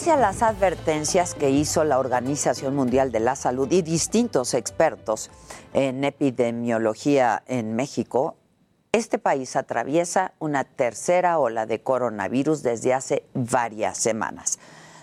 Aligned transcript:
Pese 0.00 0.12
a 0.12 0.16
las 0.16 0.40
advertencias 0.40 1.34
que 1.34 1.50
hizo 1.50 1.84
la 1.84 1.98
Organización 1.98 2.74
Mundial 2.74 3.12
de 3.12 3.20
la 3.20 3.36
Salud 3.36 3.70
y 3.70 3.82
distintos 3.82 4.54
expertos 4.54 5.30
en 5.74 6.04
epidemiología 6.04 7.42
en 7.46 7.76
México, 7.76 8.36
este 8.92 9.18
país 9.18 9.56
atraviesa 9.56 10.32
una 10.38 10.64
tercera 10.64 11.38
ola 11.38 11.66
de 11.66 11.82
coronavirus 11.82 12.62
desde 12.62 12.94
hace 12.94 13.26
varias 13.34 13.98
semanas. 13.98 14.58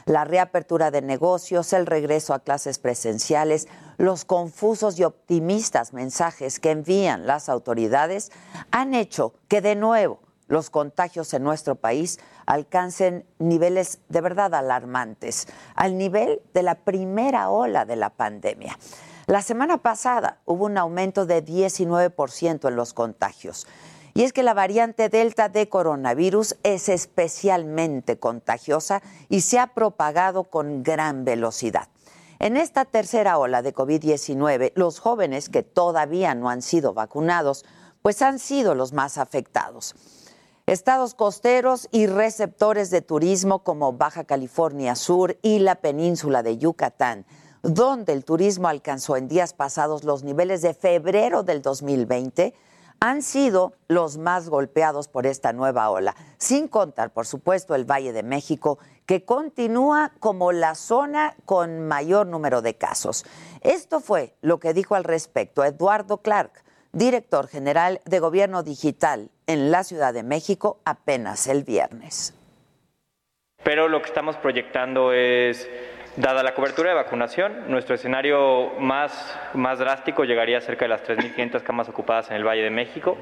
La 0.08 0.26
reapertura 0.26 0.90
de 0.90 1.04
negocios, 1.04 1.74
el 1.74 1.86
regreso 1.86 2.34
a 2.34 2.40
clases 2.40 2.80
presenciales, 2.80 3.68
los 4.00 4.26
confusos 4.26 4.98
y 4.98 5.04
optimistas 5.04 5.94
mensajes 5.94 6.60
que 6.60 6.72
envían 6.72 7.28
las 7.28 7.50
autoridades 7.50 8.32
han 8.72 8.96
hecho 8.96 9.36
que 9.48 9.62
de 9.62 9.76
nuevo 9.76 10.22
los 10.48 10.70
contagios 10.70 11.34
en 11.34 11.44
nuestro 11.44 11.76
país 11.76 12.20
alcancen 12.48 13.26
niveles 13.38 14.00
de 14.10 14.22
verdad 14.22 14.56
alarmantes, 14.56 15.48
al 15.76 15.98
nivel 15.98 16.42
de 16.56 16.64
la 16.64 16.76
primera 16.76 17.52
ola 17.52 17.86
de 17.86 17.98
la 17.98 18.10
pandemia. 18.10 18.80
La 19.28 19.42
semana 19.42 19.78
pasada 19.84 20.40
hubo 20.46 20.66
un 20.66 20.78
aumento 20.78 21.26
de 21.26 21.46
19% 21.46 22.68
en 22.68 22.76
los 22.76 22.94
contagios. 22.94 23.68
Y 24.14 24.24
es 24.24 24.34
que 24.34 24.42
la 24.42 24.56
variante 24.56 25.10
Delta 25.10 25.50
de 25.50 25.70
coronavirus 25.70 26.56
es 26.64 26.90
especialmente 26.90 28.18
contagiosa 28.18 29.04
y 29.30 29.42
se 29.42 29.60
ha 29.60 29.68
propagado 29.68 30.46
con 30.46 30.82
gran 30.82 31.24
velocidad. 31.24 31.90
En 32.40 32.56
esta 32.56 32.86
tercera 32.86 33.38
ola 33.38 33.62
de 33.62 33.76
COVID-19, 33.76 34.72
los 34.76 35.00
jóvenes 35.00 35.50
que 35.50 35.62
todavía 35.62 36.34
no 36.34 36.50
han 36.50 36.62
sido 36.62 36.94
vacunados, 36.94 37.66
pues 38.02 38.22
han 38.22 38.40
sido 38.40 38.76
los 38.76 38.94
más 38.94 39.18
afectados. 39.18 39.96
Estados 40.68 41.14
costeros 41.14 41.88
y 41.94 42.08
receptores 42.08 42.90
de 42.90 43.02
turismo 43.02 43.64
como 43.64 43.94
Baja 43.94 44.26
California 44.26 44.96
Sur 44.96 45.38
y 45.42 45.60
la 45.60 45.76
península 45.76 46.44
de 46.44 46.58
Yucatán, 46.58 47.26
donde 47.64 48.12
el 48.12 48.26
turismo 48.26 48.68
alcanzó 48.68 49.16
en 49.16 49.30
días 49.30 49.54
pasados 49.54 50.04
los 50.04 50.26
niveles 50.26 50.62
de 50.62 50.74
febrero 50.74 51.44
del 51.44 51.62
2020, 51.62 52.54
han 53.00 53.22
sido 53.22 53.76
los 53.88 54.18
más 54.18 54.50
golpeados 54.50 55.08
por 55.08 55.26
esta 55.26 55.54
nueva 55.54 55.90
ola, 55.90 56.18
sin 56.38 56.68
contar, 56.68 57.14
por 57.14 57.26
supuesto, 57.26 57.74
el 57.74 57.90
Valle 57.90 58.12
de 58.12 58.24
México, 58.24 58.78
que 59.06 59.24
continúa 59.24 60.12
como 60.20 60.52
la 60.52 60.76
zona 60.76 61.38
con 61.46 61.88
mayor 61.88 62.28
número 62.28 62.62
de 62.62 62.76
casos. 62.76 63.24
Esto 63.62 64.02
fue 64.02 64.36
lo 64.42 64.60
que 64.60 64.74
dijo 64.74 64.96
al 64.96 65.06
respecto 65.06 65.64
Eduardo 65.64 66.18
Clark, 66.18 66.52
director 66.92 67.48
general 67.48 68.02
de 68.04 68.20
Gobierno 68.20 68.64
Digital 68.64 69.32
en 69.48 69.72
la 69.72 69.84
Ciudad 69.84 70.14
de 70.14 70.24
México 70.24 70.80
apenas 70.86 71.48
el 71.48 71.64
viernes. 71.64 72.34
Pero 73.64 73.88
lo 73.88 74.02
que 74.02 74.08
estamos 74.08 74.36
proyectando 74.38 75.12
es, 75.14 75.68
dada 76.16 76.44
la 76.44 76.54
cobertura 76.54 76.90
de 76.90 76.96
vacunación, 76.96 77.70
nuestro 77.70 77.96
escenario 77.96 78.72
más, 78.80 79.12
más 79.54 79.80
drástico 79.80 80.24
llegaría 80.24 80.60
a 80.60 80.62
cerca 80.62 80.86
de 80.86 80.90
las 80.90 81.04
3.500 81.04 81.64
camas 81.64 81.90
ocupadas 81.90 82.30
en 82.30 82.36
el 82.36 82.44
Valle 82.46 82.64
de 82.64 82.70
México. 82.70 83.18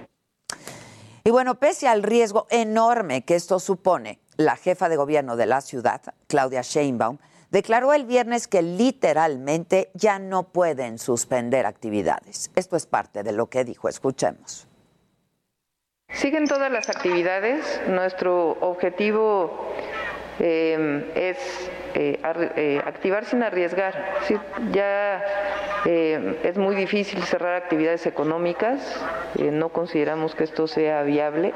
Y 1.24 1.32
bueno, 1.32 1.56
pese 1.56 1.88
al 1.88 2.04
riesgo 2.04 2.46
enorme 2.52 3.24
que 3.24 3.36
esto 3.36 3.60
supone, 3.60 4.20
la 4.38 4.56
jefa 4.58 4.90
de 4.90 4.98
gobierno 4.98 5.36
de 5.36 5.46
la 5.46 5.62
ciudad, 5.62 6.02
Claudia 6.28 6.62
Sheinbaum, 6.62 7.18
declaró 7.50 7.94
el 7.94 8.06
viernes 8.06 8.48
que 8.48 8.62
literalmente 8.62 9.90
ya 9.94 10.20
no 10.20 10.44
pueden 10.44 11.00
suspender 11.00 11.66
actividades. 11.66 12.52
Esto 12.56 12.76
es 12.76 12.86
parte 12.86 13.24
de 13.24 13.32
lo 13.32 13.48
que 13.48 13.64
dijo. 13.64 13.90
Escuchemos. 13.90 14.68
Siguen 16.26 16.48
todas 16.48 16.72
las 16.72 16.90
actividades. 16.90 17.82
Nuestro 17.88 18.58
objetivo 18.62 19.70
eh, 20.40 21.12
es 21.14 21.72
eh, 21.94 22.20
eh, 22.56 22.82
activar 22.84 23.26
sin 23.26 23.44
arriesgar. 23.44 23.94
¿sí? 24.24 24.36
Ya 24.72 25.24
es 25.86 26.58
muy 26.58 26.76
difícil 26.76 27.22
cerrar 27.22 27.54
actividades 27.62 28.08
económicas. 28.08 29.06
no 29.40 29.70
consideramos 29.70 30.34
que 30.34 30.46
esto 30.46 30.68
sea 30.68 31.04
viable. 31.04 31.54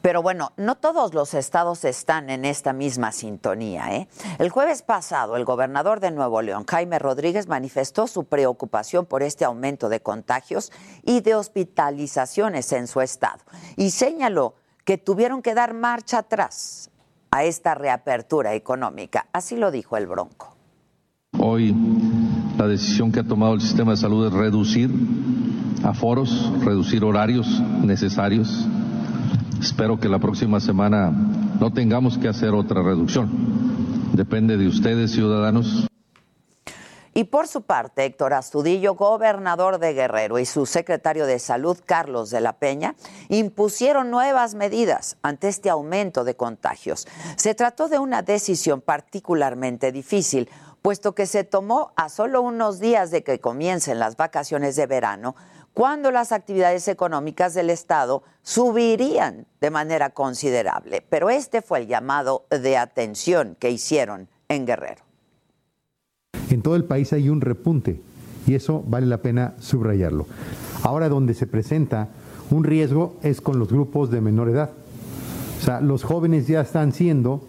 Pero 0.00 0.22
bueno, 0.22 0.52
no 0.56 0.76
todos 0.76 1.14
los 1.14 1.34
estados 1.34 1.84
están 1.84 2.30
en 2.30 2.44
esta 2.44 2.72
misma 2.72 3.12
sintonía. 3.12 3.94
¿eh? 3.94 4.08
El 4.38 4.50
jueves 4.50 4.82
pasado, 4.82 5.36
el 5.36 5.44
gobernador 5.44 6.00
de 6.00 6.10
Nuevo 6.10 6.42
León, 6.42 6.64
Jaime 6.68 6.98
Rodríguez, 6.98 7.48
manifestó 7.48 8.06
su 8.06 8.24
preocupación 8.24 9.06
por 9.06 9.22
este 9.22 9.44
aumento 9.44 9.88
de 9.88 10.00
contagios 10.00 10.72
y 11.04 11.20
de 11.20 11.34
hospitalizaciones 11.34 12.72
en 12.72 12.86
su 12.86 13.00
estado 13.00 13.42
y 13.76 13.90
señaló 13.90 14.54
que 14.84 14.98
tuvieron 14.98 15.42
que 15.42 15.54
dar 15.54 15.74
marcha 15.74 16.18
atrás 16.18 16.90
a 17.30 17.44
esta 17.44 17.74
reapertura 17.74 18.54
económica. 18.54 19.26
Así 19.32 19.56
lo 19.56 19.70
dijo 19.70 19.96
el 19.96 20.06
Bronco. 20.06 20.56
Hoy 21.38 21.74
la 22.58 22.66
decisión 22.66 23.10
que 23.10 23.20
ha 23.20 23.24
tomado 23.24 23.54
el 23.54 23.60
sistema 23.60 23.92
de 23.92 23.96
salud 23.96 24.26
es 24.26 24.32
reducir 24.32 24.90
aforos, 25.82 26.52
reducir 26.60 27.04
horarios 27.04 27.60
necesarios 27.82 28.68
Espero 29.62 30.00
que 30.00 30.08
la 30.08 30.18
próxima 30.18 30.58
semana 30.58 31.12
no 31.60 31.72
tengamos 31.72 32.18
que 32.18 32.26
hacer 32.26 32.50
otra 32.50 32.82
reducción. 32.82 33.30
Depende 34.12 34.56
de 34.56 34.66
ustedes, 34.66 35.12
ciudadanos. 35.12 35.86
Y 37.14 37.24
por 37.24 37.46
su 37.46 37.62
parte, 37.62 38.04
Héctor 38.04 38.34
Astudillo, 38.34 38.94
gobernador 38.94 39.78
de 39.78 39.92
Guerrero, 39.92 40.40
y 40.40 40.46
su 40.46 40.66
secretario 40.66 41.26
de 41.26 41.38
Salud, 41.38 41.78
Carlos 41.86 42.30
de 42.30 42.40
la 42.40 42.54
Peña, 42.54 42.96
impusieron 43.28 44.10
nuevas 44.10 44.56
medidas 44.56 45.16
ante 45.22 45.46
este 45.46 45.70
aumento 45.70 46.24
de 46.24 46.34
contagios. 46.34 47.06
Se 47.36 47.54
trató 47.54 47.88
de 47.88 48.00
una 48.00 48.22
decisión 48.22 48.80
particularmente 48.80 49.92
difícil, 49.92 50.50
puesto 50.82 51.14
que 51.14 51.26
se 51.26 51.44
tomó 51.44 51.92
a 51.94 52.08
solo 52.08 52.42
unos 52.42 52.80
días 52.80 53.12
de 53.12 53.22
que 53.22 53.38
comiencen 53.38 54.00
las 54.00 54.16
vacaciones 54.16 54.74
de 54.74 54.86
verano, 54.86 55.36
cuando 55.74 56.10
las 56.10 56.32
actividades 56.32 56.86
económicas 56.88 57.54
del 57.54 57.70
Estado 57.70 58.22
subirían 58.42 59.46
de 59.60 59.70
manera 59.70 60.10
considerable. 60.10 61.04
Pero 61.08 61.30
este 61.30 61.62
fue 61.62 61.80
el 61.80 61.86
llamado 61.86 62.44
de 62.50 62.76
atención 62.76 63.56
que 63.58 63.70
hicieron 63.70 64.28
en 64.48 64.66
Guerrero. 64.66 65.02
En 66.50 66.62
todo 66.62 66.76
el 66.76 66.84
país 66.84 67.12
hay 67.12 67.28
un 67.28 67.40
repunte 67.40 68.00
y 68.46 68.54
eso 68.54 68.82
vale 68.86 69.06
la 69.06 69.18
pena 69.18 69.54
subrayarlo. 69.60 70.26
Ahora 70.82 71.08
donde 71.08 71.34
se 71.34 71.46
presenta 71.46 72.08
un 72.50 72.64
riesgo 72.64 73.16
es 73.22 73.40
con 73.40 73.58
los 73.58 73.68
grupos 73.68 74.10
de 74.10 74.20
menor 74.20 74.50
edad. 74.50 74.70
O 75.60 75.64
sea, 75.64 75.80
los 75.80 76.02
jóvenes 76.02 76.48
ya 76.48 76.60
están 76.60 76.92
siendo 76.92 77.42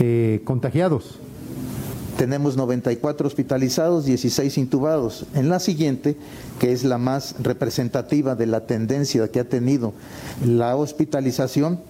eh, 0.00 0.40
contagiados 0.44 1.20
tenemos 2.20 2.54
94 2.54 3.26
hospitalizados, 3.26 4.04
16 4.04 4.58
intubados. 4.58 5.24
En 5.32 5.48
la 5.48 5.58
siguiente, 5.58 6.18
que 6.58 6.70
es 6.70 6.84
la 6.84 6.98
más 6.98 7.34
representativa 7.38 8.34
de 8.34 8.44
la 8.44 8.66
tendencia 8.66 9.26
que 9.28 9.40
ha 9.40 9.48
tenido 9.48 9.94
la 10.44 10.76
hospitalización, 10.76 11.80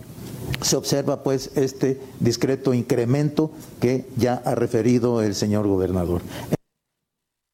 se 0.61 0.77
observa 0.77 1.25
pues 1.25 1.50
este 1.56 2.00
discreto 2.21 2.75
incremento 2.75 3.50
que 3.81 4.06
ya 4.17 4.41
ha 4.44 4.55
referido 4.55 5.21
el 5.21 5.35
señor 5.35 5.67
gobernador. 5.67 6.23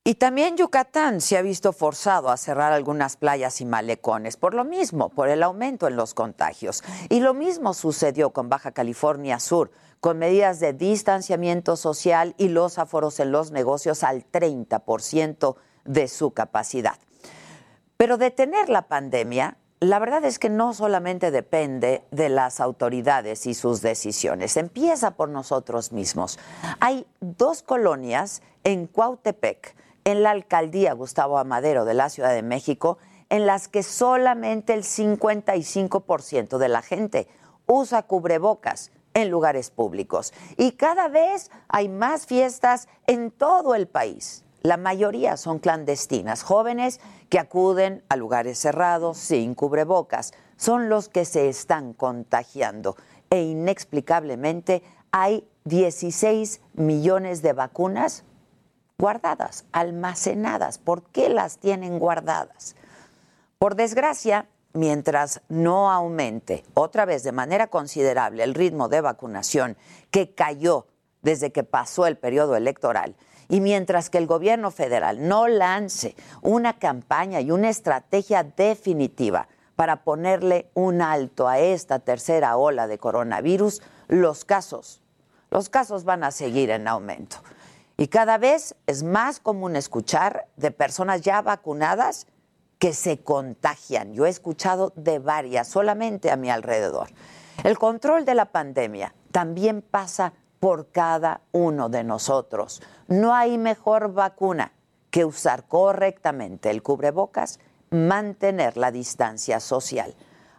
Y 0.04 0.16
también 0.16 0.58
Yucatán 0.58 1.22
se 1.22 1.38
ha 1.38 1.42
visto 1.42 1.72
forzado 1.72 2.28
a 2.28 2.36
cerrar 2.36 2.74
algunas 2.74 3.16
playas 3.16 3.62
y 3.62 3.64
malecones, 3.64 4.36
por 4.36 4.52
lo 4.52 4.64
mismo, 4.64 5.08
por 5.08 5.30
el 5.30 5.42
aumento 5.42 5.88
en 5.88 5.96
los 5.96 6.12
contagios. 6.12 6.84
Y 7.08 7.20
lo 7.20 7.32
mismo 7.32 7.72
sucedió 7.72 8.30
con 8.30 8.50
Baja 8.50 8.72
California 8.72 9.40
Sur, 9.40 9.70
con 10.06 10.20
medidas 10.20 10.60
de 10.60 10.72
distanciamiento 10.72 11.74
social 11.74 12.36
y 12.38 12.46
los 12.46 12.78
aforos 12.78 13.18
en 13.18 13.32
los 13.32 13.50
negocios 13.50 14.04
al 14.04 14.24
30% 14.24 15.56
de 15.84 16.06
su 16.06 16.30
capacidad. 16.30 16.94
Pero 17.96 18.16
detener 18.16 18.68
la 18.68 18.82
pandemia, 18.82 19.56
la 19.80 19.98
verdad 19.98 20.24
es 20.24 20.38
que 20.38 20.48
no 20.48 20.74
solamente 20.74 21.32
depende 21.32 22.04
de 22.12 22.28
las 22.28 22.60
autoridades 22.60 23.46
y 23.46 23.54
sus 23.54 23.82
decisiones, 23.82 24.56
empieza 24.56 25.16
por 25.16 25.28
nosotros 25.28 25.90
mismos. 25.90 26.38
Hay 26.78 27.04
dos 27.18 27.64
colonias 27.64 28.42
en 28.62 28.86
Cuautepec, 28.86 29.74
en 30.04 30.22
la 30.22 30.30
alcaldía 30.30 30.92
Gustavo 30.92 31.36
Amadero 31.36 31.84
de 31.84 31.94
la 31.94 32.10
Ciudad 32.10 32.32
de 32.32 32.42
México, 32.42 32.98
en 33.28 33.44
las 33.44 33.66
que 33.66 33.82
solamente 33.82 34.72
el 34.72 34.84
55% 34.84 36.58
de 36.58 36.68
la 36.68 36.82
gente 36.82 37.26
usa 37.66 38.04
cubrebocas 38.04 38.92
en 39.16 39.30
lugares 39.30 39.70
públicos. 39.70 40.34
Y 40.58 40.72
cada 40.72 41.08
vez 41.08 41.50
hay 41.68 41.88
más 41.88 42.26
fiestas 42.26 42.86
en 43.06 43.30
todo 43.30 43.74
el 43.74 43.88
país. 43.88 44.44
La 44.60 44.76
mayoría 44.76 45.38
son 45.38 45.58
clandestinas, 45.58 46.42
jóvenes 46.42 47.00
que 47.30 47.38
acuden 47.38 48.04
a 48.10 48.16
lugares 48.16 48.58
cerrados 48.58 49.16
sin 49.16 49.54
cubrebocas. 49.54 50.34
Son 50.58 50.90
los 50.90 51.08
que 51.08 51.24
se 51.24 51.48
están 51.48 51.94
contagiando. 51.94 52.96
E 53.30 53.40
inexplicablemente 53.40 54.82
hay 55.12 55.48
16 55.64 56.60
millones 56.74 57.40
de 57.40 57.54
vacunas 57.54 58.22
guardadas, 58.98 59.64
almacenadas. 59.72 60.76
¿Por 60.76 61.04
qué 61.04 61.30
las 61.30 61.56
tienen 61.56 61.98
guardadas? 61.98 62.76
Por 63.58 63.76
desgracia, 63.76 64.46
mientras 64.76 65.40
no 65.48 65.90
aumente 65.90 66.64
otra 66.74 67.04
vez 67.04 67.22
de 67.22 67.32
manera 67.32 67.66
considerable 67.66 68.42
el 68.44 68.54
ritmo 68.54 68.88
de 68.88 69.00
vacunación 69.00 69.76
que 70.10 70.34
cayó 70.34 70.86
desde 71.22 71.50
que 71.50 71.64
pasó 71.64 72.06
el 72.06 72.16
periodo 72.16 72.56
electoral, 72.56 73.16
y 73.48 73.60
mientras 73.60 74.10
que 74.10 74.18
el 74.18 74.26
gobierno 74.26 74.70
federal 74.70 75.28
no 75.28 75.48
lance 75.48 76.14
una 76.42 76.78
campaña 76.78 77.40
y 77.40 77.50
una 77.50 77.68
estrategia 77.68 78.42
definitiva 78.44 79.48
para 79.76 80.02
ponerle 80.04 80.70
un 80.74 81.02
alto 81.02 81.48
a 81.48 81.58
esta 81.58 81.98
tercera 81.98 82.56
ola 82.56 82.86
de 82.86 82.98
coronavirus, 82.98 83.82
los 84.08 84.44
casos, 84.44 85.02
los 85.50 85.68
casos 85.68 86.04
van 86.04 86.24
a 86.24 86.30
seguir 86.30 86.70
en 86.70 86.88
aumento. 86.88 87.36
Y 87.96 88.08
cada 88.08 88.36
vez 88.38 88.74
es 88.86 89.02
más 89.02 89.40
común 89.40 89.76
escuchar 89.76 90.48
de 90.56 90.70
personas 90.70 91.22
ya 91.22 91.40
vacunadas 91.40 92.26
que 92.78 92.92
se 92.92 93.18
contagian. 93.18 94.12
Yo 94.12 94.26
he 94.26 94.28
escuchado 94.28 94.92
de 94.96 95.18
varias 95.18 95.68
solamente 95.68 96.30
a 96.30 96.36
mi 96.36 96.50
alrededor. 96.50 97.08
El 97.64 97.78
control 97.78 98.24
de 98.24 98.34
la 98.34 98.46
pandemia 98.46 99.14
también 99.32 99.82
pasa 99.82 100.34
por 100.60 100.90
cada 100.90 101.40
uno 101.52 101.88
de 101.88 102.04
nosotros. 102.04 102.82
No 103.08 103.34
hay 103.34 103.58
mejor 103.58 104.12
vacuna 104.12 104.72
que 105.10 105.24
usar 105.24 105.64
correctamente 105.64 106.70
el 106.70 106.82
cubrebocas, 106.82 107.60
mantener 107.90 108.76
la 108.76 108.90
distancia 108.90 109.60
social. 109.60 110.14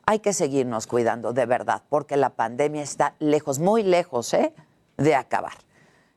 Hay 0.06 0.20
que 0.20 0.34
seguirnos 0.34 0.88
cuidando 0.88 1.34
de 1.34 1.46
verdad, 1.46 1.84
porque 1.90 2.18
la 2.18 2.30
pandemia 2.30 2.82
está 2.82 3.16
lejos, 3.20 3.60
muy 3.60 3.84
lejos, 3.84 4.34
¿eh? 4.34 4.54
de 4.98 5.16
acabar. 5.16 5.54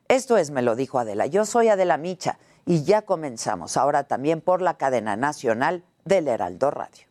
Esto 0.07 0.37
es, 0.37 0.51
me 0.51 0.61
lo 0.61 0.75
dijo 0.75 0.99
Adela. 0.99 1.25
Yo 1.25 1.45
soy 1.45 1.69
Adela 1.69 1.97
Micha 1.97 2.39
y 2.65 2.83
ya 2.83 3.01
comenzamos 3.03 3.77
ahora 3.77 4.05
también 4.05 4.41
por 4.41 4.61
la 4.61 4.77
cadena 4.77 5.15
nacional 5.15 5.83
del 6.05 6.27
Heraldo 6.27 6.71
Radio. 6.71 7.10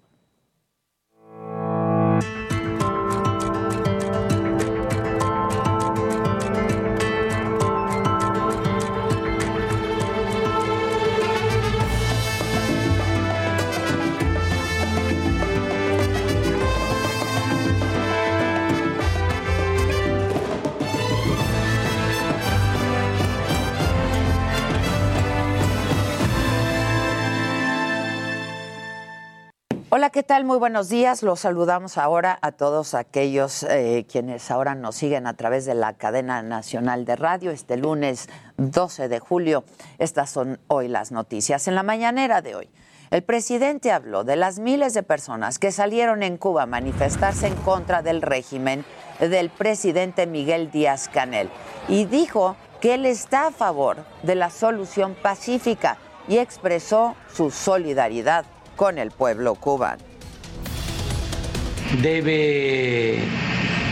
Hola, 29.92 30.10
¿qué 30.10 30.22
tal? 30.22 30.44
Muy 30.44 30.56
buenos 30.56 30.88
días. 30.88 31.24
Los 31.24 31.40
saludamos 31.40 31.98
ahora 31.98 32.38
a 32.42 32.52
todos 32.52 32.94
aquellos 32.94 33.64
eh, 33.64 34.06
quienes 34.08 34.48
ahora 34.52 34.76
nos 34.76 34.94
siguen 34.94 35.26
a 35.26 35.34
través 35.34 35.64
de 35.64 35.74
la 35.74 35.94
cadena 35.94 36.42
nacional 36.42 37.04
de 37.04 37.16
radio 37.16 37.50
este 37.50 37.76
lunes 37.76 38.28
12 38.56 39.08
de 39.08 39.18
julio. 39.18 39.64
Estas 39.98 40.30
son 40.30 40.60
hoy 40.68 40.86
las 40.86 41.10
noticias. 41.10 41.66
En 41.66 41.74
la 41.74 41.82
mañanera 41.82 42.40
de 42.40 42.54
hoy, 42.54 42.70
el 43.10 43.24
presidente 43.24 43.90
habló 43.90 44.22
de 44.22 44.36
las 44.36 44.60
miles 44.60 44.94
de 44.94 45.02
personas 45.02 45.58
que 45.58 45.72
salieron 45.72 46.22
en 46.22 46.36
Cuba 46.36 46.62
a 46.62 46.66
manifestarse 46.66 47.48
en 47.48 47.56
contra 47.56 48.00
del 48.00 48.22
régimen 48.22 48.84
del 49.18 49.50
presidente 49.50 50.28
Miguel 50.28 50.70
Díaz 50.70 51.08
Canel 51.08 51.50
y 51.88 52.04
dijo 52.04 52.54
que 52.80 52.94
él 52.94 53.06
está 53.06 53.48
a 53.48 53.50
favor 53.50 54.04
de 54.22 54.36
la 54.36 54.50
solución 54.50 55.16
pacífica 55.20 55.98
y 56.28 56.38
expresó 56.38 57.16
su 57.34 57.50
solidaridad 57.50 58.44
con 58.80 58.96
el 58.96 59.10
pueblo 59.10 59.56
cubano. 59.56 60.02
Debe 62.00 63.18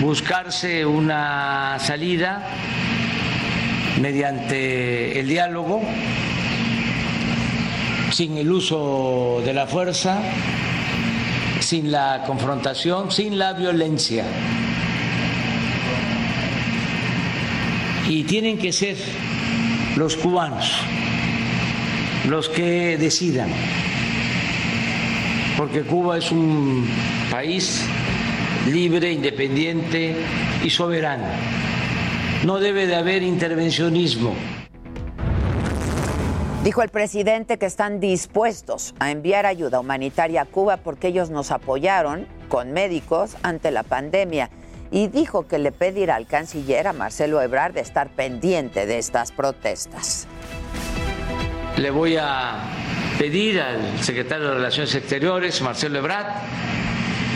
buscarse 0.00 0.87
una 0.87 1.76
salida 1.79 2.49
mediante 4.00 5.20
el 5.20 5.29
diálogo, 5.29 5.82
sin 8.12 8.38
el 8.38 8.50
uso 8.50 9.43
de 9.44 9.52
la 9.52 9.67
fuerza, 9.67 10.23
sin 11.61 11.93
la 11.93 12.25
confrontación, 12.26 13.11
sin 13.11 13.38
la 13.38 13.52
violencia. 13.52 14.25
Y 18.08 18.25
tienen 18.25 18.56
que 18.56 18.73
ser 18.73 18.96
los 19.96 20.17
cubanos 20.17 20.81
los 22.26 22.49
que 22.49 22.96
decidan 22.96 23.50
porque 25.58 25.82
Cuba 25.82 26.19
es 26.19 26.31
un 26.31 26.88
país 27.32 27.84
libre, 28.70 29.10
independiente 29.10 30.14
y 30.62 30.70
soberano. 30.70 31.26
No 32.44 32.60
debe 32.60 32.87
de 32.87 32.94
haber 32.94 33.25
intervencionismo. 33.25 34.34
Dijo 36.62 36.82
el 36.82 36.90
presidente 36.90 37.58
que 37.58 37.66
están 37.66 37.99
dispuestos 37.99 38.94
a 39.00 39.11
enviar 39.11 39.47
ayuda 39.47 39.80
humanitaria 39.80 40.42
a 40.42 40.44
Cuba 40.44 40.76
porque 40.76 41.09
ellos 41.09 41.30
nos 41.30 41.50
apoyaron 41.50 42.28
con 42.49 42.73
médicos 42.73 43.37
ante 43.42 43.73
la 43.73 43.83
pandemia 43.83 44.50
y 44.92 45.09
dijo 45.09 45.49
que 45.49 45.59
le 45.59 45.73
pedirá 45.73 46.14
al 46.14 46.28
canciller 46.28 46.87
a 46.87 46.92
Marcelo 46.92 47.42
Ebrard 47.42 47.75
de 47.75 47.80
estar 47.80 48.11
pendiente 48.11 48.87
de 48.87 48.99
estas 48.99 49.33
protestas. 49.33 50.28
Le 51.76 51.90
voy 51.90 52.16
a 52.16 52.88
pedir 53.18 53.60
al 53.60 54.00
secretario 54.00 54.48
de 54.48 54.54
Relaciones 54.54 54.94
Exteriores, 54.94 55.60
Marcelo 55.60 55.98
Ebrard, 55.98 56.37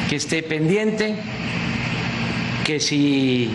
que 0.08 0.16
esté 0.16 0.42
pendiente, 0.44 1.16
que 2.64 2.78
si 2.78 3.50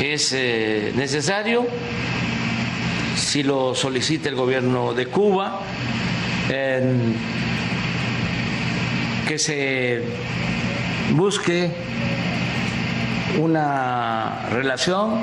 es 0.00 0.32
eh, 0.32 0.92
necesario, 0.94 1.66
si 3.16 3.42
lo 3.42 3.74
solicita 3.74 4.28
el 4.28 4.36
gobierno 4.36 4.94
de 4.94 5.06
Cuba, 5.06 5.60
que 9.26 9.38
se 9.38 10.02
busque 11.10 11.70
una 13.38 14.48
relación, 14.50 15.20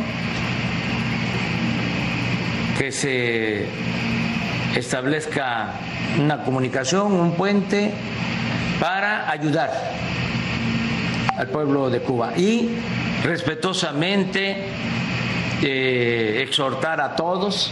que 2.77 2.91
se 2.91 3.65
establezca 4.75 5.71
una 6.19 6.43
comunicación, 6.43 7.13
un 7.13 7.33
puente 7.35 7.93
para 8.79 9.29
ayudar 9.29 9.71
al 11.37 11.47
pueblo 11.47 11.89
de 11.89 12.01
Cuba 12.01 12.37
y 12.37 12.69
respetuosamente 13.23 14.67
eh, 15.61 16.43
exhortar 16.45 16.99
a 16.99 17.15
todos 17.15 17.71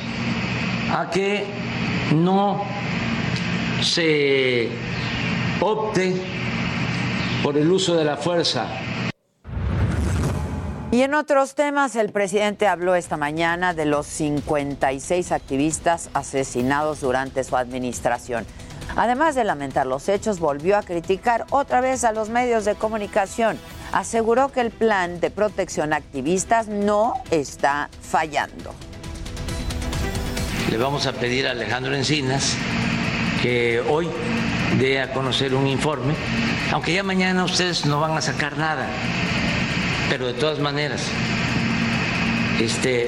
a 0.91 1.09
que 1.09 1.45
no 2.15 2.63
se 3.81 4.69
opte 5.59 6.13
por 7.43 7.57
el 7.57 7.69
uso 7.69 7.95
de 7.95 8.05
la 8.05 8.15
fuerza 8.15 8.65
y 10.93 11.01
en 11.01 11.15
otros 11.15 11.55
temas, 11.55 11.95
el 11.95 12.11
presidente 12.11 12.67
habló 12.67 12.93
esta 12.93 13.17
mañana 13.17 13.73
de 13.73 13.85
los 13.85 14.05
56 14.05 15.31
activistas 15.31 16.11
asesinados 16.13 17.01
durante 17.01 17.43
su 17.43 17.57
administración. 17.57 18.45
Además 18.95 19.33
de 19.33 19.43
lamentar 19.43 19.87
los 19.87 20.07
hechos, 20.07 20.39
volvió 20.39 20.77
a 20.77 20.83
criticar 20.83 21.47
otra 21.49 21.81
vez 21.81 22.03
a 22.03 22.11
los 22.11 22.29
medios 22.29 22.63
de 22.63 22.75
comunicación, 22.75 23.57
aseguró 23.91 24.51
que 24.51 24.61
el 24.61 24.69
plan 24.69 25.19
de 25.19 25.31
protección 25.31 25.93
a 25.93 25.95
activistas 25.95 26.67
no 26.67 27.15
está 27.31 27.89
fallando. 27.99 28.71
Le 30.69 30.77
vamos 30.77 31.07
a 31.07 31.13
pedir 31.13 31.47
a 31.47 31.51
Alejandro 31.51 31.95
Encinas 31.95 32.55
que 33.41 33.81
hoy 33.89 34.07
dé 34.77 35.01
a 35.01 35.11
conocer 35.11 35.55
un 35.55 35.65
informe, 35.65 36.13
aunque 36.71 36.93
ya 36.93 37.01
mañana 37.01 37.45
ustedes 37.45 37.83
no 37.87 37.99
van 37.99 38.15
a 38.15 38.21
sacar 38.21 38.59
nada, 38.59 38.87
pero 40.13 40.27
de 40.27 40.33
todas 40.33 40.59
maneras, 40.59 41.07
este, 42.61 43.07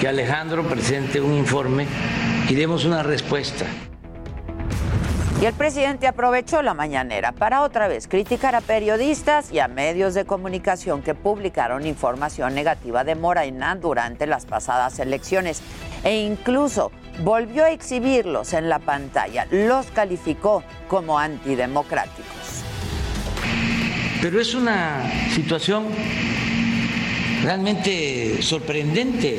que 0.00 0.08
Alejandro 0.08 0.66
presente 0.66 1.20
un 1.20 1.34
informe 1.34 1.86
y 2.48 2.54
demos 2.54 2.86
una 2.86 3.02
respuesta. 3.02 3.66
Y 5.42 5.44
el 5.44 5.52
presidente 5.52 6.06
aprovechó 6.06 6.62
la 6.62 6.72
mañanera 6.72 7.32
para 7.32 7.60
otra 7.60 7.88
vez 7.88 8.08
criticar 8.08 8.54
a 8.54 8.62
periodistas 8.62 9.52
y 9.52 9.58
a 9.58 9.68
medios 9.68 10.14
de 10.14 10.24
comunicación 10.24 11.02
que 11.02 11.14
publicaron 11.14 11.84
información 11.86 12.54
negativa 12.54 13.04
de 13.04 13.16
Morena 13.16 13.76
durante 13.76 14.26
las 14.26 14.46
pasadas 14.46 14.98
elecciones 15.00 15.60
e 16.04 16.22
incluso 16.22 16.90
volvió 17.22 17.64
a 17.64 17.70
exhibirlos 17.70 18.54
en 18.54 18.70
la 18.70 18.78
pantalla. 18.78 19.46
Los 19.50 19.88
calificó 19.88 20.64
como 20.88 21.18
antidemocráticos. 21.18 22.63
Pero 24.24 24.40
es 24.40 24.54
una 24.54 25.02
situación 25.34 25.84
realmente 27.42 28.40
sorprendente. 28.40 29.38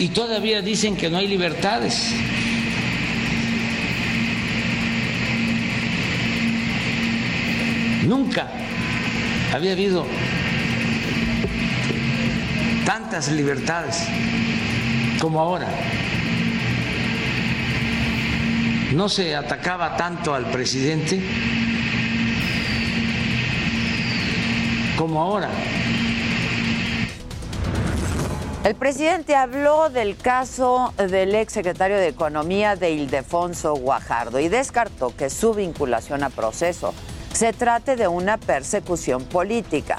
Y 0.00 0.08
todavía 0.08 0.60
dicen 0.60 0.96
que 0.96 1.08
no 1.08 1.18
hay 1.18 1.28
libertades. 1.28 2.12
Nunca 8.06 8.50
había 9.54 9.70
habido 9.70 10.04
tantas 12.84 13.30
libertades 13.30 14.02
como 15.20 15.38
ahora. 15.38 15.68
No 18.96 19.10
se 19.10 19.36
atacaba 19.36 19.94
tanto 19.98 20.32
al 20.32 20.46
presidente 20.46 21.20
como 24.96 25.20
ahora. 25.20 25.50
El 28.64 28.74
presidente 28.74 29.36
habló 29.36 29.90
del 29.90 30.16
caso 30.16 30.94
del 30.96 31.34
ex 31.34 31.52
secretario 31.52 31.98
de 31.98 32.08
Economía 32.08 32.74
de 32.74 32.92
Ildefonso 32.92 33.74
Guajardo 33.74 34.40
y 34.40 34.48
descartó 34.48 35.14
que 35.14 35.28
su 35.28 35.52
vinculación 35.52 36.24
a 36.24 36.30
proceso 36.30 36.94
se 37.34 37.52
trate 37.52 37.96
de 37.96 38.08
una 38.08 38.38
persecución 38.38 39.24
política. 39.24 39.98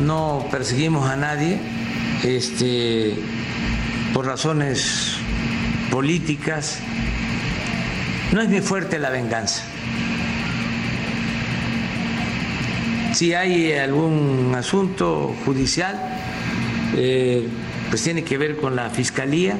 No 0.00 0.44
perseguimos 0.50 1.08
a 1.08 1.16
nadie 1.16 1.58
este, 2.22 3.16
por 4.12 4.26
razones 4.26 5.16
políticas. 5.90 6.78
No 8.32 8.40
es 8.40 8.48
muy 8.48 8.60
fuerte 8.60 8.98
la 8.98 9.10
venganza. 9.10 9.62
Si 13.12 13.32
hay 13.32 13.72
algún 13.72 14.52
asunto 14.54 15.34
judicial, 15.44 15.96
eh, 16.96 17.48
pues 17.88 18.02
tiene 18.02 18.24
que 18.24 18.36
ver 18.36 18.56
con 18.56 18.76
la 18.76 18.90
fiscalía 18.90 19.56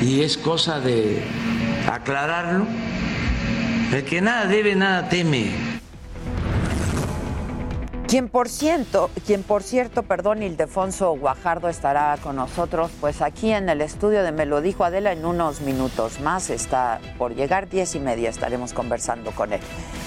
y 0.00 0.22
es 0.22 0.38
cosa 0.38 0.80
de 0.80 1.22
aclararlo. 1.90 2.66
El 3.92 4.04
que 4.04 4.20
nada 4.20 4.46
debe, 4.46 4.74
nada 4.74 5.08
teme. 5.08 5.75
Quien 8.08 8.28
por 8.28 8.48
cierto, 8.48 9.10
quien 9.26 9.42
por 9.42 9.64
cierto, 9.64 10.04
perdón, 10.04 10.44
Ildefonso 10.44 11.16
Guajardo 11.16 11.68
estará 11.68 12.16
con 12.22 12.36
nosotros, 12.36 12.92
pues 13.00 13.20
aquí 13.20 13.50
en 13.50 13.68
el 13.68 13.80
estudio 13.80 14.22
de 14.22 14.30
Me 14.30 14.46
lo 14.46 14.60
dijo 14.60 14.84
Adela 14.84 15.10
en 15.10 15.24
unos 15.24 15.60
minutos 15.60 16.20
más, 16.20 16.48
está 16.50 17.00
por 17.18 17.34
llegar 17.34 17.68
diez 17.68 17.96
y 17.96 17.98
media, 17.98 18.30
estaremos 18.30 18.72
conversando 18.72 19.32
con 19.32 19.52
él. 19.52 19.60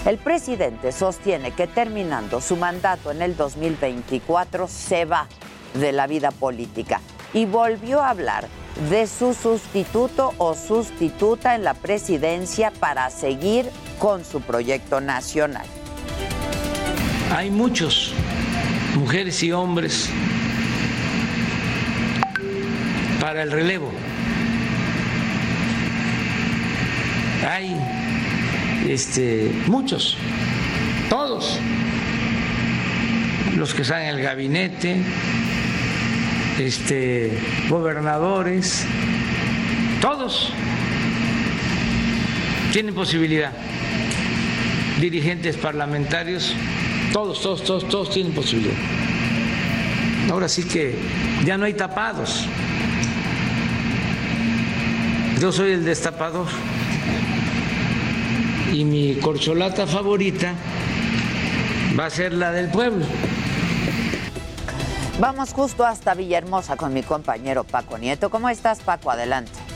El 0.05 0.17
presidente 0.17 0.93
sostiene 0.93 1.51
que 1.51 1.67
terminando 1.67 2.39
su 2.39 2.55
mandato 2.55 3.11
en 3.11 3.21
el 3.21 3.35
2024 3.35 4.69
se 4.69 5.03
va 5.03 5.27
de 5.73 5.91
la 5.91 6.07
vida 6.07 6.31
política 6.31 7.01
y 7.33 7.45
volvió 7.45 7.99
a 7.99 8.11
hablar 8.11 8.47
de 8.89 9.07
su 9.07 9.33
sustituto 9.33 10.33
o 10.37 10.55
sustituta 10.55 11.53
en 11.53 11.65
la 11.65 11.73
presidencia 11.73 12.71
para 12.79 13.09
seguir 13.09 13.69
con 13.99 14.23
su 14.23 14.39
proyecto 14.39 15.01
nacional. 15.01 15.65
Hay 17.31 17.51
muchos, 17.51 18.11
mujeres 18.95 19.43
y 19.43 19.51
hombres, 19.51 20.09
para 23.21 23.43
el 23.43 23.51
relevo. 23.51 23.91
Hay 27.47 27.75
este, 28.87 29.51
muchos, 29.67 30.17
todos, 31.09 31.59
los 33.55 33.75
que 33.75 33.83
están 33.83 34.01
en 34.01 34.15
el 34.15 34.21
gabinete, 34.21 34.97
este, 36.57 37.31
gobernadores, 37.69 38.85
todos 40.01 40.51
tienen 42.73 42.95
posibilidad, 42.95 43.51
dirigentes 44.99 45.57
parlamentarios, 45.57 46.55
todos, 47.13 47.41
todos, 47.41 47.63
todos, 47.63 47.87
todos 47.87 48.09
tienen 48.09 48.33
posibilidad. 48.33 48.75
Ahora 50.31 50.47
sí 50.47 50.63
que 50.63 50.95
ya 51.45 51.57
no 51.57 51.65
hay 51.65 51.73
tapados. 51.73 52.45
Yo 55.39 55.51
soy 55.51 55.71
el 55.71 55.85
destapador 55.85 56.47
y 58.73 58.83
mi 58.83 59.15
corcholata 59.15 59.87
favorita 59.87 60.53
va 61.97 62.05
a 62.05 62.09
ser 62.09 62.33
la 62.33 62.51
del 62.51 62.69
pueblo. 62.69 63.05
Vamos 65.19 65.53
justo 65.53 65.85
hasta 65.85 66.13
Villahermosa 66.13 66.77
con 66.77 66.93
mi 66.93 67.03
compañero 67.03 67.63
Paco 67.63 67.97
Nieto. 67.97 68.29
¿Cómo 68.29 68.49
estás, 68.49 68.79
Paco? 68.79 69.11
Adelante. 69.11 69.68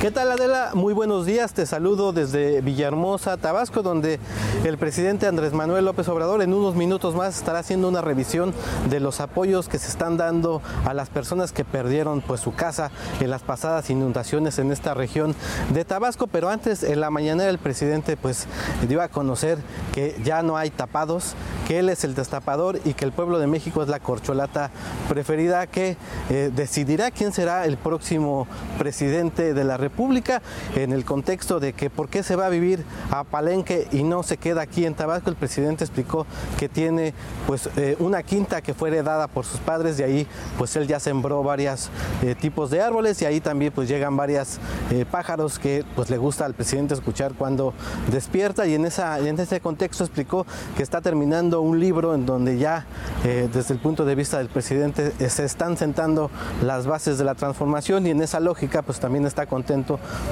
¿Qué 0.00 0.12
tal 0.12 0.30
Adela? 0.30 0.70
Muy 0.74 0.94
buenos 0.94 1.26
días, 1.26 1.54
te 1.54 1.66
saludo 1.66 2.12
desde 2.12 2.60
Villahermosa, 2.60 3.36
Tabasco, 3.36 3.82
donde 3.82 4.20
el 4.62 4.78
presidente 4.78 5.26
Andrés 5.26 5.52
Manuel 5.52 5.86
López 5.86 6.06
Obrador 6.06 6.40
en 6.40 6.54
unos 6.54 6.76
minutos 6.76 7.16
más 7.16 7.36
estará 7.36 7.58
haciendo 7.58 7.88
una 7.88 8.00
revisión 8.00 8.54
de 8.90 9.00
los 9.00 9.20
apoyos 9.20 9.68
que 9.68 9.76
se 9.80 9.88
están 9.88 10.16
dando 10.16 10.62
a 10.84 10.94
las 10.94 11.08
personas 11.08 11.50
que 11.50 11.64
perdieron 11.64 12.20
pues 12.20 12.40
su 12.40 12.54
casa 12.54 12.92
en 13.18 13.28
las 13.28 13.42
pasadas 13.42 13.90
inundaciones 13.90 14.60
en 14.60 14.70
esta 14.70 14.94
región 14.94 15.34
de 15.74 15.84
Tabasco, 15.84 16.28
pero 16.28 16.48
antes 16.48 16.84
en 16.84 17.00
la 17.00 17.10
mañana 17.10 17.48
el 17.48 17.58
presidente 17.58 18.16
pues 18.16 18.46
dio 18.88 19.02
a 19.02 19.08
conocer 19.08 19.58
que 19.92 20.14
ya 20.22 20.44
no 20.44 20.56
hay 20.56 20.70
tapados, 20.70 21.34
que 21.66 21.80
él 21.80 21.88
es 21.88 22.04
el 22.04 22.14
destapador 22.14 22.78
y 22.84 22.94
que 22.94 23.04
el 23.04 23.10
pueblo 23.10 23.40
de 23.40 23.48
México 23.48 23.82
es 23.82 23.88
la 23.88 23.98
corcholata 23.98 24.70
preferida 25.08 25.66
que 25.66 25.96
eh, 26.30 26.52
decidirá 26.54 27.10
quién 27.10 27.32
será 27.32 27.64
el 27.64 27.78
próximo 27.78 28.46
presidente 28.78 29.54
de 29.54 29.64
la 29.64 29.76
República 29.76 29.87
República 29.88 30.42
en 30.76 30.92
el 30.92 31.06
contexto 31.06 31.60
de 31.60 31.72
que 31.72 31.88
por 31.88 32.10
qué 32.10 32.22
se 32.22 32.36
va 32.36 32.46
a 32.46 32.50
vivir 32.50 32.84
a 33.10 33.24
Palenque 33.24 33.88
y 33.90 34.02
no 34.02 34.22
se 34.22 34.36
queda 34.36 34.60
aquí 34.60 34.84
en 34.84 34.94
Tabasco. 34.94 35.30
El 35.30 35.36
presidente 35.36 35.82
explicó 35.82 36.26
que 36.58 36.68
tiene 36.68 37.14
pues 37.46 37.70
eh, 37.76 37.96
una 37.98 38.22
quinta 38.22 38.60
que 38.60 38.74
fue 38.74 38.90
heredada 38.90 39.28
por 39.28 39.46
sus 39.46 39.60
padres 39.60 39.98
y 39.98 40.02
ahí 40.02 40.26
pues 40.58 40.76
él 40.76 40.86
ya 40.86 41.00
sembró 41.00 41.42
varios 41.42 41.88
eh, 42.22 42.34
tipos 42.34 42.70
de 42.70 42.82
árboles 42.82 43.22
y 43.22 43.24
ahí 43.24 43.40
también 43.40 43.72
pues 43.72 43.88
llegan 43.88 44.14
varias 44.14 44.60
eh, 44.90 45.06
pájaros 45.10 45.58
que 45.58 45.86
pues 45.96 46.10
le 46.10 46.18
gusta 46.18 46.44
al 46.44 46.52
presidente 46.52 46.92
escuchar 46.92 47.32
cuando 47.32 47.72
despierta 48.12 48.66
y 48.66 48.74
en, 48.74 48.84
esa, 48.84 49.18
en 49.18 49.40
ese 49.40 49.60
contexto 49.60 50.04
explicó 50.04 50.46
que 50.76 50.82
está 50.82 51.00
terminando 51.00 51.62
un 51.62 51.80
libro 51.80 52.14
en 52.14 52.26
donde 52.26 52.58
ya 52.58 52.86
desde 53.24 53.74
el 53.74 53.80
punto 53.80 54.04
de 54.04 54.14
vista 54.14 54.38
del 54.38 54.48
presidente 54.48 55.12
se 55.28 55.44
están 55.44 55.76
sentando 55.76 56.30
las 56.62 56.86
bases 56.86 57.18
de 57.18 57.24
la 57.24 57.34
transformación 57.34 58.06
y 58.06 58.10
en 58.10 58.22
esa 58.22 58.38
lógica 58.38 58.82
pues 58.82 59.00
también 59.00 59.26
está 59.26 59.46
contento 59.46 59.77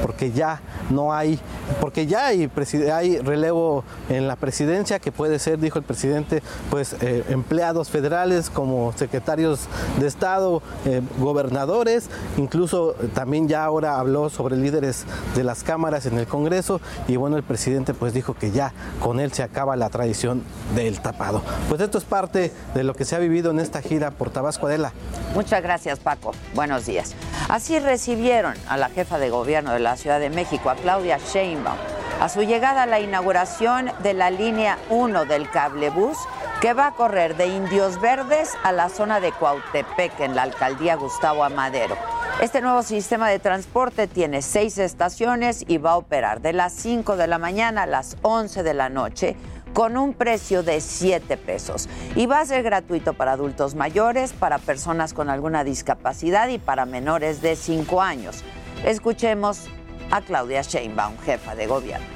porque 0.03 0.33
ya 0.33 0.61
no 0.91 1.13
hay, 1.13 1.39
porque 1.81 2.07
ya 2.07 2.27
hay, 2.27 2.51
hay 2.93 3.19
relevo 3.19 3.85
en 4.09 4.29
la 4.29 4.37
presidencia 4.37 4.99
que 4.99 5.13
puede 5.13 5.39
ser, 5.39 5.59
dijo 5.59 5.79
el 5.79 5.85
presidente, 5.85 6.43
pues 6.71 6.97
eh, 7.01 7.25
empleados 7.29 7.91
federales 7.91 8.51
como 8.51 8.93
secretarios 8.93 9.67
de 9.99 10.07
Estado, 10.07 10.63
eh, 10.85 11.03
gobernadores, 11.19 12.09
incluso 12.37 12.95
también 13.15 13.49
ya 13.49 13.65
ahora 13.65 13.99
habló 13.99 14.31
sobre 14.31 14.57
líderes 14.57 15.05
de 15.35 15.45
las 15.45 15.63
cámaras 15.63 16.07
en 16.07 16.19
el 16.19 16.27
Congreso 16.27 16.81
y 17.09 17.17
bueno, 17.17 17.37
el 17.37 17.43
presidente 17.43 17.95
pues 17.95 18.13
dijo 18.13 18.35
que 18.35 18.51
ya 18.51 18.73
con 19.01 19.21
él 19.21 19.33
se 19.33 19.43
acaba 19.43 19.77
la 19.77 19.91
tradición 19.91 20.43
del 20.75 21.01
tapado. 21.01 21.43
Pues 21.69 21.81
esto 21.81 21.99
es 21.99 22.05
parte 22.05 22.53
de 22.75 22.85
lo 22.85 22.95
que 22.95 23.05
se 23.05 23.17
ha 23.17 23.19
vivido 23.19 23.51
en 23.51 23.61
esta 23.61 23.83
gira 23.83 24.11
por 24.11 24.31
Tabasco 24.31 24.67
Adela. 24.67 24.93
Muchas 25.35 25.63
gracias 25.63 25.99
Paco, 25.99 26.33
buenos 26.55 26.87
días. 26.87 27.15
Así 27.49 27.79
recibieron 27.79 28.55
a 28.69 28.77
la 28.77 28.89
jefa 28.89 29.19
de 29.19 29.31
gobierno 29.37 29.73
de 29.73 29.81
la 29.81 29.97
Ciudad 29.97 30.21
de 30.21 30.31
México, 30.31 30.71
a 30.71 30.75
Claudia 30.75 31.19
Sheinbaum, 31.19 31.77
a 32.21 32.29
su 32.29 32.43
llegada 32.43 32.85
a 32.85 32.87
la 32.87 33.01
inauguración 33.01 33.91
de 34.03 34.15
la 34.15 34.31
línea 34.31 34.79
1 34.91 35.27
del 35.27 35.51
cablebús 35.51 36.17
que 36.61 36.73
va 36.73 36.87
a 36.89 36.93
correr 36.93 37.37
de 37.37 37.49
Indios 37.49 38.01
Verdes 38.01 38.53
a 38.63 38.73
la 38.73 38.89
zona 38.89 39.21
de 39.21 39.33
Cuautepec 39.33 40.21
en 40.21 40.35
la 40.35 40.43
alcaldía 40.43 40.97
Gustavo 40.97 41.45
Amadero. 41.45 41.97
Este 42.41 42.61
nuevo 42.61 42.83
sistema 42.83 43.29
de 43.29 43.39
transporte 43.39 44.07
tiene 44.07 44.43
seis 44.43 44.79
estaciones 44.79 45.65
y 45.69 45.79
va 45.79 45.93
a 45.93 45.97
operar 45.97 46.41
de 46.41 46.53
las 46.53 46.73
5 46.75 47.17
de 47.17 47.27
la 47.27 47.39
mañana 47.39 47.85
a 47.85 47.87
las 47.87 48.17
11 48.23 48.63
de 48.63 48.75
la 48.75 48.89
noche 48.89 49.37
con 49.73 49.97
un 49.99 50.15
precio 50.15 50.63
de 50.63 50.81
7 50.81 51.37
pesos. 51.37 51.89
Y 52.15 52.27
va 52.27 52.41
a 52.41 52.47
ser 52.47 52.63
gratuito 52.63 53.13
para 53.13 53.33
adultos 53.33 53.75
mayores, 53.75 54.33
para 54.33 54.59
personas 54.59 55.13
con 55.13 55.29
alguna 55.29 55.65
discapacidad 55.65 56.49
y 56.49 56.59
para 56.59 56.87
menores 56.87 57.43
de 57.43 57.57
5 57.57 58.01
años. 58.01 58.43
Escuchemos 58.87 59.65
a 60.13 60.21
Claudia 60.21 60.63
Sheinbaum, 60.63 61.19
jefa 61.19 61.57
de 61.57 61.67
gobierno. 61.67 62.07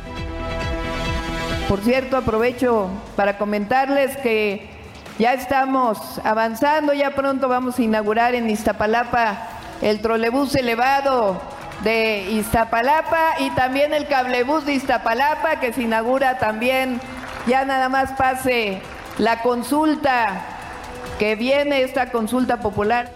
Por 1.69 1.81
cierto, 1.81 2.17
aprovecho 2.17 2.89
para 3.17 3.39
comentarles 3.39 4.17
que 4.19 4.71
ya 5.19 5.33
estamos 5.33 6.21
avanzando, 6.23 6.93
ya 6.93 7.11
pronto 7.17 7.49
vamos 7.49 7.77
a 7.77 7.83
inaugurar 7.83 8.37
en 8.37 8.49
Iztapalapa 8.49 9.49
el 9.83 10.01
trolebús 10.01 10.55
elevado 10.55 11.43
de 11.83 12.31
Iztapalapa 12.31 13.41
y 13.41 13.51
también 13.51 13.93
el 13.93 14.07
cablebús 14.07 14.65
de 14.65 14.75
Iztapalapa 14.75 15.57
que 15.59 15.73
se 15.73 15.83
inaugura 15.83 16.39
también 16.39 17.01
ya 17.49 17.65
nada 17.65 17.89
más 17.89 18.13
pase 18.13 18.81
la 19.19 19.43
consulta 19.43 20.41
que 21.19 21.35
viene, 21.35 21.83
esta 21.83 22.13
consulta 22.13 22.61
popular. 22.61 23.11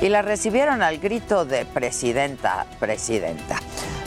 Y 0.00 0.10
la 0.10 0.20
recibieron 0.20 0.82
al 0.82 0.98
grito 0.98 1.46
de 1.46 1.64
presidenta, 1.64 2.66
presidenta. 2.78 3.58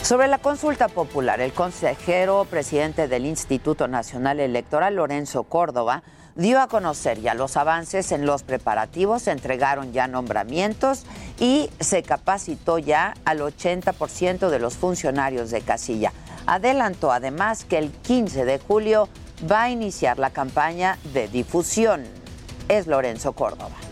Sobre 0.02 0.28
la 0.28 0.38
consulta 0.38 0.86
popular, 0.88 1.40
el 1.40 1.52
consejero 1.52 2.44
presidente 2.44 3.08
del 3.08 3.26
Instituto 3.26 3.88
Nacional 3.88 4.38
Electoral, 4.38 4.94
Lorenzo 4.94 5.42
Córdoba, 5.44 6.04
dio 6.36 6.60
a 6.60 6.68
conocer 6.68 7.20
ya 7.20 7.34
los 7.34 7.56
avances 7.56 8.12
en 8.12 8.24
los 8.24 8.44
preparativos, 8.44 9.22
se 9.22 9.32
entregaron 9.32 9.92
ya 9.92 10.06
nombramientos 10.06 11.04
y 11.40 11.70
se 11.80 12.04
capacitó 12.04 12.78
ya 12.78 13.14
al 13.24 13.40
80% 13.40 14.48
de 14.48 14.58
los 14.60 14.76
funcionarios 14.76 15.50
de 15.50 15.60
casilla. 15.60 16.12
Adelantó 16.46 17.10
además 17.10 17.64
que 17.64 17.78
el 17.78 17.90
15 17.90 18.44
de 18.44 18.58
julio 18.58 19.08
va 19.50 19.64
a 19.64 19.70
iniciar 19.70 20.20
la 20.20 20.30
campaña 20.30 20.98
de 21.12 21.26
difusión. 21.26 22.04
Es 22.68 22.86
Lorenzo 22.86 23.32
Córdoba. 23.32 23.89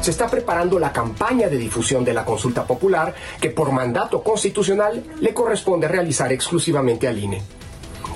Se 0.00 0.12
está 0.12 0.28
preparando 0.28 0.78
la 0.78 0.92
campaña 0.92 1.48
de 1.48 1.58
difusión 1.58 2.04
de 2.04 2.14
la 2.14 2.24
consulta 2.24 2.66
popular 2.66 3.14
que 3.40 3.50
por 3.50 3.72
mandato 3.72 4.22
constitucional 4.22 5.04
le 5.20 5.34
corresponde 5.34 5.88
realizar 5.88 6.32
exclusivamente 6.32 7.08
al 7.08 7.18
INE 7.18 7.42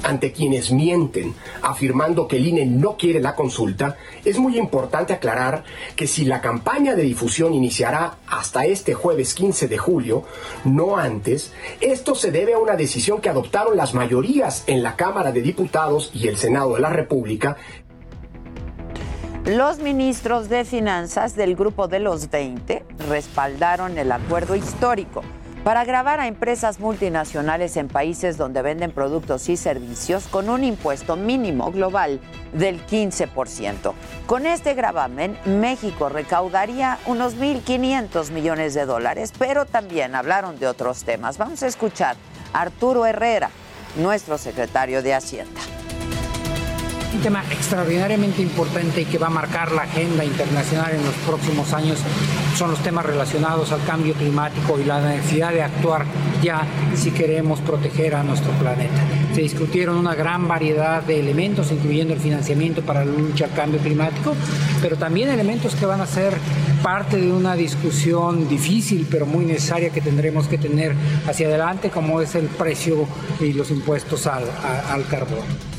ante 0.03 0.33
quienes 0.33 0.73
mienten 0.73 1.35
afirmando 1.63 2.27
que 2.27 2.37
el 2.37 2.47
INE 2.47 2.67
no 2.67 2.97
quiere 2.97 3.21
la 3.21 3.35
consulta, 3.35 3.97
es 4.25 4.39
muy 4.39 4.59
importante 4.59 5.13
aclarar 5.13 5.65
que 5.97 6.07
si 6.07 6.25
la 6.25 6.41
campaña 6.41 6.95
de 6.95 7.03
difusión 7.03 7.55
iniciará 7.55 8.19
hasta 8.27 8.65
este 8.65 8.95
jueves 8.95 9.35
15 9.35 9.69
de 9.69 9.79
julio, 9.79 10.25
no 10.65 10.97
antes, 10.97 11.53
esto 11.81 12.15
se 12.15 12.31
debe 12.31 12.55
a 12.55 12.59
una 12.59 12.77
decisión 12.77 13.21
que 13.21 13.29
adoptaron 13.29 13.77
las 13.77 13.95
mayorías 13.95 14.65
en 14.67 14.83
la 14.83 14.97
Cámara 14.97 15.33
de 15.33 15.43
Diputados 15.43 16.11
y 16.15 16.29
el 16.29 16.37
Senado 16.37 16.75
de 16.75 16.81
la 16.81 16.91
República 16.91 17.57
los 19.45 19.79
ministros 19.81 20.49
de 20.49 20.65
Finanzas 20.65 21.35
del 21.35 21.57
Grupo 21.57 21.89
de 21.89 21.99
los 21.99 22.31
20 22.31 22.85
respaldaron 23.09 23.99
el 23.99 24.13
acuerdo 24.13 24.55
histórico 24.55 25.23
para 25.65 25.85
grabar 25.85 26.21
a 26.21 26.29
empresas 26.29 26.79
multinacionales 26.79 27.77
en 27.77 27.89
países 27.89 28.37
donde 28.37 28.63
venden 28.63 28.93
productos 28.93 29.49
y 29.49 29.57
servicios 29.57 30.29
con 30.29 30.49
un 30.49 30.63
impuesto 30.63 31.17
mínimo 31.17 31.73
global 31.73 32.21
del 32.53 32.85
15%. 32.87 33.93
Con 34.27 34.47
este 34.47 34.75
gravamen, 34.75 35.37
México 35.45 36.09
recaudaría 36.09 36.99
unos 37.07 37.37
1.500 37.37 38.31
millones 38.31 38.75
de 38.75 38.87
dólares, 38.87 39.33
pero 39.37 39.67
también 39.67 40.15
hablaron 40.15 40.59
de 40.61 40.69
otros 40.69 41.03
temas. 41.03 41.39
Vamos 41.39 41.63
a 41.65 41.67
escuchar 41.67 42.17
a 42.53 42.61
Arturo 42.61 43.07
Herrera, 43.07 43.51
nuestro 43.97 44.39
secretario 44.39 45.03
de 45.03 45.15
Hacienda. 45.15 45.61
Un 47.15 47.21
tema 47.21 47.45
extraordinariamente 47.51 48.41
importante 48.41 49.03
y 49.03 49.05
que 49.05 49.19
va 49.19 49.27
a 49.27 49.31
marcar 49.31 49.71
la 49.73 49.83
agenda 49.83 50.25
internacional 50.25 50.93
en 50.95 51.05
los 51.05 51.15
próximos 51.27 51.73
años 51.75 51.99
son 52.57 52.71
los 52.71 52.83
temas 52.83 53.05
relacionados 53.05 53.71
al 53.71 53.85
cambio 53.85 54.15
climático 54.15 54.79
y 54.81 54.85
la 54.85 55.01
necesidad 55.01 55.53
de 55.53 55.63
actuar 55.63 56.07
ya 56.43 56.67
si 56.95 57.11
queremos 57.11 57.61
proteger 57.61 58.15
a 58.15 58.23
nuestro 58.23 58.51
planeta. 58.53 59.01
Se 59.35 59.43
discutieron 59.43 59.97
una 59.97 60.15
gran 60.15 60.49
variedad 60.49 61.03
de 61.03 61.21
elementos, 61.21 61.71
incluyendo 61.71 62.15
el 62.15 62.21
financiamiento 62.21 62.83
para 62.83 63.05
la 63.05 63.13
lucha 63.13 63.45
al 63.45 63.53
cambio 63.53 63.81
climático, 63.81 64.35
pero 64.81 64.97
también 64.97 65.29
elementos 65.29 65.75
que 65.75 65.87
van 65.87 66.01
a 66.01 66.07
ser 66.07 66.35
parte 66.83 67.19
de 67.19 67.31
una 67.31 67.55
discusión 67.55 68.49
difícil, 68.49 69.07
pero 69.11 69.27
muy 69.27 69.45
necesaria 69.45 69.91
que 69.91 70.01
tendremos 70.01 70.49
que 70.49 70.59
tener 70.59 70.95
hacia 71.29 71.47
adelante, 71.47 71.91
como 71.91 72.21
es 72.21 72.35
el 72.35 72.47
precio 72.47 73.07
y 73.39 73.53
los 73.53 73.71
impuestos 73.71 74.27
al, 74.27 74.45
al 74.91 75.07
carbón. 75.07 75.72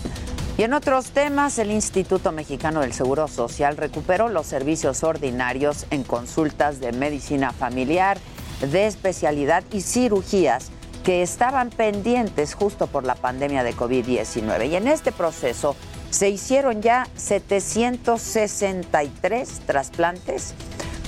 Y 0.55 0.61
en 0.61 0.73
otros 0.73 1.09
temas, 1.11 1.57
el 1.57 1.71
Instituto 1.71 2.31
Mexicano 2.31 2.81
del 2.81 2.93
Seguro 2.93 3.27
Social 3.27 3.75
recuperó 3.75 4.29
los 4.29 4.45
servicios 4.45 5.03
ordinarios 5.03 5.87
en 5.89 6.03
consultas 6.03 6.79
de 6.79 6.91
medicina 6.91 7.51
familiar, 7.51 8.19
de 8.61 8.85
especialidad 8.85 9.63
y 9.71 9.81
cirugías 9.81 10.69
que 11.03 11.23
estaban 11.23 11.71
pendientes 11.71 12.53
justo 12.53 12.85
por 12.85 13.03
la 13.03 13.15
pandemia 13.15 13.63
de 13.63 13.73
COVID-19. 13.73 14.69
Y 14.69 14.75
en 14.75 14.87
este 14.87 15.11
proceso 15.11 15.75
se 16.11 16.29
hicieron 16.29 16.83
ya 16.83 17.07
763 17.15 19.61
trasplantes, 19.65 20.53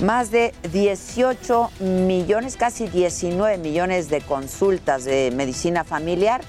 más 0.02 0.32
de 0.32 0.54
18 0.72 1.70
millones, 1.78 2.56
casi 2.56 2.88
19 2.88 3.58
millones 3.58 4.10
de 4.10 4.22
consultas 4.22 5.04
de 5.04 5.30
medicina 5.32 5.84
familiar 5.84 6.40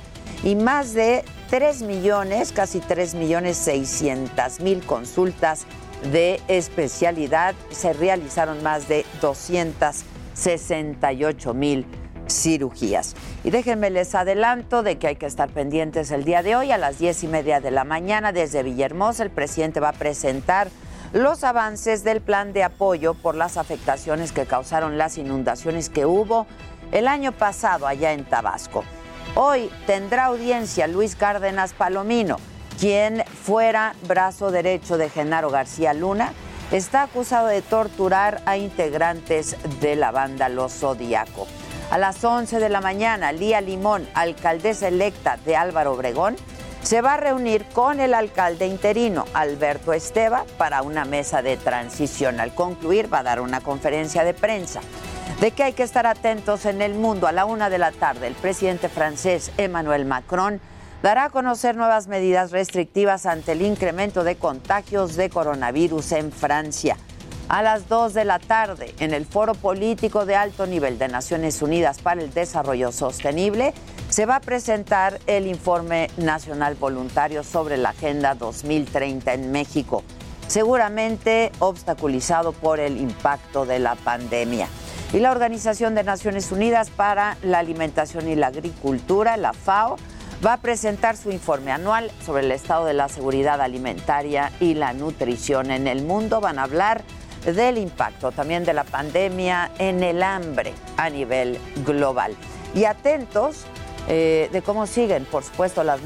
y 0.43 0.55
más 0.55 0.95
de 0.95 1.23
3 1.49 1.81
millones, 1.83 2.51
casi 2.51 2.81
3 2.81 3.15
millones 3.15 3.55
600 3.57 4.60
mil 4.60 4.86
consultas 4.86 5.65
de 6.12 6.41
especialidad. 6.47 7.55
Se 7.71 7.93
realizaron 7.93 8.62
más 8.63 8.89
de 8.89 9.05
268 9.21 11.53
mil 11.53 11.86
cirugías. 12.27 13.15
Y 13.45 13.51
déjenme 13.51 13.89
les 13.89 14.13
adelanto 14.13 14.83
de 14.83 14.97
que 14.97 15.07
hay 15.07 15.15
que 15.15 15.25
estar 15.25 15.47
pendientes 15.49 16.12
el 16.12 16.25
día 16.25 16.43
de 16.43 16.57
hoy 16.57 16.71
a 16.71 16.77
las 16.77 16.99
10 16.99 17.23
y 17.23 17.27
media 17.27 17.62
de 17.62 17.71
la 17.71 17.86
mañana 17.86 18.33
desde 18.33 18.63
Villahermosa. 18.63 19.23
El 19.23 19.31
presidente 19.31 19.79
va 19.79 19.88
a 19.89 19.93
presentar 19.93 20.67
los 21.13 21.45
avances 21.45 22.03
del 22.03 22.19
plan 22.19 22.51
de 22.51 22.63
apoyo 22.63 23.13
por 23.13 23.36
las 23.36 23.55
afectaciones 23.55 24.33
que 24.33 24.45
causaron 24.45 24.97
las 24.97 25.17
inundaciones 25.17 25.89
que 25.89 26.05
hubo 26.05 26.45
el 26.91 27.07
año 27.07 27.31
pasado 27.31 27.88
allá 27.88 28.12
en 28.12 28.25
Tabasco. 28.25 28.83
Hoy 29.35 29.69
tendrá 29.85 30.25
audiencia 30.25 30.87
Luis 30.87 31.15
Cárdenas 31.15 31.73
Palomino, 31.73 32.37
quien 32.79 33.23
fuera 33.25 33.93
brazo 34.07 34.51
derecho 34.51 34.97
de 34.97 35.09
Genaro 35.09 35.49
García 35.49 35.93
Luna, 35.93 36.33
está 36.71 37.03
acusado 37.03 37.47
de 37.47 37.61
torturar 37.61 38.41
a 38.45 38.57
integrantes 38.57 39.55
de 39.79 39.95
la 39.95 40.11
banda 40.11 40.49
Los 40.49 40.73
Zodíaco. 40.73 41.47
A 41.91 41.97
las 41.97 42.23
11 42.23 42.59
de 42.59 42.69
la 42.69 42.81
mañana, 42.81 43.31
Lía 43.31 43.61
Limón, 43.61 44.07
alcaldesa 44.13 44.87
electa 44.87 45.37
de 45.45 45.55
Álvaro 45.55 45.93
Obregón, 45.93 46.35
se 46.81 47.01
va 47.01 47.13
a 47.13 47.17
reunir 47.17 47.65
con 47.73 47.99
el 47.99 48.13
alcalde 48.13 48.65
interino, 48.65 49.25
Alberto 49.33 49.93
Esteva, 49.93 50.45
para 50.57 50.81
una 50.81 51.05
mesa 51.05 51.41
de 51.41 51.57
transición. 51.57 52.39
Al 52.39 52.53
concluir, 52.53 53.11
va 53.13 53.19
a 53.19 53.23
dar 53.23 53.41
una 53.41 53.61
conferencia 53.61 54.23
de 54.23 54.33
prensa 54.33 54.81
de 55.39 55.51
que 55.51 55.63
hay 55.63 55.73
que 55.73 55.83
estar 55.83 56.07
atentos 56.07 56.65
en 56.65 56.81
el 56.81 56.95
mundo. 56.95 57.27
A 57.27 57.31
la 57.31 57.45
una 57.45 57.69
de 57.69 57.77
la 57.77 57.91
tarde, 57.91 58.27
el 58.27 58.35
presidente 58.35 58.89
francés 58.89 59.51
Emmanuel 59.57 60.05
Macron 60.05 60.59
dará 61.03 61.25
a 61.25 61.29
conocer 61.29 61.75
nuevas 61.75 62.07
medidas 62.07 62.51
restrictivas 62.51 63.25
ante 63.25 63.51
el 63.51 63.61
incremento 63.61 64.23
de 64.23 64.35
contagios 64.35 65.15
de 65.15 65.29
coronavirus 65.29 66.11
en 66.13 66.31
Francia. 66.31 66.97
A 67.49 67.61
las 67.61 67.87
dos 67.87 68.13
de 68.13 68.25
la 68.25 68.39
tarde, 68.39 68.93
en 68.99 69.13
el 69.13 69.25
Foro 69.25 69.53
Político 69.53 70.25
de 70.25 70.35
Alto 70.35 70.65
Nivel 70.67 70.99
de 70.99 71.07
Naciones 71.07 71.61
Unidas 71.61 71.99
para 71.99 72.21
el 72.21 72.33
Desarrollo 72.33 72.91
Sostenible, 72.91 73.73
se 74.09 74.25
va 74.25 74.37
a 74.37 74.41
presentar 74.41 75.19
el 75.27 75.47
Informe 75.47 76.09
Nacional 76.17 76.75
Voluntario 76.75 77.43
sobre 77.43 77.77
la 77.77 77.89
Agenda 77.89 78.35
2030 78.35 79.33
en 79.33 79.51
México, 79.51 80.03
seguramente 80.47 81.51
obstaculizado 81.59 82.51
por 82.51 82.81
el 82.81 82.97
impacto 82.97 83.65
de 83.65 83.79
la 83.79 83.95
pandemia 83.95 84.67
y 85.13 85.20
la 85.20 85.32
Organización 85.32 85.96
de 85.96 86.04
Naciones 86.04 86.52
Unidas 86.52 86.89
para 86.89 87.38
la 87.41 87.60
Alimentación 87.60 88.28
y 88.28 88.36
la 88.36 88.48
Agricultura, 88.48 89.38
la 89.38 89.54
FAO, 89.54 89.98
va 90.46 90.54
a 90.54 90.58
presentar 90.58 91.15
su 91.15 91.32
informe 91.32 91.72
anual 91.72 92.12
sobre 92.26 92.43
el 92.43 92.52
estado 92.52 92.86
de 92.86 92.93
la 92.93 93.08
seguridad 93.08 93.62
alimentaria 93.62 94.52
y 94.60 94.74
la 94.74 94.93
nutrición 94.93 95.72
en 95.72 95.88
el 95.88 96.04
mundo. 96.04 96.41
Van 96.41 96.60
a 96.60 96.63
hablar 96.63 97.04
del 97.46 97.78
impacto 97.78 98.32
también 98.32 98.65
de 98.65 98.74
la 98.74 98.84
pandemia 98.84 99.72
en 99.80 100.04
el 100.04 100.22
hambre 100.22 100.74
a 100.98 101.10
nivel 101.10 101.58
global. 101.86 102.36
Y 102.76 102.84
atentos 102.84 103.65
eh, 104.10 104.50
de 104.52 104.62
cómo 104.62 104.88
siguen, 104.88 105.26
por 105.26 105.43
supuesto, 105.43 105.84
las 105.84 106.02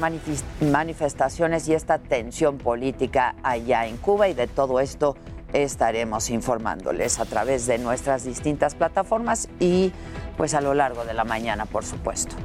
manifestaciones 0.60 1.68
y 1.68 1.74
esta 1.74 1.98
tensión 1.98 2.58
política 2.58 3.34
allá 3.42 3.86
en 3.86 3.96
Cuba 3.96 4.28
y 4.28 4.34
de 4.34 4.46
todo 4.46 4.80
esto 4.80 5.16
estaremos 5.52 6.30
informándoles 6.30 7.20
a 7.20 7.24
través 7.24 7.66
de 7.66 7.78
nuestras 7.78 8.24
distintas 8.24 8.74
plataformas 8.74 9.48
y 9.60 9.92
pues 10.36 10.54
a 10.54 10.60
lo 10.60 10.74
largo 10.74 11.04
de 11.04 11.14
la 11.14 11.24
mañana, 11.24 11.66
por 11.66 11.84
supuesto. 11.84 12.36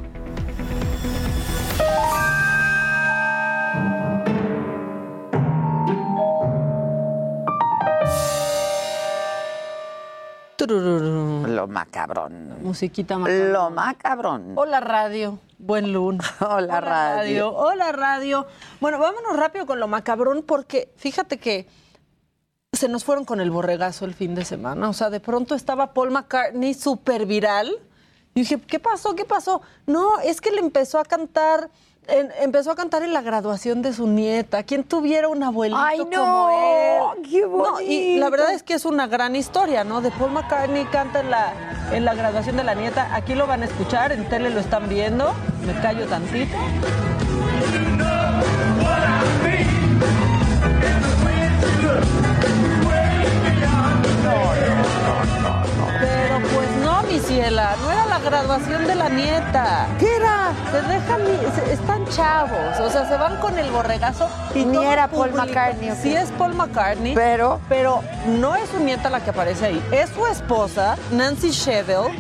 Lo 10.67 11.67
macabrón. 11.67 12.62
Musiquita 12.62 13.17
macabrón. 13.17 13.54
Lo 13.54 13.70
macabrón. 13.70 14.54
Hola 14.56 14.82
radio, 14.82 15.39
buen 15.58 15.93
lunes. 15.93 16.28
Hola, 16.41 16.82
radio. 16.82 17.56
Hola 17.56 17.91
radio. 17.93 18.48
Bueno, 18.82 19.00
vámonos 19.00 19.38
rápido 19.38 19.65
con 19.65 19.80
lo 19.80 19.88
macabrón 19.88 20.43
porque 20.46 20.89
fíjate 20.98 21.38
que 21.38 21.67
se 22.73 22.89
nos 22.89 23.06
fueron 23.06 23.25
con 23.25 23.39
el 23.39 23.49
borregazo 23.49 24.06
el 24.06 24.13
fin 24.13 24.36
de 24.36 24.43
semana. 24.43 24.89
O 24.89 24.93
sea, 24.93 25.10
de 25.10 25.19
pronto 25.19 25.56
estaba 25.56 25.93
Paul 25.93 26.12
McCartney 26.12 26.73
súper 26.73 27.25
viral. 27.25 27.71
Y 28.36 28.41
dije, 28.41 28.60
¿qué 28.60 28.80
pasó? 28.80 29.15
¿Qué 29.15 29.25
pasó? 29.25 29.62
No, 29.86 30.19
es 30.19 30.41
que 30.41 30.51
le 30.51 30.60
empezó 30.60 30.99
a 30.99 31.06
cantar 31.06 31.69
empezó 32.41 32.71
a 32.71 32.75
cantar 32.75 33.03
en 33.03 33.12
la 33.12 33.21
graduación 33.21 33.82
de 33.82 33.91
su 33.91 34.08
nieta. 34.08 34.63
¿Quién 34.63 34.86
tuviera 34.86 35.27
un 35.27 35.43
abuelito 35.43 35.82
Ay, 35.82 35.99
no, 36.06 36.21
como 36.21 37.13
él? 37.17 37.30
¡Qué 37.30 37.45
bonito! 37.45 37.82
y 37.82 38.17
la 38.17 38.30
verdad 38.30 38.53
es 38.53 38.63
que 38.63 38.75
es 38.75 38.86
una 38.86 39.08
gran 39.08 39.36
historia, 39.36 39.84
¿no? 39.84 39.99
De 39.99 40.10
Paul 40.12 40.32
McCartney 40.32 40.86
canta 40.86 41.19
en 41.19 41.32
la, 41.32 41.51
en 41.91 42.06
la 42.06 42.13
graduación 42.13 42.56
de 42.56 42.63
la 42.63 42.75
nieta. 42.75 43.13
Aquí 43.13 43.36
lo 43.36 43.45
van 43.45 43.62
a 43.62 43.65
escuchar, 43.65 44.13
en 44.13 44.27
tele 44.30 44.49
lo 44.51 44.62
están 44.62 44.88
viendo. 44.88 45.34
Me 45.65 45.73
callo 45.82 46.06
tantito. 46.06 46.56
Pero 56.00 56.39
pues 56.54 56.70
no, 56.84 57.02
mi 57.04 57.20
ciela, 57.20 57.76
no 57.82 57.91
era 57.91 58.06
la 58.06 58.20
graduación 58.20 58.86
de 58.86 58.96
la 58.96 59.10
nieta. 59.10 59.88
¿Qué 60.00 60.15
era? 60.15 60.52
Se 60.72 60.82
dejan, 60.82 61.22
se- 61.56 61.74
están 61.74 62.06
chavos, 62.08 62.80
o 62.80 62.89
sea, 62.89 63.08
se 63.08 63.17
van 63.17 63.38
con 63.38 63.58
el 63.58 63.70
borregazo 63.72 64.30
y 64.54 64.65
Ni 64.65 64.84
era 64.86 65.08
Paul 65.08 65.30
público- 65.30 65.46
McCartney. 65.48 65.91
Sí 66.02 66.15
es 66.15 66.30
Paul 66.32 66.54
McCartney, 66.56 67.15
Pero- 67.15 67.60
pero 67.70 68.02
no 68.28 68.56
es 68.56 68.70
su 68.70 68.80
nieta 68.80 69.10
la 69.10 69.22
que 69.22 69.32
aparece 69.32 69.65
ahí, 69.67 69.84
es 69.91 70.10
su 70.12 70.26
esposa, 70.28 70.96
Nancy 71.12 71.50
Shevell, 71.52 72.12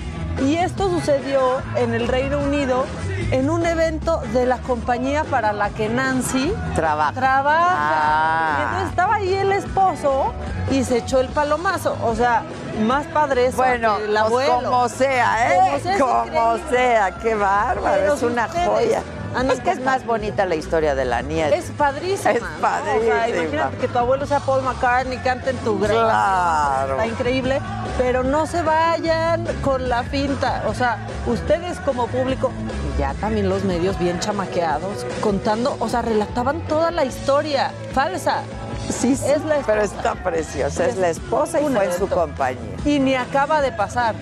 y 0.41 0.55
esto 0.55 0.89
sucedió 0.89 1.61
en 1.75 1.93
el 1.93 2.07
Reino 2.07 2.39
Unido 2.39 2.85
en 3.31 3.49
un 3.49 3.65
evento 3.65 4.21
de 4.33 4.45
la 4.45 4.57
compañía 4.59 5.23
para 5.25 5.51
la 5.51 5.69
que 5.71 5.89
Nancy 5.89 6.53
Trabaja. 6.75 7.11
trabaja. 7.13 7.75
Ah. 7.75 8.57
Y 8.59 8.63
entonces 8.63 8.89
estaba 8.89 9.15
ahí 9.15 9.33
el 9.33 9.51
esposo 9.51 10.33
y 10.71 10.83
se 10.83 10.99
echó 10.99 11.19
el 11.19 11.27
palomazo. 11.29 11.97
O 12.05 12.15
sea, 12.15 12.43
más 12.79 13.05
padre 13.07 13.47
eso 13.47 13.57
Bueno, 13.57 13.97
que 13.97 14.03
el 14.05 14.09
pues 14.09 14.19
abuelo. 14.21 14.55
como 14.63 14.89
sea, 14.89 15.53
¿eh? 15.53 15.81
Como 15.99 16.57
sea, 16.69 17.11
Como 17.11 17.21
qué 17.21 17.35
bárbaro, 17.35 17.97
Pero 18.01 18.13
es 18.13 18.23
una 18.23 18.45
ustedes 18.47 18.67
joya. 18.67 19.03
Es 19.51 19.59
que 19.59 19.69
es 19.69 19.79
más 19.81 20.03
bonita 20.05 20.45
la 20.45 20.55
historia 20.55 20.95
de 20.95 21.05
la 21.05 21.21
nieta. 21.21 21.55
Es 21.55 21.65
padrísima. 21.65 22.31
Es 22.31 22.41
¿no? 22.41 22.47
O 22.47 22.59
sea, 22.59 22.59
padrísima. 22.61 23.27
imagínate 23.27 23.77
que 23.77 23.87
tu 23.87 23.97
abuelo 23.99 24.25
sea 24.25 24.39
Paul 24.39 24.63
McCartney, 24.63 25.17
cante 25.19 25.51
en 25.51 25.57
tu 25.57 25.77
grabación. 25.77 26.05
Claro. 26.05 26.91
Está 26.93 27.07
increíble. 27.07 27.61
Pero 27.97 28.23
no 28.23 28.47
se 28.47 28.63
vayan 28.63 29.45
con 29.63 29.89
la 29.89 30.03
finta. 30.03 30.63
O 30.67 30.73
sea, 30.73 31.05
ustedes 31.27 31.79
como 31.81 32.07
público, 32.07 32.51
ya 32.97 33.13
también 33.15 33.47
los 33.47 33.63
medios 33.63 33.99
bien 33.99 34.19
chamaqueados, 34.19 35.05
contando, 35.21 35.77
o 35.79 35.87
sea, 35.87 36.01
relataban 36.01 36.61
toda 36.61 36.89
la 36.89 37.05
historia 37.05 37.71
falsa. 37.93 38.41
Sí, 38.89 39.15
sí, 39.15 39.25
Es 39.25 39.43
la 39.45 39.57
pero 39.65 39.81
está 39.81 40.15
preciosa. 40.15 40.85
Es 40.85 40.97
la 40.97 41.09
esposa 41.09 41.59
y 41.61 41.65
fue 41.65 41.85
en 41.85 41.93
su 41.93 42.07
compañía. 42.07 42.75
Y 42.85 42.99
ni 42.99 43.15
acaba 43.15 43.61
de 43.61 43.71
pasar. 43.71 44.15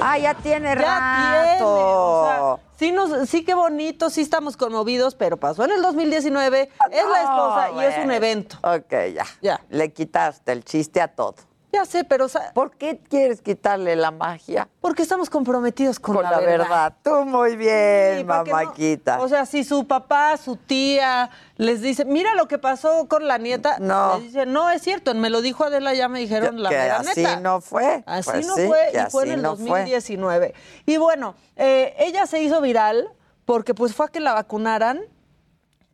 Ah, 0.00 0.18
ya 0.18 0.34
tiene 0.34 0.74
Ya 0.74 0.74
rato. 0.74 1.56
tiene. 1.56 1.62
O 1.64 2.58
sea, 2.58 2.68
sí, 2.78 2.92
nos, 2.92 3.28
sí, 3.28 3.44
qué 3.44 3.54
bonito, 3.54 4.10
sí 4.10 4.20
estamos 4.20 4.56
conmovidos, 4.56 5.14
pero 5.14 5.36
pasó 5.36 5.64
en 5.64 5.72
el 5.72 5.82
2019, 5.82 6.70
es 6.90 7.04
la 7.08 7.20
esposa 7.22 7.70
y 7.76 7.84
es 7.84 8.04
un 8.04 8.10
evento. 8.10 8.56
Ok, 8.62 8.92
ya. 9.14 9.24
Ya. 9.42 9.60
Le 9.70 9.92
quitaste 9.92 10.52
el 10.52 10.64
chiste 10.64 11.00
a 11.00 11.08
todo. 11.08 11.36
Ya 11.76 11.84
sé, 11.84 12.04
pero 12.04 12.26
¿Por 12.54 12.70
qué 12.70 12.98
quieres 12.98 13.42
quitarle 13.42 13.96
la 13.96 14.10
magia? 14.10 14.66
porque 14.80 15.02
estamos 15.02 15.28
comprometidos 15.28 16.00
con, 16.00 16.14
Con 16.14 16.24
la, 16.24 16.38
verdad. 16.40 16.94
Tú 17.02 17.10
muy 17.26 17.54
bien, 17.54 18.18
Sí, 18.20 18.24
no- 18.24 18.44
mamáquita. 18.44 19.20
o 19.20 19.28
sea, 19.28 19.44
si 19.44 19.62
su 19.62 19.86
papá, 19.86 20.38
su 20.38 20.56
tía 20.56 21.28
les 21.58 21.82
dice, 21.82 22.06
mira 22.06 22.34
lo 22.34 22.48
que 22.48 22.56
pasó 22.56 23.06
con 23.08 23.28
la 23.28 23.36
nieta, 23.36 23.76
No. 23.78 24.14
les 24.14 24.22
dice, 24.32 24.46
no 24.46 24.70
es 24.70 24.80
cierto, 24.80 25.12
me 25.14 25.28
lo 25.28 25.42
dijo 25.42 25.64
Adela, 25.64 25.92
ya 25.92 26.08
me 26.08 26.18
dijeron 26.18 26.62
la 26.62 26.70
que 26.70 26.76
mera 26.76 26.96
así 27.00 27.22
neta. 27.22 27.40
no 27.40 27.60
fue. 27.60 28.02
Así 28.06 28.30
Pues 28.30 28.46
no 28.46 28.54
sí, 28.54 28.66
fue, 28.68 28.80
y 28.94 29.10
fue 29.10 29.24
en 29.24 29.32
el 29.32 29.42
no 29.42 29.56
fue. 29.56 29.66
2019. 29.68 30.54
Y 30.86 30.96
bueno, 30.96 31.34
eh, 31.56 31.94
ella 31.98 32.24
se 32.26 32.40
hizo 32.40 32.62
viral 32.62 33.10
porque 33.44 33.74
pues 33.74 33.94
fue 33.94 34.06
a 34.06 34.08
que 34.08 34.20
la 34.20 34.32
vacunaran, 34.32 35.00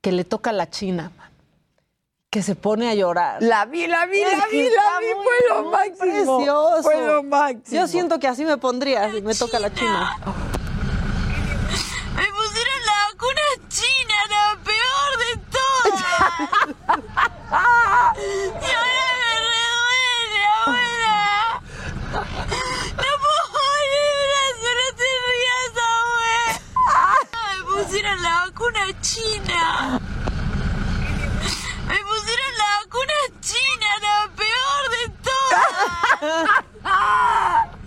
que 0.01 0.13
le 0.13 0.23
toca 0.23 0.51
a 0.51 0.53
la 0.53 0.71
China, 0.71 1.11
man, 1.19 1.31
que 2.33 2.43
se 2.43 2.55
pone 2.57 2.89
a 2.89 2.95
llorar. 2.95 3.43
La 3.43 3.67
vi, 3.67 3.87
la 3.87 4.07
vi, 4.07 4.23
Es 4.23 4.39
la 4.39 4.47
vi, 4.47 4.63
la 4.63 4.99
vi, 5.01 5.15
muy- 5.15 5.23
fue 5.23 5.35
lo 5.51 5.65
máximo. 5.71 6.39
Precioso. 6.39 6.83
Fue 6.83 7.07
lo 7.07 7.23
máximo. 7.23 7.79
Yo 7.79 7.87
siento 7.87 8.19
que 8.19 8.27
así 8.27 8.47
me 8.47 8.57
pondría 8.57 9.11
si 9.13 9.21
me 9.21 9.35
toca 9.35 9.59
la 9.59 9.71
China. 9.75 10.17
Me 12.17 12.27
pusieron 12.33 12.81
la 12.87 12.93
vacuna 13.13 13.43
china, 13.69 14.15
la 14.31 14.57
peor 14.65 15.19
de 15.25 15.37
todas. 15.53 16.01
y 18.63 18.65
ahora 18.73 19.07
me 19.21 19.33
reduele, 19.53 20.41
abuela. 20.65 21.21
No 22.97 23.11
puedo 23.21 23.43
morir 23.53 24.05
de 24.09 24.15
brazo, 24.25 24.69
no 24.81 24.89
te 24.97 25.09
rías, 25.29 25.75
abuela. 25.93 26.53
Me 27.59 27.63
pusieron 27.85 28.17
la 28.23 28.35
vacuna 28.47 28.83
china. 29.03 29.61
Me 31.89 31.99
pusieron 31.99 32.53
la 32.57 32.69
vacuna 32.85 33.17
la 34.03 34.29
peor 34.37 34.83
de 34.91 35.03
todas. 35.23 35.69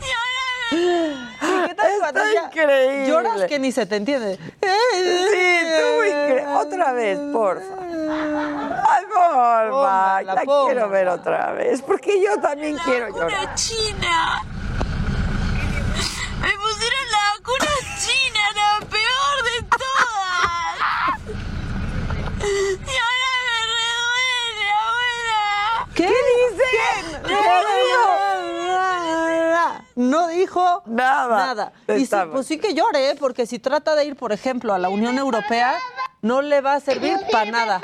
y 0.00 0.10
ahora 0.18 0.44
me... 0.72 1.68
¿Qué 1.68 1.74
tal 1.74 1.90
Está 2.10 2.24
increíble. 2.44 3.06
Lloras 3.08 3.42
que 3.44 3.58
ni 3.58 3.70
se 3.72 3.86
te 3.86 3.96
entiende. 3.96 4.36
Sí, 4.36 4.48
tú 4.60 5.86
muy 5.96 6.08
incre- 6.08 6.46
Otra 6.60 6.92
vez, 6.92 7.18
porfa. 7.32 7.74
Ay, 8.88 9.04
porfa. 9.06 10.22
La 10.22 10.34
póngala. 10.42 10.66
quiero 10.66 10.88
ver 10.90 11.08
otra 11.08 11.52
vez, 11.52 11.82
porque 11.82 12.20
yo 12.22 12.38
también 12.40 12.76
quiero 12.84 13.08
llorar. 13.08 13.30
vacuna 13.30 13.54
china. 13.54 14.42
Me 16.40 16.52
pusieron 16.52 17.06
la 17.12 17.22
vacuna 17.36 17.72
china, 17.98 18.40
la 18.56 18.70
peor 18.86 19.36
de 19.44 19.56
todas. 19.78 21.20
Y 22.40 22.96
ahora 23.04 23.30
me 23.46 23.58
reduele, 23.76 24.66
abuela. 24.80 25.42
¿Qué 25.94 26.06
dice? 26.08 26.64
¿Qué 26.70 26.84
dijo? 27.08 27.19
No 29.96 30.28
dijo 30.28 30.82
Nada. 30.86 31.36
nada. 31.36 31.72
Y 31.96 32.06
sí, 32.06 32.16
pues 32.32 32.46
sí 32.46 32.58
que 32.58 32.74
llore, 32.74 33.10
¿eh? 33.10 33.16
porque 33.18 33.46
si 33.46 33.58
trata 33.58 33.94
de 33.94 34.06
ir, 34.06 34.16
por 34.16 34.32
ejemplo, 34.32 34.72
a 34.72 34.78
la 34.78 34.88
Unión 34.88 35.18
Europea, 35.18 35.74
no 36.22 36.42
le 36.42 36.60
va 36.60 36.74
a 36.74 36.80
servir 36.80 37.18
para 37.30 37.50
nada. 37.50 37.80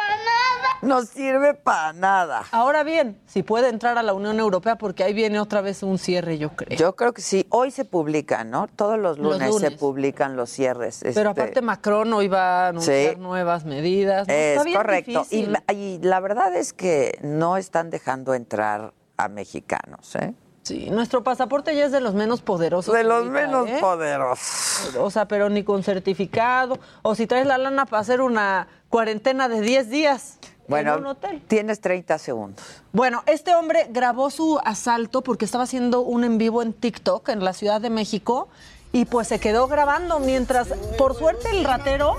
No 0.82 1.02
sirve 1.02 1.54
para 1.54 1.92
nada. 1.92 2.44
Ahora 2.52 2.84
bien, 2.84 3.18
si 3.26 3.42
puede 3.42 3.68
entrar 3.68 3.98
a 3.98 4.02
la 4.02 4.12
Unión 4.14 4.38
Europea, 4.38 4.76
porque 4.76 5.04
ahí 5.04 5.12
viene 5.14 5.40
otra 5.40 5.60
vez 5.60 5.82
un 5.82 5.98
cierre, 5.98 6.38
yo 6.38 6.50
creo. 6.50 6.78
Yo 6.78 6.94
creo 6.96 7.12
que 7.12 7.22
sí. 7.22 7.46
Hoy 7.50 7.70
se 7.70 7.84
publican, 7.84 8.50
¿no? 8.50 8.66
Todos 8.68 8.98
los 8.98 9.18
Los 9.18 9.38
lunes, 9.38 9.56
se 9.58 9.70
publican 9.72 10.36
los 10.36 10.48
cierres. 10.50 11.00
Pero 11.02 11.10
este, 11.30 11.40
aparte 11.42 11.60
Macron 11.62 12.12
hoy 12.12 12.28
va 12.28 12.66
a 12.66 12.68
anunciar 12.68 13.14
Sí. 13.14 13.20
nuevas 13.20 13.64
medidas. 13.64 14.28
¿no? 14.28 14.34
Es 14.34 14.50
Está 14.52 14.64
bien 14.64 14.76
correcto. 14.76 15.26
Y 15.30 15.98
la 16.02 16.20
verdad 16.20 16.54
es 16.54 16.72
que 16.72 17.18
no 17.22 17.56
están 17.56 17.90
dejando 17.90 18.34
entrar 18.34 18.92
a 19.16 19.28
mexicanos, 19.28 20.14
¿eh? 20.16 20.34
Sí, 20.62 20.90
nuestro 20.90 21.22
pasaporte 21.22 21.76
ya 21.76 21.84
es 21.86 21.92
de 21.92 22.00
los 22.00 22.14
menos 22.14 22.42
poderosos. 22.42 22.92
De 22.92 23.04
los 23.04 23.18
ahorita, 23.18 23.32
menos 23.32 23.68
¿eh? 23.68 23.78
poderosos. 23.80 24.96
O 24.98 25.10
sea, 25.12 25.28
pero 25.28 25.48
ni 25.48 25.62
con 25.62 25.84
certificado. 25.84 26.80
O 27.02 27.14
si 27.14 27.28
traes 27.28 27.46
la 27.46 27.56
lana 27.56 27.86
para 27.86 28.00
hacer 28.00 28.20
una 28.20 28.66
cuarentena 28.88 29.48
de 29.48 29.60
10 29.60 29.90
días 29.90 30.38
en 30.42 30.48
un 30.48 30.66
Bueno, 30.66 31.10
hotel. 31.10 31.40
tienes 31.46 31.80
30 31.80 32.18
segundos. 32.18 32.64
Bueno, 32.92 33.22
este 33.26 33.54
hombre 33.54 33.86
grabó 33.90 34.28
su 34.30 34.58
asalto 34.64 35.22
porque 35.22 35.44
estaba 35.44 35.62
haciendo 35.62 36.00
un 36.00 36.24
en 36.24 36.36
vivo 36.36 36.62
en 36.62 36.72
TikTok 36.72 37.28
en 37.28 37.44
la 37.44 37.52
Ciudad 37.52 37.80
de 37.80 37.90
México 37.90 38.48
y 38.90 39.04
pues 39.04 39.28
se 39.28 39.38
quedó 39.38 39.68
grabando 39.68 40.18
mientras, 40.18 40.66
por 40.98 41.14
suerte, 41.14 41.48
el 41.50 41.62
ratero 41.64 42.16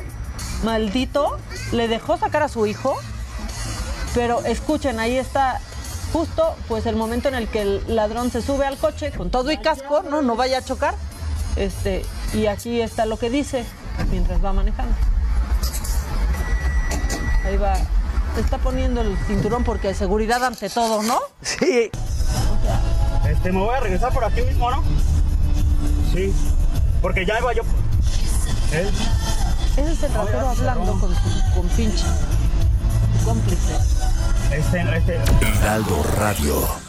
maldito 0.64 1.38
le 1.74 1.90
dejó 1.90 2.16
sacar 2.16 2.44
a 2.44 2.48
su 2.48 2.66
hijo. 2.66 2.96
Pero 4.14 4.40
escuchen, 4.46 5.00
ahí 5.00 5.18
está 5.18 5.60
justo 6.14 6.56
pues 6.68 6.86
el 6.86 6.96
momento 6.96 7.28
en 7.28 7.36
el 7.36 7.48
que 7.48 7.62
el 7.62 7.96
ladrón 7.96 8.32
se 8.32 8.42
sube 8.42 8.66
al 8.66 8.78
coche 8.78 9.12
con 9.12 9.30
todo 9.30 9.52
y 9.52 9.58
casco, 9.58 10.04
no, 10.04 10.22
no 10.22 10.36
vaya 10.36 10.60
a 10.60 10.62
chocar. 10.62 10.96
Este, 11.56 12.06
y 12.34 12.46
aquí 12.46 12.82
está 12.82 13.06
lo 13.06 13.18
que 13.18 13.30
dice 13.30 13.66
mientras 14.12 14.44
va 14.44 14.54
manejando. 14.54 14.96
Ahí 17.46 17.58
va. 17.58 17.76
Se 18.36 18.42
está 18.42 18.58
poniendo 18.60 19.02
el 19.02 19.18
cinturón 19.26 19.64
porque 19.64 19.94
seguridad 19.94 20.44
ante 20.44 20.70
todo, 20.70 21.02
¿no? 21.02 21.20
Sí. 21.42 21.90
Este, 23.28 23.52
me 23.52 23.60
voy 23.60 23.76
a 23.76 23.80
regresar 23.80 24.14
por 24.14 24.24
aquí 24.24 24.42
mismo, 24.42 24.70
¿no? 24.70 24.84
Sí. 26.14 26.34
Porque 27.02 27.26
ya 27.26 27.40
iba 27.40 27.54
yo. 27.54 27.64
¿Eh? 28.74 28.90
Ese 29.78 29.92
es 29.92 30.04
el 30.04 30.14
ratero 30.14 30.50
hablando 30.50 31.00
con 31.00 31.16
su 31.16 31.54
con 31.56 31.70
pinche. 33.08 33.20
Su 33.20 33.26
cómplice. 33.26 33.76
Este, 34.52 34.98
este. 34.98 35.20
Heraldo 35.46 36.04
Radio. 36.18 36.87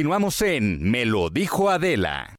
Continuamos 0.00 0.40
en 0.40 0.90
Me 0.90 1.04
lo 1.04 1.28
dijo 1.28 1.68
Adela. 1.68 2.34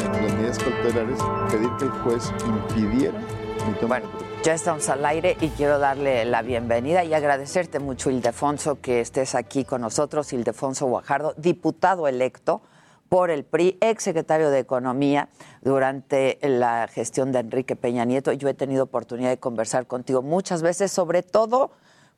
Las 0.00 0.20
medidas 0.20 0.58
cautelares, 0.58 1.18
pedir 1.50 1.70
que 1.78 1.84
el 1.86 1.90
juez 1.90 2.30
impidiera 2.44 3.18
mi 3.66 3.72
toma 3.80 4.00
Bueno, 4.00 4.10
ya 4.42 4.52
estamos 4.52 4.86
al 4.90 5.06
aire 5.06 5.34
y 5.40 5.48
quiero 5.48 5.78
darle 5.78 6.26
la 6.26 6.42
bienvenida 6.42 7.04
y 7.04 7.14
agradecerte 7.14 7.78
mucho, 7.78 8.10
Ildefonso, 8.10 8.78
que 8.82 9.00
estés 9.00 9.34
aquí 9.34 9.64
con 9.64 9.80
nosotros. 9.80 10.34
Ildefonso 10.34 10.84
Guajardo, 10.84 11.32
diputado 11.38 12.06
electo 12.06 12.60
por 13.08 13.30
el 13.30 13.44
PRI, 13.44 13.78
exsecretario 13.80 14.50
de 14.50 14.58
Economía 14.58 15.30
durante 15.62 16.38
la 16.42 16.86
gestión 16.88 17.32
de 17.32 17.38
Enrique 17.38 17.76
Peña 17.76 18.04
Nieto. 18.04 18.30
Yo 18.32 18.46
he 18.46 18.54
tenido 18.54 18.84
oportunidad 18.84 19.30
de 19.30 19.38
conversar 19.38 19.86
contigo 19.86 20.20
muchas 20.20 20.60
veces, 20.60 20.92
sobre 20.92 21.22
todo 21.22 21.70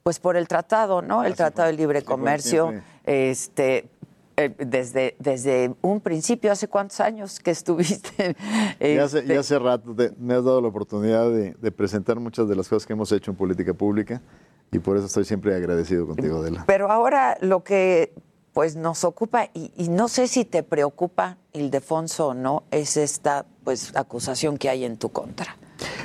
pues 0.07 0.21
por 0.21 0.37
el 0.37 0.47
tratado, 0.47 1.03
¿no? 1.03 1.25
El 1.25 1.35
Tratado 1.35 1.67
de 1.67 1.73
Libre 1.75 2.03
Comercio, 2.03 2.73
este 3.05 3.89
eh, 4.37 4.55
desde, 4.57 5.17
desde 5.19 5.75
un 5.83 6.01
principio, 6.01 6.53
¿hace 6.53 6.69
cuántos 6.69 7.01
años 7.01 7.41
que 7.41 7.51
estuviste? 7.51 8.37
Ya 8.81 9.03
hace, 9.03 9.19
Este, 9.19 9.35
ya 9.35 9.41
hace 9.41 9.59
rato 9.59 9.93
te- 9.97 10.13
me 10.21 10.35
has 10.35 10.45
dado 10.45 10.61
la 10.61 10.69
oportunidad 10.69 11.29
de, 11.31 11.57
de 11.61 11.73
presentar 11.73 12.21
muchas 12.21 12.47
de 12.49 12.55
las 12.55 12.69
cosas 12.69 12.87
que 12.87 12.93
hemos 12.93 13.11
hecho 13.11 13.33
en 13.33 13.37
política 13.37 13.75
pública 13.75 14.23
y 14.71 14.79
por 14.79 14.97
eso 14.97 15.07
estoy 15.07 15.25
siempre 15.25 15.53
agradecido 15.57 16.07
contigo, 16.07 16.39
Adela. 16.39 16.63
Pero 16.69 16.89
ahora 16.93 17.37
lo 17.41 17.65
que 17.65 18.13
pues 18.53 18.77
nos 18.77 19.03
ocupa, 19.03 19.47
y, 19.55 19.73
y 19.77 19.89
no 19.89 20.07
sé 20.07 20.29
si 20.29 20.45
te 20.45 20.63
preocupa, 20.63 21.37
Ildefonso, 21.53 22.29
o 22.29 22.35
no, 22.35 22.63
es 22.71 22.97
esta 22.97 23.45
pues 23.65 23.91
acusación 23.97 24.57
que 24.57 24.69
hay 24.71 24.85
en 24.85 24.99
tu 24.99 25.09
contra. 25.09 25.57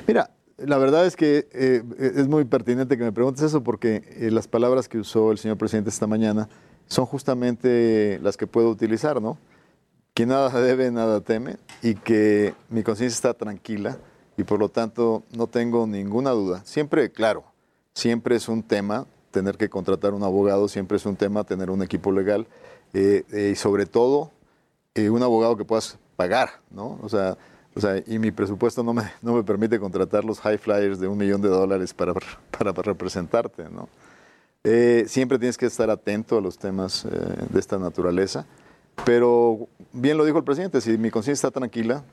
Mira, 0.07 0.31
la 0.65 0.77
verdad 0.77 1.05
es 1.05 1.15
que 1.15 1.47
eh, 1.51 1.83
es 1.99 2.27
muy 2.27 2.45
pertinente 2.45 2.97
que 2.97 3.03
me 3.03 3.11
preguntes 3.11 3.43
eso 3.43 3.63
porque 3.63 4.03
eh, 4.17 4.31
las 4.31 4.47
palabras 4.47 4.87
que 4.87 4.97
usó 4.97 5.31
el 5.31 5.37
señor 5.37 5.57
presidente 5.57 5.89
esta 5.89 6.07
mañana 6.07 6.49
son 6.87 7.05
justamente 7.05 8.19
las 8.21 8.37
que 8.37 8.47
puedo 8.47 8.69
utilizar, 8.69 9.21
¿no? 9.21 9.37
Que 10.13 10.25
nada 10.25 10.49
debe, 10.61 10.91
nada 10.91 11.21
teme 11.21 11.57
y 11.81 11.95
que 11.95 12.53
mi 12.69 12.83
conciencia 12.83 13.15
está 13.15 13.33
tranquila 13.33 13.97
y 14.37 14.43
por 14.43 14.59
lo 14.59 14.69
tanto 14.69 15.23
no 15.35 15.47
tengo 15.47 15.87
ninguna 15.87 16.31
duda. 16.31 16.61
Siempre, 16.65 17.11
claro, 17.11 17.43
siempre 17.93 18.35
es 18.35 18.49
un 18.49 18.63
tema 18.63 19.05
tener 19.31 19.57
que 19.57 19.69
contratar 19.69 20.13
un 20.13 20.23
abogado, 20.23 20.67
siempre 20.67 20.97
es 20.97 21.05
un 21.05 21.15
tema 21.15 21.43
tener 21.43 21.69
un 21.69 21.81
equipo 21.81 22.11
legal 22.11 22.47
eh, 22.93 23.23
eh, 23.31 23.49
y 23.53 23.55
sobre 23.55 23.85
todo 23.85 24.31
eh, 24.93 25.09
un 25.09 25.23
abogado 25.23 25.55
que 25.55 25.65
puedas 25.65 25.97
pagar, 26.15 26.49
¿no? 26.69 26.99
O 27.01 27.09
sea, 27.09 27.37
o 27.75 27.79
sea, 27.79 28.01
y 28.05 28.19
mi 28.19 28.31
presupuesto 28.31 28.83
no 28.83 28.93
me, 28.93 29.03
no 29.21 29.33
me 29.33 29.43
permite 29.43 29.79
contratar 29.79 30.25
los 30.25 30.39
high 30.41 30.57
flyers 30.57 30.99
de 30.99 31.07
un 31.07 31.17
millón 31.17 31.41
de 31.41 31.49
dólares 31.49 31.93
para, 31.93 32.13
para, 32.57 32.71
representarte, 32.71 33.69
¿no? 33.69 33.89
Eh, 34.63 35.05
siempre 35.07 35.39
tienes 35.39 35.57
que 35.57 35.65
estar 35.65 35.89
atento 35.89 36.37
a 36.37 36.41
los 36.41 36.57
temas 36.57 37.05
eh, 37.05 37.09
de 37.49 37.59
esta 37.59 37.79
naturaleza, 37.79 38.45
pero 39.05 39.67
bien 39.91 40.17
lo 40.17 40.25
dijo 40.25 40.37
el 40.37 40.43
presidente, 40.43 40.81
si 40.81 40.97
mi 40.97 41.09
conciencia 41.09 41.47
está 41.47 41.59
tranquila, 41.59 42.03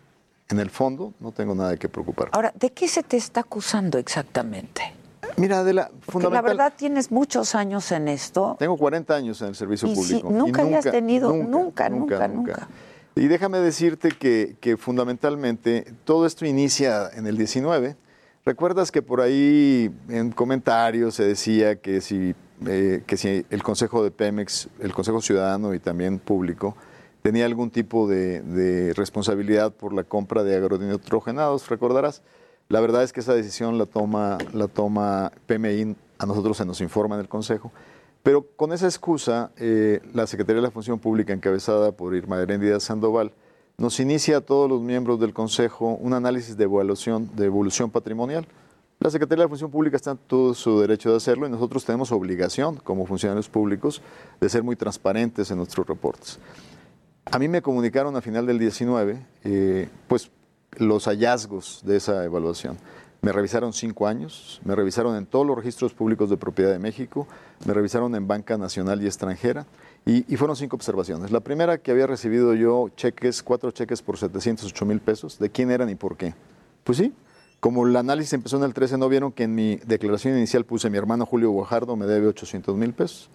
en 0.49 0.59
el 0.59 0.71
fondo 0.71 1.13
no 1.21 1.31
tengo 1.31 1.55
nada 1.55 1.71
de 1.71 1.79
qué 1.79 1.91
preocupar. 1.91 2.31
Ahora, 2.33 2.53
¿de 2.59 2.71
qué 2.71 2.89
se 2.89 3.03
te 3.03 3.19
está 3.19 3.41
acusando 3.41 3.99
exactamente? 3.99 4.95
Mira, 5.37 5.63
de 5.63 5.75
la 5.75 5.89
Porque 5.89 6.01
la 6.07 6.13
fundamental... 6.13 6.57
verdad 6.57 6.73
tienes 6.77 7.11
muchos 7.13 7.55
años 7.55 7.93
en 7.93 8.09
esto. 8.09 8.57
Tengo 8.59 8.77
40 8.77 9.15
años 9.15 9.41
en 9.43 9.49
el 9.49 9.55
servicio 9.55 9.89
Y 9.89 9.95
público. 9.95 10.31
nunca 10.31 10.63
hayas 10.63 10.85
tenido- 10.85 11.33
nunca, 11.33 11.89
nunca, 11.91 12.27
nunca. 12.29 12.69
Y 13.19 13.27
déjame 13.27 13.59
decirte 13.59 14.11
que, 14.11 14.77
fundamentalmente 14.77 15.93
todo 16.05 16.25
esto 16.25 16.47
inicia 16.47 17.11
en 17.13 17.27
el 17.27 17.37
19. 17.37 17.97
¿Recuerdas 18.45 18.93
que 18.93 19.03
por 19.03 19.21
ahí 19.21 19.91
en 20.09 20.31
comentarios 20.31 21.17
se 21.17 21.25
decía 21.25 21.81
que 21.81 22.01
si, 22.01 22.37
eh, 22.67 23.03
que 23.07 23.17
si 23.17 23.45
el 23.51 23.63
Consejo 23.65 24.05
de 24.05 24.13
Pemex, 24.13 24.69
el 24.79 24.95
Consejo 24.95 25.21
Ciudadano 25.21 25.75
y 25.75 25.81
también 25.81 26.21
público, 26.21 26.77
tenía 27.21 27.45
algún 27.45 27.71
tipo 27.71 28.09
de, 28.09 28.41
de 28.41 28.95
responsabilidad 28.95 29.73
por 29.73 29.93
la 29.93 30.05
compra 30.05 30.45
de 30.45 30.55
agronitrogenados, 30.55 31.69
recordarás? 31.69 32.23
La 32.69 32.81
verdad 32.81 33.03
es 33.03 33.13
que 33.13 33.19
esa 33.19 33.35
decisión 33.35 33.79
la 33.79 33.87
toma, 33.87 34.39
la 34.53 34.69
toma 34.69 35.33
PMI, 35.47 35.97
a 36.19 36.27
nosotros 36.27 36.57
se 36.57 36.65
nos 36.65 36.81
informa 36.81 37.17
en 37.17 37.23
el 37.23 37.29
Consejo, 37.29 37.73
pero 38.29 38.43
con 38.43 38.75
esa 38.75 38.85
excusa, 38.85 39.53
eh, 39.57 40.03
la 40.13 40.27
Secretaría 40.27 40.61
de 40.61 40.67
la 40.67 40.71
Función 40.71 40.99
Pública, 40.99 41.33
encabezada 41.33 41.93
por 41.93 42.15
Irma 42.15 42.39
Heréndida 42.39 42.79
Sandoval, 42.79 43.33
nos 43.79 44.01
inicia 44.01 44.37
a 44.37 44.41
todos 44.43 44.69
los 44.69 44.83
miembros 44.83 45.19
del 45.19 45.33
Consejo 45.33 45.95
un 45.95 46.13
análisis 46.13 46.55
de 46.55 46.65
evaluación, 46.65 47.35
de 47.37 47.47
evolución 47.47 47.91
patrimonial. 47.91 48.47
La 49.01 49.09
Secretaría 49.09 49.45
de 49.45 49.47
la 49.47 49.49
Función 49.49 49.71
Pública 49.71 49.97
está 49.97 50.11
en 50.11 50.19
todo 50.19 50.53
su 50.53 50.79
derecho 50.79 51.11
de 51.11 51.17
hacerlo 51.17 51.47
y 51.47 51.51
nosotros 51.51 51.87
tenemos 51.87 52.13
obligación, 52.13 52.77
como 52.77 53.07
funcionarios 53.07 53.49
públicos, 53.49 54.03
de 54.39 54.49
ser 54.51 54.63
muy 54.63 54.77
transparentes 54.77 55.51
en 55.51 55.57
nuestros 55.57 55.87
reportes. 55.87 56.39
A 57.25 57.39
mí 57.39 57.49
me 57.49 57.63
comunicaron 57.63 58.15
a 58.15 58.21
final 58.21 58.45
del 58.45 58.59
19, 58.59 59.25
eh, 59.45 59.89
pues 60.07 60.31
los 60.77 61.07
hallazgos 61.07 61.81
de 61.83 61.97
esa 61.97 62.23
evaluación. 62.27 62.77
Me 63.21 63.33
revisaron 63.33 63.73
cinco 63.73 64.07
años, 64.07 64.61
me 64.65 64.77
revisaron 64.77 65.17
en 65.17 65.27
todos 65.27 65.47
los 65.47 65.57
registros 65.57 65.93
públicos 65.93 66.31
de 66.31 66.37
propiedad 66.37 66.71
de 66.71 66.79
México, 66.79 67.27
me 67.67 67.75
revisaron 67.75 68.15
en 68.15 68.29
banca 68.29 68.57
nacional 68.57 69.03
y 69.03 69.07
extranjera 69.07 69.67
y, 70.07 70.33
y 70.33 70.37
fueron 70.37 70.57
cinco 70.57 70.77
observaciones. 70.77 71.33
La 71.33 71.41
primera 71.41 71.79
que 71.79 71.91
había 71.91 72.07
recibido 72.07 72.55
yo 72.55 72.91
cheques, 72.97 73.43
cuatro 73.43 73.73
cheques 73.73 74.03
por 74.03 74.19
708 74.19 74.87
mil 74.87 75.01
pesos, 75.01 75.39
¿de 75.39 75.51
quién 75.51 75.71
eran 75.71 75.91
y 75.91 75.97
por 75.97 76.17
qué? 76.17 76.35
Pues 76.85 76.99
sí, 76.99 77.13
como 77.61 77.87
el 77.87 77.97
análisis 77.97 78.35
empezó 78.35 78.57
en 78.57 78.63
el 78.63 78.73
13, 78.73 78.99
no 78.99 79.09
vieron 79.09 79.33
que 79.33 79.43
en 79.45 79.55
mi 79.55 79.77
declaración 79.85 80.37
inicial 80.37 80.65
puse 80.65 80.91
mi 80.91 80.99
hermano 80.99 81.27
Julio 81.27 81.51
Guajardo 81.51 81.97
me 81.97 82.07
debe 82.07 82.29
800 82.29 82.77
mil 82.77 82.93
pesos. 82.93 83.31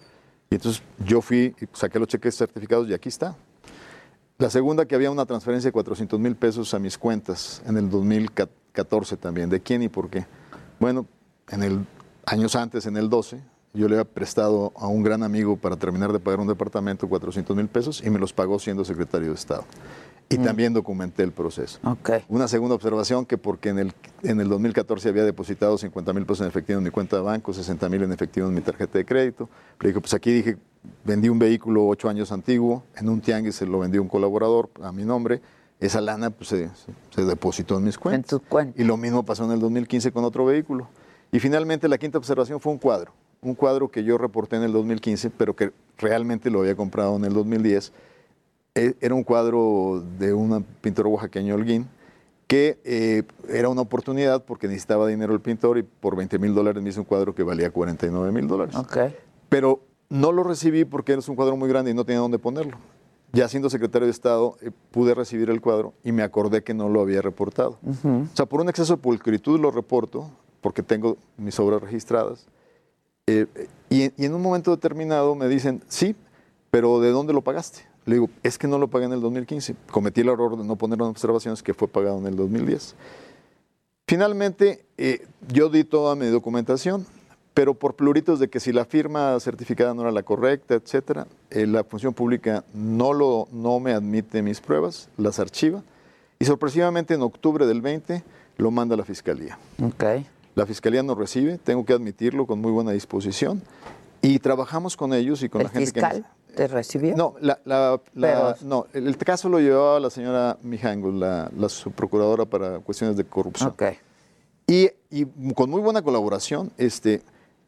Y 0.50 0.54
entonces 0.54 0.82
yo 1.04 1.20
fui 1.20 1.54
saqué 1.72 1.98
los 1.98 2.08
cheques 2.08 2.36
certificados 2.36 2.88
y 2.88 2.94
aquí 2.94 3.10
está. 3.10 3.36
La 4.36 4.50
segunda, 4.50 4.84
que 4.84 4.96
había 4.96 5.12
una 5.12 5.26
transferencia 5.26 5.68
de 5.68 5.72
400 5.72 6.18
mil 6.18 6.34
pesos 6.34 6.74
a 6.74 6.80
mis 6.80 6.98
cuentas 6.98 7.62
en 7.66 7.76
el 7.76 7.88
2014 7.88 9.16
también. 9.16 9.48
¿De 9.48 9.60
quién 9.60 9.80
y 9.82 9.88
por 9.88 10.10
qué? 10.10 10.26
Bueno, 10.80 11.06
en 11.50 11.62
el 11.62 11.86
años 12.26 12.56
antes, 12.56 12.86
en 12.86 12.96
el 12.96 13.08
12, 13.08 13.40
yo 13.74 13.86
le 13.86 13.94
había 13.94 14.12
prestado 14.12 14.72
a 14.76 14.88
un 14.88 15.04
gran 15.04 15.22
amigo 15.22 15.56
para 15.56 15.76
terminar 15.76 16.12
de 16.12 16.18
pagar 16.18 16.40
un 16.40 16.48
departamento 16.48 17.08
400 17.08 17.54
mil 17.56 17.68
pesos 17.68 18.02
y 18.04 18.10
me 18.10 18.18
los 18.18 18.32
pagó 18.32 18.58
siendo 18.58 18.84
secretario 18.84 19.28
de 19.28 19.34
Estado. 19.34 19.64
Y 20.28 20.38
también 20.38 20.72
documenté 20.72 21.22
el 21.22 21.32
proceso. 21.32 21.78
Una 22.28 22.48
segunda 22.48 22.74
observación, 22.74 23.26
que 23.26 23.38
porque 23.38 23.68
en 23.68 23.78
el, 23.78 23.92
en 24.22 24.40
el 24.40 24.48
2014 24.48 25.08
había 25.08 25.24
depositado 25.24 25.78
50 25.78 26.12
mil 26.12 26.24
pesos 26.24 26.40
en 26.40 26.48
efectivo 26.48 26.78
en 26.78 26.84
mi 26.84 26.90
cuenta 26.90 27.16
de 27.16 27.22
banco, 27.22 27.52
60 27.52 27.88
mil 27.88 28.02
en 28.02 28.12
efectivo 28.12 28.48
en 28.48 28.54
mi 28.54 28.60
tarjeta 28.60 28.98
de 28.98 29.04
crédito. 29.04 29.48
Le 29.80 29.88
dije, 29.88 30.00
pues 30.00 30.14
aquí 30.14 30.32
dije, 30.32 30.56
vendí 31.04 31.28
un 31.28 31.38
vehículo 31.38 31.86
ocho 31.86 32.08
años 32.08 32.32
antiguo, 32.32 32.82
en 32.96 33.08
un 33.08 33.20
tianguis 33.20 33.54
se 33.54 33.66
lo 33.66 33.78
vendió 33.80 34.02
un 34.02 34.08
colaborador 34.08 34.70
a 34.82 34.92
mi 34.92 35.04
nombre. 35.04 35.40
Esa 35.78 36.00
lana 36.00 36.30
pues, 36.30 36.48
se, 36.48 36.70
se 37.14 37.24
depositó 37.24 37.76
en 37.78 37.84
mis 37.84 37.98
cuentas. 37.98 38.40
Y 38.76 38.84
lo 38.84 38.96
mismo 38.96 39.24
pasó 39.24 39.44
en 39.44 39.52
el 39.52 39.60
2015 39.60 40.10
con 40.12 40.24
otro 40.24 40.44
vehículo. 40.46 40.88
Y 41.32 41.38
finalmente 41.40 41.88
la 41.88 41.98
quinta 41.98 42.16
observación 42.18 42.60
fue 42.60 42.72
un 42.72 42.78
cuadro. 42.78 43.12
un 43.42 43.54
cuadro 43.54 43.90
que 43.90 44.02
yo 44.04 44.16
reporté 44.16 44.56
en 44.56 44.62
el 44.62 44.72
2015, 44.72 45.30
pero 45.30 45.54
que 45.54 45.72
realmente 45.98 46.48
lo 46.48 46.60
había 46.60 46.74
comprado 46.74 47.16
en 47.16 47.24
el 47.26 47.34
2010. 47.34 47.92
E- 48.74 48.96
Era 49.00 49.14
un 49.14 49.22
cuadro 49.24 50.02
de 50.18 50.32
un 50.34 50.64
pintor 50.80 51.06
oaxaqueño 51.06 51.54
Holguín, 51.54 51.86
que 52.46 52.78
eh, 52.84 53.22
era 53.48 53.68
una 53.68 53.80
oportunidad 53.82 54.44
porque 54.44 54.66
necesitaba 54.68 55.06
dinero 55.08 55.32
el 55.32 55.40
pintor 55.40 55.78
y 55.78 55.82
por 55.82 56.16
20 56.16 56.38
mil 56.38 56.54
dólares 56.54 56.82
me 56.82 56.90
hizo 56.90 57.00
un 57.00 57.06
cuadro 57.06 57.34
que 57.34 57.42
valía 57.42 57.70
49 57.70 58.32
mil 58.32 58.46
dólares. 58.46 58.74
Pero 59.48 59.80
no 60.10 60.30
lo 60.32 60.42
recibí 60.44 60.84
porque 60.84 61.14
es 61.14 61.28
un 61.28 61.36
cuadro 61.36 61.56
muy 61.56 61.68
grande 61.68 61.90
y 61.90 61.94
no 61.94 62.04
tenía 62.04 62.20
dónde 62.20 62.38
ponerlo. 62.38 62.76
Ya 63.32 63.48
siendo 63.48 63.68
secretario 63.70 64.06
de 64.06 64.12
Estado, 64.12 64.56
eh, 64.60 64.70
pude 64.90 65.14
recibir 65.14 65.50
el 65.50 65.60
cuadro 65.60 65.94
y 66.04 66.12
me 66.12 66.22
acordé 66.22 66.62
que 66.62 66.74
no 66.74 66.88
lo 66.88 67.00
había 67.00 67.22
reportado. 67.22 67.78
O 68.32 68.36
sea, 68.36 68.46
por 68.46 68.60
un 68.60 68.68
exceso 68.68 68.94
de 68.96 69.02
pulcritud 69.02 69.58
lo 69.58 69.70
reporto, 69.70 70.30
porque 70.60 70.82
tengo 70.82 71.16
mis 71.36 71.58
obras 71.58 71.80
registradas. 71.80 72.46
Eh, 73.26 73.46
y, 73.90 74.04
y 74.22 74.26
en 74.26 74.34
un 74.34 74.42
momento 74.42 74.70
determinado 74.70 75.34
me 75.34 75.48
dicen, 75.48 75.82
sí, 75.88 76.14
pero 76.70 77.00
¿de 77.00 77.10
dónde 77.10 77.32
lo 77.32 77.40
pagaste? 77.42 77.80
Le 78.06 78.16
digo, 78.16 78.30
es 78.42 78.58
que 78.58 78.68
no 78.68 78.78
lo 78.78 78.88
pagué 78.88 79.06
en 79.06 79.12
el 79.12 79.20
2015. 79.20 79.76
Cometí 79.90 80.20
el 80.20 80.28
error 80.28 80.56
de 80.58 80.64
no 80.64 80.76
poner 80.76 80.98
en 80.98 81.06
observaciones 81.06 81.62
que 81.62 81.74
fue 81.74 81.88
pagado 81.88 82.18
en 82.18 82.26
el 82.26 82.36
2010. 82.36 82.94
Finalmente, 84.06 84.84
eh, 84.98 85.26
yo 85.48 85.70
di 85.70 85.84
toda 85.84 86.14
mi 86.14 86.26
documentación, 86.26 87.06
pero 87.54 87.72
por 87.72 87.94
pluritos 87.94 88.38
de 88.38 88.48
que 88.48 88.60
si 88.60 88.72
la 88.72 88.84
firma 88.84 89.38
certificada 89.40 89.94
no 89.94 90.02
era 90.02 90.12
la 90.12 90.22
correcta, 90.22 90.74
etcétera, 90.74 91.26
eh, 91.50 91.66
la 91.66 91.84
función 91.84 92.12
pública 92.12 92.64
no, 92.74 93.12
lo, 93.14 93.48
no 93.52 93.80
me 93.80 93.92
admite 93.92 94.42
mis 94.42 94.60
pruebas, 94.60 95.08
las 95.16 95.38
archiva, 95.38 95.82
y 96.38 96.44
sorpresivamente 96.44 97.14
en 97.14 97.22
octubre 97.22 97.64
del 97.66 97.80
20 97.80 98.22
lo 98.58 98.70
manda 98.70 98.94
a 98.94 98.98
la 98.98 99.04
fiscalía. 99.04 99.58
La 100.54 100.66
fiscalía 100.66 101.02
no 101.02 101.14
recibe, 101.14 101.58
tengo 101.58 101.84
que 101.84 101.92
admitirlo 101.92 102.46
con 102.46 102.60
muy 102.60 102.72
buena 102.72 102.90
disposición, 102.90 103.62
y 104.20 104.38
trabajamos 104.38 104.96
con 104.96 105.14
ellos 105.14 105.42
y 105.42 105.48
con 105.48 105.62
¿El 105.62 105.66
la 105.66 105.70
gente 105.70 105.92
fiscal 105.92 106.22
que... 106.22 106.43
te 106.54 106.68
recibió? 106.68 107.16
No, 107.16 107.34
la, 107.40 107.58
la- 107.64 108.00
la- 108.14 108.56
no, 108.62 108.86
el, 108.92 109.06
el 109.08 109.16
caso 109.18 109.48
lo 109.48 109.58
llevaba 109.60 110.00
la 110.00 110.10
señora 110.10 110.56
Mijangos, 110.62 111.14
la, 111.14 111.50
la 111.56 111.68
subprocuradora 111.68 112.44
para 112.44 112.78
cuestiones 112.80 113.16
de 113.16 113.24
corrupción. 113.24 113.74
Y, 114.66 114.90
y 115.10 115.26
con 115.54 115.68
muy 115.70 115.80
buena 115.80 116.00
colaboración, 116.02 116.70
este, 116.78 117.22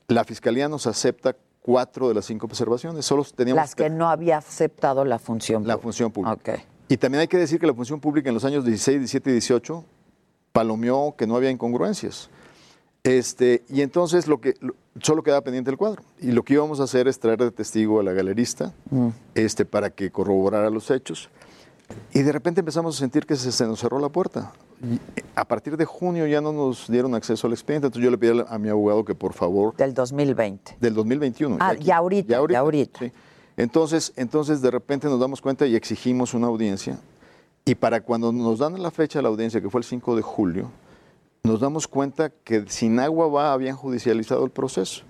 la 0.08 0.24
fiscalía 0.24 0.68
nos 0.68 0.86
acepta 0.86 1.36
cuatro 1.60 2.08
de 2.08 2.14
las 2.14 2.24
cinco 2.24 2.46
observaciones. 2.46 3.04
Solo 3.04 3.24
teníamos 3.24 3.60
Las 3.62 3.74
que 3.74 3.90
no 3.90 4.08
había 4.08 4.38
aceptado 4.38 5.04
la 5.04 5.18
función. 5.18 5.66
la 5.66 5.76
función 5.78 6.10
pública. 6.10 6.62
Y 6.88 6.96
también 6.96 7.20
hay 7.22 7.28
que 7.28 7.36
decir 7.38 7.58
que 7.60 7.66
la 7.66 7.74
función 7.74 8.00
pública 8.00 8.28
en 8.28 8.34
los 8.34 8.44
años 8.44 8.64
16, 8.64 8.98
17 9.00 9.30
y 9.30 9.32
18 9.34 9.84
palomeó 10.52 11.14
que 11.16 11.26
no 11.26 11.36
había 11.36 11.50
incongruencias. 11.50 12.30
Este, 13.06 13.62
y 13.68 13.82
entonces 13.82 14.26
lo 14.26 14.40
que 14.40 14.54
lo- 14.60 14.74
solo 15.00 15.22
quedaba 15.22 15.40
pendiente 15.42 15.70
el 15.70 15.76
cuadro. 15.76 16.02
Y 16.20 16.32
lo 16.32 16.42
que 16.42 16.54
íbamos 16.54 16.80
a 16.80 16.84
hacer 16.84 17.06
es 17.06 17.18
traer 17.20 17.38
de 17.38 17.50
testigo 17.52 18.00
a 18.00 18.02
la 18.02 18.12
galerista 18.12 18.74
este, 19.34 19.64
para 19.64 19.90
que 19.90 20.10
corroborara 20.10 20.70
los 20.70 20.90
hechos. 20.90 21.30
Y 22.12 22.22
de 22.22 22.32
repente 22.32 22.60
empezamos 22.60 22.96
a 22.96 22.98
sentir 22.98 23.24
que 23.26 23.36
se, 23.36 23.52
se 23.52 23.64
nos 23.64 23.78
cerró 23.78 24.00
la 24.00 24.08
puerta. 24.08 24.52
Y 24.82 24.98
a 25.36 25.44
partir 25.44 25.76
de 25.76 25.84
junio 25.84 26.26
ya 26.26 26.40
no 26.40 26.52
nos 26.52 26.88
dieron 26.90 27.14
acceso 27.14 27.46
al 27.46 27.52
expediente. 27.52 27.86
Entonces 27.86 28.04
yo 28.04 28.10
le 28.10 28.18
pedí 28.18 28.42
a, 28.48 28.58
mi 28.58 28.68
abogado 28.70 29.04
que 29.04 29.14
por 29.14 29.34
favor... 29.34 29.76
Del 29.76 29.94
2020. 29.94 30.78
Del 30.80 30.94
2021. 30.94 31.58
Ah, 31.60 31.74
ya 31.74 31.98
ahorita, 31.98 32.28
ya 32.50 32.58
ahorita. 32.58 32.98
sí. 32.98 33.12
Entonces, 33.56 34.12
entonces 34.16 34.60
de 34.60 34.70
repente 34.70 35.06
nos 35.06 35.18
damos 35.20 35.40
cuenta 35.40 35.64
y 35.66 35.76
exigimos 35.76 36.34
una 36.34 36.48
audiencia. 36.48 36.98
Y 37.64 37.74
para 37.76 38.00
cuando 38.00 38.32
nos 38.32 38.58
dan 38.58 38.82
la 38.82 38.90
fecha 38.90 39.20
de 39.20 39.22
la 39.22 39.28
audiencia, 39.28 39.60
que 39.60 39.70
fue 39.70 39.78
el 39.80 39.84
5 39.84 40.14
de 40.16 40.22
julio, 40.22 40.70
nos 41.46 41.60
damos 41.60 41.86
cuenta 41.86 42.30
que 42.30 42.64
sin 42.68 42.98
agua 43.00 43.28
va 43.28 43.52
habían 43.52 43.76
judicializado 43.76 44.44
el 44.44 44.50
proceso, 44.50 45.04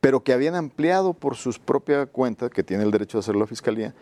pero 0.00 0.22
que 0.22 0.32
habían 0.32 0.54
ampliado 0.54 1.12
por 1.14 1.36
sus 1.36 1.58
propia 1.58 2.06
cuenta, 2.06 2.50
que 2.50 2.62
tiene 2.62 2.82
el 2.84 2.90
derecho 2.90 3.18
de 3.18 3.20
hacer 3.20 3.36
la 3.36 3.46
fiscalía, 3.46 3.94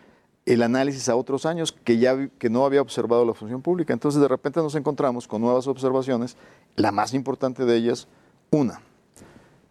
el 0.45 0.61
análisis 0.63 1.07
a 1.09 1.15
otros 1.15 1.45
años 1.45 1.71
que 1.71 1.97
ya 1.97 2.27
que 2.37 2.49
no 2.49 2.65
había 2.65 2.81
observado 2.81 3.23
la 3.25 3.33
función 3.33 3.61
pública. 3.61 3.93
Entonces 3.93 4.19
de 4.21 4.27
repente 4.27 4.59
nos 4.61 4.75
encontramos 4.75 5.27
con 5.27 5.41
nuevas 5.41 5.67
observaciones, 5.67 6.35
la 6.75 6.91
más 6.91 7.13
importante 7.13 7.63
de 7.65 7.75
ellas, 7.77 8.07
una, 8.51 8.81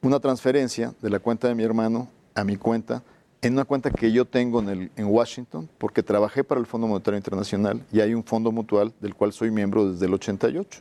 una 0.01 0.19
transferencia 0.21 0.95
de 1.03 1.11
la 1.11 1.19
cuenta 1.19 1.49
de 1.49 1.55
mi 1.55 1.63
hermano 1.63 2.09
a 2.35 2.45
mi 2.45 2.57
cuenta, 2.57 3.03
en 3.43 3.55
una 3.55 3.65
cuenta 3.65 3.91
que 3.91 4.13
yo 4.13 4.25
tengo 4.25 4.61
en, 4.61 4.69
el- 4.71 4.91
en 4.97 5.07
Washington, 5.07 5.69
porque 5.79 6.03
trabajé 6.03 6.45
para 6.45 6.61
el 6.61 6.67
Fondo 6.67 6.87
Monetario 6.87 7.19
Internacional 7.19 7.85
y 7.93 8.01
hay 8.01 8.15
un 8.15 8.25
fondo 8.25 8.51
mutual 8.53 8.93
del 9.01 9.15
cual 9.15 9.33
soy 9.33 9.51
miembro 9.51 9.91
desde 9.91 10.07
el 10.07 10.15
88. 10.15 10.81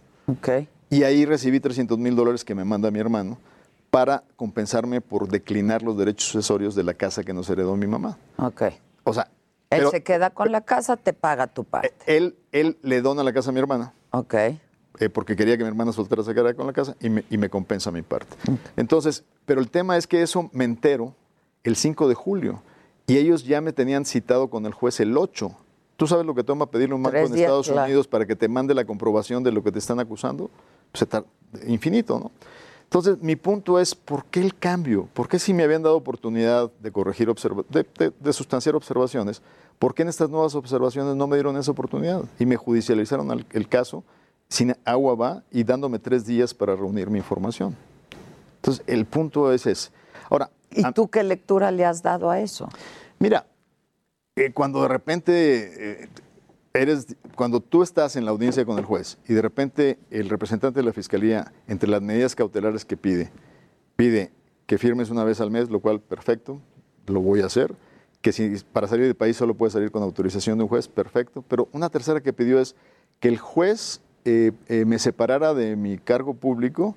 Y 0.91 1.03
ahí 1.03 1.25
recibí 1.25 1.59
300 1.59 1.97
mil 1.97 2.15
dólares 2.15 2.43
que 2.43 2.53
me 2.53 2.65
manda 2.65 2.91
mi 2.91 2.99
hermano 2.99 3.37
para 3.89 4.23
compensarme 4.35 5.01
por 5.01 5.27
declinar 5.29 5.81
los 5.83 5.97
derechos 5.97 6.27
sucesorios 6.27 6.75
de 6.75 6.83
la 6.83 6.93
casa 6.93 7.23
que 7.23 7.33
nos 7.33 7.49
heredó 7.49 7.75
mi 7.77 7.87
mamá. 7.87 8.17
Ok. 8.37 8.63
O 9.05 9.13
sea, 9.13 9.23
Él 9.69 9.79
pero 9.79 9.89
se 9.91 10.03
queda 10.03 10.29
con 10.31 10.51
la 10.51 10.61
casa, 10.61 10.97
te 10.97 11.13
paga 11.13 11.47
tu 11.47 11.63
parte. 11.63 11.93
él, 12.05 12.35
él 12.51 12.77
le 12.83 13.01
dona 13.01 13.23
la 13.23 13.31
casa 13.33 13.49
a 13.49 13.53
mi 13.53 13.59
hermana. 13.59 13.93
Ok. 14.11 14.33
eh, 14.33 14.59
porque 15.11 15.35
quería 15.37 15.57
que 15.57 15.63
mi 15.63 15.69
hermana 15.69 15.93
soltera 15.93 16.23
se 16.23 16.33
quedara 16.33 16.53
con 16.53 16.67
la 16.67 16.73
casa 16.73 16.95
y 16.99 17.09
me, 17.09 17.23
y 17.29 17.37
me 17.37 17.49
compensa 17.49 17.89
mi 17.89 18.01
parte. 18.01 18.35
Entonces, 18.75 19.23
pero 19.45 19.61
el 19.61 19.69
tema 19.69 19.95
es 19.95 20.07
que 20.07 20.21
eso 20.21 20.49
me 20.51 20.65
entero 20.65 21.15
el 21.63 21.77
5 21.77 22.09
de 22.09 22.15
julio 22.15 22.61
y 23.07 23.17
ellos 23.17 23.45
ya 23.45 23.61
me 23.61 23.71
tenían 23.71 24.03
citado 24.03 24.49
con 24.49 24.65
el 24.65 24.73
juez 24.73 24.99
el 24.99 25.17
8. 25.17 25.55
¿Tú 25.95 26.07
sabes 26.07 26.25
lo 26.25 26.33
que 26.35 26.43
toma 26.43 26.65
pedirle 26.65 26.95
un 26.95 27.03
banco 27.03 27.17
en 27.17 27.35
Estados 27.35 27.67
claro. 27.67 27.85
Unidos 27.85 28.07
para 28.07 28.25
que 28.25 28.35
te 28.35 28.47
mande 28.47 28.73
la 28.73 28.85
comprobación 28.85 29.43
de 29.43 29.51
lo 29.51 29.63
que 29.63 29.71
te 29.71 29.79
están 29.79 29.99
acusando? 29.99 30.49
Pues, 30.91 31.07
infinito, 31.67 32.19
¿no? 32.19 32.31
Entonces, 32.83 33.17
mi 33.21 33.37
punto 33.37 33.79
es, 33.79 33.95
¿por 33.95 34.25
qué 34.25 34.41
el 34.41 34.53
cambio? 34.57 35.07
¿Por 35.13 35.29
qué 35.29 35.39
si 35.39 35.53
me 35.53 35.63
habían 35.63 35.81
dado 35.81 35.95
oportunidad 35.95 36.69
de 36.81 36.91
corregir, 36.91 37.33
de, 37.69 37.85
de- 37.97 38.11
de 38.19 38.33
sustanciar 38.33 38.75
observaciones, 38.75 39.41
¿por 39.79 39.93
qué 39.93 40.01
en 40.01 40.09
estas 40.09 40.29
nuevas 40.29 40.55
observaciones 40.55 41.15
no 41.15 41.25
me 41.25 41.37
dieron 41.37 41.55
esa 41.55 41.71
oportunidad? 41.71 42.23
Y 42.37 42.45
me 42.45 42.57
judicializaron 42.57 43.31
el, 43.31 43.45
el 43.51 43.69
caso 43.69 44.03
sin 44.49 44.75
agua 44.83 45.15
va 45.15 45.43
y 45.51 45.63
dándome 45.63 45.99
tres 45.99 46.25
días 46.25 46.53
para 46.53 46.75
reunir 46.75 47.09
mi 47.09 47.19
información. 47.19 47.77
Entonces, 48.57 48.83
el 48.87 49.05
punto 49.05 49.53
es 49.53 49.65
ese. 49.65 49.89
Ahora, 50.29 50.49
¿Y 50.69 50.83
tú 50.91 51.07
qué 51.09 51.23
lectura 51.23 51.71
le 51.71 51.85
has 51.85 52.01
dado 52.03 52.29
a 52.29 52.41
eso? 52.41 52.67
Mira, 53.19 53.45
eh, 54.35 54.51
cuando 54.53 54.81
de 54.81 54.87
repente 54.89 56.03
eh, 56.03 56.09
eres, 56.73 57.15
cuando 57.35 57.59
tú 57.59 57.83
estás 57.83 58.15
en 58.15 58.25
la 58.25 58.31
audiencia 58.31 58.65
con 58.65 58.77
el 58.77 58.85
juez 58.85 59.17
y 59.27 59.33
de 59.33 59.41
repente 59.41 59.99
el 60.09 60.29
representante 60.29 60.79
de 60.79 60.85
la 60.85 60.93
fiscalía, 60.93 61.51
entre 61.67 61.89
las 61.89 62.01
medidas 62.01 62.35
cautelares 62.35 62.85
que 62.85 62.97
pide, 62.97 63.31
pide 63.95 64.31
que 64.65 64.77
firmes 64.77 65.09
una 65.09 65.23
vez 65.23 65.41
al 65.41 65.51
mes, 65.51 65.69
lo 65.69 65.79
cual 65.79 65.99
perfecto, 65.99 66.61
lo 67.07 67.21
voy 67.21 67.41
a 67.41 67.47
hacer. 67.47 67.75
Que 68.21 68.31
si 68.31 68.55
para 68.71 68.87
salir 68.87 69.05
del 69.05 69.15
país 69.15 69.35
solo 69.35 69.55
puede 69.55 69.71
salir 69.71 69.91
con 69.91 70.03
autorización 70.03 70.57
de 70.57 70.63
un 70.63 70.69
juez, 70.69 70.87
perfecto. 70.87 71.43
Pero 71.47 71.67
una 71.71 71.89
tercera 71.89 72.21
que 72.21 72.33
pidió 72.33 72.59
es 72.59 72.75
que 73.19 73.27
el 73.27 73.37
juez 73.37 74.01
eh, 74.23 74.51
eh, 74.67 74.85
me 74.85 74.99
separara 74.99 75.53
de 75.53 75.75
mi 75.75 75.97
cargo 75.97 76.35
público 76.35 76.95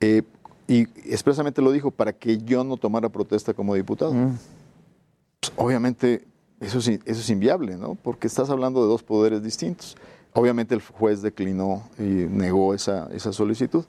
eh, 0.00 0.22
y 0.66 0.82
expresamente 1.10 1.62
lo 1.62 1.72
dijo 1.72 1.90
para 1.90 2.12
que 2.12 2.38
yo 2.38 2.62
no 2.62 2.76
tomara 2.76 3.08
protesta 3.08 3.54
como 3.54 3.74
diputado. 3.74 4.12
Pues, 4.12 5.52
obviamente 5.56 6.26
eso 6.60 6.78
es, 6.78 7.30
inviable, 7.30 7.76
¿no? 7.76 7.94
Porque 7.94 8.26
estás 8.26 8.50
hablando 8.50 8.82
de 8.82 8.88
dos 8.88 9.02
poderes 9.02 9.42
distintos. 9.42 9.96
Obviamente 10.32 10.74
el 10.74 10.82
juez 10.82 11.22
declinó 11.22 11.88
y 11.98 12.02
negó 12.02 12.74
esa, 12.74 13.08
solicitud. 13.32 13.84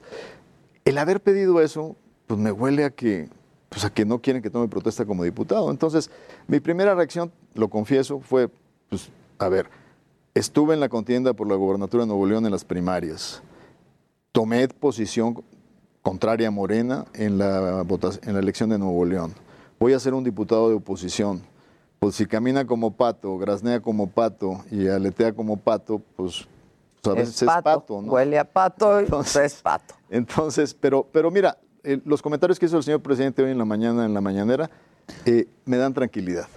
El 0.84 0.98
haber 0.98 1.20
pedido 1.20 1.60
eso, 1.60 1.96
pues 2.26 2.38
me 2.38 2.52
huele 2.52 2.84
a 2.84 2.90
que, 2.90 3.28
pues 3.68 3.84
a 3.84 3.90
que 3.92 4.04
no 4.04 4.20
quieren 4.20 4.40
que 4.40 4.50
tome 4.50 4.68
protesta 4.68 5.04
como 5.04 5.24
diputado. 5.24 5.70
Entonces, 5.70 6.10
mi 6.46 6.60
primera 6.60 6.94
reacción, 6.94 7.32
lo 7.54 7.68
confieso, 7.68 8.20
fue, 8.20 8.48
pues, 8.88 9.10
a 9.38 9.48
ver, 9.48 9.68
estuve 10.34 10.74
en 10.74 10.80
la 10.80 10.88
contienda 10.88 11.32
por 11.32 11.48
la 11.48 11.56
gobernatura 11.56 12.04
de 12.04 12.08
Nuevo 12.08 12.26
León 12.26 12.46
en 12.46 12.52
las 12.52 12.64
primarias. 12.64 13.42
Tomé 14.30 14.68
posición 14.68 15.42
contraria 16.02 16.48
a 16.48 16.50
Morena 16.52 17.06
en 17.14 17.36
la 17.36 17.84
elección 18.24 18.70
de 18.70 18.78
Nuevo 18.78 19.04
León. 19.04 19.34
Voy 19.80 19.92
a 19.92 19.98
ser 19.98 20.14
un 20.14 20.22
diputado 20.22 20.68
de 20.68 20.76
oposición. 20.76 21.49
Pues 22.00 22.14
si 22.14 22.24
camina 22.24 22.66
como 22.66 22.92
pato, 22.92 23.36
grasnea 23.36 23.78
como 23.80 24.06
pato 24.06 24.64
y 24.70 24.88
aletea 24.88 25.34
como 25.34 25.58
pato, 25.58 26.00
pues, 26.16 26.48
pues 27.02 27.14
a 27.14 27.18
veces 27.18 27.42
es 27.42 27.48
pato, 27.62 28.00
¿no? 28.00 28.10
Huele 28.10 28.38
a 28.38 28.44
pato 28.44 29.02
y 29.02 29.04
es 29.04 29.60
pato. 29.62 29.94
Entonces, 30.08 30.72
pero, 30.72 31.06
pero 31.12 31.30
mira, 31.30 31.58
eh, 31.84 32.00
los 32.06 32.22
comentarios 32.22 32.58
que 32.58 32.64
hizo 32.64 32.78
el 32.78 32.84
señor 32.84 33.02
presidente 33.02 33.42
hoy 33.42 33.50
en 33.50 33.58
la 33.58 33.66
mañana, 33.66 34.06
en 34.06 34.14
la 34.14 34.22
mañanera, 34.22 34.70
eh, 35.26 35.46
me 35.66 35.76
dan 35.76 35.92
tranquilidad. 35.92 36.48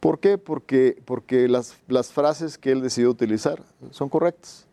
¿Por 0.00 0.18
qué? 0.18 0.38
Porque, 0.38 1.00
porque 1.04 1.46
las, 1.46 1.76
las 1.86 2.10
frases 2.10 2.58
que 2.58 2.72
él 2.72 2.82
decidió 2.82 3.10
utilizar 3.10 3.62
son 3.92 4.08
correctas. 4.08 4.66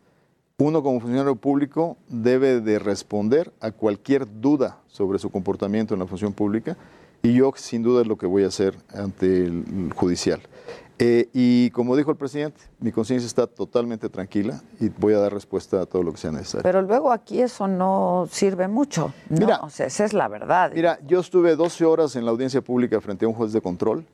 Uno 0.58 0.82
como 0.82 0.98
funcionario 0.98 1.36
público 1.36 1.96
debe 2.08 2.60
de 2.60 2.80
responder 2.80 3.52
a 3.60 3.70
cualquier 3.70 4.26
duda 4.40 4.80
sobre 4.88 5.20
su 5.20 5.30
comportamiento 5.30 5.94
en 5.94 6.00
la 6.00 6.06
función 6.08 6.32
pública 6.32 6.76
Y 7.22 7.34
yo 7.34 7.52
sin 7.56 7.82
duda 7.82 8.02
es 8.02 8.06
lo 8.08 8.16
que 8.16 8.26
voy 8.26 8.44
a 8.44 8.48
hacer 8.48 8.76
ante 8.94 9.44
el 9.44 9.92
judicial. 9.94 10.40
Eh, 11.00 11.28
y 11.32 11.70
como 11.70 11.94
dijo 11.96 12.10
el 12.10 12.16
presidente, 12.16 12.60
mi 12.80 12.90
conciencia 12.90 13.26
está 13.26 13.46
totalmente 13.46 14.08
tranquila 14.08 14.60
y 14.80 14.88
voy 14.88 15.14
a 15.14 15.18
dar 15.18 15.32
respuesta 15.32 15.80
a 15.80 15.86
todo 15.86 16.02
lo 16.02 16.10
que 16.12 16.18
sea 16.18 16.32
necesario. 16.32 16.64
Pero 16.64 16.82
luego 16.82 17.12
aquí 17.12 17.40
eso 17.40 17.68
no 17.68 18.26
sirve 18.30 18.66
mucho. 18.66 19.12
¿no? 19.28 19.38
Mira, 19.38 19.60
o 19.62 19.70
sea, 19.70 19.86
esa 19.86 20.04
es 20.04 20.12
la 20.12 20.26
verdad. 20.26 20.72
Mira, 20.74 20.98
yo 21.06 21.20
estuve 21.20 21.54
12 21.54 21.84
horas 21.84 22.16
en 22.16 22.24
la 22.24 22.32
audiencia 22.32 22.62
pública 22.62 23.00
frente 23.00 23.24
a 23.24 23.28
un 23.28 23.34
juez 23.34 23.52
de 23.52 23.60
control 23.60 24.04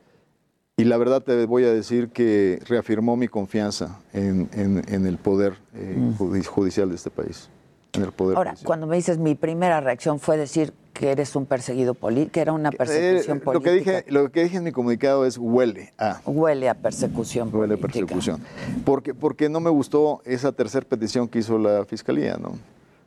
y 0.77 0.85
la 0.85 0.99
verdad 0.99 1.23
te 1.23 1.47
voy 1.47 1.65
a 1.65 1.73
decir 1.73 2.11
que 2.11 2.61
reafirmó 2.69 3.17
mi 3.17 3.29
confianza 3.29 4.01
en, 4.13 4.51
en- 4.53 4.83
en 4.87 5.07
el 5.07 5.17
poder 5.17 5.55
eh, 5.75 5.95
Mm. 5.97 6.15
judi- 6.19 6.45
judicial 6.45 6.91
de 6.91 6.97
este 6.97 7.11
país. 7.11 7.49
En 7.95 8.03
el 8.03 8.12
poder 8.12 8.36
Ahora, 8.36 8.51
judicial. 8.51 8.66
cuando 8.66 8.86
me 8.86 8.97
dices 8.97 9.18
mi 9.18 9.34
primera 9.34 9.80
reacción 9.80 10.18
fue 10.18 10.36
decir 10.36 10.72
que 10.92 11.11
eres 11.11 11.34
un 11.36 11.47
perseguido 11.47 11.95
político, 11.95 12.32
que 12.32 12.40
era 12.40 12.53
una 12.53 12.70
persecución 12.70 13.36
Eh, 13.38 13.40
lo, 13.40 13.45
política. 13.45 13.70
que 13.70 13.76
dije, 13.76 14.05
lo 14.09 14.30
que 14.32 14.42
dije 14.45 14.57
en 14.59 14.64
mi 14.64 14.72
comunicado 14.72 15.26
es 15.26 15.38
huele 15.38 15.92
a. 15.99 16.20
Huele 16.26 16.68
a 16.68 16.74
persecución 16.74 17.51
Huele 17.55 17.74
a 17.74 17.76
política. 17.76 18.07
persecución. 18.07 18.40
Porque, 18.84 19.14
porque 19.14 19.49
no 19.49 19.61
me 19.61 19.70
gustó 19.70 20.22
esa 20.24 20.53
tercera 20.53 20.86
petición 20.88 21.28
que 21.28 21.40
hizo 21.40 21.59
la 21.59 21.84
fiscalía, 21.84 22.36
¿no? 22.36 22.53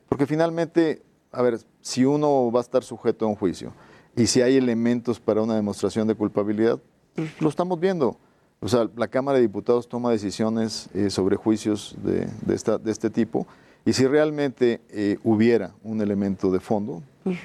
Porque 0.08 0.26
finalmente, 0.26 1.02
a 1.32 1.42
ver, 1.42 1.58
si 1.80 2.04
uno 2.04 2.50
va 2.52 2.60
a 2.60 2.62
estar 2.62 2.82
sujeto 2.84 3.24
a 3.24 3.28
un 3.28 3.36
juicio 3.36 3.72
y 4.16 4.26
si 4.26 4.42
hay 4.42 4.56
elementos 4.56 5.20
para 5.20 5.42
una 5.42 5.54
demostración 5.54 6.06
de 6.08 6.14
culpabilidad, 6.14 6.78
pues, 7.14 7.28
lo 7.40 7.48
estamos 7.48 7.78
viendo. 7.80 8.16
O 8.60 8.68
sea, 8.68 8.88
la 8.96 9.06
Cámara 9.08 9.36
de 9.36 9.42
Diputados 9.42 9.88
toma 9.88 10.10
decisiones 10.10 10.88
eh, 10.94 11.10
sobre 11.10 11.36
juicios 11.36 11.94
de, 12.02 12.26
de 12.42 12.54
esta, 12.54 12.76
de 12.78 12.90
este 12.90 13.08
tipo 13.08 13.46
y 13.88 13.94
si 13.94 14.06
realmente 14.06 14.82
eh, 14.90 15.16
hubiera 15.24 15.70
un 15.82 16.02
elemento 16.02 16.50
de 16.50 16.60
fondo, 16.60 17.02
pues, 17.24 17.38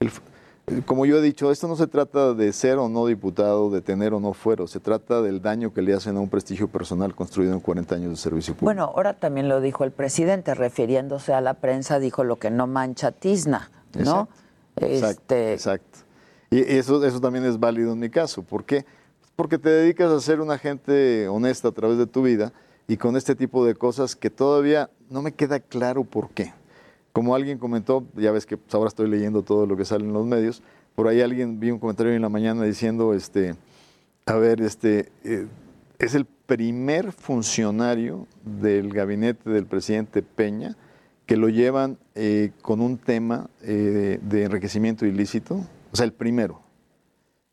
el 0.00 0.10
como 0.84 1.06
yo 1.06 1.18
he 1.18 1.22
dicho, 1.22 1.52
esto 1.52 1.68
no 1.68 1.76
se 1.76 1.86
trata 1.86 2.34
de 2.34 2.52
ser 2.52 2.78
o 2.78 2.88
no 2.88 3.06
diputado, 3.06 3.70
de 3.70 3.80
tener 3.80 4.12
o 4.12 4.18
no 4.18 4.32
fuero, 4.32 4.66
se 4.66 4.80
trata 4.80 5.22
del 5.22 5.40
daño 5.40 5.72
que 5.72 5.80
le 5.80 5.94
hacen 5.94 6.16
a 6.16 6.20
un 6.20 6.28
prestigio 6.28 6.66
personal 6.66 7.14
construido 7.14 7.52
en 7.52 7.60
40 7.60 7.94
años 7.94 8.10
de 8.10 8.16
servicio 8.16 8.54
público. 8.54 8.64
Bueno, 8.64 8.92
ahora 8.92 9.14
también 9.14 9.48
lo 9.48 9.60
dijo 9.60 9.84
el 9.84 9.92
presidente, 9.92 10.52
refiriéndose 10.52 11.32
a 11.32 11.40
la 11.40 11.54
prensa, 11.54 12.00
dijo 12.00 12.24
lo 12.24 12.40
que 12.40 12.50
no 12.50 12.66
mancha 12.66 13.12
tizna, 13.12 13.70
¿no? 13.94 14.28
Exacto, 14.74 15.20
Este, 15.20 15.52
exacto. 15.52 15.98
Y 16.50 16.58
eso, 16.60 17.04
eso 17.04 17.20
también 17.20 17.44
es 17.44 17.60
válido 17.60 17.92
en 17.92 18.00
mi 18.00 18.10
caso. 18.10 18.42
¿Por 18.42 18.64
qué? 18.64 18.84
Porque 19.36 19.58
te 19.58 19.70
dedicas 19.70 20.10
a 20.10 20.20
ser 20.20 20.40
una 20.40 20.58
gente 20.58 21.28
honesta 21.28 21.68
a 21.68 21.72
través 21.72 21.98
de 21.98 22.08
tu 22.08 22.22
vida 22.22 22.52
y 22.88 22.96
con 22.96 23.16
este 23.16 23.36
tipo 23.36 23.64
de 23.64 23.74
cosas 23.74 24.16
que 24.16 24.30
todavía 24.30 24.90
no 25.10 25.22
me 25.22 25.32
queda 25.32 25.60
claro 25.60 26.04
por 26.04 26.30
qué. 26.30 26.52
Como 27.12 27.34
alguien 27.34 27.58
comentó, 27.58 28.06
ya 28.16 28.32
ves 28.32 28.46
que 28.46 28.56
pues, 28.56 28.74
ahora 28.74 28.88
estoy 28.88 29.08
leyendo 29.08 29.42
todo 29.42 29.66
lo 29.66 29.76
que 29.76 29.84
sale 29.84 30.04
en 30.04 30.14
los 30.14 30.26
medios, 30.26 30.62
por 30.94 31.06
ahí 31.06 31.20
alguien 31.20 31.60
vi 31.60 31.70
un 31.70 31.78
comentario 31.78 32.12
en 32.12 32.22
la 32.22 32.28
mañana 32.28 32.64
diciendo, 32.64 33.14
este, 33.14 33.54
a 34.26 34.34
ver, 34.34 34.62
este, 34.62 35.12
eh, 35.22 35.46
es 35.98 36.14
el 36.14 36.24
primer 36.24 37.12
funcionario 37.12 38.26
del 38.44 38.92
gabinete 38.92 39.50
del 39.50 39.66
presidente 39.66 40.22
Peña 40.22 40.76
que 41.26 41.36
lo 41.36 41.50
llevan 41.50 41.98
eh, 42.14 42.52
con 42.62 42.80
un 42.80 42.96
tema 42.96 43.50
eh, 43.60 44.18
de 44.22 44.44
enriquecimiento 44.44 45.04
ilícito, 45.04 45.62
o 45.92 45.96
sea, 45.96 46.06
el 46.06 46.14
primero. 46.14 46.62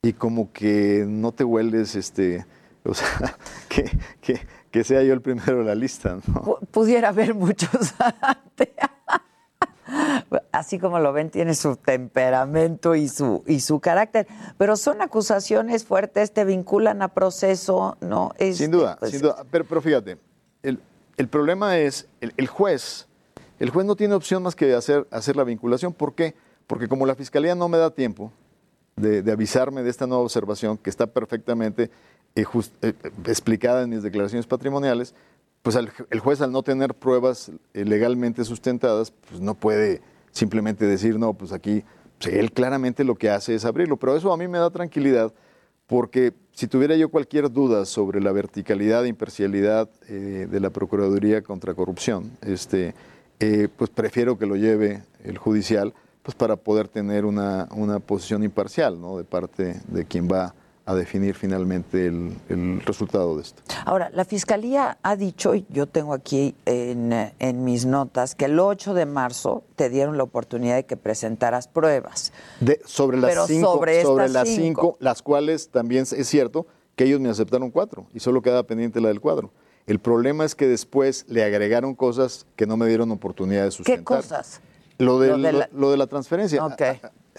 Y 0.02 0.14
como 0.14 0.54
que 0.54 1.06
no 1.06 1.34
te 1.34 1.44
hueles, 1.44 1.96
este, 1.96 2.46
o 2.86 2.94
sea, 2.94 3.38
que, 3.70 3.92
que, 4.22 4.40
que 4.76 4.84
sea 4.84 5.02
yo 5.04 5.14
el 5.14 5.22
primero 5.22 5.60
de 5.60 5.64
la 5.64 5.74
lista, 5.74 6.16
¿no? 6.28 6.34
pu- 6.44 6.60
pudiera 6.70 7.08
haber 7.08 7.34
muchos 7.34 7.70
antes. 8.22 8.68
Así 10.52 10.80
como 10.80 11.00
lo 11.00 11.14
ven, 11.14 11.30
tiene 11.30 11.54
su 11.56 11.78
temperamento 11.78 12.94
y 12.94 13.08
su, 13.08 13.42
y 13.48 13.62
su 13.62 13.80
carácter. 13.80 14.28
Pero 14.58 14.76
son 14.76 15.02
acusaciones 15.02 15.86
fuertes, 15.86 16.34
te 16.34 16.44
vinculan 16.44 17.02
a 17.02 17.08
proceso, 17.14 17.96
¿no? 18.02 18.32
Sin 18.54 18.70
duda, 18.72 18.98
pues, 19.00 19.12
sin 19.12 19.22
duda. 19.22 19.46
Pero, 19.50 19.64
pero 19.64 19.82
fíjate, 19.82 20.18
el, 20.62 20.82
el 21.16 21.28
problema 21.30 21.78
es, 21.78 22.10
el, 22.20 22.34
el 22.36 22.48
juez, 22.48 23.08
el 23.60 23.70
juez 23.70 23.86
no 23.86 23.96
tiene 23.96 24.14
opción 24.16 24.44
más 24.44 24.56
que 24.58 24.74
hacer, 24.74 25.08
hacer 25.10 25.38
la 25.38 25.46
vinculación. 25.46 25.94
¿Por 25.94 26.16
qué? 26.16 26.36
Porque 26.68 26.90
como 26.90 27.06
la 27.06 27.16
fiscalía 27.16 27.56
no 27.56 27.70
me 27.70 27.78
da 27.78 27.92
tiempo 27.92 28.30
de, 28.98 29.22
de 29.22 29.32
avisarme 29.32 29.84
de 29.84 29.90
esta 29.90 30.06
nueva 30.06 30.24
observación, 30.24 30.78
que 30.78 30.90
está 30.90 31.08
perfectamente 31.08 31.92
eh, 32.36 32.44
jus- 32.44 32.72
eh, 32.82 32.94
explicada 33.28 33.84
en 33.84 33.90
mis 33.90 34.04
declaraciones 34.04 34.46
patrimoniales, 34.46 35.14
pues 35.62 35.76
el 35.76 36.20
juez 36.20 36.42
al 36.42 36.52
no 36.52 36.62
tener 36.62 36.94
pruebas 36.94 37.52
eh, 37.74 37.86
legalmente 37.86 38.44
sustentadas, 38.46 39.12
pues 39.30 39.42
no 39.42 39.56
puede 39.56 40.02
simplemente 40.32 40.86
decir, 40.86 41.18
no, 41.18 41.34
pues 41.34 41.52
aquí, 41.54 41.84
pues, 42.20 42.34
él 42.36 42.52
claramente 42.52 43.04
lo 43.04 43.16
que 43.16 43.30
hace 43.30 43.56
es 43.56 43.66
abrirlo. 43.66 43.98
Pero 43.98 44.16
eso 44.16 44.32
a 44.32 44.38
mí 44.38 44.48
me 44.48 44.60
da 44.60 44.70
tranquilidad 44.70 45.34
porque 45.88 46.34
si 46.52 46.68
tuviera 46.68 46.96
yo 46.96 47.10
cualquier 47.10 47.52
duda 47.52 47.86
sobre 47.86 48.22
la 48.22 48.32
verticalidad 48.32 49.06
e 49.06 49.10
imparcialidad 49.10 49.90
eh, 50.08 50.48
de 50.50 50.60
la 50.60 50.70
Procuraduría 50.70 51.42
contra 51.42 51.74
Corrupción, 51.74 52.32
este, 52.42 52.94
pues 53.78 53.90
prefiero 53.90 54.38
que 54.38 54.46
lo 54.46 54.56
lleve 54.56 55.04
el 55.24 55.38
judicial 55.38 55.94
pues 56.24 56.34
para 56.36 56.56
poder 56.56 56.88
tener 56.88 57.26
una, 57.26 57.68
una 57.76 58.00
posición 58.00 58.44
imparcial 58.44 59.00
¿no? 59.00 59.18
de 59.18 59.24
parte 59.26 59.80
de 59.88 60.06
quien 60.06 60.28
va 60.28 60.56
a 60.88 60.94
definir 60.94 61.34
finalmente 61.36 62.06
el, 62.06 62.38
el 62.48 62.80
resultado 62.82 63.36
de 63.38 63.42
esto. 63.42 63.64
Ahora, 63.86 64.12
la 64.14 64.24
Fiscalía 64.24 65.00
ha 65.02 65.16
dicho, 65.16 65.56
y 65.56 65.66
yo 65.70 65.88
tengo 65.88 66.14
aquí 66.14 66.56
en, 66.66 67.12
en 67.40 67.64
mis 67.64 67.86
notas, 67.88 68.36
que 68.36 68.46
el 68.46 68.60
8 68.60 68.94
de 68.94 69.08
marzo 69.08 69.64
te 69.76 69.90
dieron 69.90 70.18
la 70.18 70.24
oportunidad 70.24 70.76
de 70.76 70.86
que 70.86 70.96
presentaras 70.96 71.68
pruebas. 71.68 72.32
De, 72.60 72.80
sobre 72.86 73.18
las 73.18 73.32
Pero 73.32 73.48
cinco, 73.48 73.74
sobre 73.74 74.00
estas 74.02 74.32
las 74.32 74.48
cinco. 74.48 74.82
cinco, 74.82 74.98
las 75.00 75.24
cuales 75.24 75.70
también 75.70 76.04
es 76.04 76.28
cierto 76.28 76.68
que 76.96 77.06
ellos 77.06 77.20
me 77.20 77.30
aceptaron 77.30 77.72
cuatro 77.72 78.06
y 78.14 78.20
solo 78.20 78.42
queda 78.44 78.62
pendiente 78.64 79.02
la 79.02 79.08
del 79.08 79.22
cuadro. 79.22 79.52
El 79.88 80.00
problema 80.00 80.46
es 80.46 80.54
que 80.56 80.68
después 80.68 81.26
le 81.28 81.44
agregaron 81.44 81.96
cosas 81.96 82.46
que 82.56 82.66
no 82.68 82.78
me 82.78 82.88
dieron 82.88 83.12
oportunidad 83.12 83.64
de 83.66 83.72
sustentar. 83.72 83.98
¿Qué 84.00 84.04
cosas? 84.04 84.62
Lo 85.00 85.20
de, 85.20 85.30
Lo 85.30 85.38
de 85.40 85.52
la- 85.52 85.70
lo 85.74 85.90
de 85.92 85.98
la 85.98 86.08
transferencia. 86.08 86.64
Ok, 86.64 86.82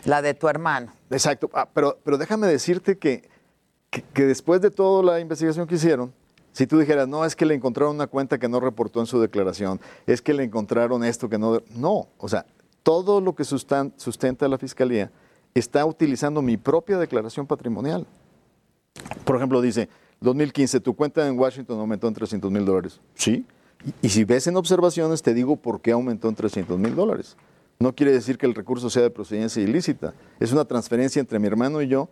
la 0.05 0.21
de 0.21 0.35
tu 0.35 0.49
hermano. 0.49 0.93
Exacto, 1.11 1.49
Ah, 1.55 1.69
pero, 1.73 1.99
pero 2.05 2.19
déjame 2.19 2.47
decirte 2.49 2.99
que, 2.99 3.29
que, 4.13 4.25
después 4.25 4.61
de 4.61 4.71
toda 4.71 5.03
la 5.03 5.21
investigación 5.21 5.67
que 5.67 5.77
hicieron, 5.77 6.13
si 6.53 6.67
tú 6.67 6.79
dijeras, 6.79 7.07
no, 7.07 7.25
es 7.25 7.37
que 7.37 7.45
le 7.45 7.55
encontraron 7.55 7.97
una 7.97 8.07
cuenta 8.07 8.39
que 8.39 8.49
no 8.49 8.61
reportó 8.61 9.01
en 9.01 9.07
su 9.07 9.21
declaración, 9.21 9.81
es 10.07 10.23
que 10.23 10.33
le 10.33 10.43
encontraron 10.45 11.05
esto 11.05 11.29
que 11.29 11.39
no... 11.39 11.61
No, 11.75 12.09
o 12.19 12.29
sea, 12.29 12.47
todo 12.83 13.21
lo 13.21 13.35
que 13.35 13.45
sustenta 13.45 14.49
la 14.49 14.59
Fiscalía 14.59 15.11
está 15.55 15.85
utilizando 15.85 16.41
mi 16.41 16.57
propia 16.57 16.99
declaración 16.99 17.47
patrimonial. 17.47 18.07
Por 19.25 19.37
ejemplo, 19.37 19.61
dice, 19.61 19.89
2015, 20.21 20.81
tu 20.81 20.95
cuenta 20.95 21.27
en 21.27 21.39
Washington 21.39 21.79
aumentó 21.79 22.09
en 22.09 22.15
300 22.15 22.51
mil 22.51 22.65
dólares. 22.65 23.01
Sí. 23.15 23.45
Y, 23.85 24.07
y 24.07 24.09
si 24.09 24.25
ves 24.25 24.47
en 24.47 24.57
observaciones, 24.57 25.23
te 25.23 25.35
digo 25.35 25.57
por 25.57 25.81
qué 25.81 25.93
aumentó 25.93 26.29
en 26.29 26.35
300 26.35 26.79
mil 26.79 26.95
dólares. 26.95 27.37
No 27.79 27.95
quiere 27.95 28.13
decir 28.13 28.39
que 28.39 28.47
el 28.47 28.55
recurso 28.55 28.89
sea 28.89 29.03
de 29.03 29.11
procedencia 29.11 29.63
ilícita. 29.63 30.15
Es 30.41 30.53
una 30.53 30.65
transferencia 30.65 31.21
entre 31.21 31.39
mi 31.39 31.47
hermano 31.47 31.83
y 31.83 31.89
yo 31.89 32.09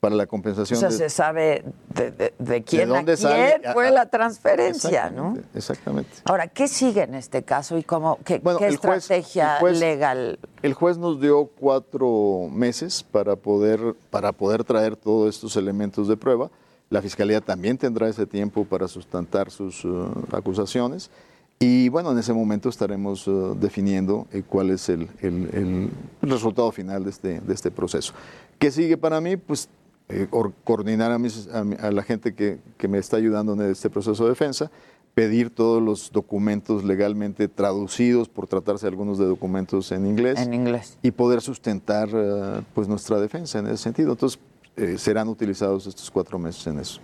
para 0.00 0.14
la 0.14 0.24
O 0.24 0.28
compensación 0.28 0.78
sea, 0.78 0.90
de, 0.90 0.96
se 0.96 1.08
sabe 1.10 1.64
de, 1.94 2.10
de- 2.10 2.34
de 2.38 2.62
quién 2.62 2.88
dónde 2.88 3.14
a 3.14 3.16
quién 3.16 3.72
fue 3.72 3.90
la 3.90 4.06
transferencia, 4.06 5.10
¿no? 5.10 5.36
Exactamente. 5.54 6.10
Ahora, 6.24 6.48
¿qué 6.48 6.68
sigue 6.68 7.02
en 7.02 7.14
este 7.14 7.42
caso 7.42 7.78
y 7.78 7.82
cómo, 7.82 8.18
qué, 8.24 8.38
Bueno, 8.38 8.58
qué 8.58 8.66
el 8.68 8.76
juez- 8.78 8.98
estrategia 8.98 9.54
el 9.56 9.60
juez- 9.60 9.80
legal? 9.80 10.38
El 10.62 10.74
juez 10.74 10.98
nos 10.98 11.20
dio 11.20 11.46
cuatro 11.58 12.48
meses 12.52 13.02
para 13.02 13.36
poder, 13.36 13.94
para 14.10 14.32
poder 14.32 14.64
traer 14.64 14.96
todos 14.96 15.34
estos 15.34 15.56
elementos 15.56 16.08
de 16.08 16.16
prueba. 16.16 16.50
La 16.90 17.02
Fiscalía 17.02 17.40
también 17.40 17.78
tendrá 17.78 18.08
ese 18.08 18.26
tiempo 18.26 18.64
para 18.64 18.86
sustentar 18.88 19.50
sus 19.50 19.84
eh, 19.84 19.88
acusaciones. 20.32 21.10
Y 21.58 21.88
bueno, 21.88 22.12
en 22.12 22.18
ese 22.18 22.34
momento 22.34 22.68
estaremos 22.68 23.26
eh, 23.26 23.30
definiendo 23.58 24.26
eh, 24.30 24.42
cuál 24.46 24.70
es 24.70 24.88
el, 24.90 25.08
el- 25.22 25.48
el 25.54 25.90
resultado 26.30 26.70
final 26.70 27.02
de 27.04 27.10
este, 27.10 27.40
de 27.40 27.54
este 27.54 27.70
proceso. 27.70 28.12
¿Qué 28.58 28.70
sigue 28.70 28.96
para 28.98 29.20
mí? 29.22 29.36
Pues 29.38 29.68
eh, 30.08 30.26
or- 30.30 30.52
coordinar 30.64 31.10
a, 31.12 31.18
mis- 31.18 31.48
a 31.48 31.60
a 31.60 31.90
la 31.90 32.02
gente 32.02 32.34
que, 32.34 32.58
que 32.78 32.88
me 32.88 32.98
está 32.98 33.16
ayudando 33.16 33.52
en 33.54 33.62
este 33.70 33.90
proceso 33.90 34.24
de 34.24 34.30
defensa, 34.30 34.70
pedir 35.14 35.48
todos 35.50 35.82
los 35.82 36.12
documentos 36.12 36.84
legalmente 36.84 37.48
traducidos, 37.48 38.28
por 38.28 38.46
tratarse 38.46 38.84
de 38.86 38.90
algunos 38.90 39.18
de 39.18 39.24
documentos 39.24 39.90
en 39.92 40.06
inglés. 40.06 40.38
En 40.38 40.52
inglés. 40.52 40.98
Y 41.02 41.10
poder 41.10 41.40
sustentar 41.40 42.08
eh, 42.12 42.62
pues 42.74 42.86
nuestra 42.86 43.18
defensa 43.18 43.58
en 43.58 43.66
ese 43.66 43.78
sentido. 43.78 44.12
Entonces, 44.12 44.38
eh, 44.76 44.98
serán 44.98 45.28
utilizados 45.28 45.86
estos 45.86 46.10
cuatro 46.10 46.38
meses 46.38 46.66
en 46.66 46.78
eso. 46.78 47.00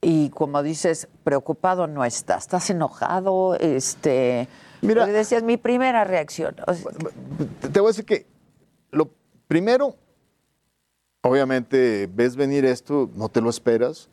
Y 0.00 0.30
como 0.30 0.62
dices, 0.62 1.08
preocupado 1.24 1.86
no 1.86 2.04
estás, 2.04 2.42
estás 2.44 2.70
enojado, 2.70 3.54
este, 3.56 4.48
Mira, 4.82 5.06
decías 5.06 5.42
mi 5.42 5.56
primera 5.56 6.04
reacción. 6.04 6.54
o 6.66 6.74
sea, 6.74 6.90
te, 7.60 7.68
te 7.68 7.80
voy 7.80 7.88
a 7.88 7.90
decir 7.90 8.04
que 8.04 8.26
lo 8.92 9.10
primero, 9.48 9.94
obviamente, 11.22 12.08
ves 12.12 12.36
venir 12.36 12.64
esto, 12.64 13.10
no 13.14 13.28
te 13.28 13.40
lo 13.40 13.50
esperas, 13.50 14.08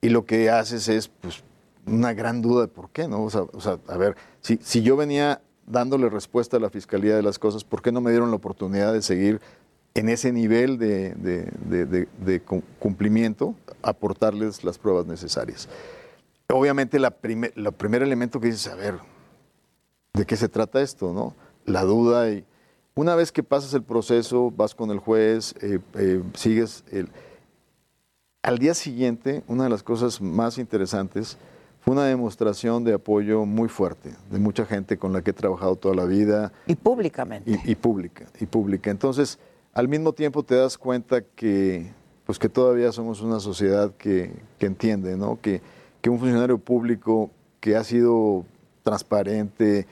y 0.00 0.08
lo 0.10 0.24
que 0.24 0.50
haces 0.50 0.88
es 0.88 1.08
pues, 1.08 1.42
una 1.86 2.12
gran 2.12 2.42
duda 2.42 2.62
de 2.62 2.68
por 2.68 2.90
qué, 2.90 3.08
¿no? 3.08 3.22
O 3.24 3.30
sea, 3.30 3.42
o 3.42 3.60
sea, 3.60 3.78
a 3.88 3.96
ver, 3.96 4.16
si, 4.40 4.58
si 4.62 4.82
yo 4.82 4.96
venía 4.96 5.40
dándole 5.66 6.08
respuesta 6.08 6.56
a 6.56 6.60
la 6.60 6.70
fiscalía 6.70 7.14
de 7.16 7.22
las 7.22 7.38
cosas, 7.38 7.64
¿por 7.64 7.82
qué 7.82 7.92
no 7.92 8.00
me 8.00 8.10
dieron 8.10 8.30
la 8.30 8.36
oportunidad 8.36 8.92
de 8.92 9.02
seguir 9.02 9.40
en 9.94 10.08
ese 10.08 10.32
nivel 10.32 10.78
de, 10.78 11.14
de- 11.16 11.50
de- 11.66 11.86
de- 11.86 12.08
de 12.24 12.40
cu- 12.40 12.62
cumplimiento, 12.78 13.54
aportarles 13.82 14.62
las 14.62 14.78
pruebas 14.78 15.06
necesarias. 15.06 15.68
Obviamente, 16.48 16.98
la 17.00 17.10
prime- 17.10 17.52
el 17.56 17.72
primer 17.72 18.02
elemento 18.02 18.38
que 18.40 18.46
dices, 18.48 18.68
a 18.68 18.76
ver, 18.76 18.98
¿de 20.14 20.24
qué 20.26 20.36
se 20.36 20.48
trata 20.48 20.80
esto? 20.80 21.12
¿no? 21.12 21.34
La 21.66 21.82
duda 21.82 22.30
y 22.30 22.44
una 22.94 23.14
vez 23.14 23.32
que 23.32 23.42
pasas 23.42 23.72
el 23.74 23.82
proceso, 23.82 24.50
vas 24.50 24.74
con 24.74 24.90
el 24.90 24.98
juez, 24.98 25.54
eh, 25.60 25.78
eh, 25.94 26.22
sigues 26.34 26.84
el... 26.90 27.08
Al 28.42 28.58
día 28.58 28.74
siguiente, 28.74 29.42
una 29.48 29.64
de 29.64 29.70
las 29.70 29.82
cosas 29.82 30.20
más 30.20 30.58
interesantes 30.58 31.36
fue 31.80 31.92
una 31.92 32.04
demostración 32.04 32.84
de 32.84 32.94
apoyo 32.94 33.44
muy 33.44 33.68
fuerte 33.68 34.14
de 34.30 34.38
mucha 34.38 34.64
gente 34.64 34.98
con 34.98 35.12
la 35.12 35.22
que 35.22 35.30
he 35.30 35.34
trabajado 35.34 35.76
toda 35.76 35.94
la 35.94 36.04
vida. 36.04 36.52
Y 36.66 36.74
públicamente. 36.74 37.50
Y, 37.64 37.72
y 37.72 37.74
pública, 37.74 38.26
y 38.38 38.46
pública. 38.46 38.90
Entonces, 38.90 39.38
al 39.72 39.88
mismo 39.88 40.12
tiempo 40.12 40.42
te 40.42 40.56
das 40.56 40.76
cuenta 40.76 41.22
que, 41.22 41.92
pues 42.24 42.38
que 42.38 42.48
todavía 42.48 42.92
somos 42.92 43.20
una 43.20 43.40
sociedad 43.40 43.92
que, 43.96 44.32
que 44.58 44.66
entiende, 44.66 45.16
¿no? 45.16 45.38
Que, 45.40 45.62
que 46.00 46.10
un 46.10 46.18
funcionario 46.18 46.58
público 46.58 47.30
que 47.60 47.76
ha 47.76 47.84
sido 47.84 48.44
transparente, 48.82 49.86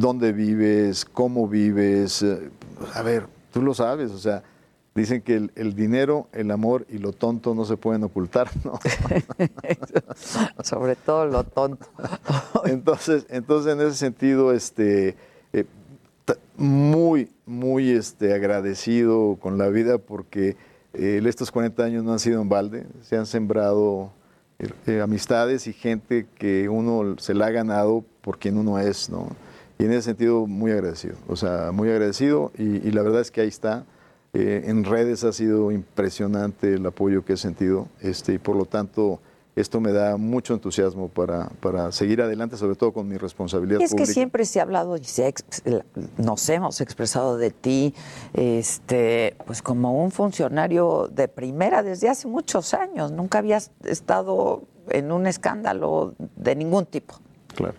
dónde 0.00 0.32
vives, 0.32 1.04
cómo 1.04 1.48
vives, 1.48 2.22
eh, 2.22 2.50
a 2.94 3.02
ver, 3.02 3.26
tú 3.52 3.62
lo 3.62 3.74
sabes, 3.74 4.10
o 4.10 4.18
sea, 4.18 4.42
dicen 4.94 5.20
que 5.22 5.34
el, 5.34 5.52
el 5.56 5.74
dinero, 5.74 6.28
el 6.32 6.50
amor 6.50 6.86
y 6.88 6.98
lo 6.98 7.12
tonto 7.12 7.54
no 7.54 7.64
se 7.64 7.76
pueden 7.76 8.04
ocultar, 8.04 8.48
¿no? 8.64 8.78
Sobre 10.62 10.96
todo 10.96 11.26
lo 11.26 11.44
tonto. 11.44 11.86
entonces, 12.64 13.26
entonces 13.28 13.72
en 13.74 13.80
ese 13.80 13.96
sentido, 13.96 14.52
este, 14.52 15.16
eh, 15.52 15.64
muy, 16.56 17.30
muy 17.44 17.90
este, 17.90 18.34
agradecido 18.34 19.36
con 19.40 19.58
la 19.58 19.68
vida 19.68 19.98
porque 19.98 20.56
eh, 20.94 21.22
estos 21.26 21.50
40 21.50 21.84
años 21.84 22.04
no 22.04 22.12
han 22.12 22.18
sido 22.18 22.40
en 22.40 22.48
balde, 22.48 22.86
se 23.02 23.16
han 23.16 23.26
sembrado 23.26 24.12
eh, 24.86 25.00
amistades 25.00 25.66
y 25.66 25.74
gente 25.74 26.26
que 26.38 26.68
uno 26.70 27.16
se 27.18 27.34
la 27.34 27.46
ha 27.46 27.50
ganado 27.50 28.04
por 28.22 28.38
quien 28.38 28.56
uno 28.56 28.78
es, 28.78 29.10
¿no? 29.10 29.28
Y 29.78 29.84
en 29.84 29.92
ese 29.92 30.02
sentido, 30.02 30.46
muy 30.46 30.70
agradecido, 30.72 31.16
o 31.28 31.36
sea, 31.36 31.70
muy 31.72 31.90
agradecido 31.90 32.50
y, 32.56 32.86
y 32.86 32.90
la 32.92 33.02
verdad 33.02 33.20
es 33.20 33.30
que 33.30 33.42
ahí 33.42 33.48
está. 33.48 33.84
Eh, 34.32 34.64
en 34.66 34.84
redes 34.84 35.24
ha 35.24 35.32
sido 35.32 35.72
impresionante 35.72 36.74
el 36.74 36.84
apoyo 36.84 37.24
que 37.24 37.34
he 37.34 37.36
sentido 37.36 37.88
este, 38.02 38.34
y 38.34 38.38
por 38.38 38.54
lo 38.56 38.66
tanto 38.66 39.20
esto 39.54 39.80
me 39.80 39.92
da 39.92 40.18
mucho 40.18 40.52
entusiasmo 40.52 41.08
para, 41.08 41.48
para 41.60 41.90
seguir 41.90 42.20
adelante, 42.20 42.58
sobre 42.58 42.76
todo 42.76 42.92
con 42.92 43.08
mi 43.08 43.16
responsabilidad 43.16 43.80
Y 43.80 43.84
es 43.84 43.90
que 43.92 43.96
pública. 43.96 44.12
siempre 44.12 44.44
se 44.44 44.60
ha 44.60 44.64
hablado 44.64 44.98
y 44.98 45.04
se 45.04 45.32
nos 46.18 46.46
hemos 46.50 46.82
expresado 46.82 47.38
de 47.38 47.50
ti, 47.50 47.94
este, 48.34 49.34
pues 49.46 49.62
como 49.62 50.02
un 50.04 50.10
funcionario 50.10 51.08
de 51.10 51.28
primera 51.28 51.82
desde 51.82 52.10
hace 52.10 52.28
muchos 52.28 52.74
años. 52.74 53.12
Nunca 53.12 53.38
habías 53.38 53.70
estado 53.84 54.64
en 54.90 55.10
un 55.10 55.26
escándalo 55.26 56.14
de 56.36 56.54
ningún 56.54 56.84
tipo. 56.84 57.14
Claro. 57.54 57.74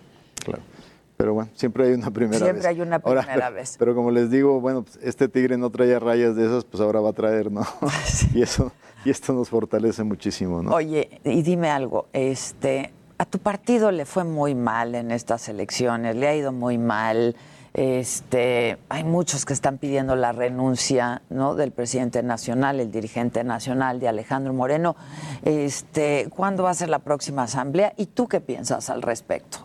Pero 1.17 1.33
bueno, 1.33 1.49
siempre 1.55 1.87
hay 1.87 1.93
una 1.93 2.11
primera 2.11 2.37
Siempre 2.37 2.57
vez. 2.57 2.65
hay 2.67 2.81
una 2.81 2.99
primera 2.99 3.49
vez. 3.49 3.75
Pero 3.79 3.95
como 3.95 4.11
les 4.11 4.29
digo, 4.29 4.61
bueno, 4.61 4.83
pues, 4.83 4.99
este 5.01 5.27
tigre 5.27 5.57
no 5.57 5.71
traía 5.71 5.99
rayas 5.99 6.35
de 6.35 6.45
esas, 6.45 6.63
pues 6.63 6.79
ahora 6.79 7.01
va 7.01 7.09
a 7.09 7.13
traer, 7.13 7.51
¿no? 7.51 7.65
y 8.35 8.43
eso, 8.43 8.71
y 9.03 9.09
esto 9.09 9.33
nos 9.33 9.49
fortalece 9.49 10.03
muchísimo, 10.03 10.61
¿no? 10.61 10.71
Oye, 10.71 11.19
y 11.23 11.41
dime 11.41 11.71
algo, 11.71 12.05
este, 12.13 12.93
a 13.17 13.25
tu 13.25 13.39
partido 13.39 13.91
le 13.91 14.05
fue 14.05 14.23
muy 14.25 14.53
mal 14.53 14.93
en 14.93 15.09
estas 15.09 15.49
elecciones, 15.49 16.15
le 16.15 16.27
ha 16.27 16.35
ido 16.35 16.51
muy 16.51 16.77
mal. 16.77 17.35
Este, 17.73 18.77
hay 18.89 19.03
muchos 19.03 19.45
que 19.45 19.53
están 19.53 19.77
pidiendo 19.77 20.15
la 20.15 20.31
renuncia, 20.31 21.21
¿no? 21.29 21.53
Del 21.53 21.71
presidente 21.71 22.23
nacional, 22.23 22.79
el 22.79 22.91
dirigente 22.91 23.43
nacional 23.43 23.99
de 23.99 24.07
Alejandro 24.07 24.51
Moreno. 24.53 24.95
Este, 25.43 26.27
¿cuándo 26.35 26.63
va 26.63 26.71
a 26.71 26.73
ser 26.73 26.89
la 26.89 26.99
próxima 26.99 27.43
asamblea? 27.43 27.93
¿Y 27.97 28.07
tú 28.07 28.27
qué 28.27 28.41
piensas 28.41 28.89
al 28.89 29.03
respecto? 29.03 29.59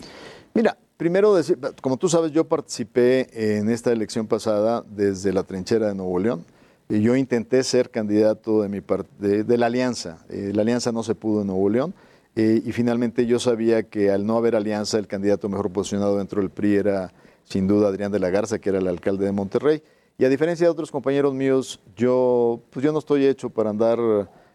Mira, 0.52 0.76
primero 0.96 1.34
decir, 1.34 1.58
como 1.80 1.96
tú 1.96 2.08
sabes, 2.08 2.32
yo 2.32 2.44
participé 2.44 3.58
en 3.58 3.70
esta 3.70 3.92
elección 3.92 4.26
pasada 4.26 4.84
desde 4.88 5.32
la 5.32 5.42
trinchera 5.42 5.88
de 5.88 5.94
Nuevo 5.94 6.18
León. 6.18 6.44
Y 6.88 7.00
yo 7.00 7.16
intenté 7.16 7.62
ser 7.64 7.90
candidato 7.90 8.62
de, 8.62 8.68
mi 8.68 8.80
de, 9.18 9.44
de 9.44 9.58
la 9.58 9.66
alianza. 9.66 10.18
Eh, 10.28 10.52
la 10.54 10.62
alianza 10.62 10.92
no 10.92 11.02
se 11.02 11.14
pudo 11.14 11.40
en 11.40 11.46
Nuevo 11.46 11.68
León. 11.70 11.94
eh, 12.34 12.62
y 12.64 12.72
finalmente 12.72 13.26
yo 13.26 13.38
sabía 13.38 13.82
que 13.82 14.10
al 14.10 14.26
no 14.26 14.36
haber 14.36 14.56
alianza, 14.56 14.98
el 14.98 15.06
candidato 15.06 15.48
mejor 15.48 15.70
posicionado 15.70 16.18
dentro 16.18 16.40
del 16.40 16.50
PRI 16.50 16.76
era 16.76 17.12
sin 17.44 17.66
duda 17.66 17.88
Adrián 17.88 18.12
de 18.12 18.18
la 18.18 18.30
Garza, 18.30 18.58
que 18.58 18.70
era 18.70 18.78
el 18.78 18.88
alcalde 18.88 19.24
de 19.24 19.32
Monterrey. 19.32 19.82
Y 20.18 20.24
a 20.24 20.28
diferencia 20.28 20.66
de 20.66 20.70
otros 20.70 20.90
compañeros 20.90 21.34
míos, 21.34 21.80
yo, 21.96 22.60
pues 22.70 22.84
yo 22.84 22.92
no 22.92 22.98
estoy 22.98 23.26
hecho 23.26 23.50
para 23.50 23.70
andar 23.70 23.98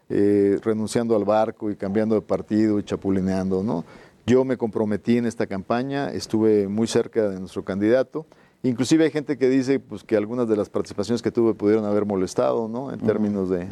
eh, 0.08 0.58
renunciando 0.62 1.14
al 1.14 1.24
barco 1.24 1.70
y 1.70 1.76
cambiando 1.76 2.14
de 2.14 2.22
partido 2.22 2.78
y 2.78 2.84
chapulineando, 2.84 3.62
¿no? 3.62 3.84
Yo 4.28 4.44
me 4.44 4.58
comprometí 4.58 5.16
en 5.16 5.24
esta 5.24 5.46
campaña, 5.46 6.12
estuve 6.12 6.68
muy 6.68 6.86
cerca 6.86 7.30
de 7.30 7.40
nuestro 7.40 7.64
candidato. 7.64 8.26
Inclusive 8.62 9.04
hay 9.04 9.10
gente 9.10 9.38
que 9.38 9.48
dice 9.48 9.80
pues, 9.80 10.04
que 10.04 10.16
algunas 10.16 10.48
de 10.48 10.56
las 10.56 10.68
participaciones 10.68 11.22
que 11.22 11.30
tuve 11.30 11.54
pudieron 11.54 11.86
haber 11.86 12.04
molestado, 12.04 12.68
¿no? 12.68 12.92
En 12.92 13.00
términos 13.00 13.48
de, 13.48 13.68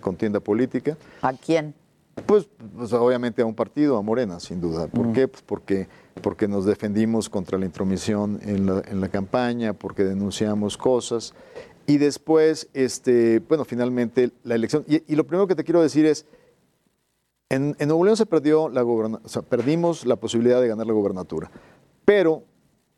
contienda 0.00 0.38
política. 0.38 0.96
¿A 1.22 1.32
quién? 1.32 1.74
Pues, 2.26 2.48
pues, 2.76 2.92
obviamente 2.92 3.42
a 3.42 3.46
un 3.46 3.54
partido, 3.54 3.96
a 3.96 4.02
Morena, 4.02 4.38
sin 4.38 4.60
duda. 4.60 4.86
¿Por 4.86 5.12
qué? 5.12 5.26
Pues 5.26 5.42
porque, 5.42 5.88
porque 6.22 6.46
nos 6.46 6.66
defendimos 6.66 7.28
contra 7.28 7.58
la 7.58 7.64
intromisión 7.64 8.38
en 8.42 8.66
la, 8.66 8.82
en 8.86 9.00
la 9.00 9.08
campaña, 9.08 9.72
porque 9.72 10.04
denunciamos 10.04 10.76
cosas. 10.76 11.34
Y 11.86 11.98
después, 11.98 12.68
este, 12.74 13.40
bueno, 13.40 13.64
finalmente 13.64 14.30
la 14.44 14.54
elección. 14.54 14.84
Y, 14.86 15.02
y 15.12 15.16
lo 15.16 15.26
primero 15.26 15.48
que 15.48 15.56
te 15.56 15.64
quiero 15.64 15.82
decir 15.82 16.06
es, 16.06 16.26
en, 17.50 17.76
en 17.78 17.88
Nuevo 17.88 18.04
León 18.04 18.16
se 18.16 18.24
perdió 18.26 18.68
la 18.68 18.82
o 18.84 19.20
sea, 19.28 19.42
perdimos 19.42 20.06
la 20.06 20.16
posibilidad 20.16 20.60
de 20.60 20.68
ganar 20.68 20.86
la 20.86 20.92
gobernatura. 20.94 21.50
Pero 22.04 22.44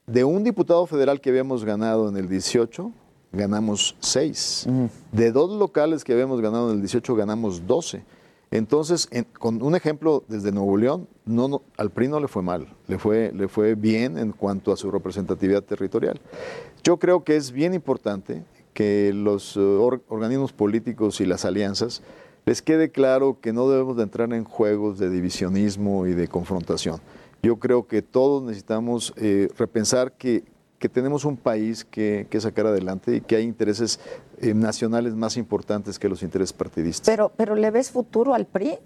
de 0.07 0.22
un 0.24 0.44
diputado 0.44 0.86
federal 0.86 1.20
que 1.20 1.30
habíamos 1.30 1.64
ganado 1.64 2.09
en 2.09 2.16
el 2.16 2.28
18, 2.28 2.92
ganamos 3.32 3.96
seis. 4.00 4.66
De 5.11 5.32
dos 5.32 5.50
locales 5.59 6.05
que 6.05 6.12
habíamos 6.12 6.40
ganado 6.40 6.68
en 6.70 6.76
el 6.76 6.80
18, 6.82 7.14
ganamos 7.16 7.66
12. 7.66 8.05
Entonces, 8.50 9.09
en- 9.11 9.24
con 9.24 9.62
un 9.62 9.74
ejemplo 9.74 10.24
desde 10.28 10.53
Nuevo 10.53 10.76
León, 10.76 11.09
no, 11.24 11.48
no- 11.48 11.62
al 11.78 11.88
PRI 11.90 12.09
no 12.09 12.20
le 12.20 12.28
fue 12.28 12.42
mal, 12.42 12.68
le 12.86 12.98
fue, 12.98 13.32
le 13.34 13.48
fue 13.48 13.74
bien 13.74 14.18
en 14.18 14.32
cuanto 14.32 14.72
a 14.72 14.76
su 14.76 14.90
representatividad 14.90 15.62
territorial. 15.62 16.20
Yo 16.84 16.98
creo 16.98 17.24
que 17.24 17.36
es 17.36 17.50
bien 17.53 17.72
importante 17.72 18.44
que 18.74 19.12
los 19.14 19.57
eh, 19.57 19.61
or- 19.61 20.03
organismos 20.09 20.53
políticos 20.53 21.20
y 21.22 21.24
las 21.24 21.46
alianzas 21.46 22.03
les 22.45 22.62
quede 22.62 22.90
claro 22.90 23.38
que 23.40 23.53
no 23.53 23.68
debemos 23.68 23.97
de 23.97 24.03
entrar 24.03 24.32
en 24.32 24.45
juegos 24.45 24.99
de 24.99 25.11
divisionismo 25.11 26.07
y 26.07 26.12
de 26.12 26.28
confrontación. 26.28 27.01
Yo 27.43 27.57
creo 27.57 27.86
que 27.86 28.03
todos 28.03 28.43
necesitamos 28.43 29.12
eh, 29.16 29.49
repensar 29.57 30.12
que, 30.12 30.45
que 30.78 30.88
tenemos 30.88 31.24
un 31.24 31.36
país 31.36 31.84
que, 31.84 32.26
que 32.30 32.40
sacar 32.40 32.66
adelante 32.66 33.16
y 33.16 33.20
que 33.20 33.36
hay 33.36 33.45
intereses 33.45 34.01
eh, 34.40 34.55
nacionales 34.55 35.14
más 35.14 35.36
importantes 35.36 35.99
que 35.99 36.09
los 36.09 36.22
intereses 36.22 36.53
partidistas. 36.53 37.07
Pero, 37.07 37.32
pero 37.36 37.55
¿le 37.55 37.70
ves 37.70 37.90
futuro 37.90 38.34
al 38.34 38.47
PRI? 38.47 38.78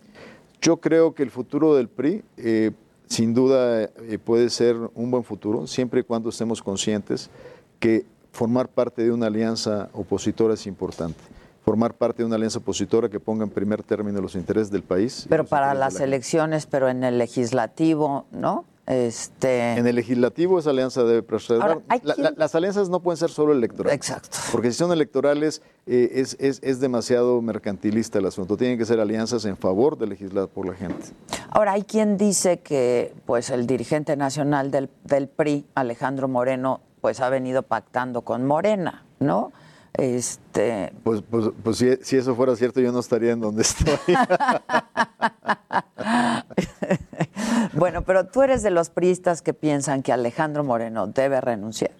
Yo 0.61 0.79
creo 0.79 1.15
que 1.15 1.23
el 1.23 1.31
futuro 1.31 1.75
del 1.75 1.89
PRI, 1.89 2.23
eh, 2.39 2.73
sin 3.09 3.35
duda, 3.35 3.89
puede 4.25 4.51
ser 4.51 4.77
un 4.95 5.11
buen 5.11 5.23
futuro, 5.23 5.67
siempre 5.67 6.01
y 6.01 6.03
cuando 6.03 6.31
estemos 6.31 6.63
conscientes 6.63 7.31
que 7.79 8.05
formar 8.33 8.69
parte 8.69 9.03
de 9.03 9.13
una 9.13 9.27
alianza 9.27 9.91
opositora 9.93 10.55
es 10.55 10.67
importante. 10.67 11.36
Formar 11.67 11.95
parte 11.95 12.23
de 12.23 12.27
una 12.27 12.37
alianza 12.37 12.61
opositora 12.61 13.09
que 13.09 13.19
ponga 13.19 13.43
en 13.43 13.51
primer 13.51 13.83
término 13.83 14.21
los 14.21 14.37
intereses 14.37 14.71
del 14.71 14.85
país. 14.85 15.27
Pero 15.29 15.43
para 15.45 15.75
las 15.75 15.99
elecciones, 15.99 16.65
pero 16.65 16.89
en 16.89 17.03
el 17.03 17.19
legislativo, 17.19 18.25
¿no? 18.31 18.65
Este... 18.87 19.73
En 19.73 19.85
el 19.85 19.97
legislativo 19.97 20.61
esa 20.61 20.71
alianza 20.71 21.03
debe 21.03 21.25
preservar. 21.25 21.69
Ahora, 21.69 21.81
hay 21.89 22.01
La- 22.05 22.15
quien- 22.15 22.23
la- 22.23 22.35
las 22.37 22.55
alianzas 22.55 22.89
no 22.89 23.01
pueden 23.01 23.17
ser 23.17 23.31
solo 23.31 23.53
electorales. 23.53 23.97
Exacto. 23.97 24.39
Porque 24.53 24.71
si 24.71 24.79
son 24.79 24.93
electorales 24.93 25.61
eh, 25.87 26.11
es, 26.15 26.37
es- 26.39 26.61
es 26.63 26.79
demasiado 26.79 27.43
mercantilista 27.43 28.21
el 28.21 28.27
asunto. 28.27 28.57
Tienen 28.57 28.79
que 28.79 28.85
ser 28.85 29.01
alianzas 29.01 29.45
en 29.45 29.57
favor 29.57 29.99
de 29.99 30.07
legislar 30.07 30.47
por 30.47 30.67
la 30.69 30.75
gente. 30.75 31.05
Ahora, 31.51 31.73
hay 31.73 31.83
quien 31.83 32.17
dice 32.17 32.61
que 32.61 33.13
pues 33.27 33.51
el 33.51 33.67
dirigente 33.67 34.17
nacional 34.17 34.71
del, 34.71 34.89
del 35.03 35.27
PRI, 35.27 35.67
Alejandro 35.75 36.29
Moreno, 36.29 36.79
pues 37.01 37.19
ha 37.21 37.29
venido 37.29 37.65
pactando 37.65 38.23
con 38.23 38.47
Morena, 38.47 39.05
¿no? 39.19 39.51
Este, 39.97 40.93
Pues, 41.03 41.23
pues, 41.23 41.51
pues 41.63 41.79
si, 41.79 41.97
si 42.03 42.17
eso 42.17 42.35
fuera 42.35 42.55
cierto, 42.55 42.81
yo 42.81 42.93
no 42.93 43.01
estaría 43.01 43.33
en 43.33 43.41
donde 43.41 43.63
estoy. 43.63 43.95
bueno, 47.73 48.03
pero 48.03 48.27
tú 48.27 48.43
eres 48.43 48.63
de 48.63 48.71
los 48.71 48.91
priistas 48.91 49.41
que 49.41 49.55
piensan 49.55 50.03
que 50.03 50.13
Alejandro 50.13 50.65
Moreno 50.65 51.07
debe 51.07 51.41
renunciar. 51.41 51.93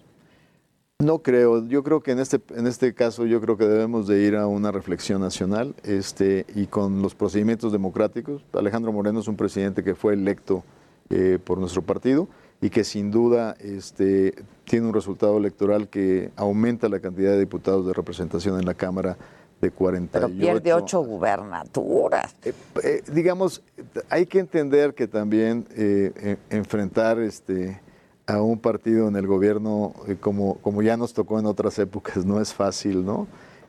No 0.99 1.19
creo, 1.19 1.67
yo 1.67 1.83
creo 1.83 2.01
que 2.01 2.11
en 2.11 2.19
este, 2.19 2.41
en 2.55 2.65
este 2.65 2.93
caso 2.93 3.25
yo 3.25 3.39
creo 3.39 3.55
que 3.55 3.67
debemos 3.67 4.07
de 4.07 4.21
ir 4.21 4.35
a 4.35 4.47
una 4.47 4.71
reflexión 4.71 5.21
nacional 5.21 5.75
este, 5.83 6.45
y 6.55 6.65
con 6.65 7.03
los 7.03 7.13
procedimientos 7.13 7.71
democráticos. 7.71 8.43
Alejandro 8.53 8.91
Moreno 8.91 9.19
es 9.19 9.27
un 9.27 9.37
presidente 9.37 9.83
que 9.83 9.93
fue 9.93 10.13
electo 10.13 10.63
eh, 11.09 11.37
por 11.43 11.59
nuestro 11.59 11.83
partido 11.83 12.27
y 12.61 12.71
que 12.71 12.83
sin 12.83 13.11
duda 13.11 13.55
este, 13.59 14.33
tiene 14.67 14.87
un 14.87 14.93
resultado 14.93 15.37
electoral 15.37 15.87
que 15.87 16.31
aumenta 16.35 16.89
la 16.89 16.99
cantidad 16.99 17.31
de 17.31 17.39
diputados 17.39 17.87
de 17.87 17.93
representación 17.93 18.59
en 18.59 18.65
la 18.65 18.73
Cámara 18.73 19.17
de 19.61 19.71
48. 19.71 20.27
Pero 20.27 20.39
pierde 20.39 20.73
ocho 20.73 21.01
gubernaturas. 21.01 22.35
Eh, 22.43 22.53
eh, 22.83 23.01
digamos, 23.11 23.63
hay 24.09 24.25
que 24.25 24.39
entender 24.39 24.93
que 24.93 25.07
también 25.07 25.65
eh, 25.75 26.37
enfrentar 26.49 27.19
este 27.19 27.81
a 28.27 28.41
un 28.41 28.59
partido 28.59 29.07
en 29.07 29.15
el 29.15 29.25
gobierno 29.25 29.93
como, 30.19 30.55
como 30.55 30.81
ya 30.81 30.97
nos 30.97 31.13
tocó 31.13 31.39
en 31.39 31.45
otras 31.45 31.79
épocas 31.79 32.25
no 32.25 32.41
es 32.41 32.53
fácil, 32.53 33.05
¿no? 33.05 33.25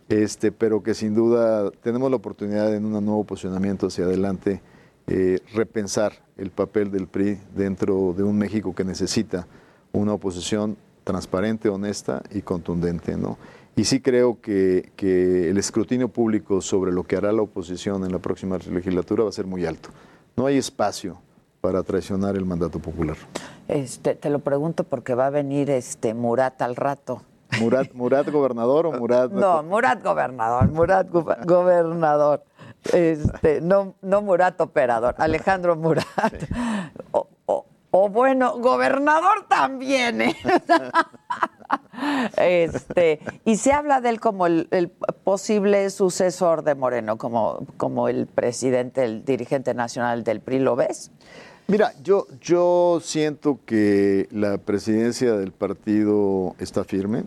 Este, 0.08 0.50
pero 0.50 0.82
que 0.82 0.94
sin 0.94 1.14
duda 1.14 1.70
tenemos 1.70 2.10
la 2.10 2.16
oportunidad 2.16 2.74
en 2.74 2.84
un 2.84 3.04
nuevo 3.04 3.22
posicionamiento 3.22 3.86
hacia 3.86 4.04
adelante 4.04 4.60
repensar 5.54 6.12
el 6.36 6.50
papel 6.50 6.90
del 6.90 7.06
PRI 7.06 7.38
dentro 7.54 8.12
de 8.14 8.24
un 8.24 8.36
México 8.36 8.74
que 8.74 8.84
necesita 8.84 9.46
una 9.92 10.12
oposición 10.14 10.76
transparente, 11.08 11.70
honesta 11.70 12.22
y 12.30 12.42
contundente, 12.42 13.16
¿no? 13.16 13.38
Y 13.76 13.84
sí 13.84 14.02
creo 14.02 14.42
que, 14.42 14.92
que 14.94 15.48
el 15.48 15.56
escrutinio 15.56 16.08
público 16.08 16.60
sobre 16.60 16.92
lo 16.92 17.04
que 17.04 17.16
hará 17.16 17.32
la 17.32 17.40
oposición 17.40 18.04
en 18.04 18.12
la 18.12 18.18
próxima 18.18 18.58
legislatura 18.58 19.22
va 19.22 19.30
a 19.30 19.32
ser 19.32 19.46
muy 19.46 19.64
alto. 19.64 19.88
No 20.36 20.44
hay 20.44 20.58
espacio 20.58 21.16
para 21.62 21.82
traicionar 21.82 22.36
el 22.36 22.44
mandato 22.44 22.78
popular. 22.78 23.16
Este, 23.68 24.16
te 24.16 24.28
lo 24.28 24.40
pregunto 24.40 24.84
porque 24.84 25.14
va 25.14 25.28
a 25.28 25.30
venir 25.30 25.70
este 25.70 26.12
Murat 26.12 26.60
al 26.60 26.76
rato. 26.76 27.22
¿Murat, 27.58 27.94
Murat 27.94 28.28
gobernador 28.30 28.84
o 28.84 28.92
Murat? 28.92 29.30
No, 29.30 29.62
Murat 29.62 30.02
gobernador, 30.02 30.70
Murat 30.70 31.08
gobernador. 31.10 32.44
Este, 32.92 33.62
no, 33.62 33.94
no 34.02 34.20
Murat 34.20 34.60
operador, 34.60 35.14
Alejandro 35.16 35.74
Murat. 35.74 36.04
O, 37.12 37.28
o- 37.90 38.08
bueno, 38.08 38.58
gobernador 38.58 39.46
también, 39.48 40.22
¿eh? 40.22 40.36
Este, 42.36 43.18
y 43.44 43.56
se 43.56 43.72
habla 43.72 44.00
de 44.00 44.10
él 44.10 44.20
como 44.20 44.46
el, 44.46 44.68
el 44.70 44.88
posible 44.88 45.90
sucesor 45.90 46.62
de 46.62 46.74
Moreno, 46.76 47.18
como, 47.18 47.66
como 47.76 48.08
el 48.08 48.26
presidente, 48.26 49.04
el 49.04 49.24
dirigente 49.24 49.74
nacional 49.74 50.22
del 50.22 50.40
PRI, 50.40 50.60
¿lo 50.60 50.76
ves? 50.76 51.10
Mira, 51.66 51.92
yo, 52.02 52.26
yo 52.40 53.00
siento 53.02 53.58
que 53.66 54.28
la 54.30 54.58
presidencia 54.58 55.34
del 55.34 55.50
partido 55.52 56.54
está 56.58 56.84
firme 56.84 57.24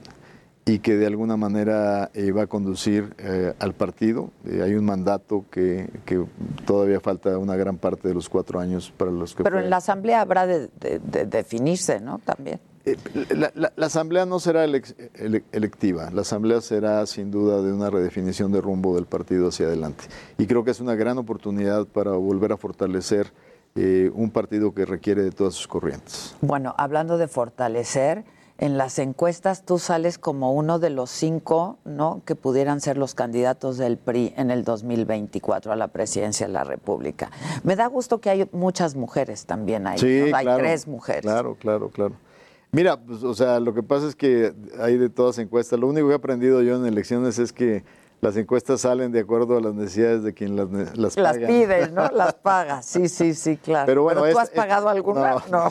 y 0.66 0.80
que 0.80 0.96
de 0.96 1.08
alguna 1.08 1.38
manera 1.38 2.12
eh, 2.14 2.32
va 2.32 2.44
a 2.44 2.48
conducir 2.48 3.16
eh, 3.18 3.54
al 3.60 3.74
partido. 3.74 4.30
Eh, 4.46 4.62
hay 4.64 4.76
un 4.76 4.86
mandato 4.86 5.46
que, 5.50 5.90
que 6.06 6.24
todavía 6.66 7.00
falta 7.00 7.38
una 7.38 7.56
gran 7.56 7.78
parte 7.78 8.08
de 8.08 8.14
los 8.14 8.30
cuatro 8.30 8.60
años 8.60 8.94
para 8.96 9.10
los 9.12 9.34
que 9.36 9.44
Pero 9.44 9.56
fue. 9.58 9.64
en 9.64 9.70
la 9.72 9.78
asamblea 9.78 10.22
habrá 10.22 10.46
de, 10.46 10.70
de- 10.80 11.00
de 11.00 11.26
definirse, 11.26 12.00
¿no? 12.00 12.20
También. 12.20 12.60
Eh, 12.86 12.96
La, 13.36 13.52
la- 13.56 13.74
la 13.76 13.86
asamblea 13.88 14.26
no 14.26 14.40
será 14.40 14.64
ele- 14.66 15.44
electiva, 15.52 16.10
la 16.12 16.22
asamblea 16.22 16.62
será 16.62 17.06
sin 17.08 17.32
duda 17.32 17.62
de 17.62 17.74
una 17.74 17.90
redefinición 17.90 18.52
de 18.52 18.62
rumbo 18.62 18.96
del 18.96 19.06
partido 19.08 19.48
hacia 19.50 19.66
adelante. 19.68 20.06
Y 20.38 20.46
creo 20.46 20.64
que 20.64 20.72
es 20.72 20.80
una 20.80 20.96
gran 20.96 21.18
oportunidad 21.18 21.86
para 21.88 22.12
volver 22.12 22.52
a 22.52 22.58
fortalecer 22.58 23.34
un 23.74 24.32
partido 24.32 24.74
que 24.74 24.86
requiere 24.86 25.24
de 25.24 25.32
todas 25.32 25.54
sus 25.54 25.66
corrientes. 25.68 26.36
Bueno, 26.42 26.76
hablando 26.78 27.18
de 27.18 27.28
fortalecer, 27.30 28.26
en 28.62 28.78
las 28.78 29.00
encuestas 29.00 29.66
tú 29.66 29.80
sales 29.80 30.20
como 30.20 30.54
uno 30.54 30.78
de 30.78 30.92
los 30.92 31.10
cinco, 31.10 31.80
¿no? 31.84 32.22
Que 32.26 32.36
pudieran 32.36 32.80
ser 32.80 32.96
los 32.96 33.16
candidatos 33.16 33.78
del 33.80 33.98
PRI 33.98 34.36
en 34.38 34.52
el 34.52 34.64
2024 34.64 35.72
a 35.72 35.76
la 35.76 35.88
presidencia 35.88 36.46
de 36.46 36.54
la 36.54 36.64
República. 36.64 37.32
Me 37.64 37.76
da 37.76 37.88
gusto 37.88 38.22
que 38.22 38.30
hay 38.30 38.48
muchas 38.52 38.96
mujeres 38.96 39.48
también 39.48 39.88
ahí. 39.88 39.98
Sí, 39.98 40.30
¿no? 40.30 40.38
Hay 40.38 40.46
claro, 40.46 40.60
tres 40.60 40.88
mujeres. 40.88 41.24
Claro, 41.24 41.58
claro, 41.60 41.90
claro. 41.90 42.14
Mira, 42.72 42.98
pues, 42.98 43.24
o 43.24 43.34
sea, 43.34 43.60
lo 43.60 43.74
que 43.74 43.82
pasa 43.82 44.08
es 44.08 44.16
que 44.16 44.54
hay 44.80 44.96
de 44.96 45.10
todas 45.10 45.40
encuestas. 45.40 45.80
Lo 45.80 45.88
único 45.88 46.08
que 46.08 46.14
he 46.14 46.18
aprendido 46.18 46.62
yo 46.62 46.76
en 46.76 46.86
elecciones 46.86 47.40
es 47.40 47.52
que 47.52 47.84
las 48.22 48.38
encuestas 48.38 48.82
salen 48.82 49.12
de 49.12 49.20
acuerdo 49.20 49.58
a 49.58 49.62
las 49.62 49.74
necesidades 49.74 50.22
de 50.24 50.34
quien 50.34 50.56
las, 50.56 50.70
las 50.96 51.18
Las 51.18 51.34
paga. 51.36 51.48
pides, 51.48 51.92
¿no? 51.92 52.08
Las 52.14 52.36
pagas. 52.36 52.86
Sí, 52.86 53.10
sí, 53.10 53.34
sí, 53.34 53.58
claro. 53.58 53.88
Pero 53.88 54.04
bueno, 54.04 54.22
¿tú 54.22 54.28
es- 54.28 54.38
has 54.38 54.50
es- 54.50 54.56
pagado 54.56 54.90
alguna? 54.90 55.38
no. 55.52 55.70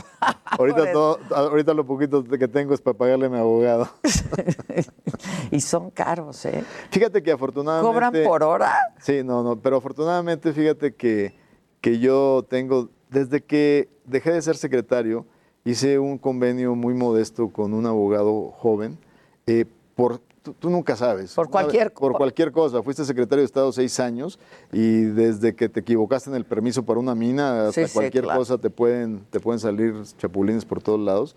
Ahorita, 0.59 0.92
todo, 0.92 1.18
ahorita 1.34 1.72
lo 1.74 1.86
poquito 1.86 2.24
que 2.24 2.48
tengo 2.48 2.74
es 2.74 2.80
para 2.80 2.98
pagarle 2.98 3.26
a 3.26 3.28
mi 3.28 3.38
abogado. 3.38 3.88
y 5.51 5.61
son 5.61 5.90
caros, 5.90 6.44
¿eh? 6.44 6.64
Fíjate 6.90 7.22
que 7.22 7.32
afortunadamente... 7.32 7.92
¿Cobran 7.92 8.12
por 8.24 8.42
hora? 8.42 8.72
Sí, 9.01 9.22
no, 9.24 9.42
no, 9.42 9.57
pero 9.57 9.76
afortunadamente 9.76 10.53
fíjate 10.53 10.94
que, 10.94 11.34
que 11.80 11.98
yo 11.98 12.44
tengo, 12.48 12.88
desde 13.11 13.42
que 13.42 13.88
dejé 14.05 14.32
de 14.32 14.42
ser 14.42 14.57
secretario, 14.57 15.24
hice 15.64 15.98
un 15.98 16.18
convenio 16.18 16.74
muy 16.74 16.94
modesto 16.94 17.48
con 17.51 17.74
un 17.74 17.86
abogado 17.86 18.51
joven, 18.57 18.98
eh, 19.46 19.66
por, 19.94 20.20
tú, 20.43 20.55
tú 20.59 20.70
nunca 20.70 20.97
sabes. 20.97 21.34
Por 21.34 21.49
cualquier 21.51 21.93
Por 21.93 22.12
cualquier 22.12 22.53
cosa. 22.53 22.82
Fuiste 22.82 23.05
secretario 23.05 23.41
de 23.43 23.47
Estado 23.47 23.70
seis 23.72 23.99
años 24.01 24.38
y 24.72 25.03
desde 25.03 25.55
que 25.55 25.68
te 25.68 25.80
equivocaste 25.80 26.30
en 26.30 26.36
el 26.36 26.45
permiso 26.45 26.82
para 26.84 27.01
una 27.01 27.14
mina 27.14 27.68
hasta 27.68 27.82
Sí, 27.82 27.88
sí, 27.88 27.95
cualquier 27.95 28.24
claro. 28.24 28.38
cosa 28.38 28.59
te 28.59 28.70
pueden, 28.70 29.24
te 29.30 29.41
pueden 29.41 29.59
salir 29.59 29.95
chapulines 30.18 30.64
por 30.64 30.82
todos 30.82 31.01
lados. 31.01 31.36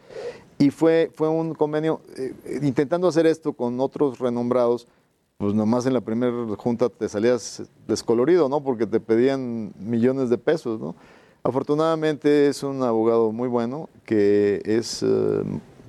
Y 0.57 0.69
fue, 0.69 1.11
fue 1.13 1.29
un 1.29 1.53
convenio, 1.53 2.01
eh, 2.15 2.33
intentando 2.61 3.07
hacer 3.07 3.25
esto 3.25 3.53
con 3.53 3.79
otros 3.79 4.19
renombrados, 4.19 4.87
pues 5.37 5.53
nomás 5.53 5.85
en 5.85 5.93
la 5.93 6.01
primera 6.01 6.31
junta 6.57 6.89
te 6.89 7.09
salías 7.09 7.63
descolorido, 7.87 8.47
¿no? 8.47 8.61
Porque 8.61 8.85
te 8.85 8.99
pedían 8.99 9.73
millones 9.79 10.29
de 10.29 10.37
pesos, 10.37 10.79
¿no? 10.79 10.95
Afortunadamente 11.45 12.47
es 12.47 12.63
un 12.63 12.81
abogado 12.83 13.33
muy 13.33 13.49
bueno, 13.49 13.89
que 14.05 14.61
es 14.63 15.03
eh, 15.03 15.43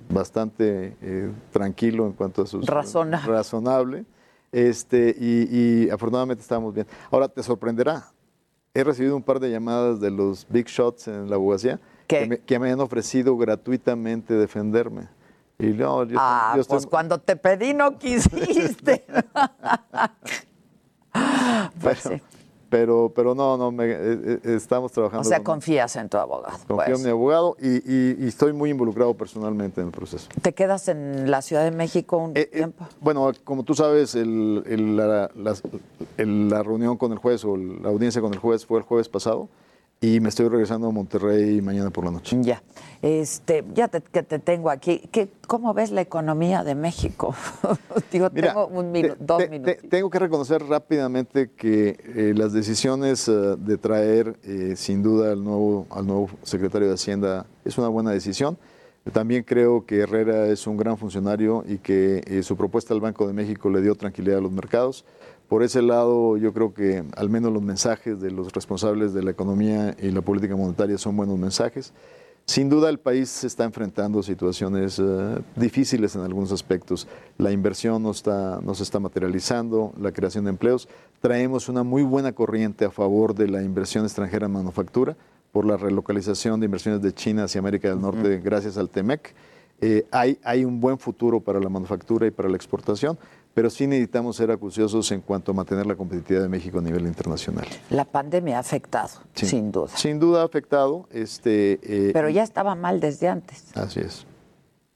bastante 0.08 0.96
eh, 1.00 1.32
tranquilo 1.52 2.06
en 2.06 2.12
cuanto 2.12 2.42
a 2.42 2.46
sus... 2.46 2.66
Razonable. 2.66 3.32
Razonable. 3.32 4.04
Este, 4.52 5.14
y, 5.18 5.86
y 5.86 5.90
afortunadamente 5.90 6.42
estamos 6.42 6.72
bien. 6.72 6.86
Ahora, 7.10 7.28
te 7.28 7.42
sorprenderá. 7.42 8.06
He 8.72 8.84
recibido 8.84 9.16
un 9.16 9.22
par 9.22 9.40
de 9.40 9.50
llamadas 9.50 10.00
de 10.00 10.10
los 10.10 10.46
big 10.48 10.66
shots 10.66 11.08
en 11.08 11.28
la 11.30 11.36
abogacía 11.36 11.80
que 12.06 12.26
me, 12.26 12.38
que 12.38 12.58
me 12.58 12.70
han 12.70 12.80
ofrecido 12.80 13.36
gratuitamente 13.36 14.34
defenderme. 14.34 15.08
Y 15.58 15.66
no, 15.68 16.04
yo, 16.04 16.16
Ah, 16.20 16.52
yo 16.56 16.60
estoy- 16.62 16.76
pues 16.78 16.86
cuando 16.86 17.18
te 17.18 17.36
pedí 17.36 17.72
no 17.74 17.98
quisiste. 17.98 19.04
pues 21.80 21.98
sí. 22.00 22.20
Pero, 22.74 23.12
pero 23.14 23.36
no, 23.36 23.56
no, 23.56 23.70
me- 23.70 23.84
eh, 23.88 23.96
eh, 23.96 24.38
estamos 24.56 24.90
trabajando. 24.90 25.20
O 25.20 25.28
sea, 25.28 25.38
con- 25.38 25.54
confías 25.54 25.94
en 25.94 26.08
tu 26.08 26.16
abogado. 26.16 26.58
confío 26.66 26.76
pues. 26.86 26.98
en 26.98 27.04
mi 27.04 27.10
abogado 27.10 27.56
y, 27.60 27.68
y- 27.88 28.16
y 28.24 28.26
estoy 28.26 28.52
muy 28.52 28.70
involucrado 28.70 29.14
personalmente 29.14 29.80
en 29.80 29.86
el 29.86 29.92
proceso. 29.92 30.26
¿Te 30.42 30.52
quedas 30.54 30.88
en 30.88 31.30
la 31.30 31.40
Ciudad 31.40 31.62
de 31.62 31.70
México 31.70 32.16
un 32.16 32.32
Eh, 32.36 32.46
tiempo? 32.46 32.84
Bueno, 33.00 33.30
como 33.44 33.62
tú 33.62 33.74
sabes, 33.76 34.16
el- 34.16 34.64
el- 34.66 34.96
la, 34.96 35.30
la 36.16 36.62
reunión 36.64 36.96
con 36.96 37.12
el 37.12 37.18
juez 37.18 37.44
o 37.44 37.56
la 37.56 37.90
audiencia 37.90 38.20
con 38.20 38.32
el 38.34 38.40
juez 38.40 38.66
fue 38.66 38.78
el 38.78 38.84
jueves 38.84 39.08
pasado 39.08 39.48
y 40.00 40.20
me 40.20 40.28
estoy 40.28 40.48
regresando 40.48 40.88
a 40.88 40.90
Monterrey 40.90 41.60
mañana 41.62 41.90
por 41.90 42.04
la 42.04 42.10
noche. 42.10 42.36
Ya. 42.42 42.62
Este, 43.00 43.64
ya 43.74 43.88
te- 43.88 44.00
que 44.02 44.22
te 44.22 44.38
tengo 44.38 44.70
aquí. 44.70 44.98
¿Qué, 45.12 45.28
¿Cómo 45.46 45.72
ves 45.74 45.90
la 45.90 46.00
economía 46.00 46.62
de 46.64 46.74
México? 46.74 47.34
Digo, 48.12 48.28
Mira, 48.32 48.48
tengo 48.48 48.66
un 48.68 48.92
minu- 48.92 49.14
te- 49.16 49.24
dos 49.24 49.38
te- 49.38 49.48
minutos. 49.48 49.76
te- 49.80 49.88
tengo 49.88 50.10
que 50.10 50.18
reconocer 50.18 50.62
rápidamente 50.64 51.50
que 51.56 51.96
eh, 52.14 52.32
las 52.36 52.52
decisiones 52.52 53.28
eh, 53.28 53.32
de 53.58 53.78
traer 53.78 54.36
eh, 54.42 54.74
sin 54.76 55.02
duda 55.02 55.32
al 55.32 55.42
nuevo, 55.44 55.86
al 55.90 56.06
nuevo 56.06 56.28
secretario 56.42 56.88
de 56.88 56.94
Hacienda 56.94 57.46
es 57.64 57.76
una 57.78 57.88
buena 57.88 58.10
decisión. 58.10 58.58
También 59.12 59.42
creo 59.42 59.84
que 59.84 59.98
Herrera 60.00 60.46
es 60.46 60.66
un 60.66 60.78
gran 60.78 60.96
funcionario 60.96 61.62
y 61.68 61.76
que 61.76 62.22
eh, 62.26 62.42
su 62.42 62.56
propuesta 62.56 62.94
al 62.94 63.00
Banco 63.00 63.26
de 63.26 63.34
México 63.34 63.68
le 63.68 63.82
dio 63.82 63.94
tranquilidad 63.96 64.38
a 64.38 64.40
los 64.40 64.50
mercados. 64.52 65.04
Por 65.48 65.62
ese 65.62 65.82
lado, 65.82 66.36
yo 66.36 66.52
creo 66.52 66.72
que 66.72 67.04
al 67.16 67.28
menos 67.28 67.52
los 67.52 67.62
mensajes 67.62 68.20
de 68.20 68.30
los 68.30 68.52
responsables 68.52 69.12
de 69.12 69.22
la 69.22 69.30
economía 69.30 69.94
y 70.00 70.10
la 70.10 70.22
política 70.22 70.56
monetaria 70.56 70.98
son 70.98 71.16
buenos 71.16 71.38
mensajes. 71.38 71.92
Sin 72.46 72.68
duda 72.68 72.90
el 72.90 72.98
país 72.98 73.30
se 73.30 73.46
está 73.46 73.64
enfrentando 73.64 74.22
situaciones 74.22 74.98
eh, 74.98 75.38
difíciles 75.56 76.14
en 76.14 76.22
algunos 76.22 76.52
aspectos. 76.52 77.08
La 77.38 77.52
inversión 77.52 78.02
no, 78.02 78.10
está, 78.10 78.60
no 78.62 78.74
se 78.74 78.82
está 78.82 79.00
materializando, 79.00 79.94
la 79.98 80.12
creación 80.12 80.44
de 80.44 80.50
empleos. 80.50 80.86
Traemos 81.20 81.70
una 81.70 81.82
muy 81.84 82.02
buena 82.02 82.32
corriente 82.32 82.84
a 82.84 82.90
favor 82.90 83.34
de 83.34 83.48
la 83.48 83.62
inversión 83.62 84.04
extranjera 84.04 84.44
en 84.44 84.52
manufactura 84.52 85.16
por 85.52 85.64
la 85.64 85.78
relocalización 85.78 86.60
de 86.60 86.66
inversiones 86.66 87.00
de 87.00 87.14
China 87.14 87.44
hacia 87.44 87.60
América 87.60 87.88
del 87.88 88.00
Norte 88.00 88.40
gracias 88.44 88.76
al 88.76 88.90
TEMEC. 88.90 89.34
Eh, 89.80 90.06
hay, 90.10 90.38
hay 90.44 90.66
un 90.66 90.80
buen 90.80 90.98
futuro 90.98 91.40
para 91.40 91.60
la 91.60 91.70
manufactura 91.70 92.26
y 92.26 92.30
para 92.30 92.48
la 92.50 92.56
exportación, 92.56 93.18
pero 93.54 93.70
sí 93.70 93.86
necesitamos 93.86 94.36
ser 94.36 94.50
acuciosos 94.50 95.10
en 95.12 95.20
cuanto 95.20 95.52
a 95.52 95.54
mantener 95.54 95.86
la 95.86 95.94
competitividad 95.94 96.42
de 96.42 96.48
México 96.48 96.78
a 96.78 96.82
nivel 96.82 97.06
internacional. 97.06 97.66
La 97.90 98.04
pandemia 98.04 98.56
ha 98.56 98.60
afectado, 98.60 99.10
Sí. 99.34 99.46
sin 99.46 99.70
duda. 99.70 99.88
Sin 99.96 100.18
duda 100.18 100.42
ha 100.42 100.44
afectado. 100.44 101.06
Este, 101.10 101.78
eh, 101.82 102.10
Pero 102.12 102.28
ya 102.28 102.42
estaba 102.42 102.74
mal 102.74 102.98
desde 103.00 103.28
antes. 103.28 103.64
Así 103.76 104.00
es. 104.00 104.26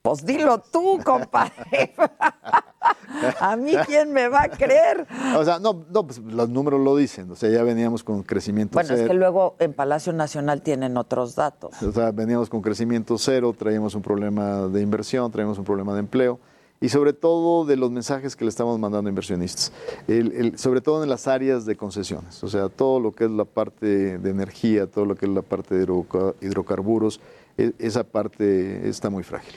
Pues 0.03 0.25
dilo 0.25 0.59
tú, 0.73 0.99
compadre. 1.05 1.95
a 3.41 3.57
mí 3.57 3.73
quién 3.87 4.13
me 4.13 4.29
va 4.29 4.45
a 4.45 4.49
creer. 4.49 5.07
O 5.37 5.45
sea, 5.45 5.59
no, 5.59 5.85
no 5.91 6.05
pues 6.07 6.19
los 6.19 6.49
números 6.49 6.81
lo 6.81 6.97
dicen. 6.97 7.31
O 7.31 7.37
sea, 7.37 7.51
ya 7.51 7.63
veníamos 7.63 8.03
con 8.05 8.23
crecimiento 8.23 8.75
Bueno, 8.75 8.91
es 8.95 9.01
cero. 9.01 9.09
que 9.09 9.15
luego 9.15 9.57
en 9.59 9.73
Palacio 9.73 10.13
Nacional 10.13 10.63
tienen 10.63 10.97
otros 10.97 11.35
datos. 11.35 11.81
O 11.83 11.93
sea, 11.93 12.11
veníamos 12.13 12.49
con 12.49 12.63
crecimiento 12.63 13.19
cero, 13.19 13.55
traíamos 13.57 13.95
un 13.95 14.03
problema 14.03 14.63
de 14.69 14.81
inversión, 14.83 15.31
traíamos 15.31 15.59
un 15.59 15.65
problema 15.65 15.93
de 15.95 16.01
empleo 16.01 16.39
y 16.81 16.89
sobre 16.91 17.13
todo 17.13 17.65
de 17.65 17.77
los 17.77 17.91
mensajes 17.91 18.37
que 18.37 18.45
le 18.45 18.51
estamos 18.51 18.79
mandando 18.79 19.09
a 19.09 19.11
inversionistas, 19.11 19.73
El- 20.07 20.33
el- 20.33 20.59
sobre 20.59 20.81
todo 20.81 21.03
en 21.03 21.09
las 21.11 21.27
áreas 21.27 21.67
de 21.67 21.77
concesiones, 21.77 22.43
o 22.45 22.49
sea, 22.49 22.69
todo 22.69 23.01
lo 23.01 23.13
que 23.13 23.25
es 23.25 23.31
la 23.31 23.45
parte 23.45 24.19
de 24.19 24.31
energía, 24.31 24.87
todo 24.87 25.05
lo 25.05 25.15
que 25.17 25.27
es 25.27 25.33
la 25.33 25.43
parte 25.43 25.75
de 25.75 25.85
hidroca- 25.85 26.35
hidrocarburos, 26.41 27.21
e- 27.57 27.73
esa 27.79 28.05
parte 28.05 28.89
está 28.89 29.11
muy 29.11 29.25
frágil. 29.25 29.55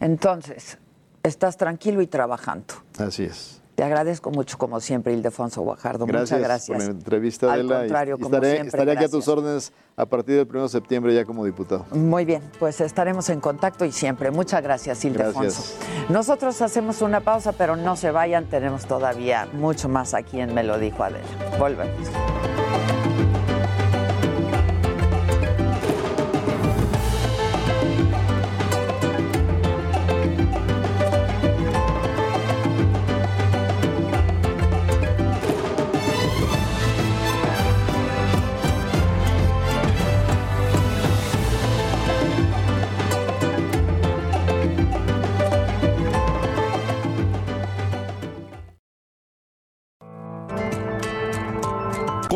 Entonces, 0.00 0.78
estás 1.22 1.56
tranquilo 1.56 2.00
y 2.02 2.06
trabajando. 2.06 2.74
Así 2.98 3.24
es. 3.24 3.60
Te 3.78 3.84
agradezco 3.84 4.32
mucho, 4.32 4.58
como 4.58 4.80
siempre, 4.80 5.12
Ildefonso 5.12 5.62
Guajardo. 5.62 6.04
Gracias, 6.04 6.40
Muchas 6.40 6.48
gracias. 6.48 6.78
por 6.78 6.84
la 6.84 6.90
entrevista, 6.90 7.46
Al 7.46 7.60
Adela, 7.60 7.78
contrario, 7.78 8.16
y 8.18 8.20
como 8.20 8.34
estaré, 8.34 8.50
siempre, 8.50 8.68
estaré 8.70 8.90
aquí 8.90 9.04
a 9.04 9.08
tus 9.08 9.28
órdenes 9.28 9.72
a 9.94 10.04
partir 10.04 10.34
del 10.34 10.48
1 10.50 10.62
de 10.64 10.68
septiembre 10.68 11.14
ya 11.14 11.24
como 11.24 11.44
diputado. 11.44 11.86
Muy 11.92 12.24
bien, 12.24 12.42
pues 12.58 12.80
estaremos 12.80 13.28
en 13.28 13.38
contacto 13.38 13.84
y 13.84 13.92
siempre. 13.92 14.32
Muchas 14.32 14.64
gracias, 14.64 15.04
Ildefonso. 15.04 15.40
Gracias. 15.40 15.76
Nosotros 16.10 16.60
hacemos 16.60 17.02
una 17.02 17.20
pausa, 17.20 17.52
pero 17.52 17.76
no 17.76 17.94
se 17.94 18.10
vayan, 18.10 18.46
tenemos 18.46 18.84
todavía 18.84 19.46
mucho 19.52 19.88
más 19.88 20.12
aquí 20.12 20.40
en 20.40 20.54
Me 20.54 20.64
lo 20.64 20.76
dijo 20.80 21.04
Adela. 21.04 21.28
Volvemos. 21.56 22.08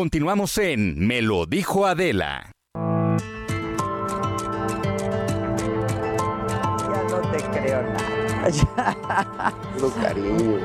Continuamos 0.03 0.57
en 0.57 0.99
Me 1.07 1.21
lo 1.21 1.45
dijo 1.45 1.85
Adela. 1.85 2.51
Ya 2.73 2.81
no 7.09 7.21
te 7.31 7.37
creo 7.37 7.83
nada. 7.83 9.53
Cariño. 10.01 10.59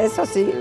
Eso 0.00 0.24
sí. 0.24 0.52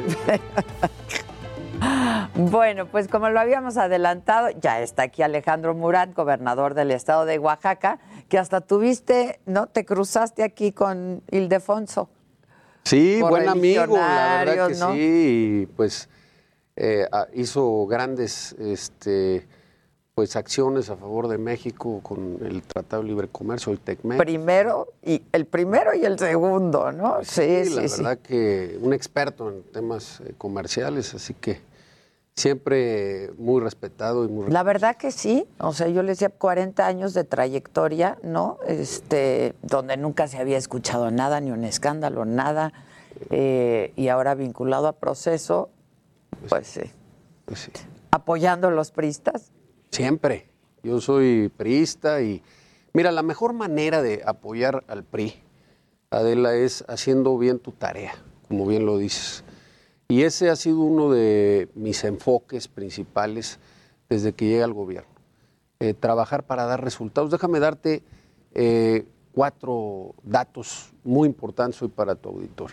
Bueno, 2.34 2.88
pues 2.88 3.08
como 3.08 3.30
lo 3.30 3.39
habíamos 3.39 3.78
adelantado, 3.78 4.50
ya 4.60 4.82
está 4.82 5.04
aquí 5.04 5.22
Alejandro 5.22 5.76
Murat, 5.76 6.16
gobernador 6.16 6.74
del 6.74 6.89
estado 6.89 7.26
de 7.26 7.38
Oaxaca, 7.38 8.00
que 8.28 8.39
hasta 8.39 8.62
tuviste, 8.62 9.39
¿no? 9.46 9.68
Te 9.68 9.86
cruzaste 9.86 10.41
aquí 10.41 10.72
con 10.72 11.22
Ildefonso. 11.30 12.10
Sí, 12.86 13.22
buen 13.22 13.48
amigo, 13.48 13.86
la 13.86 14.44
verdad 14.46 14.68
que 14.70 14.76
¿no? 14.78 14.94
sí, 14.94 15.68
pues 15.76 16.10
eh, 16.76 17.07
hizo 17.34 17.86
grandes 17.86 18.53
este, 18.53 19.45
pues 20.15 20.36
acciones 20.36 20.89
a 20.89 20.95
favor 20.95 21.28
de 21.28 21.38
México 21.38 21.99
con 22.03 22.38
el 22.43 22.61
Tratado 22.63 23.01
de 23.01 23.09
Libre 23.09 23.28
Comercio, 23.28 23.71
el 23.71 23.80
TECMEC. 23.80 24.19
Primero, 24.19 24.93
y 25.03 25.24
el 25.32 25.45
primero 25.45 25.93
y 25.95 26.05
el 26.05 26.19
segundo, 26.19 26.91
¿no? 26.91 27.17
Sí, 27.24 27.65
sí, 27.65 27.76
la 27.76 27.88
sí. 27.88 28.01
verdad 28.03 28.19
que 28.19 28.78
un 28.82 28.93
experto 28.93 29.49
en 29.49 29.63
temas 29.63 30.21
eh, 30.21 30.34
comerciales, 30.38 31.13
así 31.13 31.34
que 31.34 31.61
siempre 32.36 33.32
muy 33.38 33.61
respetado 33.61 34.26
y 34.26 34.28
muy 34.28 34.49
La 34.49 34.63
verdad 34.63 34.97
que 34.97 35.11
sí, 35.11 35.47
o 35.59 35.74
sea, 35.74 35.88
yo 35.88 36.01
le 36.01 36.09
decía 36.09 36.30
40 36.30 36.86
años 36.86 37.13
de 37.13 37.24
trayectoria, 37.24 38.17
¿no? 38.24 38.57
Este, 38.67 39.53
donde 39.61 39.97
nunca 39.97 40.28
se 40.28 40.38
había 40.38 40.57
escuchado 40.57 41.11
nada, 41.11 41.39
ni 41.41 41.51
un 41.51 41.63
escándalo, 41.63 42.26
nada, 42.26 42.74
eh, 43.30 43.93
y 43.95 44.07
ahora 44.07 44.36
vinculado 44.36 44.88
a 44.88 44.93
proceso, 44.93 45.69
pues 46.50 46.68
sí. 46.68 46.82
Pues 47.46 47.60
sí. 47.60 47.72
Apoyando 48.12 48.68
a 48.68 48.72
los 48.72 48.91
pristas. 48.91 49.52
Siempre. 49.91 50.50
Yo 50.84 51.00
soy 51.00 51.50
priista 51.56 52.22
y 52.22 52.41
mira, 52.94 53.12
la 53.12 53.24
mejor 53.24 53.54
manera 53.54 54.02
de 54.02 54.22
apoyar 54.26 54.84
al 54.88 55.04
PRI, 55.04 55.34
Adela, 56.10 56.56
es 56.56 56.84
haciendo 56.88 57.38
bien 57.38 57.60
tu 57.60 57.72
tarea, 57.72 58.14
como 58.48 58.68
bien 58.68 58.86
lo 58.86 58.98
dices. 58.98 59.44
Y 60.10 60.24
ese 60.24 60.50
ha 60.50 60.56
sido 60.56 60.80
uno 60.82 61.10
de 61.10 61.70
mis 61.74 62.04
enfoques 62.04 62.68
principales 62.68 63.60
desde 64.10 64.34
que 64.34 64.46
llegué 64.46 64.64
al 64.64 64.74
gobierno. 64.74 65.10
Eh, 65.80 65.94
trabajar 65.94 66.44
para 66.44 66.66
dar 66.66 66.84
resultados. 66.84 67.32
Déjame 67.32 67.60
darte 67.60 68.04
eh, 68.54 69.06
cuatro 69.34 70.16
datos 70.24 70.94
muy 71.04 71.28
importantes 71.28 71.82
hoy 71.82 71.89
para 71.89 72.16
tu 72.16 72.30
auditor. 72.30 72.72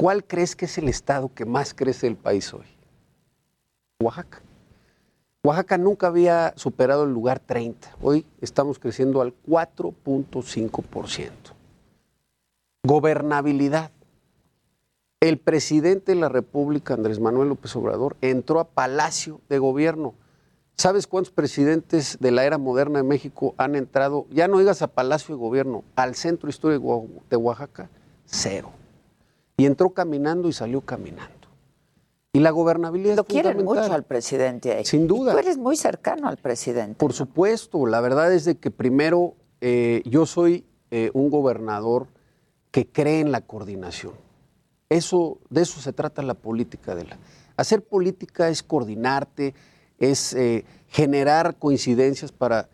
¿Cuál 0.00 0.24
crees 0.24 0.54
que 0.54 0.66
es 0.66 0.78
el 0.78 0.88
estado 0.88 1.34
que 1.34 1.44
más 1.44 1.74
crece 1.74 2.06
del 2.06 2.14
país 2.14 2.54
hoy? 2.54 2.66
Oaxaca. 4.00 4.40
Oaxaca 5.42 5.76
nunca 5.76 6.06
había 6.06 6.52
superado 6.54 7.02
el 7.02 7.10
lugar 7.10 7.40
30. 7.40 7.96
Hoy 8.00 8.24
estamos 8.40 8.78
creciendo 8.78 9.20
al 9.20 9.34
4.5%. 9.48 11.30
Gobernabilidad. 12.84 13.90
El 15.18 15.36
presidente 15.38 16.12
de 16.12 16.20
la 16.20 16.28
República, 16.28 16.94
Andrés 16.94 17.18
Manuel 17.18 17.48
López 17.48 17.74
Obrador, 17.74 18.16
entró 18.20 18.60
a 18.60 18.68
Palacio 18.68 19.40
de 19.48 19.58
Gobierno. 19.58 20.14
¿Sabes 20.76 21.08
cuántos 21.08 21.32
presidentes 21.32 22.18
de 22.20 22.30
la 22.30 22.44
era 22.44 22.56
moderna 22.56 23.00
de 23.00 23.04
México 23.04 23.52
han 23.58 23.74
entrado, 23.74 24.26
ya 24.30 24.46
no 24.46 24.60
digas 24.60 24.80
a 24.80 24.86
Palacio 24.86 25.34
de 25.34 25.40
Gobierno, 25.40 25.82
al 25.96 26.14
centro 26.14 26.48
histórico 26.48 27.08
de 27.28 27.36
Oaxaca? 27.36 27.90
Cero. 28.26 28.77
Y 29.58 29.66
entró 29.66 29.90
caminando 29.90 30.48
y 30.48 30.54
salió 30.54 30.80
caminando. 30.80 31.34
Y 32.32 32.40
la 32.40 32.50
gobernabilidad 32.50 33.16
Lo 33.16 33.22
es 33.22 33.28
quieren 33.28 33.64
mucho 33.64 33.92
al 33.92 34.04
presidente 34.04 34.72
ahí. 34.72 34.84
Sin 34.84 35.06
duda. 35.06 35.32
Y 35.32 35.34
tú 35.34 35.38
eres 35.40 35.58
muy 35.58 35.76
cercano 35.76 36.28
al 36.28 36.38
presidente. 36.38 36.94
Por 36.94 37.12
supuesto, 37.12 37.84
la 37.84 38.00
verdad 38.00 38.32
es 38.32 38.44
de 38.44 38.56
que 38.56 38.70
primero 38.70 39.34
eh, 39.60 40.02
yo 40.04 40.24
soy 40.24 40.64
eh, 40.90 41.10
un 41.12 41.28
gobernador 41.28 42.06
que 42.70 42.86
cree 42.86 43.20
en 43.20 43.32
la 43.32 43.40
coordinación. 43.40 44.12
Eso, 44.88 45.38
de 45.50 45.62
eso 45.62 45.80
se 45.80 45.92
trata 45.92 46.22
la 46.22 46.34
política 46.34 46.94
de 46.94 47.04
la. 47.04 47.18
Hacer 47.56 47.82
política 47.82 48.48
es 48.48 48.62
coordinarte, 48.62 49.54
es 49.98 50.32
eh, 50.34 50.64
generar 50.86 51.56
coincidencias 51.56 52.30
para 52.30 52.68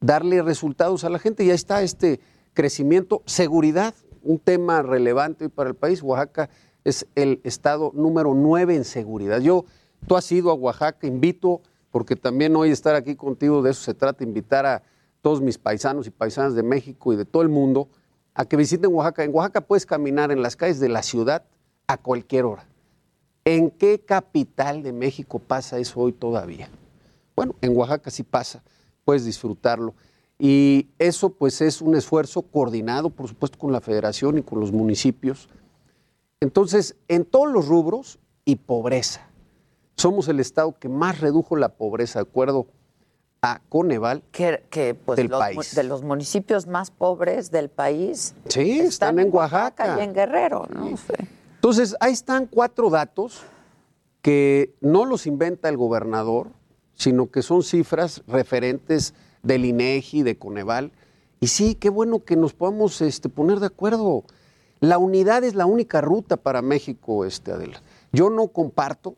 darle 0.00 0.42
resultados 0.42 1.04
a 1.04 1.10
la 1.10 1.18
gente. 1.18 1.44
Ya 1.44 1.54
está 1.54 1.82
este 1.82 2.20
crecimiento, 2.54 3.22
seguridad, 3.26 3.94
un 4.22 4.38
tema 4.38 4.82
relevante 4.82 5.44
hoy 5.44 5.50
para 5.50 5.70
el 5.70 5.76
país. 5.76 6.02
Oaxaca 6.02 6.48
es 6.84 7.06
el 7.14 7.40
estado 7.44 7.92
número 7.94 8.34
nueve 8.34 8.74
en 8.74 8.84
seguridad. 8.84 9.40
Yo, 9.40 9.64
tú 10.06 10.16
has 10.16 10.30
ido 10.32 10.50
a 10.50 10.54
Oaxaca, 10.54 11.06
invito, 11.06 11.60
porque 11.90 12.16
también 12.16 12.56
hoy 12.56 12.70
estar 12.70 12.94
aquí 12.94 13.14
contigo, 13.16 13.62
de 13.62 13.70
eso 13.70 13.82
se 13.82 13.94
trata, 13.94 14.24
invitar 14.24 14.66
a 14.66 14.82
todos 15.20 15.40
mis 15.40 15.58
paisanos 15.58 16.06
y 16.06 16.10
paisanas 16.10 16.54
de 16.54 16.62
México 16.62 17.12
y 17.12 17.16
de 17.16 17.24
todo 17.24 17.42
el 17.42 17.48
mundo 17.48 17.88
a 18.34 18.44
que 18.44 18.56
visiten 18.56 18.92
Oaxaca. 18.92 19.24
En 19.24 19.34
Oaxaca 19.34 19.60
puedes 19.60 19.86
caminar 19.86 20.32
en 20.32 20.42
las 20.42 20.56
calles 20.56 20.80
de 20.80 20.88
la 20.88 21.02
ciudad 21.02 21.44
a 21.86 21.96
cualquier 21.96 22.44
hora. 22.44 22.66
¿En 23.44 23.70
qué 23.70 24.00
capital 24.00 24.82
de 24.82 24.92
México 24.92 25.38
pasa 25.38 25.78
eso 25.78 26.00
hoy 26.00 26.12
todavía? 26.12 26.68
Bueno, 27.36 27.54
en 27.60 27.76
Oaxaca 27.76 28.10
sí 28.10 28.22
pasa, 28.22 28.62
puedes 29.04 29.24
disfrutarlo. 29.24 29.94
Y 30.44 30.88
eso 30.98 31.30
pues 31.30 31.60
es 31.60 31.80
un 31.80 31.94
esfuerzo 31.94 32.42
coordinado, 32.42 33.10
por 33.10 33.28
supuesto, 33.28 33.56
con 33.60 33.70
la 33.70 33.80
federación 33.80 34.38
y 34.38 34.42
con 34.42 34.58
los 34.58 34.72
municipios. 34.72 35.48
Entonces, 36.40 36.96
en 37.06 37.24
todos 37.24 37.48
los 37.48 37.68
rubros 37.68 38.18
y 38.44 38.56
pobreza. 38.56 39.20
Somos 39.94 40.26
el 40.26 40.40
estado 40.40 40.76
que 40.76 40.88
más 40.88 41.20
redujo 41.20 41.54
la 41.54 41.68
pobreza, 41.68 42.18
de 42.18 42.28
acuerdo 42.28 42.66
a 43.40 43.60
Coneval, 43.68 44.24
que, 44.32 44.64
que, 44.68 44.96
pues, 44.96 45.16
del 45.16 45.28
los, 45.28 45.38
país. 45.38 45.76
de 45.76 45.84
los 45.84 46.02
municipios 46.02 46.66
más 46.66 46.90
pobres 46.90 47.52
del 47.52 47.68
país. 47.68 48.34
Sí, 48.48 48.80
están, 48.80 49.20
en 49.20 49.32
Oaxaca. 49.32 49.96
y 50.00 50.02
en 50.02 50.12
Guerrero, 50.12 50.66
¿no? 50.74 50.96
Sí. 50.96 51.24
Entonces, 51.54 51.94
ahí 52.00 52.12
están 52.12 52.46
cuatro 52.46 52.90
datos 52.90 53.42
que 54.22 54.74
no 54.80 55.04
los 55.04 55.28
inventa 55.28 55.68
el 55.68 55.76
gobernador, 55.76 56.48
sino 56.94 57.30
que 57.30 57.42
son 57.42 57.62
cifras 57.62 58.24
referentes 58.26 59.14
del 59.42 59.64
INEGI, 59.64 60.22
de 60.22 60.38
Coneval. 60.38 60.92
Y 61.40 61.48
sí, 61.48 61.74
qué 61.74 61.90
bueno 61.90 62.24
que 62.24 62.36
nos 62.36 62.54
podamos 62.54 63.00
este, 63.00 63.28
poner 63.28 63.60
de 63.60 63.66
acuerdo. 63.66 64.24
La 64.80 64.98
unidad 64.98 65.44
es 65.44 65.54
la 65.54 65.66
única 65.66 66.00
ruta 66.00 66.36
para 66.36 66.62
México, 66.62 67.24
este, 67.24 67.52
Adela. 67.52 67.82
Yo 68.12 68.30
no 68.30 68.48
comparto 68.48 69.16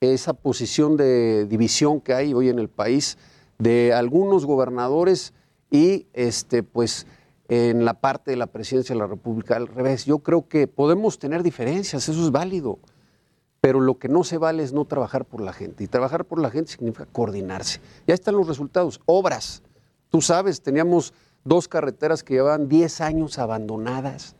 esa 0.00 0.32
posición 0.32 0.96
de 0.96 1.46
división 1.46 2.00
que 2.00 2.14
hay 2.14 2.34
hoy 2.34 2.48
en 2.48 2.58
el 2.58 2.68
país 2.68 3.18
de 3.58 3.92
algunos 3.92 4.46
gobernadores 4.46 5.34
y 5.70 6.06
este, 6.12 6.62
pues, 6.62 7.06
en 7.48 7.84
la 7.84 7.94
parte 7.94 8.30
de 8.30 8.36
la 8.36 8.46
presidencia 8.46 8.94
de 8.94 9.00
la 9.00 9.06
República. 9.06 9.56
Al 9.56 9.66
revés, 9.66 10.04
yo 10.04 10.20
creo 10.20 10.48
que 10.48 10.66
podemos 10.66 11.18
tener 11.18 11.42
diferencias, 11.42 12.08
eso 12.08 12.24
es 12.24 12.30
válido, 12.30 12.78
pero 13.60 13.80
lo 13.80 13.98
que 13.98 14.08
no 14.08 14.24
se 14.24 14.38
vale 14.38 14.62
es 14.62 14.72
no 14.72 14.84
trabajar 14.84 15.24
por 15.24 15.40
la 15.40 15.52
gente. 15.52 15.84
Y 15.84 15.88
trabajar 15.88 16.24
por 16.24 16.40
la 16.40 16.50
gente 16.50 16.72
significa 16.72 17.06
coordinarse. 17.06 17.80
Ya 18.06 18.14
están 18.14 18.36
los 18.36 18.46
resultados, 18.46 19.00
obras. 19.06 19.62
Tú 20.10 20.20
sabes, 20.20 20.62
teníamos 20.62 21.12
dos 21.44 21.68
carreteras 21.68 22.22
que 22.22 22.34
llevaban 22.34 22.68
10 22.68 23.00
años 23.00 23.38
abandonadas. 23.38 24.36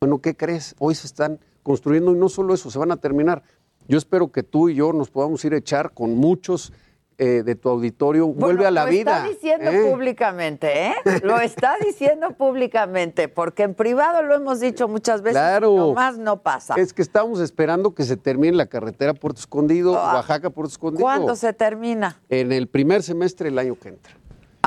Bueno, 0.00 0.20
¿qué 0.20 0.36
crees? 0.36 0.74
Hoy 0.78 0.94
se 0.94 1.06
están 1.06 1.40
construyendo 1.62 2.12
y 2.12 2.18
no 2.18 2.28
solo 2.28 2.54
eso, 2.54 2.70
se 2.70 2.78
van 2.78 2.92
a 2.92 2.96
terminar. 2.96 3.42
Yo 3.88 3.98
espero 3.98 4.32
que 4.32 4.42
tú 4.42 4.68
y 4.68 4.74
yo 4.74 4.92
nos 4.92 5.10
podamos 5.10 5.44
ir 5.44 5.54
a 5.54 5.58
echar 5.58 5.92
con 5.92 6.16
muchos 6.16 6.72
eh, 7.18 7.42
de 7.44 7.54
tu 7.54 7.68
auditorio. 7.68 8.26
Vuelve 8.28 8.66
a 8.66 8.70
la 8.70 8.84
lo 8.84 8.90
vida. 8.90 9.16
está 9.18 9.28
diciendo 9.28 9.70
¿eh? 9.70 9.90
públicamente, 9.90 10.86
¿eh? 10.88 10.94
Lo 11.22 11.40
está 11.40 11.76
diciendo 11.84 12.30
públicamente, 12.32 13.28
porque 13.28 13.62
en 13.62 13.74
privado 13.74 14.22
lo 14.22 14.34
hemos 14.34 14.60
dicho 14.60 14.86
muchas 14.88 15.22
veces. 15.22 15.38
Claro. 15.38 15.74
Nomás 15.76 16.18
no 16.18 16.42
pasa. 16.42 16.74
Es 16.76 16.92
que 16.92 17.02
estamos 17.02 17.40
esperando 17.40 17.94
que 17.94 18.04
se 18.04 18.16
termine 18.16 18.56
la 18.56 18.66
carretera 18.66 19.14
Puerto 19.14 19.40
Escondido, 19.40 19.96
Ah. 19.98 20.14
Oaxaca, 20.16 20.50
Puerto 20.50 20.70
Escondido. 20.72 21.02
¿Cuándo 21.02 21.36
se 21.36 21.52
termina? 21.52 22.20
En 22.28 22.52
el 22.52 22.68
primer 22.68 23.02
semestre 23.02 23.48
del 23.50 23.58
año 23.58 23.76
que 23.78 23.88
entra. 23.90 24.12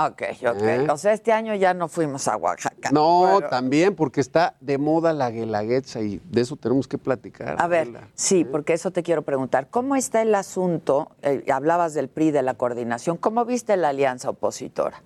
Ok, 0.07 0.21
ok. 0.47 0.61
¿Eh? 0.61 0.87
O 0.89 0.97
sea, 0.97 1.13
este 1.13 1.31
año 1.31 1.53
ya 1.55 1.73
no 1.73 1.87
fuimos 1.87 2.27
a 2.27 2.37
Oaxaca. 2.37 2.91
No, 2.91 3.35
Pero- 3.37 3.49
también, 3.49 3.95
porque 3.95 4.21
está 4.21 4.55
de 4.61 4.77
moda 4.77 5.13
la 5.13 5.29
guelaguetza 5.31 6.01
y 6.01 6.21
de 6.29 6.41
eso 6.41 6.55
tenemos 6.55 6.87
que 6.87 6.97
platicar. 6.97 7.55
A 7.59 7.67
ver, 7.67 7.89
sí, 8.13 8.45
porque 8.45 8.73
eso 8.73 8.91
te 8.91 9.03
quiero 9.03 9.23
preguntar. 9.23 9.69
¿Cómo 9.69 9.95
está 9.95 10.21
el 10.21 10.33
asunto? 10.35 11.11
Eh, 11.21 11.45
hablabas 11.51 11.93
del 11.93 12.07
PRI, 12.07 12.31
de 12.31 12.43
la 12.43 12.53
coordinación. 12.53 13.17
¿Cómo 13.17 13.43
viste 13.45 13.75
la 13.77 13.89
alianza 13.89 14.29
opositora? 14.29 15.01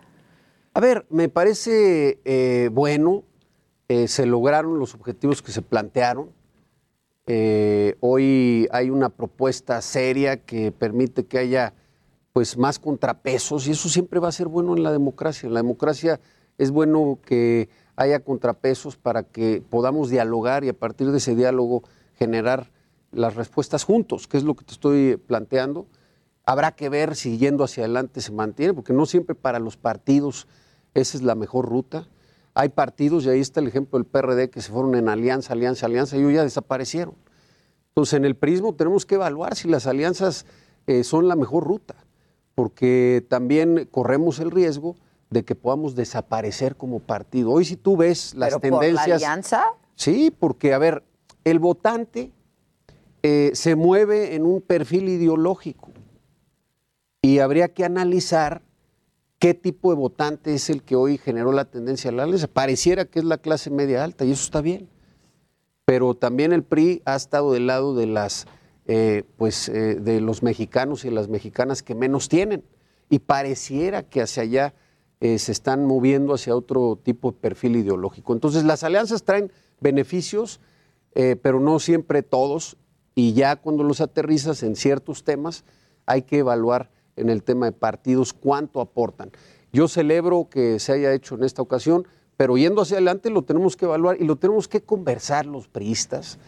A 0.73 0.79
ver, 0.79 1.05
me 1.09 1.29
parece 1.29 2.19
eh, 2.25 2.69
bueno, 2.71 3.23
eh, 3.87 4.07
se 4.07 4.25
lograron 4.25 4.79
los 4.79 4.95
objetivos 4.95 5.41
que 5.41 5.51
se 5.51 5.61
plantearon. 5.61 6.31
Eh, 7.25 7.95
hoy 8.01 8.67
hay 8.71 8.89
una 8.89 9.09
propuesta 9.09 9.81
seria 9.81 10.37
que 10.37 10.71
permite 10.71 11.25
que 11.25 11.37
haya 11.37 11.73
pues 12.33 12.57
más 12.57 12.79
contrapesos 12.79 13.67
y 13.67 13.71
eso 13.71 13.87
siempre 13.89 14.19
va 14.19 14.27
a 14.27 14.31
ser 14.31 14.47
bueno 14.47 14.75
en 14.75 14.83
la 14.83 14.91
democracia. 14.91 15.47
En 15.47 15.53
la 15.53 15.59
democracia 15.59 16.19
es 16.57 16.71
bueno 16.71 17.19
que 17.23 17.69
haya 17.95 18.19
contrapesos 18.19 18.97
para 18.97 19.23
que 19.23 19.63
podamos 19.69 20.09
dialogar 20.09 20.63
y 20.63 20.69
a 20.69 20.73
partir 20.73 21.11
de 21.11 21.19
ese 21.19 21.35
diálogo 21.35 21.83
generar 22.15 22.71
las 23.11 23.35
respuestas 23.35 23.83
juntos, 23.83 24.27
que 24.27 24.37
es 24.37 24.43
lo 24.43 24.55
que 24.55 24.65
te 24.65 24.73
estoy 24.73 25.17
planteando. 25.17 25.85
Habrá 26.45 26.75
que 26.75 26.89
ver 26.89 27.15
si 27.15 27.37
yendo 27.37 27.63
hacia 27.63 27.83
adelante 27.83 28.19
se 28.19 28.31
mantiene, 28.31 28.73
porque 28.73 28.93
no 28.93 29.05
siempre 29.05 29.35
para 29.35 29.59
los 29.59 29.77
partidos 29.77 30.47
esa 30.95 31.17
es 31.17 31.23
la 31.23 31.35
mejor 31.35 31.67
ruta. 31.67 32.07
Hay 32.55 32.69
partidos, 32.69 33.25
y 33.25 33.29
ahí 33.29 33.39
está 33.39 33.59
el 33.59 33.67
ejemplo 33.67 33.97
del 33.97 34.05
PRD, 34.05 34.49
que 34.49 34.61
se 34.61 34.71
fueron 34.71 34.95
en 34.95 35.09
alianza, 35.09 35.53
alianza, 35.53 35.85
alianza, 35.85 36.17
y 36.17 36.23
hoy 36.23 36.35
ya 36.35 36.43
desaparecieron. 36.43 37.15
Entonces, 37.89 38.13
en 38.13 38.25
el 38.25 38.35
prismo 38.35 38.73
tenemos 38.75 39.05
que 39.05 39.15
evaluar 39.15 39.55
si 39.55 39.67
las 39.67 39.87
alianzas 39.87 40.45
eh, 40.85 41.03
son 41.03 41.27
la 41.27 41.35
mejor 41.35 41.63
ruta, 41.63 41.95
porque 42.55 43.25
también 43.29 43.87
corremos 43.91 44.39
el 44.39 44.51
riesgo 44.51 44.95
de 45.29 45.43
que 45.43 45.55
podamos 45.55 45.95
desaparecer 45.95 46.75
como 46.75 46.99
partido. 46.99 47.51
Hoy 47.51 47.65
si 47.65 47.75
tú 47.75 47.97
ves 47.97 48.33
las 48.35 48.49
¿Pero 48.49 48.59
por 48.59 48.71
la 48.71 48.87
tendencias... 48.87 49.23
alianza? 49.23 49.65
Sí, 49.95 50.33
porque, 50.37 50.73
a 50.73 50.77
ver, 50.77 51.03
el 51.43 51.59
votante 51.59 52.31
eh, 53.23 53.51
se 53.53 53.75
mueve 53.75 54.35
en 54.35 54.45
un 54.45 54.61
perfil 54.61 55.09
ideológico 55.09 55.89
y 57.21 57.39
habría 57.39 57.69
que 57.69 57.85
analizar 57.85 58.61
qué 59.39 59.53
tipo 59.53 59.89
de 59.91 59.95
votante 59.95 60.53
es 60.53 60.69
el 60.69 60.83
que 60.83 60.95
hoy 60.95 61.17
generó 61.17 61.51
la 61.51 61.65
tendencia 61.65 62.09
a 62.09 62.13
la 62.13 62.23
alianza. 62.23 62.47
Pareciera 62.47 63.05
que 63.05 63.19
es 63.19 63.25
la 63.25 63.37
clase 63.37 63.69
media 63.69 64.03
alta 64.03 64.25
y 64.25 64.31
eso 64.31 64.43
está 64.43 64.61
bien, 64.61 64.89
pero 65.85 66.15
también 66.15 66.53
el 66.53 66.63
PRI 66.63 67.01
ha 67.05 67.15
estado 67.15 67.53
del 67.53 67.67
lado 67.67 67.95
de 67.95 68.07
las, 68.07 68.45
eh, 68.85 69.23
pues, 69.37 69.69
eh, 69.69 69.95
de 69.95 70.19
los 70.19 70.43
mexicanos 70.43 71.05
y 71.05 71.09
las 71.09 71.29
mexicanas 71.29 71.81
que 71.81 71.95
menos 71.95 72.27
tienen 72.27 72.63
y 73.09 73.19
pareciera 73.19 74.03
que 74.03 74.21
hacia 74.21 74.43
allá 74.43 74.73
eh, 75.21 75.39
se 75.39 75.53
están 75.53 75.85
moviendo 75.85 76.33
hacia 76.33 76.55
otro 76.55 76.99
tipo 77.01 77.31
de 77.31 77.37
perfil 77.37 77.77
ideológico. 77.77 78.33
Entonces 78.33 78.65
las 78.65 78.83
alianzas 78.83 79.23
traen 79.23 79.51
beneficios, 79.79 80.59
pero 81.13 81.59
no 81.59 81.77
siempre 81.79 82.23
todos, 82.23 82.75
y 83.13 83.33
ya 83.33 83.55
cuando 83.57 83.83
los 83.83 84.01
aterrizas 84.01 84.63
en 84.63 84.75
ciertos 84.75 85.23
temas, 85.23 85.63
hay 86.07 86.23
que 86.23 86.39
evaluar 86.39 86.89
en 87.15 87.29
el 87.29 87.43
tema 87.43 87.67
de 87.67 87.71
partidos 87.71 88.33
cuánto 88.33 88.81
aportan. 88.81 89.29
Yo 89.71 89.87
celebro 89.87 90.47
que 90.49 90.79
se 90.79 90.93
haya 90.93 91.13
hecho 91.13 91.35
en 91.35 91.43
esta 91.43 91.61
ocasión, 91.61 92.07
pero 92.35 92.57
yendo 92.57 92.81
hacia 92.81 92.97
adelante 92.97 93.29
lo 93.29 93.43
tenemos 93.43 93.75
que 93.75 93.85
evaluar 93.85 94.17
y 94.19 94.25
lo 94.25 94.37
tenemos 94.37 94.67
que 94.67 94.81
conversar 94.81 95.45
los 95.45 95.67
priistas 95.67 96.39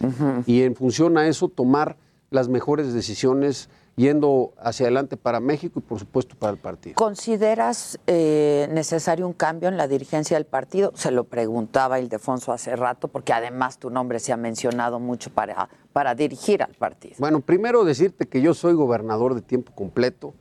y 0.45 0.63
en 0.63 0.75
función 0.75 1.17
a 1.17 1.27
eso 1.27 1.47
tomar 1.47 1.97
las 2.35 2.49
mejores 2.49 2.93
decisiones 2.93 3.69
yendo 3.95 4.53
hacia 4.59 4.85
adelante 4.85 5.15
para 5.15 5.39
México 5.39 5.79
y 5.79 5.81
por 5.81 5.99
supuesto 5.99 6.35
para 6.35 6.51
el 6.51 6.59
partido. 6.59 6.95
¿Consideras 6.95 7.97
eh, 8.07 8.67
necesario 8.71 9.25
un 9.25 9.33
cambio 9.33 9.69
en 9.69 9.77
la 9.77 9.87
dirigencia 9.87 10.35
del 10.35 10.45
partido? 10.45 10.91
Se 10.95 11.11
lo 11.11 11.23
preguntaba 11.23 11.99
Ildefonso 11.99 12.51
hace 12.51 12.75
rato, 12.75 13.07
porque 13.07 13.31
además 13.31 13.79
tu 13.79 13.89
nombre 13.89 14.19
se 14.19 14.33
ha 14.33 14.37
mencionado 14.37 14.99
mucho 14.99 15.29
para, 15.29 15.69
para 15.93 16.13
dirigir 16.13 16.61
al 16.61 16.73
partido. 16.73 17.15
Bueno, 17.19 17.39
primero 17.39 17.85
decirte 17.85 18.27
que 18.27 18.41
yo 18.41 18.53
soy 18.53 18.73
gobernador 18.73 19.33
de 19.33 19.41
tiempo 19.41 19.73
completo. 19.73 20.33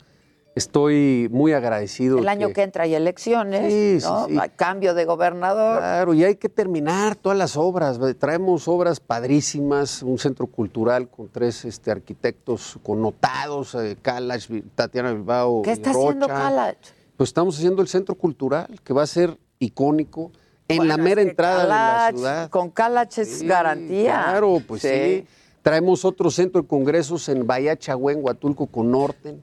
Estoy 0.54 1.28
muy 1.32 1.52
agradecido. 1.52 2.18
El 2.18 2.28
año 2.28 2.52
que 2.52 2.62
entra 2.62 2.84
hay 2.84 2.94
elecciones, 2.94 3.72
Sí, 4.02 4.06
¿no? 4.06 4.26
sí, 4.28 4.36
cambio 4.54 4.94
de 4.94 5.04
gobernador. 5.04 5.78
Claro, 5.78 6.14
y 6.14 6.22
hay 6.22 6.36
que 6.36 6.48
terminar 6.48 7.16
todas 7.16 7.36
las 7.36 7.56
obras. 7.56 7.98
Traemos 8.20 8.68
obras 8.68 9.00
padrísimas, 9.00 10.02
un 10.04 10.16
centro 10.16 10.46
cultural 10.46 11.08
con 11.08 11.28
tres 11.28 11.64
este, 11.64 11.90
arquitectos 11.90 12.78
connotados, 12.84 13.74
eh, 13.74 13.96
Kalash, 14.00 14.48
Vi- 14.48 14.62
Tatiana 14.76 15.12
Bilbao. 15.12 15.62
¿Qué 15.62 15.72
está 15.72 15.90
haciendo. 15.90 16.28
Kalach? 16.28 16.76
Pues 17.16 17.30
estamos 17.30 17.56
haciendo 17.56 17.82
el 17.82 17.88
centro 17.88 18.14
cultural, 18.14 18.68
que 18.84 18.92
va 18.92 19.02
a 19.02 19.06
ser 19.08 19.36
icónico 19.58 20.30
en 20.68 20.78
Bueno, 20.78 20.96
la 20.96 21.02
mera 21.02 21.22
entrada 21.22 21.62
de 21.62 21.68
la 21.68 21.74
Kalach, 21.76 22.14
ciudad. 22.14 22.50
Con 22.50 22.70
Calach 22.70 23.18
es 23.18 23.42
garantía. 23.42 24.22
Claro, 24.28 24.58
pues 24.66 24.82
sí. 24.82 25.26
Traemos 25.62 26.04
otro 26.04 26.30
centro 26.30 26.62
de 26.62 26.68
congresos 26.68 27.28
en 27.28 27.44
Bahía 27.44 27.76
Chagüen, 27.76 28.20
Huatulco, 28.22 28.66
con 28.66 28.90
Norten. 28.92 29.42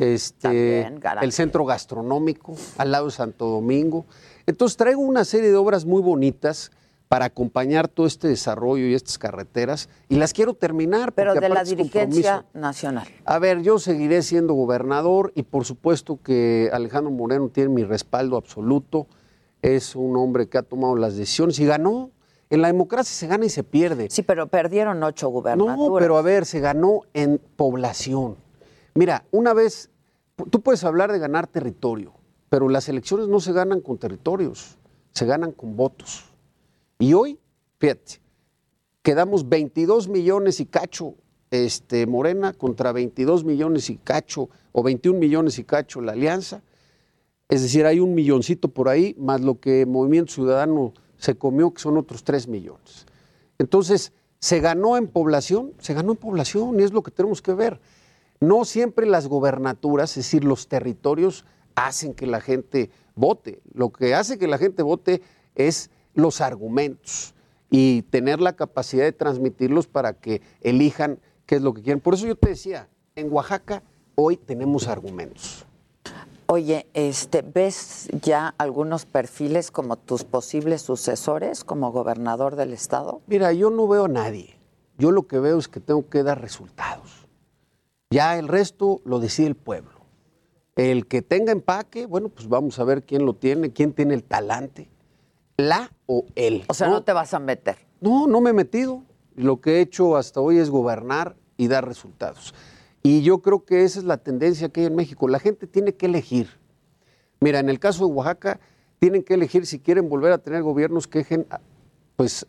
Este, 0.00 0.40
también, 0.40 1.00
garantía. 1.00 1.26
el 1.26 1.32
centro 1.32 1.64
gastronómico, 1.64 2.54
al 2.78 2.92
lado 2.92 3.06
de 3.06 3.12
Santo 3.12 3.46
Domingo. 3.46 4.06
Entonces 4.46 4.76
traigo 4.76 5.00
una 5.00 5.24
serie 5.24 5.50
de 5.50 5.56
obras 5.56 5.84
muy 5.84 6.02
bonitas 6.02 6.70
para 7.08 7.26
acompañar 7.26 7.88
todo 7.88 8.06
este 8.06 8.28
desarrollo 8.28 8.86
y 8.86 8.94
estas 8.94 9.18
carreteras 9.18 9.88
y 10.08 10.16
las 10.16 10.32
quiero 10.32 10.54
terminar. 10.54 11.12
Pero 11.12 11.34
de 11.34 11.48
la 11.48 11.62
dirigencia 11.64 12.44
nacional. 12.52 13.06
A 13.24 13.38
ver, 13.38 13.62
yo 13.62 13.78
seguiré 13.78 14.22
siendo 14.22 14.54
gobernador 14.54 15.32
y 15.34 15.42
por 15.44 15.64
supuesto 15.64 16.18
que 16.22 16.70
Alejandro 16.72 17.10
Moreno 17.10 17.48
tiene 17.48 17.70
mi 17.70 17.84
respaldo 17.84 18.36
absoluto. 18.36 19.06
Es 19.62 19.96
un 19.96 20.16
hombre 20.16 20.48
que 20.48 20.58
ha 20.58 20.62
tomado 20.62 20.96
las 20.96 21.16
decisiones 21.16 21.58
y 21.58 21.66
ganó. 21.66 22.10
En 22.48 22.62
la 22.62 22.68
democracia 22.68 23.12
se 23.12 23.26
gana 23.26 23.46
y 23.46 23.50
se 23.50 23.64
pierde. 23.64 24.08
Sí, 24.10 24.22
pero 24.22 24.46
perdieron 24.46 25.02
ocho 25.02 25.28
gubernaturas. 25.28 25.76
No, 25.76 25.94
pero 25.98 26.16
a 26.16 26.22
ver, 26.22 26.46
se 26.46 26.60
ganó 26.60 27.00
en 27.12 27.40
población. 27.56 28.36
Mira, 28.96 29.26
una 29.30 29.52
vez, 29.52 29.90
tú 30.50 30.62
puedes 30.62 30.82
hablar 30.82 31.12
de 31.12 31.18
ganar 31.18 31.46
territorio, 31.46 32.14
pero 32.48 32.70
las 32.70 32.88
elecciones 32.88 33.28
no 33.28 33.40
se 33.40 33.52
ganan 33.52 33.82
con 33.82 33.98
territorios, 33.98 34.78
se 35.12 35.26
ganan 35.26 35.52
con 35.52 35.76
votos. 35.76 36.24
Y 36.98 37.12
hoy, 37.12 37.38
fíjate, 37.78 38.20
quedamos 39.02 39.50
22 39.50 40.08
millones 40.08 40.60
y 40.60 40.66
cacho 40.66 41.14
este, 41.50 42.06
Morena 42.06 42.54
contra 42.54 42.90
22 42.92 43.44
millones 43.44 43.90
y 43.90 43.98
cacho, 43.98 44.48
o 44.72 44.82
21 44.82 45.18
millones 45.18 45.58
y 45.58 45.64
cacho 45.64 46.00
la 46.00 46.12
alianza. 46.12 46.62
Es 47.50 47.60
decir, 47.60 47.84
hay 47.84 48.00
un 48.00 48.14
milloncito 48.14 48.68
por 48.68 48.88
ahí, 48.88 49.14
más 49.18 49.42
lo 49.42 49.60
que 49.60 49.84
Movimiento 49.84 50.32
Ciudadano 50.32 50.94
se 51.18 51.36
comió, 51.36 51.70
que 51.70 51.82
son 51.82 51.98
otros 51.98 52.24
3 52.24 52.48
millones. 52.48 53.04
Entonces, 53.58 54.14
se 54.38 54.60
ganó 54.60 54.96
en 54.96 55.06
población, 55.06 55.74
se 55.80 55.92
ganó 55.92 56.12
en 56.12 56.18
población 56.18 56.80
y 56.80 56.82
es 56.82 56.94
lo 56.94 57.02
que 57.02 57.10
tenemos 57.10 57.42
que 57.42 57.52
ver. 57.52 57.78
No 58.40 58.64
siempre 58.64 59.06
las 59.06 59.28
gobernaturas, 59.28 60.10
es 60.10 60.24
decir, 60.24 60.44
los 60.44 60.68
territorios, 60.68 61.44
hacen 61.74 62.14
que 62.14 62.26
la 62.26 62.40
gente 62.40 62.90
vote. 63.14 63.60
Lo 63.72 63.90
que 63.90 64.14
hace 64.14 64.38
que 64.38 64.46
la 64.46 64.58
gente 64.58 64.82
vote 64.82 65.22
es 65.54 65.90
los 66.14 66.40
argumentos 66.40 67.34
y 67.70 68.02
tener 68.02 68.40
la 68.40 68.54
capacidad 68.54 69.04
de 69.04 69.12
transmitirlos 69.12 69.86
para 69.86 70.14
que 70.14 70.42
elijan 70.60 71.18
qué 71.46 71.56
es 71.56 71.62
lo 71.62 71.74
que 71.74 71.82
quieren. 71.82 72.00
Por 72.00 72.14
eso 72.14 72.26
yo 72.26 72.36
te 72.36 72.50
decía, 72.50 72.88
en 73.14 73.32
Oaxaca 73.32 73.82
hoy 74.14 74.36
tenemos 74.36 74.88
argumentos. 74.88 75.66
Oye, 76.48 76.86
este, 76.94 77.42
¿ves 77.42 78.08
ya 78.22 78.54
algunos 78.56 79.04
perfiles 79.04 79.72
como 79.72 79.96
tus 79.96 80.22
posibles 80.22 80.80
sucesores 80.82 81.64
como 81.64 81.90
gobernador 81.90 82.54
del 82.54 82.72
estado? 82.72 83.20
Mira, 83.26 83.52
yo 83.52 83.70
no 83.70 83.88
veo 83.88 84.04
a 84.04 84.08
nadie. 84.08 84.56
Yo 84.96 85.10
lo 85.10 85.26
que 85.26 85.40
veo 85.40 85.58
es 85.58 85.66
que 85.66 85.80
tengo 85.80 86.08
que 86.08 86.22
dar 86.22 86.40
resultados. 86.40 87.05
Ya 88.10 88.38
el 88.38 88.48
resto 88.48 89.00
lo 89.04 89.18
decide 89.18 89.48
el 89.48 89.56
pueblo. 89.56 89.90
El 90.76 91.06
que 91.06 91.22
tenga 91.22 91.52
empaque, 91.52 92.06
bueno, 92.06 92.28
pues 92.28 92.48
vamos 92.48 92.78
a 92.78 92.84
ver 92.84 93.04
quién 93.04 93.24
lo 93.24 93.34
tiene, 93.34 93.72
quién 93.72 93.92
tiene 93.92 94.14
el 94.14 94.22
talante, 94.22 94.90
la 95.56 95.90
o 96.06 96.26
él. 96.34 96.64
O 96.68 96.74
sea, 96.74 96.88
no, 96.88 97.02
te 97.02 97.12
vas 97.12 97.34
a 97.34 97.38
meter. 97.38 97.76
No, 98.00 98.26
no 98.26 98.40
me 98.40 98.50
he 98.50 98.52
metido. 98.52 99.02
Lo 99.34 99.60
que 99.60 99.76
he 99.76 99.80
hecho 99.80 100.16
hasta 100.16 100.40
hoy 100.40 100.58
es 100.58 100.70
gobernar 100.70 101.36
y 101.56 101.68
dar 101.68 101.86
resultados. 101.86 102.54
Y 103.02 103.22
yo 103.22 103.38
creo 103.38 103.64
que 103.64 103.84
esa 103.84 103.98
es 103.98 104.04
la 104.04 104.18
tendencia 104.18 104.68
que 104.68 104.80
hay 104.80 104.86
en 104.86 104.96
México. 104.96 105.28
La 105.28 105.38
gente 105.38 105.66
tiene 105.66 105.94
que 105.94 106.06
elegir. 106.06 106.48
Mira, 107.40 107.58
en 107.58 107.68
el 107.68 107.78
caso 107.78 108.06
de 108.06 108.12
Oaxaca, 108.12 108.60
tienen 108.98 109.22
que 109.22 109.34
elegir 109.34 109.66
si 109.66 109.78
quieren 109.78 110.08
volver 110.08 110.32
a 110.32 110.38
tener 110.38 110.62
gobiernos 110.62 111.06
que 111.06 111.20
dejen, 111.20 111.46
pues, 112.16 112.46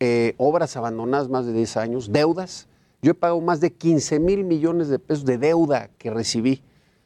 eh, 0.00 0.34
obras 0.36 0.76
abandonadas 0.76 1.28
más 1.28 1.46
de 1.46 1.52
10 1.52 1.76
años, 1.76 2.12
deudas. 2.12 2.68
Yo 3.02 3.12
he 3.12 3.14
pagado 3.14 3.40
más 3.40 3.60
de 3.60 3.72
15 3.72 4.18
mil 4.20 4.44
millones 4.44 4.88
de 4.88 4.98
pesos 4.98 5.24
de 5.24 5.38
deuda 5.38 5.90
que 5.98 6.10
recibí. 6.10 6.62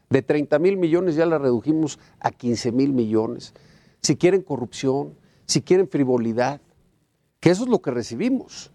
De 0.09 0.23
30 0.23 0.59
mil 0.59 0.77
millones 0.77 1.15
ya 1.15 1.27
la 1.27 1.39
redujimos 1.39 1.99
a 2.19 2.31
15 2.31 2.73
mil 2.73 2.93
millones. 2.93 3.55
Si 4.01 4.17
quieren 4.17 4.43
corrupción, 4.43 5.15
si 5.47 5.63
quieren 5.63 5.89
frivolidad, 5.89 6.61
que 7.39 7.51
eso 7.51 7.65
es 7.65 7.69
lo 7.71 7.81
que 7.81 7.91
recibimos. 7.91 8.71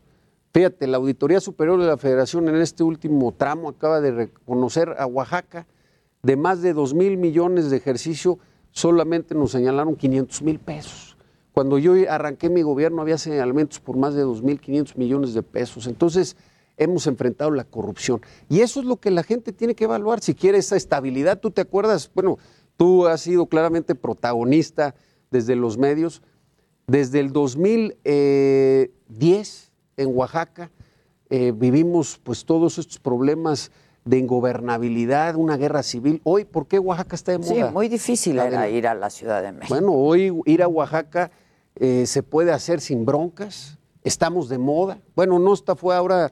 Fíjate, 0.54 0.88
la 0.88 0.98
Auditoría 0.98 1.42
Superior 1.42 1.80
de 1.80 1.88
la 1.88 1.98
Federación 1.98 2.48
en 2.48 2.56
este 2.56 2.84
último 2.84 3.34
tramo 3.34 3.70
acaba 3.70 4.00
de 4.00 4.12
reconocer 4.12 4.96
a 4.98 5.06
Oaxaca 5.06 5.68
de 6.24 6.38
más 6.38 6.62
de 6.62 6.74
2 6.74 6.94
mil 6.96 7.18
millones 7.18 7.70
de 7.70 7.78
ejercicio, 7.78 8.40
solamente 8.72 9.36
nos 9.36 9.52
señalaron 9.52 9.96
500 9.96 10.42
mil 10.42 10.60
pesos. 10.60 11.18
Cuando 11.52 11.78
yo 11.78 11.94
arranqué 12.10 12.50
mi 12.50 12.64
gobierno 12.64 13.02
había 13.02 13.18
señalamientos 13.18 13.80
por 13.80 13.96
más 13.96 14.16
de 14.16 14.26
2.500 14.26 14.98
millones 14.98 15.34
de 15.34 15.44
pesos. 15.44 15.88
Entonces 15.88 16.36
hemos 16.78 17.08
enfrentado 17.08 17.52
la 17.52 17.64
corrupción. 17.64 18.22
Y 18.50 18.62
eso 18.62 18.80
es 18.80 18.86
lo 18.86 18.98
que 18.98 19.12
la 19.12 19.24
gente 19.24 19.54
tiene 19.54 19.76
que 19.76 19.86
evaluar. 19.86 20.22
Si 20.22 20.36
quiere 20.36 20.58
esa 20.58 20.76
estabilidad, 20.76 21.40
tú 21.40 21.52
te 21.52 21.62
acuerdas, 21.62 22.12
bueno, 22.14 22.38
tú 22.78 23.08
has 23.08 23.22
sido 23.22 23.48
claramente 23.48 23.96
protagonista 23.96 24.96
desde 25.32 25.56
los 25.56 25.78
medios. 25.78 26.22
Desde 26.88 27.20
el 27.20 27.32
2010 27.32 29.72
en 29.98 30.16
Oaxaca 30.16 30.70
eh, 31.30 31.52
vivimos 31.56 32.20
pues 32.22 32.46
todos 32.46 32.78
estos 32.78 33.00
problemas 33.00 33.72
de 34.04 34.20
ingobernabilidad, 34.20 35.36
una 35.36 35.58
guerra 35.58 35.82
civil. 35.82 36.22
Hoy, 36.24 36.46
¿por 36.46 36.68
qué 36.68 36.78
Oaxaca 36.78 37.16
está 37.16 37.32
de 37.32 37.40
moda? 37.40 37.68
Sí, 37.68 37.74
muy 37.74 37.90
difícil 37.90 38.38
era 38.38 38.70
ir 38.70 38.88
a 38.88 38.94
la 38.94 39.10
Ciudad 39.10 39.42
de 39.42 39.52
México. 39.52 39.74
Bueno, 39.74 39.94
hoy 39.94 40.32
ir 40.46 40.62
a 40.62 40.68
Oaxaca 40.68 41.32
eh, 41.76 42.06
se 42.06 42.22
puede 42.22 42.52
hacer 42.52 42.82
sin 42.82 43.06
broncas. 43.06 43.75
Estamos 44.06 44.48
de 44.50 44.58
moda. 44.58 45.00
Bueno, 45.16 45.40
no 45.40 45.54
está 45.54 45.76
fue 45.76 45.96
ahora 45.96 46.32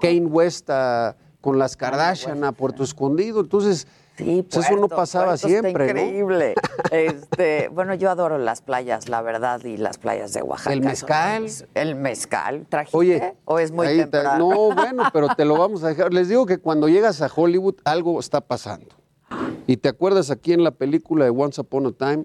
Kane 0.00 0.26
West 0.26 0.70
a- 0.70 1.16
con 1.40 1.58
las 1.58 1.76
Kardashian 1.76 2.44
a 2.44 2.52
Puerto 2.52 2.82
Escondido. 2.84 3.40
Entonces, 3.40 3.86
Sí, 4.16 4.46
pues 4.50 4.64
eso 4.66 4.76
no 4.76 4.88
pasaba 4.88 5.36
siempre. 5.36 5.86
Está 5.86 5.94
¿no? 5.94 6.00
increíble. 6.00 6.54
Este, 6.92 7.68
bueno, 7.68 7.94
yo 7.94 8.10
adoro 8.10 8.38
las 8.38 8.62
playas, 8.62 9.08
la 9.08 9.20
verdad, 9.20 9.62
y 9.64 9.76
las 9.76 9.98
playas 9.98 10.32
de 10.32 10.40
Oaxaca. 10.42 10.72
El 10.72 10.80
mezcal. 10.80 11.46
El 11.74 11.94
mezcal, 11.96 12.64
¿trajiste? 12.68 12.96
Oye, 12.96 13.34
¿O 13.44 13.58
es 13.58 13.72
muy 13.72 13.88
temprano? 13.88 14.38
No, 14.38 14.56
bueno, 14.74 15.02
pero 15.12 15.28
te 15.34 15.44
lo 15.44 15.58
vamos 15.58 15.82
a 15.82 15.88
dejar. 15.88 16.14
Les 16.14 16.28
digo 16.28 16.46
que 16.46 16.58
cuando 16.58 16.88
llegas 16.88 17.20
a 17.22 17.30
Hollywood 17.34 17.74
algo 17.84 18.20
está 18.20 18.40
pasando. 18.40 18.94
Y 19.66 19.78
te 19.78 19.88
acuerdas 19.88 20.30
aquí 20.30 20.52
en 20.52 20.62
la 20.62 20.70
película 20.70 21.24
de 21.24 21.30
Once 21.30 21.60
Upon 21.60 21.86
a 21.86 21.92
Time, 21.92 22.24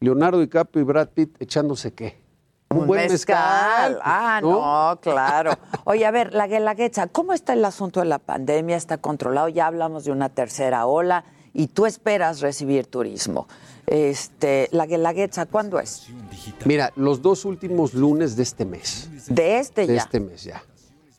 Leonardo 0.00 0.40
DiCaprio 0.40 0.82
y 0.82 0.84
Brad 0.86 1.08
Pitt 1.10 1.36
echándose 1.40 1.92
qué? 1.92 2.18
Un, 2.80 2.86
buen 2.86 3.10
mezcal. 3.10 3.98
Ah, 4.02 4.40
no, 4.42 4.98
claro. 5.00 5.52
Oye, 5.84 6.06
a 6.06 6.10
ver, 6.10 6.34
la 6.34 6.46
Guelaguetza, 6.46 7.06
¿cómo 7.06 7.32
está 7.32 7.52
el 7.52 7.64
asunto 7.64 8.00
de 8.00 8.06
la 8.06 8.18
pandemia? 8.18 8.76
¿Está 8.76 8.98
controlado? 8.98 9.48
Ya 9.48 9.66
hablamos 9.66 10.04
de 10.04 10.12
una 10.12 10.28
tercera 10.28 10.86
ola 10.86 11.24
y 11.52 11.68
tú 11.68 11.86
esperas 11.86 12.40
recibir 12.40 12.86
turismo. 12.86 13.48
Este, 13.86 14.68
la 14.70 14.86
Guelaguetza, 14.86 15.46
¿cuándo 15.46 15.80
es? 15.80 16.08
Mira, 16.64 16.92
los 16.96 17.22
dos 17.22 17.44
últimos 17.44 17.94
lunes 17.94 18.36
de 18.36 18.42
este 18.42 18.64
mes. 18.64 19.08
De 19.28 19.58
este 19.58 19.86
de 19.86 19.94
ya. 19.94 20.02
este 20.02 20.20
mes 20.20 20.44
ya. 20.44 20.62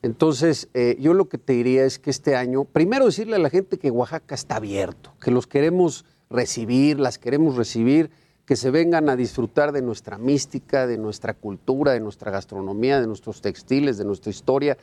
Entonces, 0.02 0.68
eh, 0.72 0.96
yo 0.98 1.12
lo 1.12 1.28
que 1.28 1.36
te 1.36 1.52
diría 1.52 1.84
es 1.84 1.98
que 1.98 2.10
este 2.10 2.36
año, 2.36 2.64
primero 2.64 3.06
decirle 3.06 3.36
a 3.36 3.38
la 3.38 3.50
gente 3.50 3.78
que 3.78 3.90
Oaxaca 3.90 4.34
está 4.34 4.56
abierto, 4.56 5.12
que 5.20 5.30
los 5.30 5.46
queremos 5.46 6.06
recibir, 6.30 6.98
las 6.98 7.18
queremos 7.18 7.56
recibir, 7.56 8.10
que 8.50 8.56
se 8.56 8.72
vengan 8.72 9.08
a 9.08 9.14
disfrutar 9.14 9.70
de 9.70 9.80
nuestra 9.80 10.18
mística, 10.18 10.84
de 10.88 10.98
nuestra 10.98 11.34
cultura, 11.34 11.92
de 11.92 12.00
nuestra 12.00 12.32
gastronomía, 12.32 13.00
de 13.00 13.06
nuestros 13.06 13.40
textiles, 13.40 13.96
de 13.96 14.04
nuestra 14.04 14.30
historia. 14.30 14.76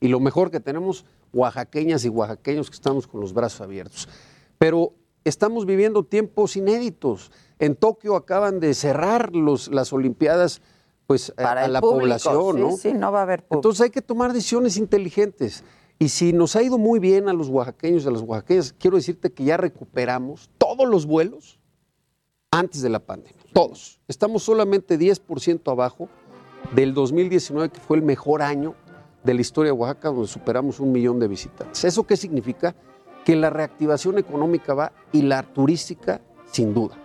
Y 0.00 0.08
lo 0.08 0.18
mejor 0.18 0.50
que 0.50 0.58
tenemos, 0.58 1.04
oaxaqueñas 1.32 2.04
y 2.04 2.08
oaxaqueños 2.08 2.68
que 2.68 2.74
estamos 2.74 3.06
con 3.06 3.20
los 3.20 3.32
brazos 3.32 3.60
abiertos. 3.60 4.08
Pero 4.58 4.94
estamos 5.22 5.66
viviendo 5.66 6.02
tiempos 6.02 6.56
inéditos. 6.56 7.30
En 7.60 7.76
Tokio 7.76 8.16
acaban 8.16 8.58
de 8.58 8.74
cerrar 8.74 9.36
los, 9.36 9.68
las 9.68 9.92
Olimpiadas 9.92 10.60
pues, 11.06 11.30
a- 11.36 11.42
Para 11.44 11.66
a 11.66 11.68
la 11.68 11.80
público, 11.80 12.00
población, 12.00 12.56
sí, 12.56 12.60
¿no? 12.60 12.76
sí, 12.76 12.92
no 12.92 13.12
va 13.12 13.20
a 13.20 13.22
haber 13.22 13.44
público. 13.44 13.54
Entonces 13.58 13.82
hay 13.82 13.90
que 13.90 14.02
tomar 14.02 14.32
decisiones 14.32 14.76
inteligentes. 14.76 15.62
Y 16.00 16.08
si 16.08 16.32
nos 16.32 16.56
ha 16.56 16.62
ido 16.64 16.76
muy 16.76 16.98
bien 16.98 17.28
a 17.28 17.32
los 17.32 17.48
oaxaqueños 17.48 18.02
y 18.04 18.08
a 18.08 18.10
las 18.10 18.22
oaxaqueñas, 18.22 18.74
quiero 18.76 18.96
decirte 18.96 19.30
que 19.32 19.44
ya 19.44 19.58
recuperamos 19.58 20.50
todos 20.58 20.88
los 20.88 21.06
vuelos 21.06 21.60
antes 22.52 22.82
de 22.82 22.90
la 22.90 23.00
pandemia. 23.00 23.42
Todos. 23.52 23.98
Estamos 24.06 24.44
solamente 24.44 24.98
10% 24.98 25.72
abajo 25.72 26.08
del 26.74 26.94
2019, 26.94 27.70
que 27.70 27.80
fue 27.80 27.96
el 27.96 28.02
mejor 28.02 28.42
año 28.42 28.74
de 29.24 29.34
la 29.34 29.40
historia 29.40 29.72
de 29.72 29.78
Oaxaca, 29.78 30.10
donde 30.10 30.28
superamos 30.28 30.78
un 30.78 30.92
millón 30.92 31.18
de 31.18 31.28
visitantes. 31.28 31.84
¿Eso 31.84 32.04
qué 32.06 32.16
significa? 32.16 32.76
Que 33.24 33.36
la 33.36 33.50
reactivación 33.50 34.18
económica 34.18 34.74
va 34.74 34.92
y 35.12 35.22
la 35.22 35.42
turística, 35.42 36.20
sin 36.50 36.74
duda. 36.74 36.96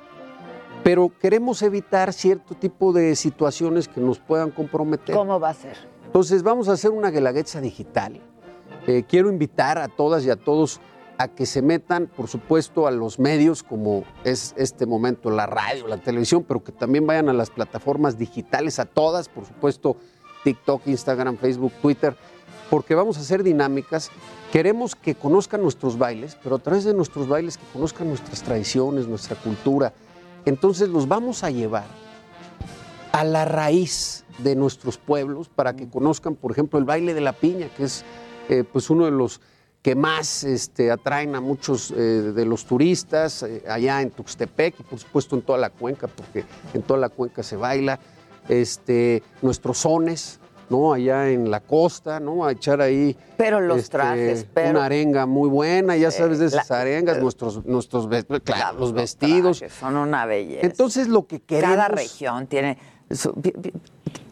Pero 0.83 1.11
queremos 1.19 1.61
evitar 1.61 2.13
cierto 2.13 2.55
tipo 2.55 2.91
de 2.91 3.15
situaciones 3.15 3.87
que 3.87 4.01
nos 4.01 4.19
puedan 4.19 4.51
comprometer. 4.51 5.15
¿Cómo 5.15 5.39
va 5.39 5.49
a 5.49 5.53
ser? 5.53 5.77
Entonces 6.05 6.43
vamos 6.43 6.69
a 6.69 6.73
hacer 6.73 6.91
una 6.91 7.09
guelaguetza 7.09 7.61
digital. 7.61 8.19
Eh, 8.85 9.03
quiero 9.07 9.29
invitar 9.29 9.77
a 9.77 9.87
todas 9.87 10.25
y 10.25 10.29
a 10.29 10.35
todos 10.35 10.79
a 11.17 11.27
que 11.29 11.45
se 11.45 11.61
metan, 11.61 12.07
por 12.07 12.27
supuesto, 12.27 12.87
a 12.87 12.91
los 12.91 13.17
medios 13.17 13.63
como 13.63 14.03
es 14.23 14.53
este 14.57 14.85
momento 14.85 15.31
la 15.31 15.47
radio, 15.47 15.87
la 15.87 15.97
televisión, 15.97 16.45
pero 16.47 16.63
que 16.63 16.71
también 16.71 17.07
vayan 17.07 17.29
a 17.29 17.33
las 17.33 17.49
plataformas 17.49 18.17
digitales, 18.17 18.79
a 18.79 18.85
todas, 18.85 19.27
por 19.27 19.45
supuesto, 19.45 19.97
TikTok, 20.43 20.85
Instagram, 20.87 21.37
Facebook, 21.37 21.73
Twitter, 21.81 22.15
porque 22.69 22.93
vamos 22.93 23.17
a 23.17 23.21
hacer 23.21 23.41
dinámicas. 23.41 24.11
Queremos 24.51 24.95
que 24.95 25.15
conozcan 25.15 25.61
nuestros 25.61 25.97
bailes, 25.97 26.37
pero 26.43 26.57
a 26.57 26.59
través 26.59 26.83
de 26.83 26.93
nuestros 26.93 27.27
bailes 27.27 27.57
que 27.57 27.65
conozcan 27.73 28.07
nuestras 28.07 28.43
tradiciones, 28.43 29.07
nuestra 29.07 29.35
cultura. 29.35 29.93
Entonces 30.45 30.87
los 30.89 31.07
vamos 31.07 31.43
a 31.43 31.49
llevar 31.49 31.87
a 33.11 33.23
la 33.23 33.45
raíz 33.45 34.23
de 34.37 34.55
nuestros 34.55 34.97
pueblos 34.97 35.49
para 35.49 35.75
que 35.75 35.89
conozcan, 35.89 36.35
por 36.35 36.51
ejemplo, 36.51 36.77
el 36.77 36.85
baile 36.85 37.15
de 37.15 37.21
la 37.21 37.33
piña, 37.33 37.69
que 37.75 37.85
es 37.85 38.05
eh, 38.49 38.63
pues 38.63 38.89
uno 38.89 39.05
de 39.05 39.11
los 39.11 39.41
que 39.81 39.95
más 39.95 40.43
este, 40.43 40.91
atraen 40.91 41.35
a 41.35 41.41
muchos 41.41 41.91
eh, 41.91 41.95
de 41.95 42.45
los 42.45 42.65
turistas 42.65 43.43
eh, 43.43 43.63
allá 43.69 44.01
en 44.01 44.11
Tuxtepec 44.11 44.79
y 44.79 44.83
por 44.83 44.99
supuesto 44.99 45.35
en 45.35 45.41
toda 45.43 45.57
la 45.59 45.69
cuenca, 45.69 46.07
porque 46.07 46.43
en 46.73 46.81
toda 46.81 46.99
la 46.99 47.09
cuenca 47.09 47.41
se 47.43 47.55
baila, 47.55 47.99
este, 48.49 49.23
nuestros 49.41 49.77
sones, 49.79 50.39
¿no? 50.69 50.91
Allá 50.91 51.29
en 51.29 51.49
la 51.49 51.61
costa, 51.61 52.19
¿no? 52.19 52.43
A 52.45 52.51
echar 52.51 52.81
ahí. 52.81 53.15
Pero 53.37 53.61
los 53.61 53.77
este, 53.77 53.91
trajes, 53.97 54.45
pero- 54.53 54.71
Una 54.71 54.85
arenga 54.85 55.25
muy 55.25 55.47
buena, 55.49 55.95
ya 55.95 56.11
sabes 56.11 56.39
de 56.39 56.47
Eh, 56.47 56.49
la- 56.51 56.61
esas 56.63 56.71
arengas, 56.71 57.19
nuestros, 57.21 57.65
nuestros 57.65 58.09
ve- 58.09 58.25
claro, 58.43 58.77
los 58.79 58.91
vestidos. 58.91 59.63
Son 59.79 59.95
una 59.95 60.25
belleza. 60.25 60.65
Entonces 60.65 61.07
lo 61.07 61.25
que 61.27 61.39
queremos. 61.41 61.75
Cada 61.77 61.87
región 61.87 62.47
tiene. 62.47 62.77
su- 63.09 63.33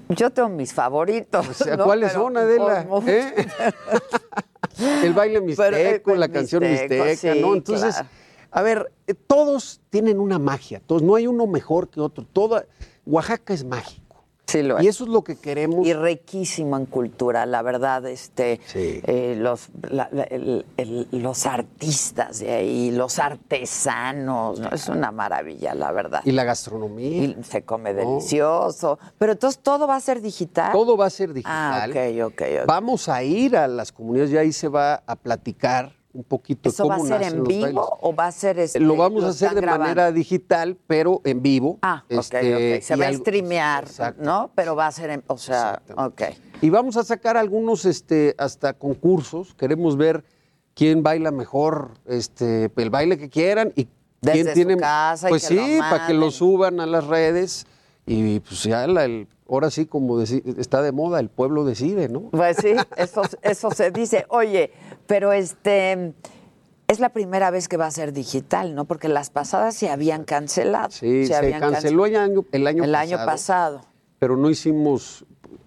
yo 0.10 0.30
tengo 0.32 0.50
mis 0.50 0.74
favoritos. 0.74 1.48
O 1.48 1.54
sea, 1.54 1.78
¿no? 1.78 1.86
¿Cuáles 1.86 2.12
son, 2.12 2.36
Adela? 2.36 2.86
¿Eh? 3.08 3.48
El 4.80 5.14
baile 5.14 5.42
mixteco, 5.42 5.72
Pero, 5.72 6.16
eh, 6.16 6.18
la 6.18 6.28
canción 6.30 6.64
mixteco, 6.64 7.06
mixteca, 7.06 7.34
sí, 7.34 7.42
¿no? 7.42 7.56
Entonces, 7.56 7.96
claro. 7.96 8.10
a 8.52 8.62
ver, 8.62 8.92
eh, 9.08 9.14
todos 9.14 9.82
tienen 9.90 10.20
una 10.20 10.40
magia, 10.40 10.82
todos, 10.86 11.02
no 11.02 11.16
hay 11.16 11.28
uno 11.28 11.48
mejor 11.48 11.90
que 11.90 12.02
otro. 12.02 12.26
Toda, 12.32 12.66
Oaxaca 13.06 13.54
es 13.54 13.64
mágico. 13.64 14.05
Sí, 14.48 14.62
lo 14.62 14.80
Y 14.82 14.88
es. 14.88 14.96
eso 14.96 15.06
es 15.06 15.10
lo 15.10 15.24
que 15.24 15.38
queremos. 15.38 15.86
Y 15.88 15.94
riquísimo 15.94 16.78
en 16.78 16.86
cultura, 16.86 17.46
la 17.46 17.62
verdad, 17.64 18.06
este, 18.06 18.62
eh, 18.76 19.36
los, 19.38 19.70
la- 19.90 20.08
la- 20.12 20.24
el- 20.24 20.66
el- 20.78 21.08
los 21.12 21.46
artistas 21.46 22.40
de 22.40 22.52
ahí, 22.52 22.92
los 22.92 23.18
artesanos, 23.20 24.60
¿no? 24.60 24.70
es 24.70 24.88
una 24.88 25.12
maravilla, 25.12 25.74
la 25.74 25.92
verdad. 25.92 26.22
Y 26.26 26.32
la 26.32 26.44
gastronomía. 26.44 27.24
Y 27.24 27.38
se 27.44 27.64
come 27.64 27.94
delicioso. 27.94 29.00
Pero 29.18 29.32
entonces 29.34 29.62
todo 29.64 29.88
va 29.88 29.96
a 29.96 30.00
ser 30.00 30.22
digital. 30.22 30.72
Todo 30.72 30.96
va 30.98 31.08
a 31.08 31.10
ser 31.10 31.30
Ah, 31.46 31.88
digital. 31.88 32.24
ok, 32.24 32.34
ok, 32.34 32.42
ok. 32.62 32.68
Vamos 32.68 33.10
a 33.10 33.24
ir 33.24 33.58
a 33.58 33.68
las 33.68 33.92
comunidades 33.92 34.32
y 34.32 34.38
ahí 34.38 34.54
se 34.54 34.68
va 34.68 35.04
a 35.06 35.16
platicar 35.16 35.94
un 36.16 36.24
poquito 36.24 36.70
¿Eso 36.70 36.84
cómo 36.84 36.98
va 37.08 37.16
a 37.16 37.20
ser 37.20 37.34
en 37.34 37.44
vivo 37.44 37.62
bailes. 37.62 37.84
o 38.02 38.16
va 38.16 38.28
a 38.28 38.32
ser 38.32 38.60
este, 38.60 38.80
Lo 38.80 38.96
vamos 38.96 39.24
a 39.24 39.30
hacer 39.30 39.50
de 39.54 39.62
grabando? 39.62 39.84
manera 39.84 40.12
digital, 40.12 40.78
pero 40.88 41.22
en 41.26 41.42
vivo. 41.42 41.78
Ah, 41.82 42.04
ok, 42.06 42.12
Este, 42.20 42.76
ok. 42.78 42.82
Se 42.84 42.96
va 42.96 43.08
a 43.08 43.14
streamear, 43.14 43.84
Exacto. 43.84 44.24
¿no? 44.24 44.52
Pero 44.56 44.76
va 44.76 44.88
a 44.88 44.92
ser, 44.92 45.10
en, 45.10 45.24
o 45.28 45.38
sea, 45.38 45.82
ok. 45.98 46.22
Y 46.62 46.70
vamos 46.70 46.98
a 46.98 47.04
sacar 47.04 47.38
algunos 47.38 47.86
este, 47.86 48.34
hasta 48.38 48.74
concursos. 48.74 49.54
Queremos 49.56 49.98
ver 49.98 50.24
quién 50.74 51.04
baila 51.04 51.32
mejor, 51.32 51.92
este, 52.06 52.72
el 52.76 52.90
baile 52.90 53.18
que 53.18 53.30
quieran 53.30 53.72
y 53.76 53.88
Desde 54.22 54.34
quién 54.34 54.48
su 54.48 54.54
tiene. 54.54 54.78
casa 54.78 55.28
y 55.28 55.32
pues 55.32 55.52
lo 55.52 55.62
sí, 55.64 55.78
para 55.80 56.08
que 56.08 56.14
lo 56.14 56.32
suban 56.32 56.80
a 56.80 56.86
las 56.86 57.06
redes 57.06 57.68
y 58.06 58.40
pues 58.42 58.64
ya 58.64 58.86
la- 58.88 59.06
el, 59.06 59.28
ahora 59.50 59.70
sí, 59.72 59.86
como 59.86 60.22
está 60.22 60.82
de 60.82 60.92
moda, 60.92 61.20
el 61.20 61.30
pueblo 61.30 61.66
decide, 61.66 62.08
¿no? 62.10 62.30
Pues 62.32 62.58
sí, 62.58 62.74
eso, 62.98 63.22
eso 63.42 63.72
se 63.72 63.92
dice. 63.92 64.26
Oye, 64.30 64.72
pero 65.08 65.34
este 65.34 66.14
es 66.88 67.00
la 67.00 67.10
primera 67.10 67.50
vez 67.52 67.68
que 67.68 67.78
va 67.78 67.88
a 67.88 67.92
ser 67.92 68.14
digital, 68.14 68.76
¿no? 68.76 68.86
Porque 68.86 69.08
las 69.10 69.30
pasadas 69.32 69.76
se 69.76 69.90
habían 69.90 70.24
cancelado. 70.24 70.92
Sí, 70.92 71.26
se, 71.26 71.36
habían 71.36 71.60
canceló 71.60 72.06
el 72.06 72.16
año, 72.16 72.46
el 72.52 72.68
año 72.68 72.84
el 72.84 72.92
pasado. 72.92 73.16
año 73.18 73.26
pasado. 73.26 73.82
Pero 74.20 74.38
no 74.38 74.50
hicimos, 74.50 75.26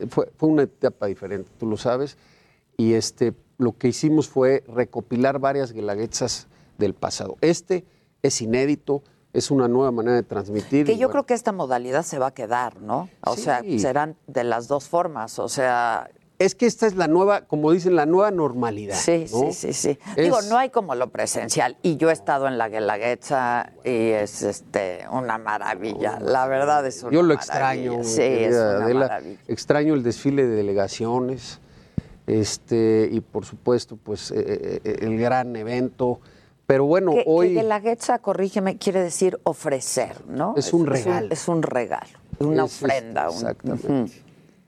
fue, 0.08 0.30
fue 0.36 0.48
una 0.48 0.62
etapa 0.62 1.06
diferente, 1.06 1.50
tú 1.58 1.66
lo 1.66 1.76
sabes. 1.76 2.16
Y 2.76 2.92
este, 2.94 3.34
lo 3.58 3.76
que 3.76 3.88
hicimos 3.88 4.28
fue 4.28 4.62
recopilar 4.68 5.40
varias 5.40 5.72
guelaguetzas 5.72 6.46
del 6.78 6.94
pasado. 6.94 7.36
Este 7.40 7.84
es 8.22 8.40
inédito, 8.40 9.02
es 9.38 9.50
una 9.50 9.68
nueva 9.68 9.90
manera 9.92 10.16
de 10.16 10.22
transmitir. 10.22 10.84
Que 10.86 10.92
yo 10.92 11.08
bueno, 11.08 11.10
creo 11.12 11.26
que 11.26 11.34
esta 11.34 11.52
modalidad 11.52 12.02
se 12.02 12.18
va 12.18 12.28
a 12.28 12.34
quedar, 12.34 12.80
¿no? 12.80 13.08
O 13.24 13.34
Sí. 13.36 13.42
sea, 13.42 13.62
serán 13.78 14.16
de 14.26 14.44
las 14.44 14.68
dos 14.68 14.88
formas. 14.88 15.38
O 15.38 15.48
sea, 15.48 16.10
Es 16.40 16.54
que 16.54 16.66
esta 16.66 16.86
es 16.86 16.94
la 16.94 17.08
nueva, 17.08 17.40
como 17.46 17.72
dicen, 17.72 17.96
la 17.96 18.06
nueva 18.06 18.30
normalidad. 18.30 18.94
Sí, 18.94 19.26
¿no? 19.32 19.50
sí, 19.50 19.52
sí, 19.52 19.72
sí. 19.72 19.98
Es- 20.16 20.22
Digo, 20.24 20.40
no 20.42 20.56
hay 20.56 20.70
como 20.70 20.94
lo 20.94 21.08
presencial. 21.10 21.76
Y 21.82 21.96
yo 21.96 22.10
he 22.10 22.12
estado 22.12 22.46
en 22.46 22.58
la 22.58 22.68
Guelaguetza 22.68 23.72
y 23.84 24.10
es 24.10 24.42
este 24.42 25.00
una 25.10 25.36
maravilla. 25.38 26.20
La 26.20 26.46
verdad 26.46 26.86
es 26.86 27.02
una 27.02 27.10
Yo 27.12 27.22
lo 27.22 27.34
maravilla. 27.34 27.40
extraño, 27.42 28.04
Sí, 28.04 28.22
es 28.22 28.54
una 28.54 28.84
Adela. 28.84 29.00
maravilla. 29.00 29.40
Extraño 29.48 29.94
el 29.94 30.04
desfile 30.04 30.46
de 30.46 30.54
delegaciones, 30.54 31.58
este, 32.28 33.08
y 33.10 33.20
por 33.20 33.44
supuesto, 33.44 33.96
pues, 33.96 34.30
eh, 34.30 34.80
eh, 34.84 34.96
el 35.00 35.18
gran 35.18 35.56
evento. 35.56 36.20
Pero 36.68 36.84
bueno, 36.84 37.12
Que, 37.12 37.24
hoy. 37.26 37.48
que 37.48 37.54
Guelaguetza, 37.54 38.18
corrígeme, 38.18 38.76
quiere 38.76 39.00
decir 39.02 39.40
ofrecer, 39.44 40.22
¿no? 40.28 40.52
Es 40.54 40.74
un 40.74 40.86
regalo. 40.86 41.28
Es 41.30 41.48
un, 41.48 41.62
regalo, 41.62 42.06
una 42.40 42.66
Es- 42.66 42.72
es- 42.76 42.82
ofrenda. 42.84 43.30
un- 43.30 43.34
exactamente. 43.36 44.12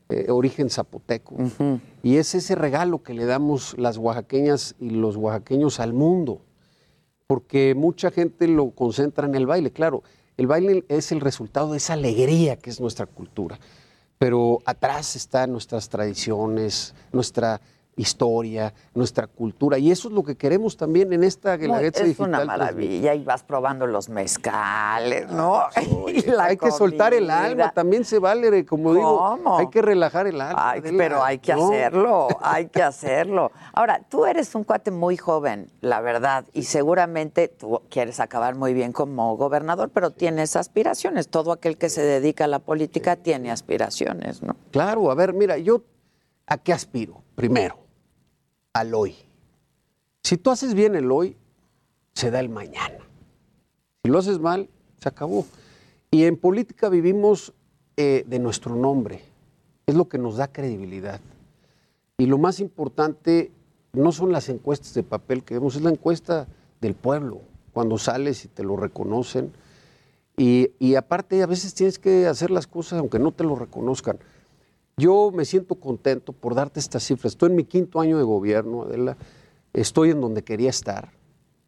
eh, 0.09 0.27
origen 0.31 0.71
zapoteco. 0.71 1.37
Y 2.03 2.17
es 2.17 2.35
ese 2.35 2.55
regalo 2.55 3.03
que 3.03 3.13
le 3.13 3.27
damos 3.27 3.77
las 3.79 3.99
oaxaqueñas 3.99 4.75
y 4.81 4.89
los 4.91 5.17
oaxaqueños 5.17 5.79
al 5.79 5.93
mundo. 5.93 6.41
Porque 7.27 7.75
mucha 7.77 8.11
gente 8.11 8.49
lo 8.49 8.71
concentra 8.71 9.27
en 9.27 9.35
el 9.35 9.47
baile. 9.47 9.71
Claro, 9.71 10.03
el 10.39 10.47
baile 10.47 10.85
es 10.89 11.13
el 11.13 11.21
resultado 11.21 11.73
de 11.73 11.77
esa 11.77 11.93
alegría 11.93 12.57
que 12.57 12.71
es 12.71 12.81
nuestra 12.81 13.05
cultura. 13.05 13.61
Pero 14.17 14.61
atrás 14.65 15.17
están 15.17 15.53
nuestras 15.53 15.91
tradiciones, 15.91 16.95
nuestra 17.13 17.61
historia, 18.01 18.73
nuestra 18.95 19.27
cultura. 19.27 19.79
Y 19.79 19.91
eso 19.91 20.09
es 20.09 20.15
lo 20.15 20.23
que 20.23 20.37
queremos 20.37 20.77
también 20.77 21.13
en 21.13 21.23
esta 21.23 21.57
Guelaguetza 21.57 22.01
es 22.01 22.09
digital. 22.09 22.29
una 22.29 22.45
maravilla 22.45 23.15
y 23.15 23.25
vas 23.25 23.43
probando 23.43 23.87
los 23.87 24.09
mezcales, 24.09 25.31
¿no? 25.31 25.63
Y 26.11 26.29
hay 26.39 26.57
que 26.57 26.71
soltar 26.71 27.15
el 27.15 27.31
alma, 27.31 27.73
también 27.73 28.05
se 28.05 28.19
vale, 28.19 28.65
como 28.65 28.95
digo, 28.95 29.57
hay 29.59 29.69
que 29.69 29.83
relajar 29.83 30.27
el 30.27 30.41
alma. 30.41 30.71
Ay, 30.73 30.83
pero 30.97 31.23
hay 31.23 31.39
que 31.39 31.55
¿no? 31.55 31.69
hacerlo, 31.69 32.29
hay 32.41 32.67
que 32.67 32.83
hacerlo. 32.83 33.53
Ahora, 33.73 34.03
tú 34.09 34.27
eres 34.27 34.55
un 34.55 34.65
cuate 34.65 34.91
muy 34.91 35.17
joven, 35.17 35.71
la 35.81 36.01
verdad, 36.01 36.47
y 36.53 36.65
seguramente 36.65 37.49
tú 37.49 37.83
quieres 37.91 38.19
acabar 38.19 38.55
muy 38.57 38.75
bien 38.75 38.93
como 38.93 39.37
gobernador, 39.37 39.91
pero 39.93 40.11
tienes 40.11 40.57
aspiraciones. 40.57 41.29
Todo 41.29 41.53
aquel 41.53 41.77
que 41.77 41.89
se 41.89 42.03
dedica 42.03 42.45
a 42.45 42.49
la 42.49 42.59
política 42.59 43.17
tiene 43.17 43.51
aspiraciones, 43.51 44.43
¿no? 44.43 44.57
Claro, 44.71 45.11
a 45.11 45.15
ver, 45.15 45.33
mira, 45.33 45.59
yo 45.59 45.83
a 46.47 46.59
qué 46.59 46.73
aspiro? 46.73 47.23
Primero, 47.37 47.79
al 48.73 48.95
hoy. 48.95 49.17
Si 50.23 50.37
tú 50.37 50.51
haces 50.51 50.75
bien 50.75 50.95
el 50.95 51.11
hoy, 51.11 51.37
se 52.15 52.31
da 52.31 52.41
el 52.41 52.49
mañana. 52.49 52.99
Si 54.03 54.11
lo 54.11 54.19
haces 54.19 54.39
mal, 54.39 54.69
se 55.01 55.09
acabó. 55.09 55.47
Y 56.11 56.25
en 56.25 56.37
política 56.37 56.89
vivimos 56.89 57.53
eh, 57.97 58.25
de 58.27 58.39
nuestro 58.39 58.77
nombre. 58.77 59.23
Es 59.87 59.95
lo 59.95 60.09
que 60.09 60.19
nos 60.19 60.37
da 60.37 60.53
credibilidad. 60.53 61.21
Y 62.19 62.27
lo 62.27 62.39
más 62.39 62.61
importante 62.61 63.51
no 63.93 64.13
son 64.13 64.33
las 64.33 64.49
encuestas 64.49 64.95
de 64.95 65.03
papel 65.03 65.43
que 65.43 65.55
vemos, 65.55 65.77
es 65.77 65.83
la 65.83 65.91
encuesta 65.91 66.47
del 66.81 66.95
pueblo, 66.95 67.41
cuando 67.73 67.99
sales 67.99 68.45
y 68.45 68.49
te 68.49 68.63
lo 68.63 68.77
reconocen. 68.77 69.53
Y, 70.37 70.71
y 70.79 70.95
aparte, 70.95 71.43
a 71.43 71.47
veces 71.47 71.75
tienes 71.75 71.99
que 71.99 72.27
hacer 72.27 72.51
las 72.51 72.67
cosas 72.67 72.99
aunque 72.99 73.19
no 73.19 73.33
te 73.33 73.45
lo 73.45 73.57
reconozcan. 73.57 74.19
Yo 75.01 75.31
me 75.33 75.45
siento 75.45 75.75
contento 75.77 76.33
por 76.33 76.55
darte 76.55 76.79
estas 76.79 77.03
cifras. 77.05 77.33
Estoy 77.33 77.51
en 77.51 77.57
mi 77.57 77.65
quinto 77.65 78.01
año 78.01 78.19
de 78.19 78.25
gobierno, 78.25 78.83
Adela. 78.83 79.17
Estoy 79.73 80.11
en 80.11 80.21
donde 80.21 80.43
quería 80.45 80.69
estar. 80.71 81.11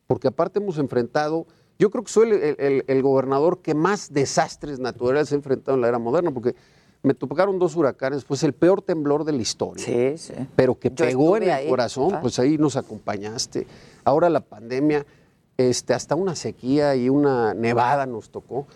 Porque 0.06 0.28
aparte 0.28 0.58
hemos 0.58 0.76
enfrentado, 0.78 1.46
yo 1.78 1.90
creo 1.90 2.04
que 2.04 2.12
soy 2.12 2.30
el, 2.30 2.56
el- 2.58 2.84
el 2.86 3.02
gobernador 3.02 3.60
que 3.62 3.74
más 3.74 4.12
desastres 4.12 4.78
naturales 4.78 5.32
ha 5.32 5.34
enfrentado 5.36 5.74
en 5.76 5.80
la 5.80 5.88
era 5.88 5.98
moderna, 5.98 6.30
porque 6.30 6.54
me 7.02 7.14
tocaron 7.14 7.58
dos 7.58 7.74
huracanes, 7.74 8.24
pues 8.24 8.42
el 8.42 8.52
peor 8.52 8.82
temblor 8.82 9.24
de 9.24 9.32
la 9.32 9.42
historia. 9.42 9.84
Sí, 9.84 10.18
sí. 10.18 10.34
Pero 10.54 10.78
que 10.78 10.90
Yo 10.90 10.94
pegó 10.96 11.36
en 11.36 11.44
el 11.44 11.50
ahí. 11.50 11.68
corazón, 11.68 12.14
Ah. 12.14 12.20
pues 12.20 12.38
ahí 12.38 12.58
nos 12.58 12.76
acompañaste. 12.76 13.66
Ahora 14.04 14.28
la 14.30 14.40
pandemia, 14.40 15.06
este, 15.56 15.94
hasta 15.94 16.14
una 16.14 16.36
sequía 16.36 16.94
y 16.94 17.08
una 17.08 17.54
nevada 17.54 18.04
nos 18.06 18.30
tocó. 18.30 18.66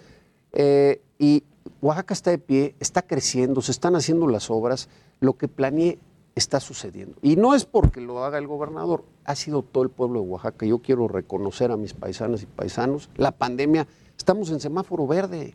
Eh, 0.53 1.01
y 1.19 1.45
Oaxaca 1.81 2.14
está 2.14 2.31
de 2.31 2.39
pie, 2.39 2.75
está 2.81 3.03
creciendo, 3.03 3.62
se 3.62 3.73
están 3.73 3.97
haciendo 3.97 4.27
las 4.29 4.51
obras, 4.51 4.89
lo 5.21 5.35
que 5.35 5.49
planeé 5.49 5.99
está 6.35 6.61
sucediendo. 6.61 7.17
Y 7.23 7.37
no 7.37 7.55
es 7.55 7.64
porque 7.64 8.01
lo 8.01 8.25
haga 8.25 8.39
el 8.39 8.47
gobernador, 8.47 9.05
ha 9.25 9.35
sido 9.35 9.62
todo 9.62 9.83
el 9.85 9.91
pueblo 9.91 10.21
de 10.21 10.27
Oaxaca. 10.27 10.67
Yo 10.67 10.79
quiero 10.79 11.09
reconocer 11.09 11.71
a 11.71 11.77
mis 11.77 11.95
paisanas 11.95 12.43
y 12.43 12.47
paisanos. 12.47 13.11
La 13.17 13.33
pandemia, 13.33 13.87
estamos 14.17 14.51
en 14.51 14.61
semáforo 14.61 15.07
verde. 15.07 15.55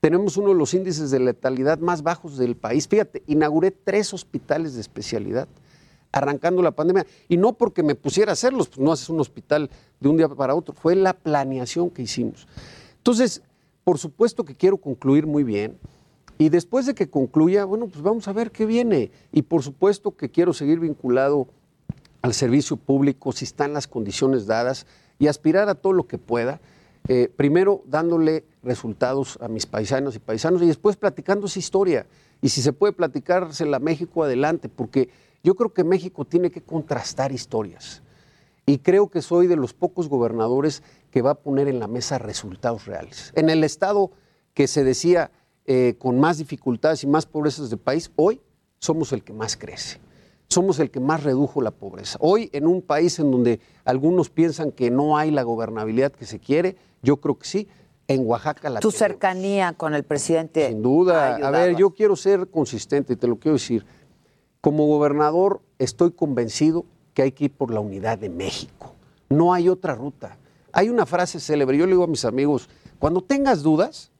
Tenemos 0.00 0.36
uno 0.36 0.48
de 0.48 0.54
los 0.54 0.74
índices 0.74 1.10
de 1.10 1.20
letalidad 1.20 1.78
más 1.78 2.02
bajos 2.02 2.36
del 2.36 2.56
país. 2.56 2.86
Fíjate, 2.86 3.22
inauguré 3.26 3.70
tres 3.70 4.14
hospitales 4.14 4.74
de 4.74 4.80
especialidad 4.80 5.48
arrancando 6.12 6.62
la 6.62 6.70
pandemia. 6.72 7.06
Y 7.28 7.36
no 7.36 7.52
porque 7.52 7.82
me 7.82 7.94
pusiera 7.94 8.32
a 8.32 8.34
hacerlos, 8.34 8.68
pues 8.68 8.80
no 8.80 8.92
haces 8.92 9.08
un 9.08 9.20
hospital 9.20 9.70
de 10.00 10.08
un 10.08 10.16
día 10.16 10.28
para 10.28 10.54
otro, 10.54 10.74
fue 10.74 10.94
la 10.94 11.12
planeación 11.12 11.90
que 11.90 12.02
hicimos. 12.02 12.46
Entonces, 12.96 13.42
por 13.88 13.96
supuesto 13.96 14.44
que 14.44 14.54
quiero 14.54 14.76
concluir 14.76 15.26
muy 15.26 15.44
bien. 15.44 15.78
Y 16.36 16.50
después 16.50 16.84
de 16.84 16.94
que 16.94 17.08
concluya, 17.08 17.64
bueno, 17.64 17.86
pues 17.86 18.02
vamos 18.02 18.28
a 18.28 18.34
ver 18.34 18.50
qué 18.50 18.66
viene. 18.66 19.10
Y 19.32 19.40
por 19.40 19.62
supuesto 19.62 20.14
que 20.14 20.28
quiero 20.28 20.52
seguir 20.52 20.78
vinculado 20.78 21.48
al 22.20 22.34
servicio 22.34 22.76
público 22.76 23.32
si 23.32 23.46
están 23.46 23.72
las 23.72 23.88
condiciones 23.88 24.46
dadas 24.46 24.86
y 25.18 25.28
aspirar 25.28 25.70
a 25.70 25.74
todo 25.74 25.94
lo 25.94 26.06
que 26.06 26.18
pueda. 26.18 26.60
Eh, 27.08 27.32
primero 27.34 27.82
dándole 27.86 28.44
resultados 28.62 29.38
a 29.40 29.48
mis 29.48 29.64
paisanos 29.64 30.14
y 30.16 30.18
paisanos 30.18 30.60
y 30.60 30.66
después 30.66 30.98
platicando 30.98 31.46
esa 31.46 31.58
historia. 31.58 32.04
Y 32.42 32.50
si 32.50 32.60
se 32.60 32.74
puede 32.74 32.92
platicársela 32.92 33.78
a 33.78 33.80
México, 33.80 34.22
adelante, 34.22 34.68
porque 34.68 35.08
yo 35.42 35.54
creo 35.54 35.72
que 35.72 35.82
México 35.82 36.26
tiene 36.26 36.50
que 36.50 36.60
contrastar 36.60 37.32
historias. 37.32 38.02
Y 38.68 38.80
creo 38.80 39.08
que 39.08 39.22
soy 39.22 39.46
de 39.46 39.56
los 39.56 39.72
pocos 39.72 40.10
gobernadores 40.10 40.82
que 41.10 41.22
va 41.22 41.30
a 41.30 41.34
poner 41.36 41.68
en 41.68 41.80
la 41.80 41.86
mesa 41.86 42.18
resultados 42.18 42.84
reales. 42.84 43.32
En 43.34 43.48
el 43.48 43.64
estado 43.64 44.10
que 44.52 44.66
se 44.66 44.84
decía 44.84 45.30
eh, 45.64 45.94
con 45.98 46.20
más 46.20 46.36
dificultades 46.36 47.02
y 47.02 47.06
más 47.06 47.24
pobrezas 47.24 47.70
del 47.70 47.78
país, 47.78 48.10
hoy 48.16 48.42
somos 48.78 49.12
el 49.14 49.24
que 49.24 49.32
más 49.32 49.56
crece. 49.56 50.00
Somos 50.48 50.80
el 50.80 50.90
que 50.90 51.00
más 51.00 51.22
redujo 51.24 51.62
la 51.62 51.70
pobreza. 51.70 52.18
Hoy, 52.20 52.50
en 52.52 52.66
un 52.66 52.82
país 52.82 53.18
en 53.18 53.30
donde 53.30 53.60
algunos 53.86 54.28
piensan 54.28 54.70
que 54.70 54.90
no 54.90 55.16
hay 55.16 55.30
la 55.30 55.44
gobernabilidad 55.44 56.12
que 56.12 56.26
se 56.26 56.38
quiere, 56.38 56.76
yo 57.02 57.18
creo 57.18 57.38
que 57.38 57.46
sí. 57.46 57.68
En 58.06 58.26
Oaxaca 58.26 58.68
la 58.68 58.80
Tu 58.80 58.88
tenemos. 58.88 58.98
cercanía 58.98 59.72
con 59.74 59.94
el 59.94 60.04
presidente. 60.04 60.68
Sin 60.68 60.82
duda. 60.82 61.36
A 61.36 61.50
ver, 61.50 61.76
yo 61.76 61.90
quiero 61.90 62.16
ser 62.16 62.48
consistente 62.48 63.14
y 63.14 63.16
te 63.16 63.26
lo 63.26 63.38
quiero 63.38 63.54
decir. 63.54 63.86
Como 64.60 64.86
gobernador 64.86 65.62
estoy 65.78 66.12
convencido 66.12 66.84
que 67.18 67.22
hay 67.22 67.32
que 67.32 67.46
ir 67.46 67.52
por 67.52 67.74
la 67.74 67.80
unidad 67.80 68.16
de 68.16 68.28
México. 68.28 68.94
No 69.28 69.52
hay 69.52 69.68
otra 69.68 69.96
ruta. 69.96 70.36
Hay 70.70 70.88
una 70.88 71.04
frase 71.04 71.40
célebre, 71.40 71.76
yo 71.76 71.84
le 71.84 71.90
digo 71.90 72.04
a 72.04 72.06
mis 72.06 72.24
amigos, 72.24 72.68
cuando 73.00 73.22
tengas 73.22 73.64
dudas, 73.64 74.12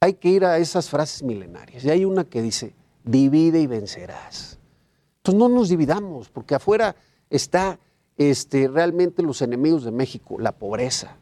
hay 0.00 0.14
que 0.14 0.30
ir 0.30 0.46
a 0.46 0.56
esas 0.56 0.88
frases 0.88 1.22
milenarias. 1.22 1.84
Y 1.84 1.90
hay 1.90 2.06
una 2.06 2.24
que 2.24 2.40
dice, 2.40 2.72
divide 3.04 3.60
y 3.60 3.66
vencerás. 3.66 4.58
Entonces 5.18 5.38
no 5.38 5.50
nos 5.50 5.68
dividamos, 5.68 6.30
porque 6.30 6.54
afuera 6.54 6.96
está 7.28 7.78
este, 8.16 8.66
realmente 8.66 9.22
los 9.22 9.42
enemigos 9.42 9.84
de 9.84 9.90
México, 9.90 10.38
la 10.38 10.52
pobreza, 10.52 11.18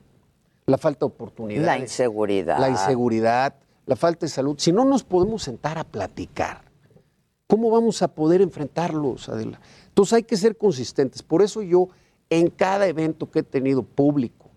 la 0.67 0.79
falta 0.79 1.01
de 1.01 1.07
oportunidades. 1.07 1.67
La 1.67 1.77
inseguridad. 1.77 2.61
La 2.61 2.71
inseguridad, 2.71 3.57
la 3.87 3.97
falta 3.97 4.27
de 4.27 4.31
salud. 4.31 4.55
Si 4.61 4.71
no 4.71 4.85
nos 4.85 5.03
podemos 5.03 5.43
sentar 5.43 5.77
a 5.77 5.83
platicar, 5.83 6.63
¿cómo 7.49 7.69
vamos 7.73 8.01
a 8.03 8.15
poder 8.15 8.43
enfrentarlos, 8.43 9.29
Adela? 9.29 9.61
Entonces 9.95 10.15
hay 10.15 10.23
que 10.25 10.37
ser 10.37 10.57
consistentes. 10.57 11.23
Por 11.23 11.41
eso 11.41 11.63
yo, 11.63 11.89
en 12.29 12.51
cada 12.51 12.89
evento 12.89 13.31
que 13.31 13.39
he 13.39 13.43
tenido 13.45 13.85
público 13.85 14.51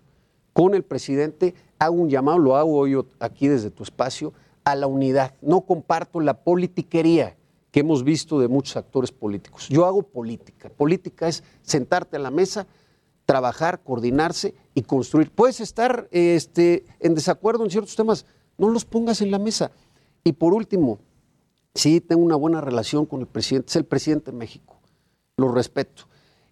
con 0.52 0.74
el 0.74 0.82
presidente, 0.82 1.54
hago 1.78 1.94
un 1.94 2.10
llamado, 2.10 2.38
lo 2.38 2.56
hago 2.56 2.76
hoy 2.76 3.00
aquí 3.20 3.46
desde 3.46 3.70
tu 3.70 3.84
espacio, 3.84 4.32
a 4.64 4.74
la 4.74 4.88
unidad. 4.88 5.34
No 5.40 5.60
comparto 5.60 6.18
la 6.18 6.42
politiquería 6.42 7.36
que 7.70 7.80
hemos 7.80 8.02
visto 8.02 8.40
de 8.40 8.48
muchos 8.48 8.76
actores 8.76 9.12
políticos. 9.12 9.68
Yo 9.68 9.86
hago 9.86 10.02
política. 10.02 10.70
Política 10.70 11.28
es 11.28 11.44
sentarte 11.62 12.16
a 12.16 12.20
la 12.20 12.32
mesa, 12.32 12.66
trabajar, 13.24 13.84
coordinarse 13.84 14.56
y 14.74 14.82
construir. 14.82 15.30
Puedes 15.30 15.60
estar 15.60 16.08
este, 16.10 16.84
en 16.98 17.14
desacuerdo 17.14 17.62
en 17.62 17.70
ciertos 17.70 17.94
temas, 17.94 18.26
no 18.56 18.70
los 18.70 18.84
pongas 18.84 19.20
en 19.20 19.30
la 19.30 19.38
mesa. 19.38 19.70
Y 20.24 20.32
por 20.32 20.52
último, 20.52 20.98
sí, 21.76 22.00
tengo 22.00 22.24
una 22.24 22.34
buena 22.34 22.60
relación 22.60 23.06
con 23.06 23.20
el 23.20 23.28
presidente, 23.28 23.68
es 23.68 23.76
el 23.76 23.84
presidente 23.84 24.32
de 24.32 24.36
México, 24.36 24.77
lo 25.38 25.50
respeto. 25.50 26.02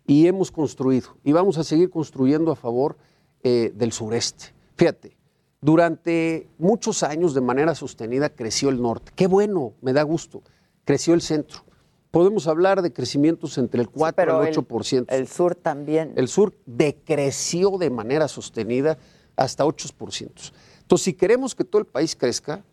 Y 0.07 0.27
hemos 0.29 0.51
construido, 0.51 1.11
y 1.25 1.33
vamos 1.33 1.59
a 1.59 1.65
seguir 1.65 1.91
construyendo 1.91 2.51
a 2.53 2.57
favor 2.57 2.97
eh, 3.43 3.73
del 3.75 3.93
sureste. 3.93 4.55
Fíjate, 4.77 5.17
durante 5.61 6.49
muchos 6.59 7.03
años 7.03 7.35
de 7.35 7.41
manera 7.41 7.75
sostenida 7.75 8.31
creció 8.31 8.69
el 8.69 8.81
norte. 8.81 9.13
Qué 9.17 9.27
bueno, 9.27 9.73
me 9.83 9.93
da 9.93 10.03
gusto. 10.05 10.43
Creció 10.85 11.13
el 11.13 11.21
centro. 11.21 11.65
Podemos 12.13 12.47
hablar 12.47 12.83
de 12.83 12.93
crecimientos 12.93 13.59
entre 13.59 13.81
el 13.81 13.89
4 13.91 14.15
pero 14.17 14.39
y 14.45 14.49
el 14.49 14.55
el- 14.55 14.55
8%. 14.57 15.07
El 15.09 15.27
sur 15.27 15.57
también. 15.57 16.13
El 16.17 16.29
sur 16.29 16.55
decreció 16.67 17.77
de 17.79 17.91
manera 17.91 18.29
sostenida 18.29 18.97
hasta 19.35 19.65
8%. 19.67 20.53
Entonces, 20.83 21.05
si 21.05 21.13
queremos 21.15 21.55
que 21.57 21.65
todo 21.65 21.81
el 21.81 21.87
país 21.87 22.15
crezca, 22.15 22.65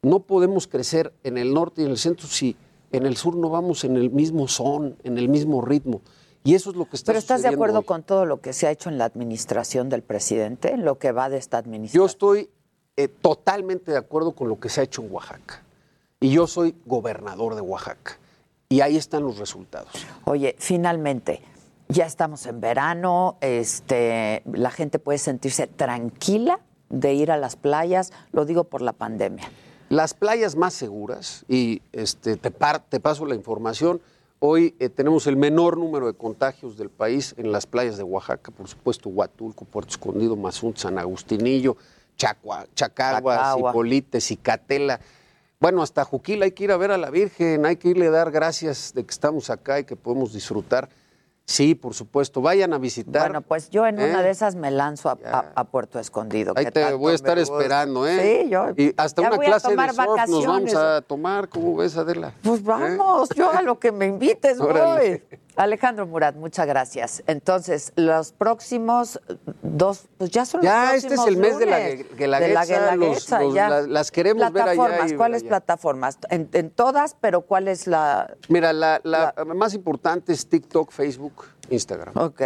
no 0.00 0.20
podemos 0.20 0.68
crecer 0.68 1.12
en 1.24 1.38
el 1.38 1.52
norte 1.52 1.82
y 1.82 1.86
en 1.86 1.90
el 1.90 1.98
centro 1.98 2.28
si 2.28 2.56
en 2.92 3.06
el 3.06 3.16
sur 3.16 3.36
no 3.36 3.50
vamos 3.50 3.84
en 3.84 3.96
el 3.96 4.10
mismo 4.10 4.48
son, 4.48 4.96
en 5.04 5.18
el 5.18 5.28
mismo 5.28 5.62
ritmo. 5.62 6.00
Y 6.44 6.54
eso 6.54 6.70
es 6.70 6.76
lo 6.76 6.88
que 6.88 6.96
está 6.96 7.10
Pero 7.12 7.18
¿estás 7.18 7.42
de 7.42 7.48
acuerdo 7.48 7.80
hoy. 7.80 7.84
con 7.84 8.02
todo 8.02 8.24
lo 8.24 8.40
que 8.40 8.52
se 8.52 8.66
ha 8.66 8.70
hecho 8.70 8.88
en 8.88 8.98
la 8.98 9.04
administración 9.04 9.88
del 9.88 10.02
presidente, 10.02 10.72
en 10.72 10.84
lo 10.84 10.98
que 10.98 11.12
va 11.12 11.28
de 11.28 11.36
esta 11.36 11.58
administración? 11.58 12.02
Yo 12.02 12.06
estoy 12.06 12.50
eh, 12.96 13.08
totalmente 13.08 13.92
de 13.92 13.98
acuerdo 13.98 14.32
con 14.32 14.48
lo 14.48 14.58
que 14.58 14.68
se 14.68 14.80
ha 14.80 14.84
hecho 14.84 15.02
en 15.02 15.12
Oaxaca. 15.12 15.62
Y 16.20 16.30
yo 16.30 16.46
soy 16.46 16.74
gobernador 16.86 17.54
de 17.54 17.60
Oaxaca. 17.60 18.18
Y 18.68 18.80
ahí 18.80 18.96
están 18.96 19.22
los 19.22 19.38
resultados. 19.38 19.90
Oye, 20.24 20.56
finalmente, 20.58 21.42
ya 21.88 22.06
estamos 22.06 22.44
en 22.46 22.60
verano, 22.60 23.36
este, 23.40 24.42
la 24.52 24.70
gente 24.70 24.98
puede 24.98 25.18
sentirse 25.18 25.66
tranquila 25.66 26.60
de 26.90 27.14
ir 27.14 27.30
a 27.30 27.36
las 27.36 27.56
playas, 27.56 28.12
lo 28.32 28.44
digo 28.44 28.64
por 28.64 28.82
la 28.82 28.92
pandemia. 28.92 29.50
Las 29.88 30.12
playas 30.12 30.54
más 30.54 30.74
seguras, 30.74 31.44
y 31.48 31.80
este, 31.92 32.36
te, 32.36 32.50
par- 32.50 32.84
te 32.88 33.00
paso 33.00 33.24
la 33.24 33.34
información, 33.34 34.02
hoy 34.38 34.74
eh, 34.80 34.90
tenemos 34.90 35.26
el 35.26 35.36
menor 35.36 35.78
número 35.78 36.06
de 36.06 36.12
contagios 36.12 36.76
del 36.76 36.90
país 36.90 37.34
en 37.38 37.52
las 37.52 37.66
playas 37.66 37.96
de 37.96 38.02
Oaxaca, 38.02 38.50
por 38.50 38.68
supuesto 38.68 39.08
Huatulco, 39.08 39.64
Puerto 39.64 39.90
Escondido, 39.92 40.36
Mazún, 40.36 40.76
San 40.76 40.98
Agustinillo, 40.98 41.76
Chacua, 42.16 42.66
Chacaguas, 42.74 43.38
Chacagua. 43.38 43.70
Cipolite, 43.70 44.20
Cicatela. 44.20 45.00
Bueno, 45.58 45.82
hasta 45.82 46.04
Juquila 46.04 46.44
hay 46.44 46.52
que 46.52 46.64
ir 46.64 46.72
a 46.72 46.76
ver 46.76 46.90
a 46.90 46.98
la 46.98 47.08
Virgen, 47.10 47.64
hay 47.64 47.76
que 47.76 47.88
irle 47.88 48.08
a 48.08 48.10
dar 48.10 48.30
gracias 48.30 48.92
de 48.94 49.04
que 49.04 49.10
estamos 49.10 49.48
acá 49.50 49.80
y 49.80 49.84
que 49.84 49.96
podemos 49.96 50.32
disfrutar. 50.34 50.88
Sí, 51.48 51.74
por 51.74 51.94
supuesto, 51.94 52.42
vayan 52.42 52.74
a 52.74 52.78
visitar. 52.78 53.22
Bueno, 53.22 53.40
pues 53.40 53.70
yo 53.70 53.86
en 53.86 53.94
una 53.94 54.20
¿eh? 54.20 54.22
de 54.22 54.28
esas 54.28 54.54
me 54.54 54.70
lanzo 54.70 55.08
a, 55.08 55.16
a- 55.24 55.52
a 55.54 55.64
Puerto 55.64 55.98
Escondido. 55.98 56.52
Ahí 56.54 56.66
que 56.66 56.70
te 56.72 56.92
voy 56.92 57.12
a 57.12 57.14
estar 57.14 57.38
esperando, 57.38 58.06
¿eh? 58.06 58.42
Sí, 58.44 58.50
yo. 58.50 58.66
Y 58.76 58.92
hasta 58.98 59.22
ya 59.22 59.28
una 59.28 59.36
voy 59.38 59.46
a 59.46 59.48
clase 59.48 59.68
de 59.68 59.74
surf 59.74 59.96
nos 60.28 60.46
vamos 60.46 60.74
a 60.74 61.00
tomar. 61.00 61.48
¿Cómo 61.48 61.74
ves, 61.76 61.96
Adela? 61.96 62.34
Pues 62.42 62.62
vamos, 62.62 63.30
yo 63.34 63.50
a 63.50 63.62
lo 63.62 63.78
que 63.78 63.90
me 63.92 64.04
invites 64.04 64.60
Órale. 64.60 65.22
voy. 65.30 65.38
Alejandro 65.58 66.06
Murat, 66.06 66.36
muchas 66.36 66.66
gracias. 66.66 67.22
Entonces, 67.26 67.92
los 67.96 68.32
próximos 68.32 69.20
dos, 69.62 70.06
pues 70.16 70.30
ya 70.30 70.44
son 70.44 70.62
Ya, 70.62 70.92
los 70.92 71.04
este 71.04 71.14
es 71.14 71.26
el 71.26 71.36
mes 71.36 71.58
de 71.58 71.66
la 71.66 71.78
guelaguetza, 71.80 72.16
de 72.16 72.26
la 72.28 72.64
guelaguetza, 72.64 73.42
los- 73.42 73.54
ya. 73.54 73.80
las 73.80 74.10
queremos 74.12 74.52
ver 74.52 74.62
allá 74.68 75.16
¿cuáles 75.16 75.42
plataformas? 75.42 76.18
En, 76.30 76.48
en 76.52 76.70
todas, 76.70 77.16
pero 77.20 77.42
¿cuál 77.42 77.68
es 77.68 77.86
la...? 77.86 78.34
Mira, 78.48 78.72
la, 78.72 79.00
la 79.02 79.34
más 79.54 79.74
importante 79.74 80.32
es 80.32 80.48
TikTok, 80.48 80.92
Facebook, 80.92 81.44
Instagram. 81.70 82.16
Ok, 82.16 82.40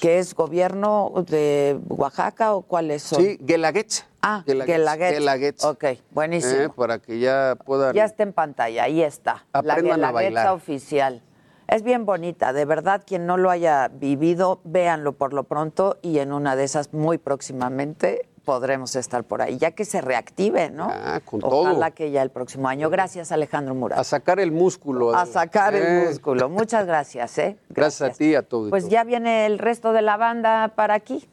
¿qué 0.00 0.18
es 0.18 0.34
gobierno 0.34 1.12
de 1.26 1.80
Oaxaca 1.88 2.54
o 2.54 2.62
cuáles 2.62 3.02
son? 3.02 3.22
Sí, 3.22 3.38
Guelaguetza. 3.40 4.04
Ah, 4.20 4.42
Guelaguetza, 4.46 4.76
Guelaguetza. 4.78 5.12
Guelaguetza. 5.18 5.70
Ok, 5.70 5.84
buenísimo. 6.10 6.62
Eh, 6.62 6.68
para 6.76 6.98
que 6.98 7.18
ya 7.18 7.56
puedan... 7.64 7.94
Ya 7.94 8.04
está 8.04 8.22
en 8.24 8.32
pantalla, 8.32 8.84
ahí 8.84 9.02
está. 9.02 9.46
Aprendan 9.52 10.00
la 10.00 10.08
a 10.08 10.12
bailar. 10.12 10.30
Guelaguetza 10.32 10.52
oficial. 10.54 11.22
Es 11.68 11.82
bien 11.82 12.06
bonita, 12.06 12.54
de 12.54 12.64
verdad, 12.64 13.02
quien 13.06 13.26
no 13.26 13.36
lo 13.36 13.50
haya 13.50 13.88
vivido, 13.88 14.60
véanlo 14.64 15.12
por 15.12 15.34
lo 15.34 15.44
pronto 15.44 15.98
y 16.00 16.18
en 16.18 16.32
una 16.32 16.56
de 16.56 16.64
esas 16.64 16.94
muy 16.94 17.18
próximamente 17.18 18.26
podremos 18.46 18.96
estar 18.96 19.24
por 19.24 19.42
ahí, 19.42 19.58
ya 19.58 19.72
que 19.72 19.84
se 19.84 20.00
reactive, 20.00 20.70
¿no? 20.70 20.88
Ah, 20.90 21.20
con 21.22 21.40
Ojalá 21.44 21.86
todo. 21.88 21.94
que 21.94 22.10
ya 22.10 22.22
el 22.22 22.30
próximo 22.30 22.68
año. 22.68 22.88
Gracias, 22.88 23.32
Alejandro 23.32 23.74
Murat. 23.74 23.98
A 23.98 24.04
sacar 24.04 24.40
el 24.40 24.50
músculo. 24.50 25.14
A 25.14 25.26
sacar 25.26 25.74
el 25.74 25.82
Eh, 25.82 26.06
músculo. 26.08 26.48
Muchas 26.48 26.86
gracias, 26.86 27.36
¿eh? 27.36 27.58
Gracias, 27.68 28.10
a 28.10 28.14
ti 28.14 28.28
y 28.30 28.34
a 28.34 28.42
todo. 28.42 28.70
Pues 28.70 28.88
ya 28.88 29.04
viene 29.04 29.44
el 29.44 29.58
resto 29.58 29.92
de 29.92 30.00
la 30.00 30.16
banda 30.16 30.72
para 30.74 30.94
aquí. 30.94 31.28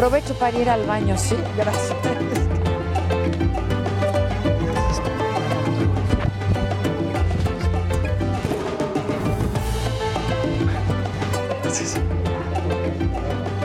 Aprovecho 0.00 0.32
para 0.32 0.58
ir 0.58 0.70
al 0.70 0.86
baño, 0.86 1.14
sí, 1.18 1.36
gracias. 1.58 1.94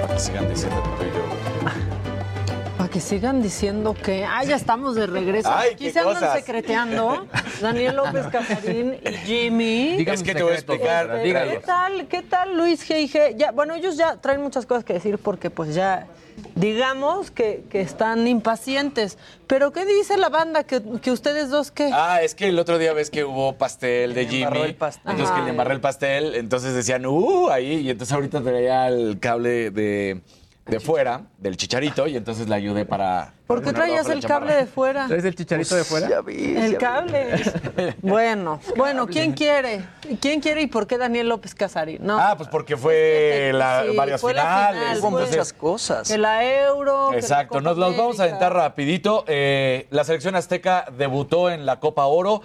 Que 0.09 0.19
sigan 0.19 0.49
diciendo 0.49 0.83
que 0.99 1.14
que 2.95 3.01
sigan 3.01 3.41
diciendo 3.41 3.93
que, 3.93 4.23
ah, 4.23 4.45
ya 4.45 4.55
estamos 4.55 4.95
de 4.95 5.05
regreso. 5.05 5.49
Ay, 5.53 5.71
Aquí 5.73 5.91
se 5.91 5.99
andan 5.99 6.13
cosas. 6.13 6.39
secreteando. 6.39 7.27
Daniel 7.61 7.97
López 7.97 8.27
Casarín 8.27 8.95
y 9.03 9.11
Jimmy. 9.25 9.97
Dígame 9.97 10.15
Es 10.15 10.23
que 10.23 10.33
te 10.33 10.41
voy 10.41 10.53
a 10.53 10.55
explicar, 10.55 11.11
Este. 11.17 11.33
¿Qué 11.33 11.59
tal? 11.65 12.07
¿Qué 12.07 12.21
tal 12.21 12.55
Luis 12.55 12.89
G.I.G.? 12.89 13.35
Ya, 13.35 13.51
bueno, 13.51 13.73
ellos 13.73 13.97
ya 13.97 14.15
traen 14.21 14.41
muchas 14.41 14.65
cosas 14.65 14.85
que 14.85 14.93
decir 14.93 15.17
porque 15.17 15.49
pues 15.49 15.75
ya, 15.75 16.07
digamos 16.55 17.31
que, 17.31 17.65
que 17.69 17.81
están 17.81 18.29
impacientes. 18.29 19.17
Pero 19.45 19.73
¿qué 19.73 19.85
dice 19.85 20.15
la 20.15 20.29
banda? 20.29 20.63
¿Que, 20.63 20.81
que 21.01 21.11
ustedes 21.11 21.49
dos 21.49 21.71
qué? 21.71 21.89
Ah, 21.91 22.21
es 22.21 22.33
que 22.33 22.47
el 22.47 22.57
otro 22.57 22.77
día 22.77 22.93
ves 22.93 23.09
que 23.09 23.25
hubo 23.25 23.57
pastel 23.57 24.13
de 24.13 24.25
Jimmy. 24.25 24.43
embarró 24.43 24.63
el 24.63 24.75
pastel. 24.75 25.11
Entonces 25.11 25.35
que 25.35 25.41
le 25.41 25.49
embarré 25.49 25.73
el 25.73 25.81
pastel. 25.81 26.35
Entonces 26.35 26.73
decían, 26.73 27.05
uh, 27.05 27.49
ahí. 27.49 27.73
Y 27.73 27.89
entonces 27.89 28.13
ahorita 28.13 28.39
traía 28.41 28.87
el 28.87 29.19
cable 29.19 29.69
de, 29.71 30.21
de 30.65 30.79
fuera, 30.79 31.21
del 31.37 31.57
chicharito. 31.57 32.07
Y 32.07 32.17
entonces 32.17 32.47
le 32.49 32.55
ayudé 32.55 32.85
para. 32.85 33.33
¿Por 33.45 33.63
qué 33.63 33.71
traías 33.73 34.09
el 34.09 34.21
la 34.21 34.27
cable 34.27 34.55
de 34.55 34.65
fuera? 34.65 35.05
¿Traes 35.07 35.23
el 35.23 35.35
chicharito 35.35 35.75
de 35.75 35.83
fuera? 35.83 36.09
Ya 36.09 36.21
vi. 36.21 36.55
El 36.57 36.77
cable. 36.77 37.27
bueno, 38.01 38.59
bueno, 38.75 39.05
¿quién 39.05 39.33
quiere? 39.33 39.85
¿Quién 40.19 40.41
quiere 40.41 40.63
y 40.63 40.67
por 40.67 40.87
qué 40.87 40.97
Daniel 40.97 41.29
López 41.29 41.53
Casarín? 41.53 41.99
No. 42.01 42.17
Ah, 42.19 42.35
pues 42.35 42.49
porque 42.49 42.75
fue 42.75 43.51
la, 43.53 43.83
Sí, 43.87 43.95
varias 43.95 44.21
fue 44.21 44.33
la 44.33 44.41
finales. 44.41 44.81
final, 44.81 44.99
Hubo 45.01 45.11
fue- 45.11 45.27
muchas 45.27 45.53
cosas. 45.53 46.07
Que 46.07 46.17
la 46.17 46.43
Euro. 46.43 47.07
que 47.09 47.15
la 47.17 47.21
Exacto, 47.21 47.61
nos 47.61 47.77
los 47.77 47.95
vamos 47.95 48.19
a 48.19 48.23
aventar 48.23 48.51
rapidito. 48.53 49.23
Eh, 49.27 49.85
la 49.91 50.03
selección 50.03 50.35
azteca 50.35 50.85
debutó 50.97 51.51
en 51.51 51.65
la 51.67 51.79
Copa 51.79 52.05
Oro. 52.05 52.41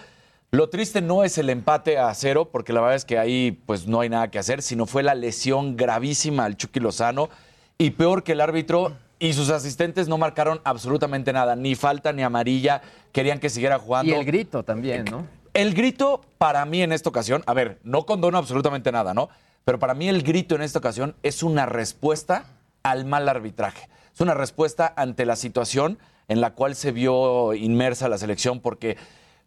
Lo 0.52 0.68
triste 0.68 1.00
no 1.00 1.22
es 1.24 1.38
el 1.38 1.48
empate 1.48 1.96
a 1.96 2.12
cero, 2.12 2.50
porque 2.50 2.72
la 2.72 2.80
verdad 2.80 2.96
es 2.96 3.04
que 3.04 3.18
ahí 3.18 3.52
pues 3.66 3.86
no 3.86 4.00
hay 4.00 4.08
nada 4.08 4.30
que 4.32 4.38
hacer, 4.38 4.62
sino 4.62 4.84
fue 4.84 5.02
la 5.04 5.14
lesión 5.14 5.76
gravísima 5.76 6.44
al 6.44 6.56
Chucky 6.56 6.80
Lozano. 6.80 7.30
Y 7.80 7.92
peor 7.92 8.22
que 8.22 8.32
el 8.32 8.42
árbitro 8.42 8.92
y 9.18 9.32
sus 9.32 9.48
asistentes 9.48 10.06
no 10.06 10.18
marcaron 10.18 10.60
absolutamente 10.64 11.32
nada, 11.32 11.56
ni 11.56 11.74
falta 11.74 12.12
ni 12.12 12.22
amarilla, 12.22 12.82
querían 13.10 13.40
que 13.40 13.48
siguiera 13.48 13.78
jugando. 13.78 14.12
Y 14.12 14.14
el 14.14 14.26
grito 14.26 14.62
también, 14.62 15.06
¿no? 15.06 15.26
El 15.54 15.72
grito 15.72 16.20
para 16.36 16.62
mí 16.66 16.82
en 16.82 16.92
esta 16.92 17.08
ocasión, 17.08 17.42
a 17.46 17.54
ver, 17.54 17.78
no 17.82 18.04
condono 18.04 18.36
absolutamente 18.36 18.92
nada, 18.92 19.14
¿no? 19.14 19.30
Pero 19.64 19.78
para 19.78 19.94
mí 19.94 20.10
el 20.10 20.22
grito 20.22 20.54
en 20.56 20.60
esta 20.60 20.78
ocasión 20.78 21.14
es 21.22 21.42
una 21.42 21.64
respuesta 21.64 22.44
al 22.82 23.06
mal 23.06 23.26
arbitraje. 23.30 23.88
Es 24.12 24.20
una 24.20 24.34
respuesta 24.34 24.92
ante 24.94 25.24
la 25.24 25.36
situación 25.36 25.98
en 26.28 26.42
la 26.42 26.50
cual 26.50 26.74
se 26.74 26.92
vio 26.92 27.54
inmersa 27.54 28.10
la 28.10 28.18
selección 28.18 28.60
porque 28.60 28.98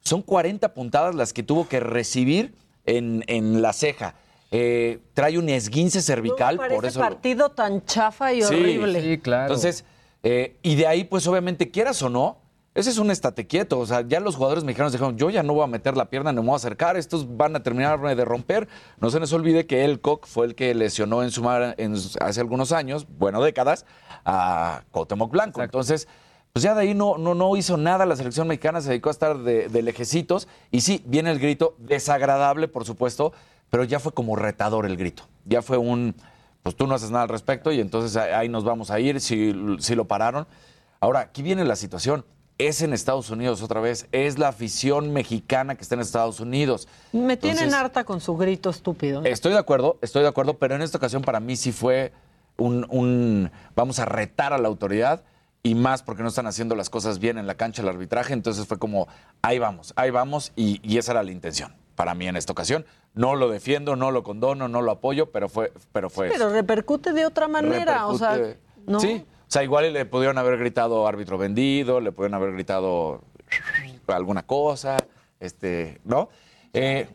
son 0.01 0.23
40 0.23 0.73
puntadas 0.73 1.14
las 1.14 1.34
que 1.34 1.43
tuvo 1.43 1.68
que 1.68 1.80
recibir 1.80 2.55
en, 2.88 3.23
en 3.27 3.61
la 3.61 3.73
ceja. 3.73 4.15
Eh, 4.56 5.00
trae 5.16 5.40
un 5.40 5.50
esguince 5.50 6.00
cervical, 6.02 6.58
por 6.58 6.72
ese 6.86 6.88
eso... 6.90 7.00
lo- 7.00 7.06
partido 7.10 7.50
tan 7.50 7.84
chafa 7.86 8.34
y 8.34 8.44
horrible. 8.44 9.02
Sí, 9.02 9.18
claro. 9.18 9.46
entonces, 9.46 9.84
eh, 10.22 10.58
y 10.62 10.76
de 10.76 10.86
ahí, 10.86 11.04
pues 11.06 11.26
obviamente, 11.26 11.72
quieras 11.72 12.00
o 12.04 12.10
no, 12.10 12.38
ese 12.76 12.92
es 12.92 13.00
un 13.00 13.10
estate 13.10 13.48
quieto. 13.48 13.80
O 13.80 13.86
sea, 13.88 14.02
ya 14.08 14.20
los 14.20 14.36
jugadores 14.36 14.64
mexicanos 14.64 14.92
dijeron, 14.92 15.18
yo 15.18 15.32
ya 15.32 15.42
no 15.42 15.54
voy 15.56 15.64
a 15.64 15.68
meter 15.68 15.98
la 15.98 16.06
pierna, 16.06 16.32
no 16.32 16.44
me 16.44 16.48
voy 16.50 16.54
a 16.54 16.58
acercar, 16.58 16.98
estos 16.98 17.36
van 17.36 17.56
a 17.56 17.64
terminar 17.64 18.00
de 18.16 18.26
romper. 18.26 18.68
No 19.00 19.10
se 19.10 19.20
nos 19.20 19.34
olvide 19.34 19.66
que 19.66 19.86
el 19.86 20.00
Coq 20.02 20.28
fue 20.28 20.46
el 20.46 20.54
que 20.56 20.74
lesionó 20.76 21.24
en 21.24 21.32
su 21.32 21.42
mar- 21.42 21.74
en- 21.80 21.96
hace 22.22 22.40
algunos 22.40 22.72
años, 22.72 23.08
bueno, 23.18 23.42
décadas, 23.42 23.86
a 24.24 24.84
Cuauhtémoc 24.92 25.32
Blanco. 25.32 25.64
Entonces, 25.64 26.08
pues 26.52 26.62
ya 26.62 26.76
de 26.76 26.82
ahí 26.82 26.94
no, 26.94 27.18
no, 27.18 27.34
no 27.34 27.56
hizo 27.58 27.78
nada 27.78 28.06
la 28.06 28.16
selección 28.16 28.48
mexicana, 28.48 28.82
se 28.82 28.90
dedicó 28.90 29.10
a 29.10 29.14
estar 29.14 29.40
de, 29.40 29.68
de 29.68 29.82
lejecitos. 29.82 30.48
Y 30.70 30.82
sí, 30.82 31.02
viene 31.08 31.32
el 31.32 31.40
grito, 31.40 31.76
desagradable, 31.80 32.68
por 32.68 32.86
supuesto, 32.86 33.34
pero 33.74 33.84
ya 33.86 34.00
fue 34.00 34.12
como 34.12 34.36
retador 34.36 34.86
el 34.86 34.95
grito. 34.98 35.24
Ya 35.45 35.64
fue 35.64 35.80
un, 35.80 36.14
pues 36.62 36.76
tú 36.76 36.86
no 36.86 36.94
haces 36.94 37.10
nada 37.10 37.24
al 37.24 37.30
respecto 37.30 37.72
y 37.72 37.80
entonces 37.80 38.16
ahí 38.18 38.48
nos 38.48 38.64
vamos 38.64 38.91
a 38.91 39.00
ir 39.00 39.20
si, 39.20 39.52
si 39.80 39.95
lo 39.95 40.06
pararon. 40.06 40.45
Ahora, 41.00 41.22
aquí 41.22 41.41
viene 41.41 41.66
la 41.66 41.76
situación. 41.76 42.24
es 42.60 42.84
en 42.84 42.94
Estados 42.94 43.32
Unidos 43.32 43.64
otra 43.64 43.82
vez, 43.82 44.08
es 44.12 44.38
la 44.38 44.50
afición 44.50 45.12
mexicana 45.12 45.74
que 45.74 45.82
está 45.82 45.95
en 45.95 46.02
Estados 46.02 46.40
Unidos. 46.40 46.88
Me 47.14 47.36
tienen 47.36 47.64
Entonces, 47.64 47.74
harta 47.74 48.04
con 48.04 48.22
su 48.22 48.38
grito 48.38 48.70
estúpido. 48.70 49.24
Estoy 49.26 49.54
de 49.54 49.58
acuerdo, 49.58 49.98
estoy 50.04 50.22
de 50.22 50.28
acuerdo, 50.30 50.60
pero 50.60 50.76
en 50.76 50.84
esta 50.84 51.00
ocasión 51.00 51.24
para 51.24 51.40
mí 51.40 51.56
sí 51.56 51.72
fue 51.72 52.14
un, 52.58 52.86
un- 52.91 53.50
vamos 53.76 53.98
a 53.98 54.06
retar 54.06 54.54
a 54.54 54.60
la 54.60 54.68
autoridad 54.68 55.24
y 55.64 55.74
más 55.74 56.04
porque 56.04 56.22
no 56.22 56.30
están 56.30 56.45
haciendo 56.45 56.76
las 56.76 56.91
cosas 56.91 57.18
bien 57.18 57.40
en 57.40 57.48
la 57.48 57.56
cancha 57.56 57.82
del 57.82 57.90
arbitraje, 57.90 58.34
entonces 58.34 58.68
fue 58.68 58.78
como, 58.78 59.08
ahí 59.41 59.58
vamos, 59.58 59.94
ahí 59.95 60.12
vamos 60.12 60.52
y, 60.56 60.80
y 60.88 61.00
esa 61.00 61.14
era 61.14 61.24
la 61.24 61.32
intención 61.32 61.74
para 61.95 62.14
mí 62.14 62.28
en 62.28 62.36
esta 62.36 62.52
ocasión. 62.52 62.86
No 63.14 63.35
lo 63.35 63.49
defiendo, 63.49 63.95
no 63.95 64.11
lo 64.11 64.23
condono, 64.23 64.68
no 64.68 64.81
lo 64.81 64.91
apoyo, 64.91 65.31
pero 65.31 65.49
fue, 65.49 65.72
pero 65.91 66.10
fue 66.10 66.27
eso. 66.27 66.35
Pero 66.38 66.49
repercute 66.49 67.14
de 67.14 67.26
otra 67.26 67.48
manera, 67.48 68.07
o 68.07 68.18
sea, 68.18 68.40
¿no? 68.88 68.99
Sí, 68.99 69.23
o 69.26 69.52
sea, 69.52 69.64
igual 69.64 69.94
le 69.94 70.06
pudieron 70.06 70.38
haber 70.40 70.57
gritado 70.57 71.07
árbitro 71.07 71.38
vendido, 71.38 71.99
le 71.99 72.11
pudieron 72.11 72.34
haber 72.34 72.53
gritado 72.53 73.22
alguna 74.07 74.44
cosa, 74.44 74.98
este, 75.40 76.02
¿no? 76.03 76.30
Eh, 76.73 77.07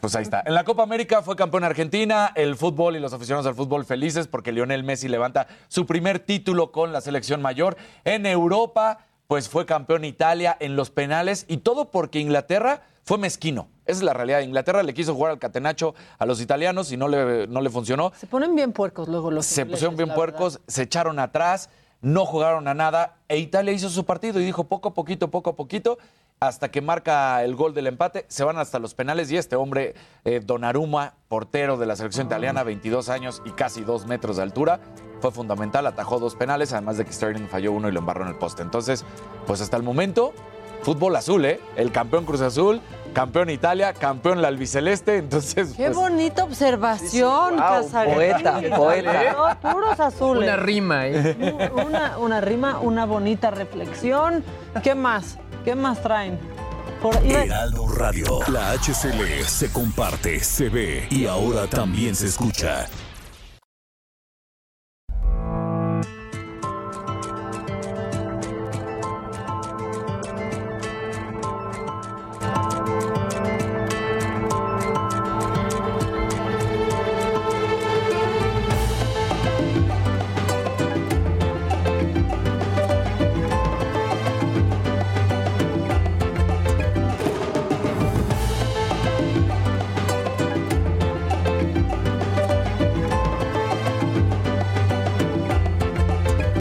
pues 0.00 0.14
ahí 0.14 0.22
está. 0.22 0.42
En 0.44 0.54
la 0.54 0.64
Copa 0.64 0.82
América 0.82 1.22
fue 1.22 1.36
campeón 1.36 1.64
Argentina, 1.64 2.32
el 2.34 2.56
fútbol 2.56 2.96
y 2.96 3.00
los 3.00 3.12
aficionados 3.12 3.46
al 3.46 3.54
fútbol 3.54 3.84
felices 3.84 4.28
porque 4.28 4.52
Lionel 4.52 4.84
Messi 4.84 5.08
levanta 5.08 5.46
su 5.68 5.86
primer 5.86 6.18
título 6.18 6.70
con 6.70 6.92
la 6.92 7.00
selección 7.00 7.40
mayor. 7.40 7.76
En 8.04 8.26
Europa, 8.26 9.06
pues 9.26 9.48
fue 9.48 9.64
campeón 9.64 10.04
Italia 10.04 10.56
en 10.60 10.76
los 10.76 10.90
penales 10.90 11.46
y 11.48 11.58
todo 11.58 11.90
porque 11.90 12.18
Inglaterra 12.18 12.82
fue 13.04 13.18
mezquino. 13.18 13.68
Esa 13.90 13.98
es 13.98 14.02
la 14.04 14.12
realidad. 14.12 14.40
Inglaterra 14.40 14.82
le 14.82 14.94
quiso 14.94 15.14
jugar 15.14 15.32
al 15.32 15.38
catenacho 15.38 15.94
a 16.18 16.26
los 16.26 16.40
italianos 16.40 16.92
y 16.92 16.96
no 16.96 17.08
le, 17.08 17.46
no 17.46 17.60
le 17.60 17.70
funcionó. 17.70 18.12
Se 18.16 18.26
ponen 18.26 18.54
bien 18.54 18.72
puercos 18.72 19.08
luego 19.08 19.30
los 19.30 19.46
Se 19.46 19.62
ingleses, 19.62 19.78
pusieron 19.78 19.96
bien 19.96 20.14
puercos, 20.14 20.60
se 20.66 20.82
echaron 20.82 21.18
atrás, 21.18 21.70
no 22.00 22.24
jugaron 22.24 22.68
a 22.68 22.74
nada 22.74 23.16
e 23.28 23.38
Italia 23.38 23.72
hizo 23.72 23.88
su 23.88 24.04
partido 24.04 24.40
y 24.40 24.44
dijo 24.44 24.64
poco 24.64 24.90
a 24.90 24.94
poquito, 24.94 25.30
poco 25.30 25.50
a 25.50 25.56
poquito, 25.56 25.98
hasta 26.38 26.70
que 26.70 26.80
marca 26.80 27.44
el 27.44 27.54
gol 27.54 27.74
del 27.74 27.86
empate, 27.86 28.24
se 28.28 28.44
van 28.44 28.58
hasta 28.58 28.78
los 28.78 28.94
penales 28.94 29.30
y 29.30 29.36
este 29.36 29.56
hombre, 29.56 29.94
eh, 30.24 30.40
Donnarumma, 30.42 31.14
portero 31.28 31.76
de 31.76 31.84
la 31.84 31.96
selección 31.96 32.28
italiana, 32.28 32.62
22 32.62 33.10
años 33.10 33.42
y 33.44 33.50
casi 33.50 33.82
2 33.82 34.06
metros 34.06 34.38
de 34.38 34.44
altura, 34.44 34.80
fue 35.20 35.32
fundamental, 35.32 35.86
atajó 35.86 36.18
dos 36.18 36.34
penales, 36.36 36.72
además 36.72 36.96
de 36.96 37.04
que 37.04 37.12
Sterling 37.12 37.46
falló 37.48 37.72
uno 37.72 37.88
y 37.88 37.92
lo 37.92 37.98
embarró 37.98 38.22
en 38.22 38.28
el 38.28 38.36
poste. 38.36 38.62
Entonces, 38.62 39.04
pues 39.46 39.60
hasta 39.60 39.76
el 39.76 39.82
momento, 39.82 40.32
fútbol 40.82 41.16
azul, 41.16 41.44
¿eh? 41.44 41.60
El 41.76 41.92
campeón 41.92 42.24
Cruz 42.24 42.40
Azul, 42.40 42.80
campeón 43.12 43.50
Italia, 43.50 43.92
campeón 43.92 44.42
la 44.42 44.48
albiceleste, 44.48 45.16
entonces... 45.18 45.74
Qué 45.76 45.86
pues, 45.86 45.96
bonita 45.96 46.44
observación, 46.44 47.56
Wow, 47.56 47.58
Casares. 47.58 48.14
poeta, 48.14 48.60
poeta. 48.76 49.32
No, 49.62 49.72
puros 49.72 50.00
azules. 50.00 50.44
Una 50.44 50.56
rima, 50.56 51.06
¿eh? 51.08 51.70
Una, 51.86 52.18
una 52.18 52.40
rima, 52.40 52.78
una 52.80 53.06
bonita 53.06 53.50
reflexión. 53.50 54.44
¿Qué 54.82 54.94
más? 54.94 55.38
¿Qué 55.64 55.74
más 55.74 56.00
traen? 56.02 56.38
Por 57.02 57.16
Heraldo 57.24 57.88
Radio. 57.88 58.40
La 58.48 58.72
HCL 58.72 59.44
se 59.46 59.72
comparte, 59.72 60.40
se 60.40 60.68
ve 60.68 61.06
y 61.10 61.26
ahora 61.26 61.66
también 61.66 62.14
se 62.14 62.26
escucha. 62.26 62.86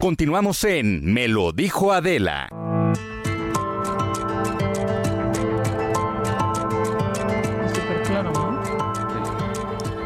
Continuamos 0.09 0.63
en 0.63 1.05
Me 1.13 1.27
lo 1.27 1.51
dijo 1.51 1.93
Adela. 1.93 2.47
Súper 7.71 8.01
claro, 8.01 8.31
¿no? 8.33 8.59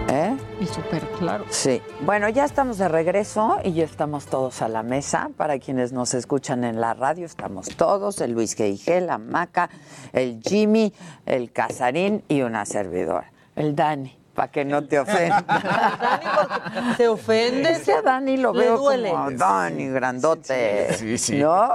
¿Eh? 0.10 0.36
Y 0.60 0.66
súper 0.66 1.08
claro. 1.18 1.46
Sí. 1.48 1.82
Bueno, 2.02 2.28
ya 2.28 2.44
estamos 2.44 2.80
de 2.80 2.90
regreso 2.90 3.60
y 3.64 3.72
ya 3.72 3.86
estamos 3.86 4.26
todos 4.26 4.62
a 4.62 4.68
la 4.68 4.84
mesa. 4.84 5.30
Para 5.38 5.58
quienes 5.58 5.94
nos 5.94 6.14
escuchan 6.14 6.66
en 6.66 6.82
la 6.82 6.94
radio, 6.94 7.26
estamos 7.26 7.70
todos, 7.78 8.20
el 8.20 8.34
Luis 8.34 8.58
G.I.G., 8.58 9.06
la 9.06 9.18
Maca, 9.18 9.70
el 10.12 10.42
Jimmy, 10.46 10.92
el 11.26 11.54
Casarín 11.54 12.26
y 12.28 12.42
una 12.42 12.66
servidora, 12.66 13.32
el 13.56 13.74
Dani, 13.74 14.18
para 14.34 14.52
que 14.52 14.66
no 14.66 14.84
te 14.84 15.00
ofenda. 15.00 15.44
¿Se 16.98 17.08
ofende? 17.08 17.72
Es 17.72 17.84
que 17.84 17.94
a 17.94 18.02
Dani 18.02 18.38
lo 18.38 18.54
veo 18.54 18.78
duele. 18.78 19.10
como 19.12 19.32
Dani, 19.32 19.88
grandote. 19.90 20.94
Sí, 20.94 21.18
sí. 21.18 21.38
¿No? 21.38 21.70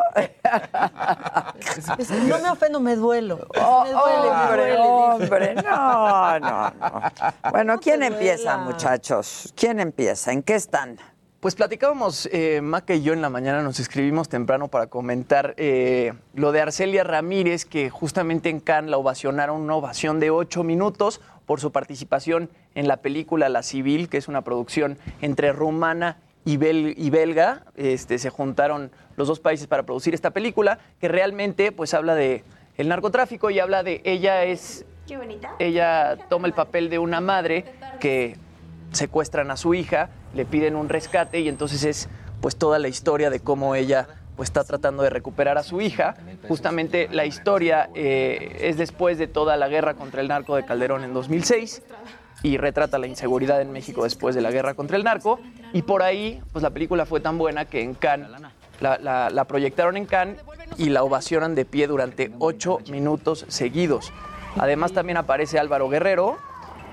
No 2.27 2.39
me 2.41 2.51
ofendo, 2.51 2.81
me 2.81 2.97
duelo. 2.97 3.39
Oh, 3.61 3.85
me 3.85 3.91
duele, 3.91 4.23
me 4.23 4.29
hombre, 4.29 4.77
duele. 4.77 4.79
hombre, 4.79 5.55
no, 5.57 6.41
no, 6.41 6.71
no. 6.71 7.03
Bueno, 7.51 7.79
¿quién 7.79 8.03
empieza, 8.03 8.57
muchachos? 8.59 9.53
¿Quién 9.57 9.81
empieza? 9.81 10.33
¿En 10.33 10.43
qué 10.43 10.55
están? 10.55 10.99
Pues 11.41 11.55
platicábamos, 11.55 12.29
eh, 12.33 12.61
Maca 12.63 12.95
y 12.95 13.03
yo 13.03 13.13
en 13.13 13.23
la 13.23 13.31
mañana 13.31 13.63
nos 13.63 13.79
escribimos 13.79 14.29
temprano 14.29 14.69
para 14.69 14.89
comentar 14.89 15.55
eh, 15.57 16.13
lo 16.35 16.51
de 16.51 16.61
Arcelia 16.63 17.05
Ramírez, 17.05 17.65
que 17.65 17.91
justamente 17.91 18.49
en 18.49 18.59
Cannes 18.59 18.91
la 18.91 18.97
ovacionaron 18.97 19.61
una 19.61 19.77
ovación 19.77 20.19
de 20.19 20.31
ocho 20.31 20.65
minutos 20.65 21.21
por 21.49 21.61
su 21.61 21.73
participación 21.73 22.51
en 22.75 22.87
la 22.89 22.99
película 22.99 23.49
La 23.49 23.63
Civil, 23.63 24.11
que 24.11 24.19
es 24.19 24.29
una 24.29 24.43
producción 24.43 24.99
entre 25.23 25.51
rumana 25.51 26.19
y, 26.45 26.59
bel- 26.59 26.93
y 26.95 27.09
belga. 27.09 27.63
Este, 27.75 28.19
se 28.19 28.29
juntaron 28.29 28.91
los 29.17 29.29
dos 29.29 29.41
países 29.41 29.67
para 29.67 29.85
producir 29.85 30.13
esta 30.13 30.31
película, 30.31 30.79
que 31.01 31.09
realmente 31.09 31.73
pues 31.73 31.95
habla 31.95 32.15
de 32.15 32.45
el 32.77 32.89
narcotráfico 32.89 33.49
y 33.49 33.59
habla 33.61 33.83
de 33.83 34.03
ella 34.05 34.45
es 34.45 34.85
Qué 35.07 35.17
bonita. 35.17 35.55
ella 35.59 36.19
toma 36.29 36.47
el 36.49 36.53
papel 36.53 36.91
de 36.91 36.99
una 36.99 37.23
madre 37.23 37.65
que 37.99 38.37
secuestran 38.93 39.51
a 39.51 39.57
su 39.57 39.73
hija, 39.73 40.11
le 40.35 40.45
piden 40.45 40.77
un 40.77 40.91
rescate 40.91 41.41
y 41.41 41.49
entonces 41.49 41.83
es 41.85 42.11
pues 42.43 42.57
toda 42.57 42.79
la 42.79 42.89
historia 42.89 43.31
de 43.31 43.41
cómo 43.41 43.75
ella 43.75 44.07
pues 44.39 44.49
está 44.49 44.63
tratando 44.63 45.03
de 45.03 45.11
recuperar 45.11 45.59
a 45.59 45.65
su 45.65 45.81
hija. 45.81 46.15
Justamente 46.47 47.09
la 47.11 47.27
historia 47.27 47.91
eh, 47.95 48.57
es 48.61 48.79
después 48.79 49.19
de 49.19 49.27
toda 49.27 49.57
la 49.57 49.67
guerra 49.69 49.95
contra 49.95 50.21
el 50.21 50.29
narco 50.29 50.55
de 50.55 50.65
Calderón 50.65 51.03
en 51.03 51.13
2006 51.13 51.83
y 52.45 52.57
retrata 52.57 52.99
la 52.99 53.09
inseguridad 53.09 53.61
en 53.61 53.73
México 53.73 54.05
después 54.05 54.37
de 54.37 54.41
la 54.41 54.53
guerra 54.53 54.75
contra 54.75 54.97
el 54.97 55.03
narco. 55.03 55.41
Y 55.73 55.83
por 55.83 56.05
ahí, 56.05 56.41
pues 56.53 56.63
la 56.63 56.71
película 56.71 57.05
fue 57.05 57.19
tan 57.19 57.37
buena 57.37 57.65
que 57.65 57.83
en 57.83 57.95
Cannes 57.95 58.29
la, 58.81 59.29
la- 59.29 59.45
proyectaron 59.45 59.97
en 59.97 60.07
Cannes 60.07 60.39
y 60.77 60.91
la 60.91 61.03
ovacionan 61.03 61.57
de 61.57 61.65
pie 61.65 61.89
durante 61.89 62.31
ocho 62.39 62.79
minutos 62.89 63.45
seguidos. 63.49 64.13
Además 64.57 64.93
también 64.93 65.17
aparece 65.17 65.59
Álvaro 65.59 65.89
Guerrero 65.89 66.37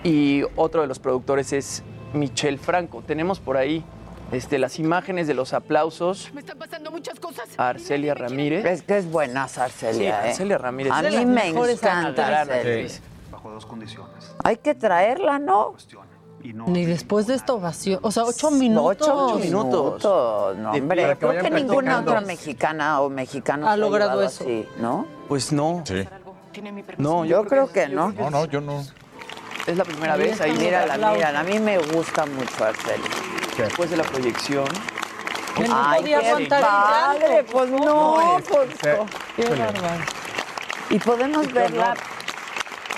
y 0.04 0.42
otro 0.56 0.82
de 0.82 0.88
los 0.88 0.98
productores 0.98 1.54
es 1.54 1.84
Michel 2.14 2.58
Franco. 2.58 3.04
Tenemos 3.06 3.40
por 3.40 3.56
ahí 3.56 3.86
este, 4.31 4.57
las 4.60 4.80
imágenes 4.80 5.27
de 5.27 5.34
los 5.34 5.53
aplausos 5.53 6.31
Me 6.34 6.41
están 6.41 6.57
pasando 6.57 6.91
muchas 6.91 7.19
cosas. 7.19 7.47
a 7.57 7.69
Arcelia 7.69 8.14
Ramírez. 8.14 8.65
Es 8.65 8.81
que 8.81 8.97
es 8.97 9.10
buena 9.10 9.43
Arcelia, 9.43 9.93
Sí, 9.93 10.03
¿eh? 10.06 10.11
Arcelia 10.31 10.57
Ramírez. 10.57 10.91
A 10.93 11.02
mí 11.03 11.26
me 11.26 11.47
encanta 11.49 12.41
actrices. 12.41 12.57
Arcelia. 12.57 12.89
Bajo 13.31 13.52
dos 13.52 13.65
condiciones. 13.65 14.35
Hay 14.43 14.57
que 14.57 14.76
traerla, 14.76 15.39
¿no? 15.39 15.76
Ni 16.68 16.85
después 16.85 17.26
de 17.26 17.34
esta 17.34 17.53
ovación. 17.53 17.99
O 18.03 18.11
sea, 18.11 18.23
ocho 18.23 18.52
minutos. 18.52 19.07
Ocho 19.10 19.39
minutos. 19.39 20.03
No, 20.03 20.72
hombre, 20.72 21.07
que 21.07 21.15
creo 21.15 21.41
que 21.41 21.49
ninguna 21.49 21.99
otra 22.02 22.22
mexicana 22.22 23.02
o 23.02 23.10
mexicano 23.10 23.68
Ha 23.68 23.76
logrado 23.76 24.22
eso. 24.22 24.43
así, 24.43 24.68
¿no? 24.77 25.07
Pues 25.27 25.52
no. 25.52 25.84
Sí. 25.85 26.07
No, 26.97 27.26
Yo 27.26 27.45
creo 27.45 27.72
que 27.72 27.88
no. 27.88 28.11
No, 28.11 28.30
no, 28.30 28.45
yo 28.45 28.61
no. 28.61 28.84
Es 29.65 29.76
la 29.76 29.84
primera 29.84 30.15
vez 30.15 30.39
ahí. 30.39 30.52
Mírala, 30.52 30.97
mírala. 31.14 31.39
A 31.39 31.43
mí 31.43 31.57
me 31.60 31.80
gusta 31.80 32.26
mucho 32.27 32.64
Arcelia. 32.64 33.10
Después 33.57 33.90
de 33.90 33.98
la 33.98 34.03
proyección. 34.03 34.65
Que 35.56 35.68
no 35.68 35.76
Ay, 35.77 36.02
podía 36.02 36.19
qué 36.19 36.27
aguantar 36.27 37.15
el 37.15 37.22
llanto. 37.22 37.52
pues 37.52 37.69
no, 37.69 38.38
pues, 38.49 38.69
Qué 39.36 39.49
bárbaro. 39.49 40.03
Y 40.90 40.99
podemos 40.99 41.52
verla. 41.53 41.94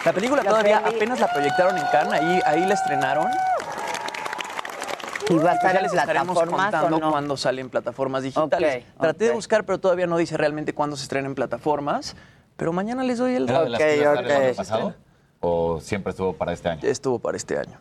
La 0.04 0.14
película 0.14 0.42
La 0.44 0.50
todavía 0.50 0.84
peli- 0.84 0.96
apenas 0.96 1.20
la 1.20 1.28
proyectaron 1.32 1.78
en 1.78 1.84
Cannes, 1.92 2.14
ahí, 2.22 2.40
ahí 2.46 2.66
la 2.66 2.74
estrenaron. 2.74 3.28
¿Y 5.30 5.36
va 5.38 5.52
a 5.52 5.54
estar 5.56 5.74
ya 5.74 5.80
en 5.80 5.84
les 5.84 5.94
estaremos 5.94 6.40
contando 6.42 7.00
no? 7.00 7.12
cuándo 7.12 7.36
sale 7.36 7.60
en 7.62 7.70
plataformas 7.70 8.24
digitales. 8.24 8.86
Traté 9.00 9.26
de 9.26 9.32
buscar, 9.32 9.66
pero 9.66 9.78
todavía 9.80 10.08
no 10.08 10.18
dice 10.18 10.38
realmente 10.38 10.74
cuándo 10.74 10.96
se 10.96 11.04
estrena 11.04 11.28
en 11.28 11.36
plataformas. 11.36 12.16
Pero 12.56 12.72
mañana 12.74 13.04
les 13.04 13.18
doy 13.20 13.36
el 13.36 13.50
¿Era 13.50 13.64
de 13.64 13.70
las 13.70 13.78
que 13.80 14.02
el 14.02 14.08
año 14.08 14.56
pasado? 14.56 14.96
¿O 15.42 15.80
siempre 15.82 16.12
estuvo 16.12 16.34
para 16.34 16.54
este 16.54 16.70
año? 16.70 16.80
Estuvo 16.84 17.20
para 17.20 17.38
este 17.38 17.60
año. 17.60 17.78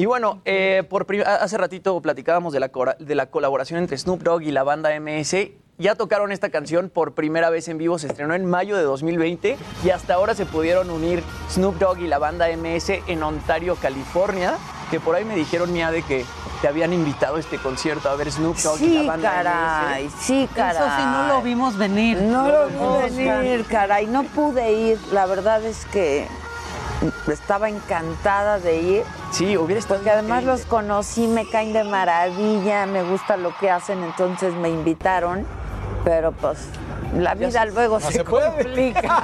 Y 0.00 0.06
bueno, 0.06 0.40
eh, 0.46 0.82
por 0.88 1.06
hace 1.26 1.58
ratito 1.58 2.00
platicábamos 2.00 2.54
de 2.54 2.60
la, 2.60 2.70
de 2.98 3.14
la 3.14 3.26
colaboración 3.26 3.80
entre 3.80 3.98
Snoop 3.98 4.22
Dogg 4.22 4.40
y 4.40 4.50
la 4.50 4.62
banda 4.62 4.98
MS. 4.98 5.36
ya 5.76 5.94
tocaron 5.94 6.32
esta 6.32 6.48
canción 6.48 6.88
por 6.88 7.12
primera 7.12 7.50
vez 7.50 7.68
en 7.68 7.76
vivo, 7.76 7.98
se 7.98 8.06
estrenó 8.06 8.32
en 8.32 8.46
mayo 8.46 8.78
de 8.78 8.82
2020 8.82 9.58
y 9.84 9.90
hasta 9.90 10.14
ahora 10.14 10.34
se 10.34 10.46
pudieron 10.46 10.88
unir 10.90 11.22
Snoop 11.50 11.76
Dogg 11.76 11.98
y 11.98 12.06
la 12.06 12.16
banda 12.18 12.46
MS 12.48 12.92
en 13.08 13.22
Ontario, 13.22 13.76
California, 13.76 14.54
que 14.90 15.00
por 15.00 15.16
ahí 15.16 15.26
me 15.26 15.36
dijeron, 15.36 15.70
Mía, 15.70 15.90
de 15.90 16.00
que 16.02 16.24
te 16.62 16.68
habían 16.68 16.94
invitado 16.94 17.36
a 17.36 17.40
este 17.40 17.58
concierto 17.58 18.08
a 18.08 18.16
ver 18.16 18.32
Snoop 18.32 18.56
Dogg 18.56 18.80
y 18.80 18.94
la 18.94 19.00
Sí, 19.02 19.06
banda 19.06 19.30
caray, 19.34 20.06
MS. 20.06 20.12
sí, 20.18 20.48
caray. 20.54 20.76
Eso 20.82 20.96
sí, 20.96 21.02
no 21.04 21.26
lo 21.28 21.42
vimos 21.42 21.76
venir. 21.76 22.22
No 22.22 22.48
lo 22.48 22.68
vi 22.68 22.74
Oscar. 23.18 23.44
venir, 23.44 23.66
caray. 23.66 24.06
No 24.06 24.22
pude 24.22 24.72
ir. 24.72 24.98
La 25.12 25.26
verdad 25.26 25.62
es 25.62 25.84
que 25.92 26.26
estaba 27.30 27.68
encantada 27.68 28.58
de 28.58 28.76
ir. 28.80 29.02
Sí, 29.32 29.56
hubiera 29.56 29.78
estado 29.78 30.00
Porque 30.00 30.10
además 30.10 30.44
los 30.44 30.64
conocí, 30.66 31.26
me 31.28 31.48
caen 31.48 31.72
de 31.72 31.84
maravilla, 31.84 32.86
me 32.86 33.02
gusta 33.02 33.36
lo 33.36 33.56
que 33.58 33.70
hacen, 33.70 34.02
entonces 34.02 34.54
me 34.54 34.68
invitaron. 34.68 35.46
Pero 36.04 36.32
pues 36.32 36.58
la 37.16 37.34
vida 37.34 37.64
se- 37.66 37.70
luego 37.72 37.98
no 37.98 38.06
se, 38.06 38.12
se 38.12 38.24
puede. 38.24 38.46
complica. 38.50 39.22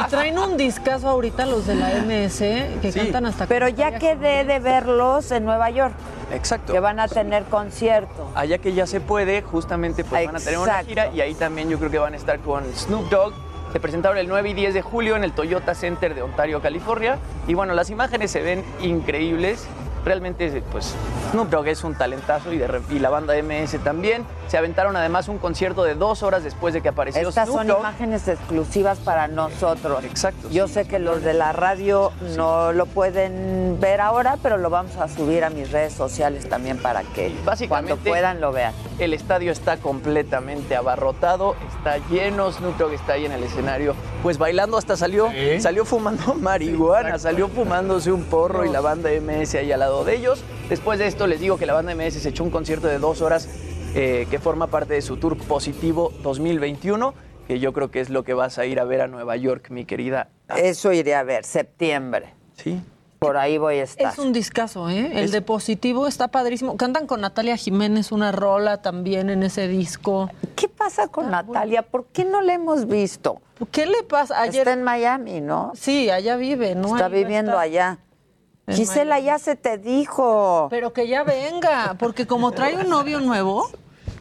Y 0.06 0.10
traen 0.10 0.38
un 0.38 0.56
discazo 0.56 1.08
ahorita 1.08 1.46
los 1.46 1.66
de 1.66 1.74
la 1.76 1.90
MS 1.90 2.38
que 2.80 2.92
cantan 2.94 3.26
hasta 3.26 3.46
Pero 3.46 3.68
ya 3.68 3.98
quedé 3.98 4.44
de 4.44 4.58
verlos 4.58 5.30
en 5.30 5.44
Nueva 5.44 5.70
York, 5.70 5.94
Exacto. 6.32 6.72
que 6.72 6.80
van 6.80 6.98
a 7.00 7.08
tener 7.08 7.44
concierto. 7.44 8.30
Allá 8.34 8.58
que 8.58 8.72
ya 8.74 8.86
se 8.86 9.00
puede, 9.00 9.42
justamente 9.42 10.04
pues 10.04 10.26
van 10.26 10.36
a 10.36 10.40
tener 10.40 10.58
una 10.58 10.82
gira 10.84 11.08
y 11.08 11.20
ahí 11.20 11.34
también 11.34 11.68
yo 11.68 11.78
creo 11.78 11.90
que 11.90 11.98
van 11.98 12.14
a 12.14 12.16
estar 12.16 12.38
con 12.40 12.64
Snoop 12.74 13.08
Dogg. 13.10 13.32
Se 13.72 13.80
presentaron 13.80 14.18
el 14.18 14.28
9 14.28 14.50
y 14.50 14.54
10 14.54 14.74
de 14.74 14.82
julio 14.82 15.16
en 15.16 15.24
el 15.24 15.32
Toyota 15.32 15.74
Center 15.74 16.14
de 16.14 16.22
Ontario, 16.22 16.62
California. 16.62 17.18
Y 17.46 17.54
bueno, 17.54 17.74
las 17.74 17.90
imágenes 17.90 18.30
se 18.30 18.40
ven 18.40 18.64
increíbles. 18.80 19.66
Realmente, 20.04 20.62
pues, 20.72 20.94
Snoop 21.32 21.50
Dogg 21.50 21.68
es 21.68 21.84
un 21.84 21.94
talentazo 21.94 22.52
y, 22.52 22.58
de 22.58 22.80
y 22.90 22.98
la 22.98 23.10
banda 23.10 23.34
MS 23.42 23.78
también. 23.84 24.24
Se 24.48 24.56
aventaron 24.56 24.96
además 24.96 25.28
un 25.28 25.36
concierto 25.38 25.84
de 25.84 25.94
dos 25.94 26.22
horas 26.22 26.42
después 26.42 26.72
de 26.72 26.80
que 26.80 26.88
apareció 26.88 27.28
Estas 27.28 27.48
Snoop 27.48 27.58
son 27.58 27.66
Dogg. 27.66 27.78
imágenes 27.80 28.26
exclusivas 28.28 28.98
para 28.98 29.28
nosotros. 29.28 30.02
Exacto. 30.04 30.48
Yo 30.50 30.68
sé 30.68 30.86
que 30.86 30.98
los 30.98 31.22
de 31.22 31.34
la 31.34 31.52
radio 31.52 32.12
no 32.34 32.72
lo 32.72 32.86
pueden 32.86 33.76
ver 33.78 34.00
ahora, 34.00 34.38
pero 34.42 34.56
lo 34.56 34.70
vamos 34.70 34.96
a 34.96 35.06
subir 35.08 35.44
a 35.44 35.50
mis 35.50 35.70
redes 35.70 35.92
sociales 35.92 36.48
también 36.48 36.78
para 36.78 37.02
que 37.02 37.30
Básicamente, 37.44 37.68
cuando 37.68 37.96
puedan 37.96 38.40
lo 38.40 38.52
vean. 38.52 38.72
El 38.98 39.12
estadio 39.12 39.52
está 39.52 39.76
completamente 39.76 40.74
abarrotado, 40.76 41.54
está 41.76 41.98
lleno, 42.08 42.50
Snoop 42.50 42.78
Dogg 42.78 42.94
está 42.94 43.12
ahí 43.12 43.26
en 43.26 43.32
el 43.32 43.42
escenario, 43.44 43.94
pues 44.22 44.38
bailando 44.38 44.78
hasta 44.78 44.96
salió, 44.96 45.28
salió 45.60 45.84
fumando 45.84 46.34
marihuana, 46.40 47.18
salió 47.18 47.48
fumándose 47.48 48.10
un 48.10 48.24
porro 48.24 48.64
y 48.64 48.70
la 48.70 48.80
banda 48.80 49.10
MS 49.10 49.54
ahí 49.56 49.72
al 49.72 49.80
lado 49.80 50.04
de 50.04 50.16
ellos. 50.16 50.42
Después 50.70 50.98
de 50.98 51.06
esto 51.06 51.26
les 51.26 51.38
digo 51.40 51.58
que 51.58 51.66
la 51.66 51.74
banda 51.74 51.94
MS 51.94 52.14
se 52.14 52.30
echó 52.30 52.44
un 52.44 52.50
concierto 52.50 52.86
de 52.86 52.98
dos 52.98 53.20
horas 53.20 53.48
eh, 53.94 54.26
que 54.30 54.38
forma 54.38 54.66
parte 54.68 54.94
de 54.94 55.02
su 55.02 55.16
tour 55.16 55.36
positivo 55.38 56.12
2021, 56.22 57.14
que 57.46 57.58
yo 57.58 57.72
creo 57.72 57.90
que 57.90 58.00
es 58.00 58.10
lo 58.10 58.22
que 58.24 58.34
vas 58.34 58.58
a 58.58 58.66
ir 58.66 58.80
a 58.80 58.84
ver 58.84 59.00
a 59.00 59.08
Nueva 59.08 59.36
York, 59.36 59.70
mi 59.70 59.84
querida. 59.84 60.28
Eso 60.56 60.92
iré 60.92 61.14
a 61.14 61.22
ver, 61.22 61.44
septiembre. 61.44 62.34
Sí. 62.54 62.80
Por 63.18 63.36
ahí 63.36 63.58
voy 63.58 63.78
a 63.78 63.82
estar. 63.82 64.12
Es 64.12 64.18
un 64.18 64.32
discazo, 64.32 64.88
¿eh? 64.88 65.10
El 65.14 65.32
de 65.32 65.42
Positivo 65.42 66.06
está 66.06 66.28
padrísimo. 66.28 66.76
Cantan 66.76 67.06
con 67.06 67.20
Natalia 67.20 67.56
Jiménez 67.56 68.12
una 68.12 68.30
rola 68.30 68.80
también 68.80 69.28
en 69.28 69.42
ese 69.42 69.66
disco. 69.66 70.30
¿Qué 70.54 70.68
pasa 70.68 71.08
con 71.08 71.30
Natalia? 71.30 71.82
¿Por 71.82 72.06
qué 72.06 72.24
no 72.24 72.42
la 72.42 72.54
hemos 72.54 72.86
visto? 72.86 73.40
¿Qué 73.72 73.86
le 73.86 74.04
pasa? 74.04 74.40
Ayer... 74.40 74.60
Está 74.60 74.72
en 74.72 74.84
Miami, 74.84 75.40
¿no? 75.40 75.72
Sí, 75.74 76.10
allá 76.10 76.36
vive, 76.36 76.76
¿no? 76.76 76.94
Está 76.94 77.06
Ahí 77.06 77.24
viviendo 77.24 77.58
allá. 77.58 77.98
Gisela, 78.76 79.18
ya 79.20 79.38
se 79.38 79.56
te 79.56 79.78
dijo. 79.78 80.68
Pero 80.70 80.92
que 80.92 81.06
ya 81.08 81.22
venga, 81.24 81.96
porque 81.98 82.26
como 82.26 82.52
trae 82.52 82.76
un 82.76 82.88
novio 82.88 83.20
nuevo, 83.20 83.68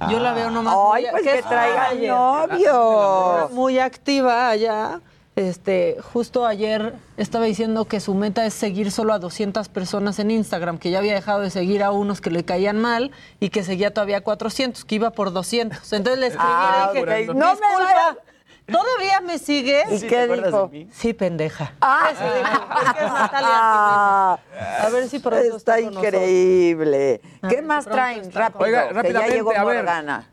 yo 0.09 0.19
la 0.19 0.33
veo 0.33 0.49
nomás. 0.51 0.75
Ay, 0.93 1.03
muy- 1.03 1.11
pues 1.11 1.23
que 1.23 1.43
traiga 1.43 1.87
ayer. 1.89 2.09
novio. 2.11 3.49
Muy 3.51 3.79
activa 3.79 4.49
allá. 4.49 5.01
Este, 5.35 5.97
justo 6.13 6.47
ayer 6.47 6.95
estaba 7.15 7.45
diciendo 7.45 7.85
que 7.85 7.99
su 7.99 8.15
meta 8.15 8.43
es 8.47 8.55
seguir 8.55 8.89
solo 8.91 9.13
a 9.13 9.19
200 9.19 9.69
personas 9.69 10.17
en 10.17 10.31
Instagram, 10.31 10.79
que 10.79 10.89
ya 10.89 10.97
había 10.97 11.13
dejado 11.13 11.41
de 11.41 11.51
seguir 11.51 11.83
a 11.83 11.91
unos 11.91 12.21
que 12.21 12.31
le 12.31 12.43
caían 12.43 12.79
mal 12.81 13.11
y 13.39 13.49
que 13.49 13.63
seguía 13.63 13.93
todavía 13.93 14.17
a 14.17 14.21
400, 14.21 14.83
que 14.83 14.95
iba 14.95 15.11
por 15.11 15.31
200. 15.31 15.93
Entonces 15.93 16.19
le 16.19 16.27
escribí 16.27 16.47
Ah, 16.49 16.89
y 16.91 17.05
le 17.05 17.17
dije. 17.17 17.33
No 17.35 17.53
me 17.53 17.67
disculpa, 17.67 18.17
¿todavía 18.71 19.21
me 19.21 19.37
sigues? 19.39 19.91
¿Y 19.91 19.99
Sí, 19.99 20.07
qué 20.07 20.15
¿te 20.15 20.23
acuerdas 20.23 20.45
dijo? 20.51 20.67
de 20.71 20.87
Sí, 20.91 21.13
pendeja. 21.13 21.73
Ah, 21.81 22.09
Eso 22.11 22.23
dijo, 22.23 22.67
porque 22.73 23.05
es 23.05 23.11
Natalia. 23.13 24.33
A 24.33 24.89
ver 24.91 25.07
si 25.09 25.19
pronto 25.19 25.57
Está 25.57 25.77
nosotros. 25.79 26.03
increíble. 26.05 27.21
¿Qué 27.49 27.61
más 27.61 27.85
traen? 27.85 28.21
está 28.21 28.39
Rápido, 28.39 28.63
Oiga, 28.65 28.81
que 28.87 28.93
ya 28.93 28.93
rápidamente, 29.01 29.35
llegó 29.35 29.51
a 29.55 29.63
ver, 29.63 29.85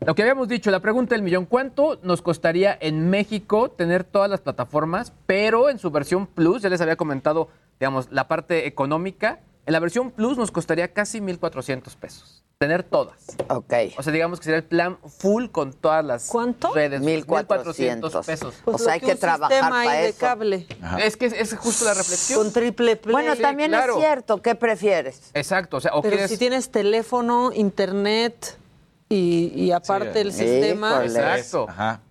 lo 0.05 0.15
que 0.15 0.21
habíamos 0.21 0.47
dicho, 0.47 0.71
la 0.71 0.79
pregunta 0.79 1.15
del 1.15 1.21
millón, 1.21 1.45
¿cuánto 1.45 1.99
nos 2.03 2.21
costaría 2.21 2.77
en 2.79 3.09
México 3.09 3.69
tener 3.71 4.03
todas 4.03 4.29
las 4.29 4.41
plataformas, 4.41 5.13
pero 5.25 5.69
en 5.69 5.79
su 5.79 5.91
versión 5.91 6.27
Plus, 6.27 6.61
ya 6.61 6.69
les 6.69 6.81
había 6.81 6.95
comentado, 6.95 7.49
digamos, 7.79 8.11
la 8.11 8.27
parte 8.27 8.67
económica, 8.67 9.39
en 9.65 9.73
la 9.73 9.79
versión 9.79 10.11
Plus 10.11 10.37
nos 10.37 10.51
costaría 10.51 10.93
casi 10.93 11.19
1.400 11.19 11.95
pesos, 11.95 12.43
tener 12.57 12.83
todas. 12.83 13.15
Ok. 13.49 13.73
O 13.97 14.03
sea, 14.03 14.13
digamos 14.13 14.39
que 14.39 14.45
sería 14.45 14.57
el 14.57 14.63
plan 14.63 14.97
full 15.19 15.47
con 15.47 15.73
todas 15.73 16.05
las 16.05 16.27
¿Cuánto? 16.29 16.73
redes. 16.73 17.01
1,400 17.01 18.25
pesos. 18.25 18.53
Pues 18.63 18.75
O 18.75 18.77
sea, 18.79 18.93
hay 18.93 18.99
que 18.99 19.15
trabajar 19.15 19.51
sistema 19.57 19.79
ahí 19.81 19.87
para 19.87 19.99
de 20.01 20.07
eso. 20.09 20.19
cable. 20.19 20.67
Es 20.99 21.17
que 21.17 21.25
es, 21.25 21.33
es 21.33 21.55
justo 21.57 21.85
la 21.85 21.93
reflexión. 21.93 22.43
Con 22.43 22.53
triple 22.53 22.95
play. 22.95 23.11
Bueno, 23.13 23.35
Sí, 23.35 23.41
también 23.41 23.69
claro. 23.71 23.93
es 23.95 23.99
cierto. 23.99 24.41
¿Qué 24.41 24.55
prefieres? 24.55 25.31
Exacto, 25.33 25.77
o 25.77 25.81
sea, 25.81 25.93
o 25.95 26.01
Pero 26.01 26.13
quieres... 26.15 26.31
si 26.31 26.37
tienes 26.37 26.69
teléfono, 26.69 27.51
internet 27.53 28.57
y, 29.09 29.51
y 29.55 29.71
aparte 29.71 30.21
el 30.21 30.31
sistema. 30.31 31.03
Híjole. 31.05 31.19
Exacto. 31.19 31.65
Ajá. 31.69 32.01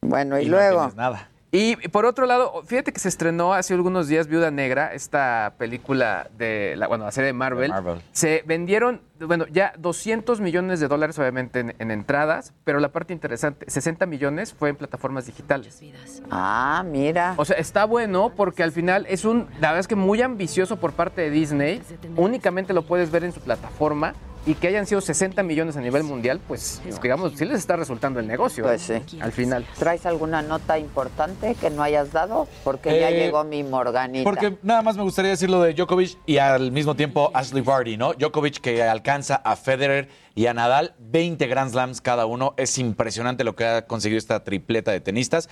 Bueno, 0.00 0.38
y, 0.38 0.42
Y 0.42 0.48
no 0.48 0.56
luego. 0.56 0.78
tienes 0.80 0.96
nada. 0.96 1.30
Y 1.56 1.76
por 1.88 2.04
otro 2.04 2.26
lado, 2.26 2.62
fíjate 2.66 2.92
que 2.92 3.00
se 3.00 3.08
estrenó 3.08 3.54
hace 3.54 3.72
algunos 3.72 4.08
días 4.08 4.26
Viuda 4.26 4.50
Negra, 4.50 4.92
esta 4.92 5.54
película 5.56 6.28
de 6.36 6.74
la, 6.76 6.86
bueno, 6.86 7.06
la 7.06 7.12
serie 7.12 7.28
de 7.28 7.32
Marvel. 7.32 7.72
Se 8.12 8.42
vendieron, 8.44 9.00
bueno, 9.18 9.46
ya 9.50 9.72
200 9.78 10.42
millones 10.42 10.80
de 10.80 10.88
dólares 10.88 11.18
obviamente 11.18 11.60
en, 11.60 11.74
en 11.78 11.90
entradas, 11.90 12.52
pero 12.64 12.78
la 12.78 12.90
parte 12.90 13.14
interesante, 13.14 13.70
60 13.70 14.04
millones 14.04 14.52
fue 14.52 14.68
en 14.68 14.76
plataformas 14.76 15.24
digitales. 15.24 15.82
Ah, 16.30 16.84
mira. 16.86 17.32
O 17.38 17.46
sea, 17.46 17.56
está 17.56 17.86
bueno 17.86 18.34
porque 18.36 18.62
al 18.62 18.72
final 18.72 19.06
es 19.08 19.24
un, 19.24 19.46
la 19.58 19.68
verdad 19.68 19.78
es 19.78 19.88
que 19.88 19.96
muy 19.96 20.20
ambicioso 20.20 20.76
por 20.76 20.92
parte 20.92 21.22
de 21.22 21.30
Disney. 21.30 21.80
Únicamente 22.16 22.74
lo 22.74 22.82
puedes 22.82 23.10
ver 23.10 23.24
en 23.24 23.32
su 23.32 23.40
plataforma 23.40 24.12
y 24.46 24.54
que 24.54 24.68
hayan 24.68 24.86
sido 24.86 25.00
60 25.00 25.42
millones 25.42 25.76
a 25.76 25.80
nivel 25.80 26.04
mundial, 26.04 26.40
pues 26.46 26.80
digamos, 27.02 27.32
sí 27.36 27.44
les 27.44 27.58
está 27.58 27.74
resultando 27.74 28.20
el 28.20 28.28
negocio. 28.28 28.64
Pues 28.64 28.88
¿eh? 28.90 29.02
sí. 29.04 29.18
Al 29.20 29.32
final. 29.32 29.66
¿Traes 29.76 30.06
alguna 30.06 30.40
nota 30.40 30.78
importante 30.78 31.56
que 31.56 31.68
no 31.68 31.82
hayas 31.82 32.12
dado? 32.12 32.46
Porque 32.62 33.00
ya 33.00 33.10
Eh, 33.10 33.16
llegó 33.18 33.42
mi 33.42 33.64
Morganita. 33.64 34.22
Porque 34.24 34.56
nada 34.62 34.82
más 34.82 34.96
me 34.96 35.02
gustaría 35.02 35.32
decir 35.32 35.50
lo 35.50 35.60
de 35.60 35.74
Djokovic 35.74 36.16
y 36.26 36.38
al 36.38 36.70
mismo 36.70 36.94
tiempo 36.94 37.30
Ashley 37.34 37.62
Barty, 37.62 37.96
¿no? 37.96 38.14
Djokovic 38.14 38.60
que 38.60 38.84
alcanza 38.84 39.34
a 39.36 39.56
Federer 39.56 40.08
y 40.36 40.46
a 40.46 40.54
Nadal 40.54 40.94
20 41.00 41.44
Grand 41.48 41.72
Slams 41.72 42.00
cada 42.00 42.26
uno. 42.26 42.54
Es 42.56 42.78
impresionante 42.78 43.42
lo 43.42 43.56
que 43.56 43.64
ha 43.64 43.86
conseguido 43.86 44.18
esta 44.18 44.44
tripleta 44.44 44.92
de 44.92 45.00
tenistas. 45.00 45.48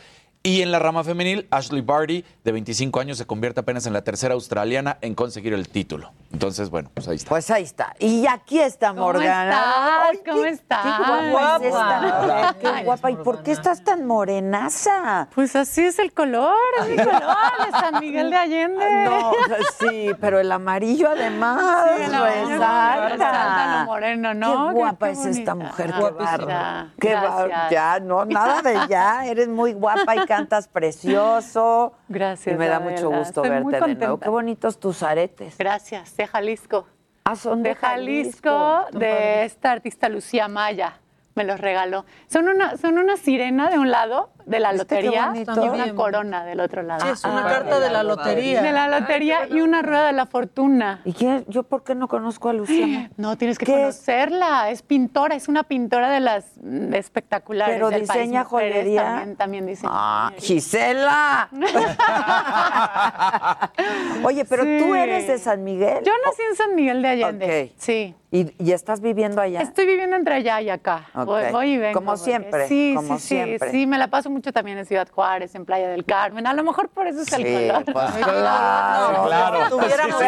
Y 0.47 0.61
en 0.61 0.71
la 0.71 0.79
rama 0.79 1.03
femenil, 1.03 1.47
Ashley 1.51 1.81
Barty, 1.81 2.23
de 2.45 2.53
25 2.53 3.01
años, 3.01 3.17
se 3.17 3.25
convierte 3.25 3.61
apenas 3.61 3.87
en 3.87 3.95
la 3.95 4.05
tercera 4.05 4.35
australiana 4.35 4.99
en 5.01 5.15
conseguir 5.15 5.55
el 5.55 5.71
título. 5.71 6.13
Entonces, 6.35 6.69
bueno, 6.69 6.91
pues 6.93 7.07
ahí 7.07 7.15
está. 7.15 7.29
Pues 7.29 7.49
ahí 7.53 7.63
está. 7.63 7.95
Y 8.01 8.27
aquí 8.27 8.59
está 8.61 8.89
¿Cómo 8.89 9.03
Morgana. 9.03 10.11
estás? 10.13 10.35
¿Cómo 10.35 10.45
estás? 10.45 10.83
Qué 10.83 11.31
guapa 11.31 11.57
es 11.57 11.65
esta 11.75 12.57
Qué 12.61 12.83
guapa. 12.85 13.11
¿Y 13.13 13.17
por 13.17 13.43
qué 13.45 13.53
estás 13.53 13.85
tan 13.85 14.05
morenaza? 14.05 15.29
Pues 15.33 15.55
así 15.55 15.83
es 15.83 16.01
el 16.01 16.13
color, 16.13 16.57
es 16.81 16.89
mi 16.89 16.97
color 16.97 17.23
de 17.65 17.71
San 17.71 18.01
Miguel 18.01 18.31
de 18.31 18.37
Allende. 18.37 19.05
No, 19.05 19.33
sí, 19.79 20.11
pero 20.21 20.41
el 20.41 20.51
amarillo 20.51 21.09
además 21.11 21.85
Sí, 21.97 22.03
el 22.03 22.15
amarillo 22.15 22.49
resalta. 22.49 23.79
lo 23.81 23.85
moreno, 23.87 24.35
¿no? 24.35 24.69
Qué 24.69 24.75
guapa 24.75 25.07
qué 25.07 25.13
es 25.13 25.27
esta 25.27 25.55
mujer, 25.55 25.91
Ah, 25.95 25.97
qué 25.97 26.03
bárbaro. 26.25 26.91
Qué 27.01 27.15
bar- 27.15 27.49
Gracias. 27.49 27.71
Ya, 27.71 28.01
no, 28.01 28.25
nada 28.25 28.61
de 28.61 28.79
ya. 28.89 29.25
Eres 29.25 29.47
muy 29.47 29.73
guapa 29.73 30.17
y 30.17 30.27
cantas 30.27 30.67
precioso. 30.67 31.93
Gracias, 32.15 32.55
Y 32.55 32.59
me 32.59 32.69
da 32.69 32.77
Adela. 32.77 32.91
mucho 32.91 33.11
gusto 33.11 33.45
Estoy 33.45 33.51
verte 33.51 33.87
de 33.89 33.95
nuevo. 33.97 34.19
Qué 34.21 34.29
bonitos 34.29 34.79
tus 34.81 35.03
aretes. 35.03 35.59
Gracias, 35.59 36.17
de 36.17 36.27
Jalisco. 36.27 36.87
Ah, 37.25 37.37
son 37.37 37.63
de, 37.63 37.71
De 37.71 37.75
Jalisco, 37.75 38.85
de 38.93 39.45
esta 39.45 39.73
artista 39.73 40.09
Lucía 40.09 40.49
Maya. 40.49 41.01
Me 41.35 41.45
los 41.45 41.59
regaló. 41.59 42.05
Son 42.29 42.49
una, 42.49 42.77
son 42.77 42.99
una 42.99 43.17
sirena 43.17 43.69
de 43.69 43.79
un 43.79 43.91
lado 43.91 44.31
de 44.47 44.61
la 44.61 44.73
¿Viste 44.73 44.87
qué 44.87 45.03
lotería 45.07 45.33
y 45.35 45.69
una 45.69 45.95
corona 45.95 46.45
del 46.45 46.61
otro 46.61 46.83
lado. 46.83 47.05
Sí, 47.05 47.13
es 47.13 47.25
una 47.25 47.45
carta 47.45 47.81
de 47.81 47.91
la 47.91 48.03
lotería. 48.03 48.63
De 48.63 48.73
la 48.73 48.89
lotería 48.89 49.47
y 49.49 49.61
una 49.61 49.83
rueda 49.83 50.07
de 50.07 50.13
la 50.13 50.27
fortuna. 50.27 51.01
¿Y 51.05 51.13
qué? 51.13 51.45
yo 51.49 51.63
por 51.63 51.85
qué 51.85 51.95
no 51.95 52.09
conozco 52.09 52.49
a 52.49 52.53
Luciana? 52.53 53.11
No, 53.17 53.37
tienes 53.39 53.59
que 53.59 53.67
conocerla. 53.67 54.71
Es? 54.71 54.83
pintora, 54.83 55.35
es 55.35 55.49
una 55.49 55.63
pintora 55.63 56.11
de 56.11 56.21
las 56.21 56.45
mm, 56.63 56.93
espectaculares 56.95 57.75
Pero 57.77 57.91
del 57.91 58.03
diseña 58.03 58.43
país. 58.45 58.51
Joyería. 58.51 59.03
También, 59.05 59.37
también 59.37 59.67
diseña. 59.67 59.91
Ah, 59.93 60.33
Gisela. 60.39 61.49
Oye, 64.25 64.45
pero 64.45 64.65
tú 64.65 64.95
eres 64.95 65.27
de 65.27 65.39
San 65.39 65.63
Miguel. 65.65 65.99
Yo 66.05 66.13
nací 66.25 66.43
en 66.51 66.57
San 66.57 66.75
Miguel 66.75 67.03
de 67.03 67.09
Allende. 67.09 67.71
Ok. 67.73 67.77
Sí. 67.79 68.15
¿Y, 68.31 68.53
y 68.59 68.73
estás 68.73 69.01
viviendo 69.01 69.41
allá? 69.41 69.61
Estoy 69.61 69.87
viviendo 69.87 70.17
entre 70.17 70.35
allá 70.35 70.61
y 70.61 70.71
acá. 70.71 71.07
Ok. 71.15 71.25
Voy, 71.27 71.43
voy 71.53 71.71
y 71.75 71.79
vengo. 71.79 71.99
Como 72.01 72.13
porque- 72.13 72.25
siempre, 72.25 72.69
Sí, 72.69 72.93
como 72.97 73.19
sí, 73.19 73.27
siempre. 73.29 73.71
sí. 73.71 73.79
Sí, 73.79 73.87
me 73.87 73.99
la 73.99 74.09
paso 74.09 74.31
mucho 74.35 74.53
también 74.53 74.77
en 74.79 74.85
Ciudad 74.87 75.09
Juárez, 75.11 75.55
en 75.55 75.65
Playa 75.65 75.89
del 75.89 76.05
Carmen. 76.05 76.47
A 76.47 76.53
lo 76.53 76.63
mejor 76.63 76.89
por 76.91 77.07
eso 77.07 77.23
es 77.23 77.33
el 77.33 77.45
Sí, 77.45 77.69
color. 77.69 77.85
pues 77.85 78.11
claro. 78.25 79.13
No, 79.13 79.25
claro. 79.27 79.59
no 79.61 79.69
tuviéramos 79.71 80.21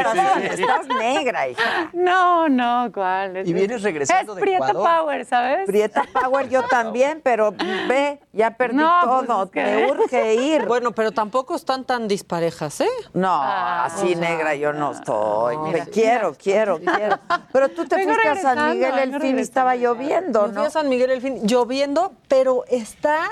Sí. 0.54 0.62
Estás 0.62 0.86
negra, 0.88 1.48
hija. 1.48 1.90
No, 1.92 2.48
no, 2.48 2.90
¿cuál? 2.92 3.46
Y 3.46 3.52
vienes 3.52 3.82
regresando 3.82 4.32
es 4.32 4.36
de 4.36 4.40
Prieta 4.42 4.70
Ecuador. 4.70 4.98
Power, 5.00 5.24
¿sabes? 5.26 5.66
Prieta 5.66 6.04
Power 6.12 6.48
yo 6.48 6.62
también, 6.70 7.20
pero 7.22 7.52
ve, 7.88 8.20
ya 8.32 8.50
perdí 8.52 8.76
No, 8.76 9.00
pues, 9.04 9.26
todo. 9.26 9.44
es 9.44 9.50
que- 9.50 9.62
Me 9.62 9.90
urge 9.90 10.34
ir. 10.34 10.66
Bueno, 10.66 10.92
pero 10.92 11.12
tampoco 11.12 11.54
están 11.56 11.84
tan 11.84 12.08
disparejas, 12.08 12.80
¿eh? 12.80 12.88
No, 13.12 13.28
Ah, 13.42 13.84
así 13.86 14.14
negra 14.14 14.54
yo 14.54 14.72
no 14.72 14.92
estoy. 14.92 15.56
mira. 15.58 15.84
Me 15.84 15.90
quiero, 15.90 16.34
quiero, 16.34 16.78
quiero. 16.78 17.18
Pero 17.52 17.68
tú 17.70 17.84
te 17.86 17.96
Vengo 17.96 18.12
fuiste 18.12 18.28
a 18.28 18.36
San 18.36 18.70
Miguel 18.72 18.98
el 18.98 19.10
vengo 19.10 19.20
fin 19.20 19.38
y 19.38 19.42
estaba 19.42 19.74
lloviendo, 19.76 20.42
Me 20.42 20.48
fui 20.48 20.54
¿no? 20.56 20.62
a 20.64 20.70
San 20.70 20.88
Miguel 20.88 21.10
el 21.10 21.20
fin, 21.20 21.40
lloviendo, 21.46 22.12
pero 22.28 22.64
está 22.68 23.28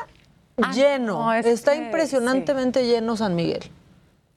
lleno. 0.75 1.15
no, 1.25 1.33
es 1.35 1.47
está 1.47 1.73
que- 1.73 1.79
impresionantemente 1.79 2.87
lleno 2.87 3.17
San 3.17 3.35
Miguel. 3.35 3.63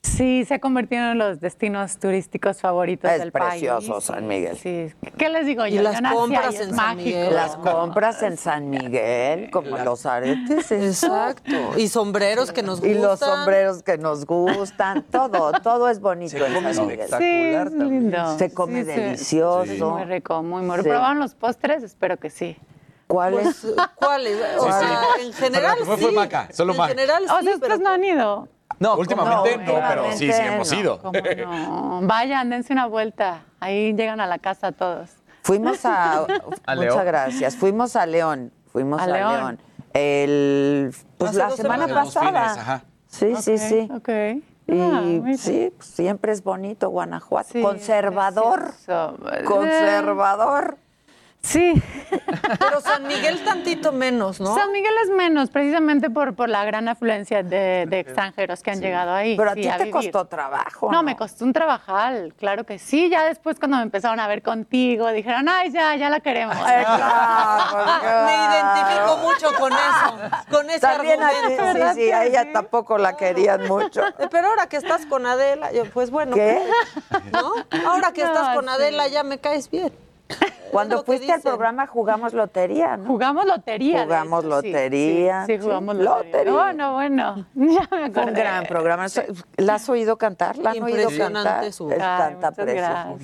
Sí, 0.03 0.45
se 0.45 0.53
ha 0.53 0.59
convertido 0.59 1.11
en 1.11 1.17
los 1.17 1.41
destinos 1.41 1.97
turísticos 1.97 2.61
favoritos 2.61 3.11
Es 3.11 3.19
del 3.19 3.31
país. 3.33 3.49
precioso 3.61 3.99
San 3.99 4.25
Miguel. 4.25 4.55
Sí, 4.55 4.87
¿qué 5.17 5.27
les 5.27 5.45
digo 5.45 5.65
Y 5.67 5.73
yo? 5.73 5.81
las 5.81 5.95
Yo 5.95 6.01
nací 6.01 6.15
compras 6.15 6.53
es 6.55 6.61
en 6.61 6.67
San 6.67 6.75
mágico. 6.75 7.03
Miguel. 7.03 7.33
Las 7.35 7.55
compras 7.57 8.23
en 8.23 8.37
San 8.37 8.69
Miguel, 8.69 9.49
como 9.51 9.77
los 9.77 10.05
aretes. 10.05 10.71
eso. 10.71 11.07
Exacto. 11.07 11.51
Y 11.77 11.89
sombreros 11.89 12.53
que 12.53 12.63
nos 12.63 12.79
Y 12.83 12.93
gustan. 12.93 13.01
los 13.01 13.19
sombreros 13.19 13.83
que 13.83 13.97
nos 13.97 14.25
gustan, 14.25 15.03
todo, 15.11 15.51
todo 15.61 15.89
es 15.89 15.99
bonito 15.99 16.37
en 16.37 16.53
come 16.53 16.73
San 16.73 16.87
Miguel. 16.87 16.99
espectacular 17.01 17.67
Sí, 17.69 17.75
es 17.75 17.83
lindo. 17.83 18.37
Se 18.37 18.53
come 18.53 18.85
Sí, 18.85 18.91
sí. 18.91 18.99
delicioso. 19.01 19.91
Muy 19.91 20.05
rico, 20.05 20.41
muy, 20.41 20.61
rico. 20.77 20.83
¿Probaron 20.89 21.19
los 21.19 21.35
postres? 21.35 21.83
Espero 21.83 22.15
que 22.17 22.29
sí. 22.29 22.55
¿Cuál 23.07 23.35
es? 23.35 23.61
Pues, 23.61 23.75
¿Cuáles? 23.95 24.37
O 24.59 24.65
Sí, 24.65 24.71
sea, 24.71 25.01
sí. 25.19 25.25
en 25.27 25.33
general 25.33 25.73
Pero 25.75 25.85
fue- 25.85 25.97
sí. 25.97 26.03
fue 26.03 26.11
Maca, 26.11 26.49
solo 26.53 26.73
en 26.73 26.77
Maca. 26.77 26.89
general 26.89 27.23
O 27.23 27.25
sí, 27.25 27.29
sea, 27.29 27.39
pero 27.41 27.53
ustedes 27.55 27.79
no 27.79 27.89
han 27.89 28.03
ido. 28.03 28.47
No, 28.79 28.95
Últimamente 28.95 29.57
no, 29.57 29.73
no, 29.73 29.87
pero 29.87 30.11
sí, 30.11 30.31
sí 30.31 30.41
hemos 30.41 30.71
ido. 30.73 31.01
¿Cómo 31.01 31.13
no? 31.47 32.01
Vayan, 32.07 32.49
dense 32.49 32.73
una 32.73 32.85
vuelta. 32.85 33.41
Ahí 33.59 33.93
llegan 33.93 34.19
a 34.19 34.27
la 34.27 34.37
casa 34.39 34.71
todos. 34.71 35.09
Fuimos 35.41 35.83
a. 35.85 36.19
A 36.65 36.75
muchas 36.75 36.77
León. 36.77 37.05
gracias. 37.05 37.55
Fuimos 37.55 37.95
a 37.95 38.05
León. 38.05 38.51
Fuimos 38.71 38.99
A 39.01 39.05
a, 39.05 39.07
León. 39.07 39.33
León. 39.33 39.59
El, 39.93 40.93
pues 41.17 41.29
Hace 41.31 41.39
la 41.39 41.47
dos 41.47 41.55
semana 41.55 41.87
semanas. 41.87 42.13
Pasada. 42.13 42.29
fines, 42.49 42.57
ajá. 42.57 42.83
Sí, 43.07 43.35
sí, 43.37 43.57
sí. 43.57 43.89
Ok. 43.95 44.09
Y 44.69 44.81
Ah, 44.81 45.01
mira. 45.01 45.37
sí, 45.37 45.71
pues, 45.75 45.87
siempre 45.89 46.33
es 46.33 46.43
bonito 46.43 46.89
Guanajuato. 46.89 47.49
Sí, 47.53 47.61
Conservador. 47.61 48.63
precioso. 48.65 49.17
Conservador. 49.45 50.77
Sí. 51.47 51.81
Pero 52.59 52.81
San 52.81 53.07
Miguel 53.07 53.41
tantito 53.43 53.91
menos, 53.93 54.39
¿no? 54.41 54.53
San 54.55 54.71
Miguel 54.71 54.93
es 55.03 55.09
menos, 55.11 55.49
precisamente 55.49 56.09
por, 56.09 56.35
por 56.35 56.49
la 56.49 56.65
gran 56.65 56.87
afluencia 56.89 57.41
de, 57.43 57.85
de 57.87 57.99
extranjeros 57.99 58.61
que 58.63 58.71
han 58.71 58.81
llegado 58.81 59.13
ahí. 59.13 59.37
Pero 59.37 59.51
a 59.51 59.53
sí, 59.53 59.61
ti 59.61 59.67
te 59.69 59.77
vivir. 59.77 59.91
costó 59.91 60.25
trabajo. 60.25 60.91
No, 60.91 61.03
me 61.03 61.15
costó 61.15 61.45
un 61.45 61.53
trabajal, 61.53 62.33
claro 62.37 62.65
que 62.65 62.79
sí. 62.79 63.09
Ya 63.09 63.23
después 63.25 63.59
cuando 63.59 63.77
me 63.77 63.83
empezaron 63.83 64.19
a 64.19 64.27
ver 64.27 64.41
contigo, 64.41 65.09
dijeron, 65.11 65.47
ay, 65.49 65.71
ya, 65.71 65.95
ya 65.95 66.09
la 66.09 66.19
queremos. 66.19 66.55
Ay, 66.57 66.83
claro, 66.85 68.25
Me 68.25 68.33
identifico 68.35 69.17
mucho 69.17 69.53
con 69.59 69.71
eso, 69.73 70.17
con 70.51 70.69
ese 70.69 70.79
También 70.79 71.23
a 71.23 71.29
ti, 71.29 71.35
argumento. 71.35 71.63
¿verdad 71.63 71.95
sí, 71.95 72.01
sí, 72.05 72.11
a 72.11 72.25
ella 72.25 72.43
sí? 72.43 72.49
tampoco 72.53 72.97
la 72.97 73.15
querían 73.15 73.67
mucho. 73.67 74.05
Eh, 74.05 74.27
Pero 74.31 74.49
ahora 74.49 74.67
que 74.67 74.77
estás 74.77 75.05
con 75.05 75.25
Adela, 75.25 75.71
yo, 75.71 75.85
pues 75.85 76.09
bueno, 76.11 76.35
¿Qué? 76.35 76.61
¿no? 77.31 77.53
Ahora 77.87 78.11
que 78.11 78.23
No, 78.23 78.27
estás 78.33 78.55
con 78.55 78.65
sí. 78.65 78.69
Adela 78.71 79.07
ya 79.07 79.23
me 79.23 79.37
caes 79.39 79.69
bien. 79.69 79.93
Cuando 80.71 81.01
fuiste 81.03 81.31
al 81.31 81.41
programa 81.41 81.87
jugamos 81.87 82.33
lotería, 82.33 82.97
¿no? 82.97 83.05
Jugamos 83.07 83.45
lotería. 83.45 83.99
de 83.99 84.03
Jugamos 84.05 84.39
hecho, 84.43 84.49
lotería, 84.49 85.45
Sí, 85.45 85.53
sí, 85.53 85.57
sí. 85.59 85.63
jugamos 85.63 85.95
lotería. 85.95 86.25
Lotería. 86.25 86.51
Bueno, 86.53 86.93
bueno, 86.93 87.45
ya 87.55 87.79
me 87.79 87.87
Fue 87.87 87.97
un 87.99 88.03
acordé. 88.05 88.31
gran 88.41 88.65
programa. 88.65 89.05
¿La 89.55 89.75
has 89.75 89.87
oído 89.89 90.17
cantar? 90.17 90.57
¿La 90.57 90.71
han 90.71 90.83
oído 90.83 90.99
Impresionante 91.09 91.49
cantar? 91.49 91.71
su- 91.73 91.89
Es 91.89 92.01
Ay, 92.01 92.17
canta 92.33 92.51
precioso. 92.51 93.17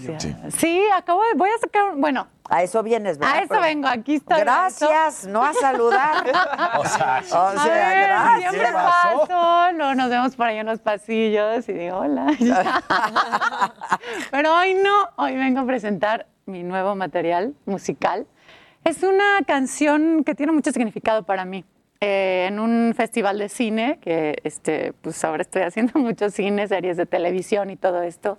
Sí. 0.57 0.81
acabo 0.95 1.21
de, 1.23 1.33
voy 1.35 1.49
a 1.49 1.59
sacar, 1.59 1.91
un- 1.91 2.01
bueno, 2.01 2.27
A 2.49 2.63
eso 2.63 2.81
vienes, 2.81 3.17
¿verdad? 3.19 3.35
a 3.37 3.41
eso 3.43 3.59
vengo, 3.59 3.87
aquí 3.89 4.15
está. 4.15 4.37
Gracias, 4.39 5.27
no 5.27 5.43
a 5.43 5.53
saludar. 5.53 6.23
O 6.79 6.85
sea, 6.85 7.21
sí. 7.23 7.33
O 7.33 7.37
A 7.37 7.57
sea, 7.57 7.73
ver, 7.89 8.07
gracias. 8.07 8.51
siempre 8.51 8.71
paso, 8.73 9.71
luego 9.73 9.95
nos 9.95 10.09
vemos 10.09 10.35
por 10.35 10.47
ahí 10.47 10.57
en 10.57 10.65
los 10.65 10.79
pasillos 10.79 11.67
y 11.69 11.73
digo 11.73 11.97
hola. 11.97 12.25
Pero 14.31 14.55
hoy 14.55 14.73
no, 14.75 15.09
hoy 15.17 15.35
vengo 15.35 15.59
a 15.61 15.65
presentar 15.65 16.25
mi 16.45 16.63
nuevo 16.63 16.95
material 16.95 17.53
musical. 17.65 18.27
Es 18.83 19.03
una 19.03 19.39
canción 19.47 20.23
que 20.23 20.35
tiene 20.35 20.51
mucho 20.51 20.71
significado 20.71 21.23
para 21.23 21.45
mí. 21.45 21.63
Eh, 22.01 22.47
en 22.49 22.59
un 22.59 22.93
festival 22.97 23.39
de 23.39 23.47
cine, 23.47 23.97
que 24.01 24.35
este, 24.43 24.91
pues 25.01 25.23
ahora 25.23 25.43
estoy 25.43 25.61
haciendo 25.61 25.99
mucho 25.99 26.29
cine, 26.29 26.67
series 26.67 26.97
de 26.97 27.05
televisión 27.05 27.69
y 27.69 27.77
todo 27.77 28.01
esto. 28.03 28.37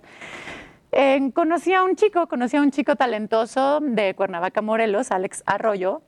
Eh, 0.91 1.31
conocí 1.33 1.73
a 1.73 1.83
un 1.83 1.95
chico, 1.95 2.27
conocí 2.27 2.57
a 2.57 2.61
un 2.61 2.69
chico 2.69 2.95
talentoso 2.95 3.79
de 3.81 4.13
Cuernavaca, 4.13 4.61
Morelos, 4.61 5.11
Alex 5.11 5.41
Arroyo, 5.47 6.03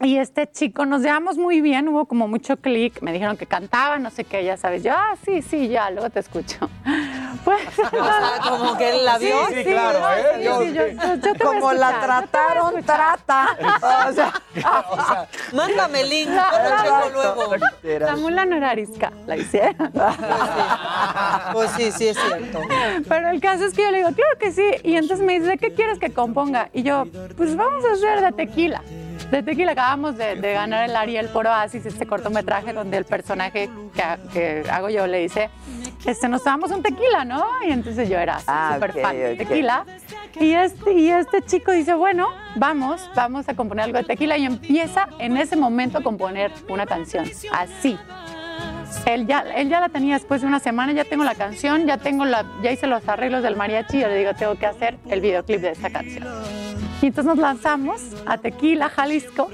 y 0.00 0.18
este 0.18 0.50
chico 0.50 0.86
nos 0.86 1.02
llevamos 1.02 1.36
muy 1.38 1.60
bien, 1.60 1.88
hubo 1.88 2.06
como 2.06 2.28
mucho 2.28 2.56
clic, 2.56 3.00
me 3.02 3.12
dijeron 3.12 3.36
que 3.36 3.46
cantaba, 3.46 3.98
no 3.98 4.10
sé 4.10 4.24
qué, 4.24 4.44
ya 4.44 4.56
sabes, 4.56 4.82
yo, 4.84 4.92
ah, 4.94 5.14
sí, 5.24 5.42
sí, 5.42 5.68
ya, 5.68 5.90
luego 5.90 6.10
te 6.10 6.20
escucho. 6.20 6.68
Pues, 7.44 7.60
O 7.78 7.88
sea, 7.90 8.32
como 8.48 8.76
que 8.76 8.90
él 8.90 9.04
la 9.04 9.16
vio. 9.16 9.46
Sí, 9.48 9.54
sí, 9.56 9.64
claro, 9.64 10.00
no, 10.00 10.10
¿eh? 10.12 10.24
sí, 10.38 10.42
Yo- 10.44 10.60
sí, 10.60 10.72
yo- 10.72 10.86
yo- 10.88 11.14
yo 11.14 11.32
te 11.34 11.44
voy 11.44 11.56
a 11.56 11.60
Como 11.60 11.72
la 11.72 11.90
escuchar, 11.90 12.22
yo 12.24 12.28
te 12.28 12.38
voy 12.38 12.50
a 12.50 12.82
trataron, 12.82 12.84
trata. 12.84 13.46
O 14.08 14.12
sea, 14.12 14.32
O 14.90 14.96
sea, 15.06 15.28
Mándame 15.52 16.00
el 16.00 16.08
link, 16.10 16.28
yo 16.28 17.10
luego. 17.12 17.54
La 18.00 18.16
mula 18.16 18.44
no 18.44 18.56
era 18.56 18.70
arisca, 18.70 19.12
la 19.26 19.36
hicieron. 19.36 19.92
Pues 21.52 21.70
sí, 21.72 21.90
sí 21.92 22.08
es 22.08 22.18
cierto. 22.18 22.60
Pero 23.08 23.28
el 23.30 23.40
caso 23.40 23.64
es 23.64 23.72
que 23.74 23.82
yo 23.82 23.90
le 23.92 23.98
digo, 23.98 24.10
claro 24.12 24.38
que 24.38 24.52
sí. 24.52 24.64
Y 24.82 24.96
entonces 24.96 25.24
me 25.24 25.38
dice, 25.38 25.58
¿qué 25.58 25.72
quieres 25.74 25.98
que 25.98 26.12
componga? 26.12 26.68
Y 26.72 26.82
yo, 26.82 27.06
pues 27.36 27.56
vamos 27.56 27.84
a 27.84 27.92
hacer 27.92 28.20
de 28.20 28.32
tequila. 28.32 28.82
De 29.30 29.42
tequila 29.42 29.72
acabamos 29.72 30.16
de, 30.16 30.36
de 30.36 30.52
ganar 30.54 30.88
el 30.88 30.96
Ariel 30.96 31.28
por 31.28 31.46
Oasis, 31.46 31.84
este 31.84 32.06
cortometraje 32.06 32.72
donde 32.72 32.96
el 32.96 33.04
personaje 33.04 33.68
que, 33.94 34.02
ha- 34.02 34.16
que 34.32 34.64
hago 34.70 34.88
yo 34.88 35.06
le 35.06 35.18
dice, 35.18 35.50
este, 36.06 36.28
nos 36.28 36.42
tomamos 36.42 36.70
un 36.70 36.82
tequila, 36.82 37.26
¿no? 37.26 37.44
Y 37.66 37.72
entonces 37.72 38.08
yo 38.08 38.18
era 38.18 38.38
Ah, 38.46 38.72
súper 38.74 38.90
ok, 38.92 39.00
fan 39.02 39.16
de 39.16 39.36
tequila. 39.36 39.84
Y 40.40 40.52
este, 40.52 40.92
y 40.92 41.10
este 41.10 41.42
chico 41.42 41.72
dice, 41.72 41.92
bueno, 41.92 42.28
vamos, 42.56 43.10
vamos 43.14 43.46
a 43.50 43.54
componer 43.54 43.84
algo 43.86 43.98
de 43.98 44.04
tequila. 44.04 44.38
Y 44.38 44.46
empieza 44.46 45.08
en 45.18 45.36
ese 45.36 45.56
momento 45.56 45.98
a 45.98 46.02
componer 46.02 46.50
una 46.68 46.86
canción, 46.86 47.26
así. 47.52 47.98
Él 49.06 49.26
ya, 49.26 49.40
él 49.40 49.68
ya 49.68 49.80
la 49.80 49.88
tenía 49.88 50.14
después 50.14 50.40
de 50.40 50.46
una 50.46 50.60
semana, 50.60 50.92
ya 50.92 51.04
tengo 51.04 51.24
la 51.24 51.34
canción, 51.34 51.86
ya 51.86 51.98
tengo 51.98 52.24
la, 52.24 52.44
ya 52.62 52.72
hice 52.72 52.86
los 52.86 53.06
arreglos 53.08 53.42
del 53.42 53.56
mariachi, 53.56 54.00
yo 54.00 54.08
le 54.08 54.16
digo, 54.16 54.34
tengo 54.34 54.54
que 54.56 54.66
hacer 54.66 54.98
el 55.08 55.20
videoclip 55.20 55.60
de 55.60 55.70
esta 55.70 55.90
canción. 55.90 56.26
Y 57.00 57.06
entonces 57.06 57.26
nos 57.26 57.38
lanzamos 57.38 58.00
a 58.26 58.38
Tequila, 58.38 58.88
Jalisco. 58.88 59.48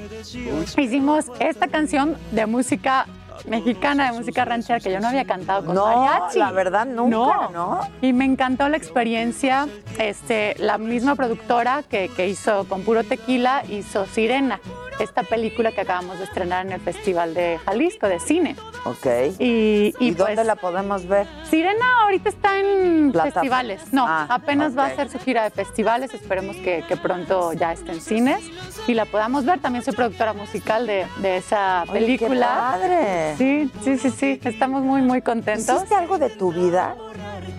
Hicimos 0.79 1.27
esta 1.41 1.69
canción 1.69 2.17
de 2.31 2.47
música 2.47 3.07
mexicana, 3.47 4.11
de 4.11 4.19
música 4.19 4.45
ranchera, 4.47 4.81
que 4.81 4.91
yo 4.91 5.01
no 5.01 5.09
había 5.09 5.27
cantado 5.27 5.67
con 5.67 5.75
No, 5.75 5.87
mariachi. 5.87 6.39
la 6.39 6.53
verdad, 6.53 6.87
nunca, 6.87 7.51
¿no? 7.53 7.81
Y 8.01 8.15
me 8.15 8.25
encantó 8.25 8.69
la 8.71 8.79
experiencia. 8.79 9.69
Este, 9.99 10.55
la 10.59 10.79
misma 10.79 11.15
productora 11.17 11.83
que, 11.83 12.09
que 12.17 12.29
hizo 12.29 12.67
con 12.67 12.83
puro 12.83 13.05
tequila 13.05 13.63
hizo 13.69 14.07
Sirena, 14.07 14.61
esta 15.01 15.23
película 15.23 15.73
que 15.73 15.81
acabamos 15.83 16.19
de 16.19 16.25
estrenar 16.25 16.67
en 16.67 16.73
el 16.73 16.81
Festival 16.81 17.35
de 17.35 17.59
Jalisco 17.65 18.07
de 18.09 18.21
cine. 18.21 18.57
Ok. 18.85 19.07
Y, 19.39 19.95
y, 19.99 20.11
dónde 20.13 20.35
pues, 20.35 20.47
la 20.47 20.57
podemos 20.57 21.07
ver? 21.07 21.27
Sirena 21.51 22.03
ahorita 22.03 22.29
está 22.29 22.59
en 22.59 23.11
Plataforma. 23.13 23.33
festivales. 23.41 23.93
No, 23.93 24.05
Ah, 24.07 24.27
apenas 24.29 24.77
va 24.77 24.85
a 24.85 24.87
hacer 24.89 25.09
su 25.11 25.19
gira 25.19 25.43
de 25.45 25.51
festivales. 25.51 26.13
Esperemos 26.15 26.57
que, 26.57 26.85
que 26.87 26.97
pronto 26.97 27.53
ya 27.55 27.73
esté 27.73 27.93
en 27.93 28.01
cines 28.01 28.41
y 28.87 28.95
la 28.95 29.05
podamos 29.07 29.45
ver. 29.45 29.61
También 29.61 29.85
soy 29.85 29.95
productora 29.95 30.33
musical 30.33 30.87
de, 30.87 31.07
de 31.19 31.37
esa 31.39 31.83
Oye, 31.89 31.93
qué 31.93 31.99
película. 32.27 32.47
padre. 32.73 33.35
Sí, 33.39 33.71
sí, 33.83 33.99
sí, 33.99 34.11
sí. 34.11 34.41
Estamos 34.45 34.83
muy, 34.83 35.01
muy 35.03 35.23
contentos. 35.23 35.77
¿Hiciste 35.77 35.95
algo 35.95 36.19
de 36.19 36.31
tu 36.31 36.53
vida? 36.53 36.95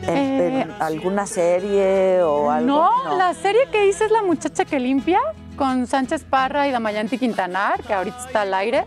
¿En, 0.03 0.09
Eh, 0.17 0.61
en 0.61 0.71
alguna 0.79 1.25
serie 1.25 2.21
o 2.21 2.51
algo? 2.51 2.67
No, 2.67 3.17
la 3.17 3.33
serie 3.33 3.67
que 3.71 3.87
hice 3.87 4.05
es 4.05 4.11
La 4.11 4.21
muchacha 4.21 4.63
que 4.65 4.79
limpia 4.79 5.19
con 5.56 5.88
Sánchez 5.88 6.23
Parra 6.23 6.68
y 6.68 6.72
Damayanti 6.72 7.18
Quintanar, 7.18 7.82
que 7.84 7.94
ahorita 7.94 8.26
está 8.26 8.41
al 8.41 8.53
aire. 8.53 8.86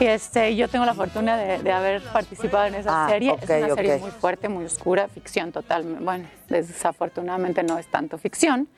Y 0.00 0.06
este, 0.06 0.54
yo 0.56 0.68
tengo 0.68 0.84
la 0.84 0.94
fortuna 0.94 1.36
de, 1.36 1.58
de 1.62 1.72
haber 1.72 2.02
participado 2.02 2.66
en 2.66 2.74
esa 2.74 3.04
Ah, 3.06 3.08
serie. 3.08 3.36
es 3.40 3.48
una 3.48 3.74
serie 3.74 3.98
muy 3.98 4.10
fuerte, 4.10 4.48
muy 4.48 4.64
oscura, 4.64 5.08
ficción 5.08 5.52
total. 5.52 5.84
Bueno, 6.00 6.26
desafortunadamente 6.48 7.62
no 7.62 7.78
es 7.78 7.86
tanto 7.86 8.18
ficción. 8.18 8.68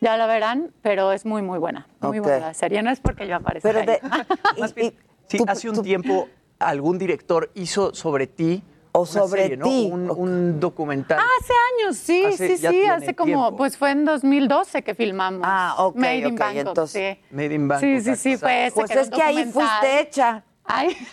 Ya 0.00 0.16
la 0.16 0.26
verán, 0.26 0.70
pero 0.82 1.12
es 1.12 1.24
muy, 1.24 1.40
muy 1.42 1.58
buena. 1.58 1.86
Muy 2.00 2.18
buena 2.18 2.38
la 2.48 2.54
serie. 2.54 2.82
No 2.82 2.90
es 2.90 3.00
porque 3.00 3.26
yo 3.26 3.36
aparezca 3.36 3.68
Pero 3.68 3.80
ahí. 3.80 3.86
de- 3.86 4.00
Más 4.60 4.74
bien, 4.74 4.94
sí, 5.28 5.38
hace 5.46 5.70
un 5.70 5.82
tiempo 5.82 6.28
algún 6.58 6.98
director 6.98 7.50
hizo 7.54 7.94
sobre 7.94 8.26
ti. 8.26 8.62
O 8.96 9.04
sobre 9.06 9.42
serie, 9.42 9.56
¿no? 9.56 9.64
ti. 9.66 9.88
Un, 9.92 10.08
un 10.08 10.60
documental. 10.60 11.18
Ah, 11.20 11.26
hace 11.40 11.52
años, 11.82 11.96
sí, 11.96 12.24
Hace- 12.26 12.56
sí, 12.56 12.66
sí, 12.68 12.86
hace 12.86 13.14
como, 13.16 13.26
tiempo. 13.26 13.56
pues 13.56 13.76
fue 13.76 13.90
en 13.90 14.04
2012 14.04 14.84
que 14.84 14.94
filmamos. 14.94 15.40
Ah, 15.44 15.74
ok, 15.78 15.96
Made 15.96 16.18
in 16.18 16.26
ok, 16.34 16.38
Bangkok, 16.38 16.66
entonces- 16.68 17.18
sí. 17.20 17.34
Made 17.34 17.54
in 17.54 17.66
Bangkok. 17.66 17.88
Sí, 17.88 18.00
sí, 18.02 18.14
sí, 18.16 18.36
fue 18.36 18.66
ese 18.66 18.74
Pues 18.76 18.90
que 18.92 19.00
es 19.00 19.10
que 19.10 19.20
ahí 19.22 19.44
fuiste 19.46 20.00
hecha. 20.00 20.44
Ay. 20.64 20.96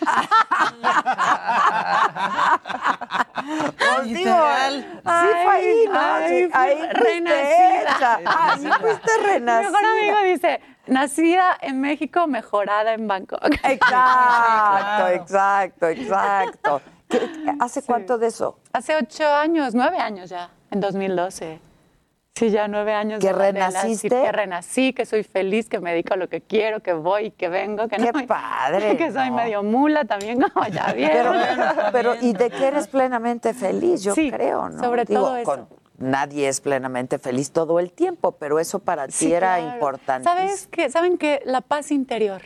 Pues 3.42 4.04
digo, 4.04 4.18
Literal. 4.20 4.82
sí 5.02 5.28
fue 5.44 5.52
ahí, 5.52 5.84
¿no? 5.88 6.00
ay, 6.00 6.28
Sí, 6.28 6.48
fui 6.48 6.60
ahí 6.60 6.76
fuiste 6.78 7.00
renacida. 7.00 8.20
Ah, 8.26 8.56
Mi 8.58 8.70
renacida. 9.26 9.60
mejor 9.70 9.84
amigo 9.84 10.22
dice, 10.32 10.60
nacida 10.86 11.58
en 11.60 11.80
México, 11.80 12.26
mejorada 12.28 12.94
en 12.94 13.08
Bangkok. 13.08 13.44
Exacto, 13.64 15.08
exacto, 15.08 15.88
exacto. 15.88 16.82
¿Qué- 17.18 17.54
¿Hace 17.60 17.82
cuánto 17.82 18.18
de 18.18 18.26
eso? 18.28 18.58
Hace 18.72 18.96
ocho 18.96 19.26
años, 19.28 19.74
nueve 19.74 19.98
años 19.98 20.30
ya, 20.30 20.50
en 20.70 20.80
2012. 20.80 21.60
Sí, 22.34 22.48
ya 22.50 22.66
nueve 22.66 22.94
años. 22.94 23.20
¿Que 23.20 23.26
de 23.26 23.32
Mandela, 23.34 23.68
renaciste? 23.68 24.08
sí, 24.08 24.22
que 24.24 24.32
renací, 24.32 24.92
que 24.94 25.04
soy 25.04 25.22
feliz, 25.22 25.68
que 25.68 25.80
me 25.80 25.90
dedico 25.90 26.14
a 26.14 26.16
lo 26.16 26.28
que 26.30 26.40
quiero, 26.40 26.80
que 26.80 26.94
voy 26.94 27.26
y 27.26 27.30
que 27.30 27.48
vengo. 27.50 27.88
Que 27.88 27.96
¡Qué 27.96 28.10
no, 28.10 28.26
padre! 28.26 28.96
Que 28.96 29.12
soy 29.12 29.28
no. 29.28 29.36
medio 29.36 29.62
mula 29.62 30.06
también, 30.06 30.40
como 30.54 30.66
ya 30.66 30.86
Pero, 30.94 31.32
vieron. 31.32 31.36
pero, 31.92 32.14
y 32.20 32.32
de 32.32 32.48
que 32.48 32.66
eres 32.66 32.88
plenamente 32.88 33.52
feliz, 33.52 34.02
yo 34.02 34.14
Sí, 34.14 34.30
creo, 34.30 34.70
¿no? 34.70 34.82
sobre 34.82 35.04
Digo, 35.04 35.20
todo 35.20 35.36
eso. 35.36 35.44
con- 35.50 35.68
nadie 35.98 36.48
es 36.48 36.62
plenamente 36.62 37.18
feliz 37.18 37.52
todo 37.52 37.78
el 37.78 37.92
tiempo, 37.92 38.32
pero 38.32 38.58
eso 38.58 38.78
para 38.78 39.06
ti 39.08 39.12
Sí, 39.12 39.32
era 39.32 39.58
claro. 39.58 39.74
importante. 39.74 40.24
¿Sabes 40.24 40.66
qué? 40.70 40.88
¿Saben 40.88 41.18
qué? 41.18 41.42
La 41.44 41.60
paz 41.60 41.90
interior. 41.92 42.40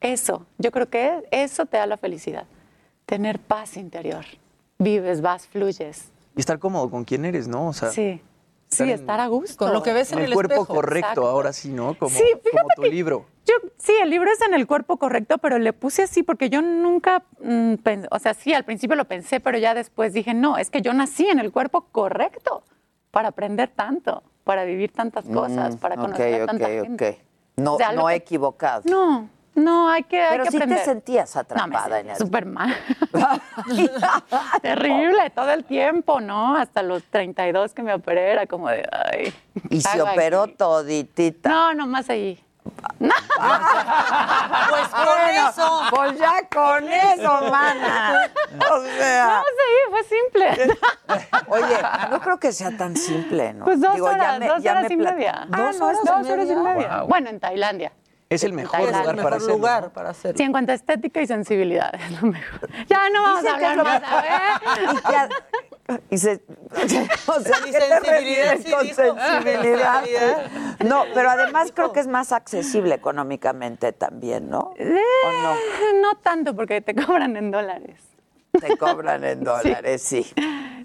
Eso, 0.00 0.46
yo 0.58 0.72
creo 0.72 0.88
que 0.90 1.26
eso 1.30 1.64
te 1.66 1.76
da 1.76 1.86
la 1.86 1.96
felicidad. 1.96 2.44
Tener 3.08 3.38
paz 3.38 3.78
interior. 3.78 4.26
Vives, 4.78 5.22
vas, 5.22 5.46
fluyes. 5.46 6.10
Y 6.36 6.40
estar 6.40 6.58
cómodo 6.58 6.90
con 6.90 7.04
quién 7.06 7.24
eres, 7.24 7.48
¿no? 7.48 7.68
O 7.68 7.72
sea, 7.72 7.90
Sí. 7.90 8.20
estar 8.70 8.86
Sí, 8.86 8.92
en- 8.92 8.98
estar 9.00 9.18
a 9.18 9.28
gusto. 9.28 9.56
Con 9.64 9.72
lo 9.72 9.82
que 9.82 9.94
ves 9.94 10.12
en 10.12 10.18
en 10.18 10.24
el 10.24 10.30
el 10.32 10.34
cuerpo 10.34 10.52
espejo. 10.56 10.74
correcto, 10.74 10.98
Exacto. 11.08 11.26
ahora 11.26 11.54
sí, 11.54 11.70
¿no? 11.70 11.96
Como, 11.98 12.10
Sí, 12.14 12.22
fíjate 12.22 12.50
como 12.50 12.68
tu 12.76 12.82
libro. 12.82 13.24
Yo, 13.46 13.54
sí, 13.78 13.94
el 14.02 14.10
libro 14.10 14.30
es 14.30 14.42
en 14.42 14.52
el 14.52 14.66
cuerpo 14.66 14.98
correcto, 14.98 15.38
pero 15.38 15.58
le 15.58 15.72
puse 15.72 16.02
así 16.02 16.22
porque 16.22 16.50
yo 16.50 16.60
nunca, 16.60 17.24
mm, 17.42 17.76
o 18.10 18.18
sea, 18.18 18.34
sí, 18.34 18.52
al 18.52 18.64
principio 18.66 18.94
lo 18.94 19.06
pensé, 19.06 19.40
pero 19.40 19.56
ya 19.56 19.72
después 19.72 20.12
dije, 20.12 20.34
no, 20.34 20.58
es 20.58 20.68
que 20.68 20.82
yo 20.82 20.92
nací 20.92 21.26
en 21.30 21.38
el 21.38 21.50
cuerpo 21.50 21.86
correcto 21.90 22.62
para 23.10 23.28
aprender 23.28 23.70
tanto, 23.74 24.22
para 24.44 24.64
vivir 24.64 24.92
tantas 24.92 25.24
cosas, 25.24 25.76
Mm, 25.76 25.78
para 25.78 25.96
conocer 25.96 26.42
a 26.42 26.46
tanta 26.46 26.66
ok, 26.66 26.72
ok, 26.76 26.82
gente. 26.84 27.08
ok. 27.10 27.18
No, 27.56 27.74
O 27.74 27.78
sea, 27.78 27.92
no 27.92 28.06
que- 28.08 28.14
equivocado. 28.16 28.82
No, 28.84 29.30
no, 29.58 29.88
hay 29.90 30.04
que, 30.04 30.20
hay 30.22 30.30
Pero 30.32 30.44
que 30.44 30.50
sí 30.50 30.58
te 30.60 30.78
sentías 30.84 31.34
No, 31.34 31.38
me 31.38 31.40
atrapada 31.42 32.00
en 32.00 32.06
sentía 32.06 32.12
eso. 32.14 32.24
súper 32.24 32.46
mal. 32.46 32.76
Terrible, 34.62 35.30
todo 35.30 35.50
el 35.50 35.64
tiempo, 35.64 36.20
¿no? 36.20 36.56
Hasta 36.56 36.82
los 36.82 37.02
32 37.04 37.74
que 37.74 37.82
me 37.82 37.94
operé 37.94 38.32
era 38.32 38.46
como 38.46 38.68
de, 38.68 38.88
ay. 38.90 39.34
Y 39.70 39.82
¿qué 39.82 39.88
se 39.88 40.02
operó 40.02 40.42
aquí? 40.44 40.54
toditita. 40.54 41.48
No, 41.48 41.74
nomás 41.74 42.08
allí. 42.10 42.42
Pues 44.68 44.88
con 44.88 45.30
eso. 45.30 45.82
Pues 45.90 46.18
ya 46.18 46.46
con 46.52 46.86
eso, 46.88 47.50
mana. 47.50 48.30
O 48.70 48.82
sea, 48.98 49.24
Nomás 49.24 49.44
ahí, 49.64 49.90
fue 49.90 50.02
simple. 50.04 50.76
oye, 51.48 51.76
no 52.10 52.20
creo 52.20 52.38
que 52.38 52.52
sea 52.52 52.76
tan 52.76 52.94
simple, 52.96 53.54
¿no? 53.54 53.64
Pues 53.64 53.80
dos 53.80 53.94
Digo, 53.94 54.08
ya 54.10 54.14
horas, 54.16 54.38
me- 54.38 54.48
dos 54.48 54.62
ya 54.62 54.72
horas 54.72 54.84
me 54.88 54.94
y 54.94 54.96
media. 54.98 55.46
¿Dos 55.48 55.58
Ah, 55.60 55.72
no, 55.78 55.86
horas 55.86 55.98
dos 56.04 56.10
horas 56.30 56.46
y 56.46 56.54
media? 56.56 56.74
media. 56.74 56.96
Wow. 56.98 57.08
Bueno, 57.08 57.30
en 57.30 57.40
Tailandia. 57.40 57.92
Es 58.30 58.44
el 58.44 58.52
mejor 58.52 58.80
lugar 58.80 59.14
el 59.16 59.22
para 59.22 59.36
hacerlo. 59.36 59.54
lugar 59.56 59.90
para 59.92 60.10
hacerlo. 60.10 60.36
Sí, 60.36 60.42
en 60.42 60.52
cuanto 60.52 60.72
a 60.72 60.74
estética 60.74 61.22
y 61.22 61.26
sensibilidad, 61.26 61.94
es 61.94 62.20
lo 62.20 62.28
mejor. 62.28 62.68
Ya 62.86 63.08
no 63.10 63.22
vamos 63.22 63.44
a 63.46 63.54
hablar 63.54 63.76
lo 63.76 63.84
más, 63.84 64.02
a 64.02 64.22
ver. 64.22 65.28
Y, 66.10 66.18
se, 66.18 66.32
o 67.26 67.40
sea, 67.40 67.56
Y 67.66 67.70
¿qué 67.72 67.80
sensibilidad, 67.80 68.56
sí 68.62 68.70
con 68.70 68.82
dijo. 68.82 68.94
sensibilidad? 68.96 70.02
Sensibilidad. 70.04 70.50
No, 70.84 71.04
pero 71.14 71.30
además 71.30 71.72
creo 71.74 71.92
que 71.92 72.00
es 72.00 72.06
más 72.06 72.32
accesible 72.32 72.94
económicamente 72.94 73.92
también, 73.94 74.50
¿no? 74.50 74.58
¿O 74.58 74.74
no? 74.76 75.54
Eh, 75.54 76.00
No 76.02 76.14
tanto 76.16 76.54
porque 76.54 76.82
te 76.82 76.94
cobran 76.94 77.34
en 77.38 77.50
dólares. 77.50 78.02
Te 78.60 78.76
cobran 78.76 79.24
en 79.24 79.44
dólares, 79.44 80.02
sí. 80.02 80.26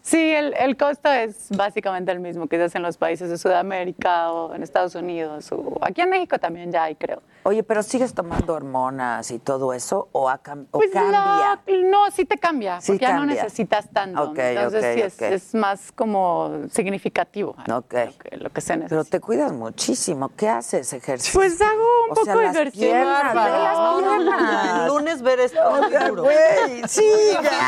Sí, 0.02 0.18
el, 0.34 0.54
el 0.60 0.76
costo 0.76 1.10
es 1.10 1.48
básicamente 1.56 2.12
el 2.12 2.20
mismo 2.20 2.48
que 2.48 2.58
se 2.58 2.64
hace 2.64 2.78
en 2.78 2.84
los 2.84 2.98
países 2.98 3.30
de 3.30 3.38
Sudamérica 3.38 4.34
o 4.34 4.54
en 4.54 4.62
Estados 4.62 4.96
Unidos 4.96 5.50
o 5.54 5.78
aquí 5.82 6.02
en 6.02 6.10
México 6.10 6.38
también 6.40 6.74
ya 6.74 6.84
hay, 6.84 6.96
creo. 6.96 7.22
Oye, 7.44 7.64
pero 7.64 7.84
sigues 7.84 8.14
tomando 8.14 8.54
hormonas 8.54 9.32
y 9.32 9.40
todo 9.40 9.72
eso 9.74 10.10
o, 10.12 10.30
ha 10.30 10.42
cam- 10.44 10.66
o 10.72 10.80
Pues 10.80 10.92
cambia. 10.92 11.60
No, 11.68 11.90
no, 11.90 12.12
sí 12.12 12.26
te 12.26 12.38
cambia, 12.38 12.82
Sí 12.82 12.92
porque 12.94 13.06
ya 13.06 13.14
no 13.18 13.26
necesitas 13.26 13.90
tanto. 13.92 14.22
Ok, 14.24 14.40
Entonces 14.40 15.14
sí 15.16 15.24
es, 15.26 15.56
más 15.56 15.92
como 15.94 16.52
significativo 16.70 17.52
Ok. 17.52 17.66
lo 17.68 17.88
que, 17.88 18.38
lo 18.38 18.50
que 18.50 18.62
se 18.62 18.74
necesita. 18.76 18.90
Pero 18.90 19.04
te 19.06 19.20
cuidas 19.22 19.54
muchísimo. 19.54 20.30
¿Qué 20.36 20.50
haces 20.50 20.92
ejercicio? 20.92 21.40
Pues 21.40 21.62
hago 21.62 21.82
un 22.06 22.12
O 22.12 22.14
poco 22.16 22.26
sea, 22.26 22.36
de 22.36 22.44
las 22.44 22.56
ejercicio. 22.56 22.88
piernas, 22.90 23.36
las 23.36 23.76
No, 23.78 24.02
no, 24.02 24.20
no, 24.20 24.38
piernas. 24.38 24.80
El 24.82 24.88
lunes 24.88 25.22
ver 25.22 25.40
esto. 25.40 25.60
O 25.70 25.88
sea, 25.90 26.02
seguro. 26.02 26.24
güey, 26.24 26.84
sí, 26.88 27.10
ya. 27.44 27.63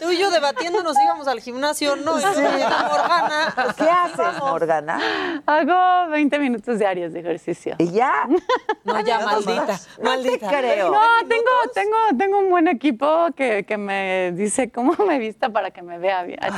Tú 0.00 0.10
y 0.10 0.18
yo 0.18 0.30
debatiéndonos 0.30 0.96
íbamos 1.02 1.26
al 1.28 1.40
gimnasio, 1.40 1.96
no, 1.96 2.18
y 2.18 2.22
llega 2.22 2.88
Morgana. 2.90 3.54
¿Qué 3.76 3.88
haces, 3.88 4.40
Morgana? 4.40 4.98
Hago 5.46 6.10
20 6.10 6.38
minutos 6.38 6.78
diarios 6.78 7.12
de 7.12 7.20
ejercicio. 7.20 7.74
¿Y 7.78 7.90
ya? 7.90 8.26
No, 8.84 9.00
ya, 9.00 9.20
maldita, 9.20 9.78
maldita. 10.02 10.48
creo. 10.48 10.90
No, 10.90 11.00
tengo, 11.28 11.50
tengo, 11.74 11.96
tengo 12.18 12.38
un 12.38 12.50
buen 12.50 12.68
equipo 12.68 13.28
que, 13.36 13.64
que 13.64 13.76
me 13.76 14.32
dice 14.32 14.70
cómo 14.70 14.92
me 15.06 15.18
vista 15.18 15.48
para 15.50 15.70
que 15.70 15.82
me 15.82 15.98
vea 15.98 16.22
bien. 16.22 16.38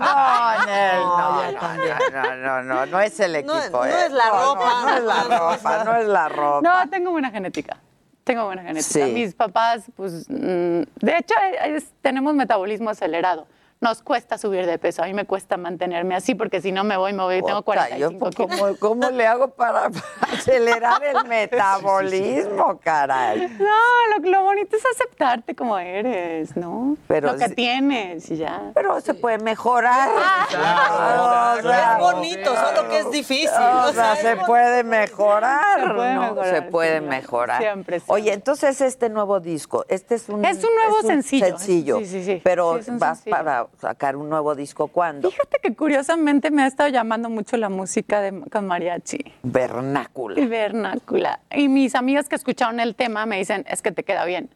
No, 0.00 0.66
Nel, 0.66 1.00
no, 1.00 1.52
no, 1.52 2.10
no, 2.10 2.36
no, 2.36 2.62
no, 2.62 2.86
no 2.86 3.00
es 3.00 3.18
el 3.20 3.44
No, 3.44 3.58
equipo. 3.58 3.78
no 3.78 3.84
¿eh? 3.84 4.06
es 4.06 4.12
la 4.12 4.26
No, 4.26 4.54
ropa. 4.54 4.70
No, 4.70 4.82
no 4.86 4.96
es 4.96 5.02
la 5.04 5.22
ropa, 5.38 5.84
no 5.84 5.96
es 5.96 6.06
la 6.06 6.28
ropa. 6.28 6.60
No, 6.84 6.90
tengo 6.90 7.10
buena 7.10 7.30
genética. 7.30 7.76
Tengo 8.24 8.44
buena 8.44 8.62
genética. 8.62 9.06
Sí. 9.06 9.12
Mis 9.12 9.34
papás, 9.34 9.84
pues, 9.96 10.28
mm, 10.28 10.82
de 11.00 11.16
hecho, 11.18 11.34
es- 11.66 11.90
tenemos 12.02 12.34
metabolismo 12.34 12.90
acelerado. 12.90 13.46
Nos 13.82 14.02
cuesta 14.02 14.36
subir 14.36 14.66
de 14.66 14.78
peso. 14.78 15.02
A 15.02 15.06
mí 15.06 15.14
me 15.14 15.24
cuesta 15.24 15.56
mantenerme 15.56 16.14
así 16.14 16.34
porque 16.34 16.60
si 16.60 16.70
no 16.70 16.84
me 16.84 16.98
voy, 16.98 17.14
me 17.14 17.22
voy. 17.22 17.42
Tengo 17.42 17.62
Puta, 17.62 17.88
yo, 17.96 18.10
45 18.18 18.30
kilos. 18.30 18.58
¿cómo, 18.60 18.76
¿Cómo 19.00 19.10
le 19.10 19.26
hago 19.26 19.48
para 19.48 19.90
acelerar 20.20 21.02
el 21.02 21.24
metabolismo, 21.28 22.78
caray? 22.78 23.48
No, 23.58 24.18
lo, 24.18 24.30
lo 24.30 24.42
bonito 24.42 24.76
es 24.76 24.82
aceptarte 24.84 25.54
como 25.54 25.78
eres, 25.78 26.54
¿no? 26.58 26.98
Pero 27.08 27.32
lo 27.32 27.38
que 27.38 27.48
sí- 27.48 27.54
tienes 27.54 28.30
y 28.30 28.36
ya. 28.36 28.70
Pero 28.74 29.00
se 29.00 29.14
puede 29.14 29.38
mejorar. 29.38 30.10
Ah, 30.14 31.54
O 31.58 31.62
sea, 31.62 31.92
Es 31.94 31.98
bonito, 32.00 32.54
solo 32.54 32.86
que 32.90 32.98
es 32.98 33.10
difícil. 33.10 33.48
O 33.86 33.92
sea, 33.94 34.14
se 34.16 34.36
puede 34.36 34.84
mejorar. 34.84 35.80
Se 35.80 35.94
puede 35.94 36.14
¿no? 36.16 36.20
mejorar, 36.20 36.54
Se 36.54 36.62
puede 36.62 36.98
sí, 37.00 37.06
mejorar. 37.06 37.62
siempre, 37.62 38.00
siempre. 38.00 38.14
Oye, 38.14 38.32
entonces 38.34 38.78
este 38.82 39.08
nuevo 39.08 39.40
disco, 39.40 39.86
este 39.88 40.16
es 40.16 40.28
un 40.28 40.44
Es 40.44 40.62
un 40.62 40.74
nuevo 40.74 41.00
sencillo. 41.00 41.46
sencillo. 41.46 41.98
Sí, 42.00 42.04
sí, 42.06 42.24
sí. 42.24 42.40
Pero 42.44 42.74
Sí, 42.74 42.80
es 42.80 42.88
un 42.88 42.98
vas 42.98 43.18
sencillo. 43.20 43.36
para 43.36 43.66
sacar 43.78 44.16
un 44.16 44.28
nuevo 44.28 44.54
disco 44.54 44.88
cuándo? 44.88 45.30
Fíjate 45.30 45.58
que 45.62 45.74
curiosamente 45.74 46.50
me 46.50 46.62
ha 46.62 46.66
estado 46.66 46.88
llamando 46.88 47.28
mucho 47.30 47.56
la 47.56 47.68
música 47.68 48.20
de, 48.20 48.40
con 48.50 48.66
mariachi. 48.66 49.18
Vernácula. 49.42 50.46
Vernácula. 50.46 51.40
Y 51.54 51.68
mis 51.68 51.94
amigas 51.94 52.28
que 52.28 52.36
escucharon 52.36 52.80
el 52.80 52.94
tema 52.94 53.26
me 53.26 53.38
dicen, 53.38 53.64
es 53.68 53.82
que 53.82 53.92
te 53.92 54.04
queda 54.04 54.24
bien. 54.24 54.50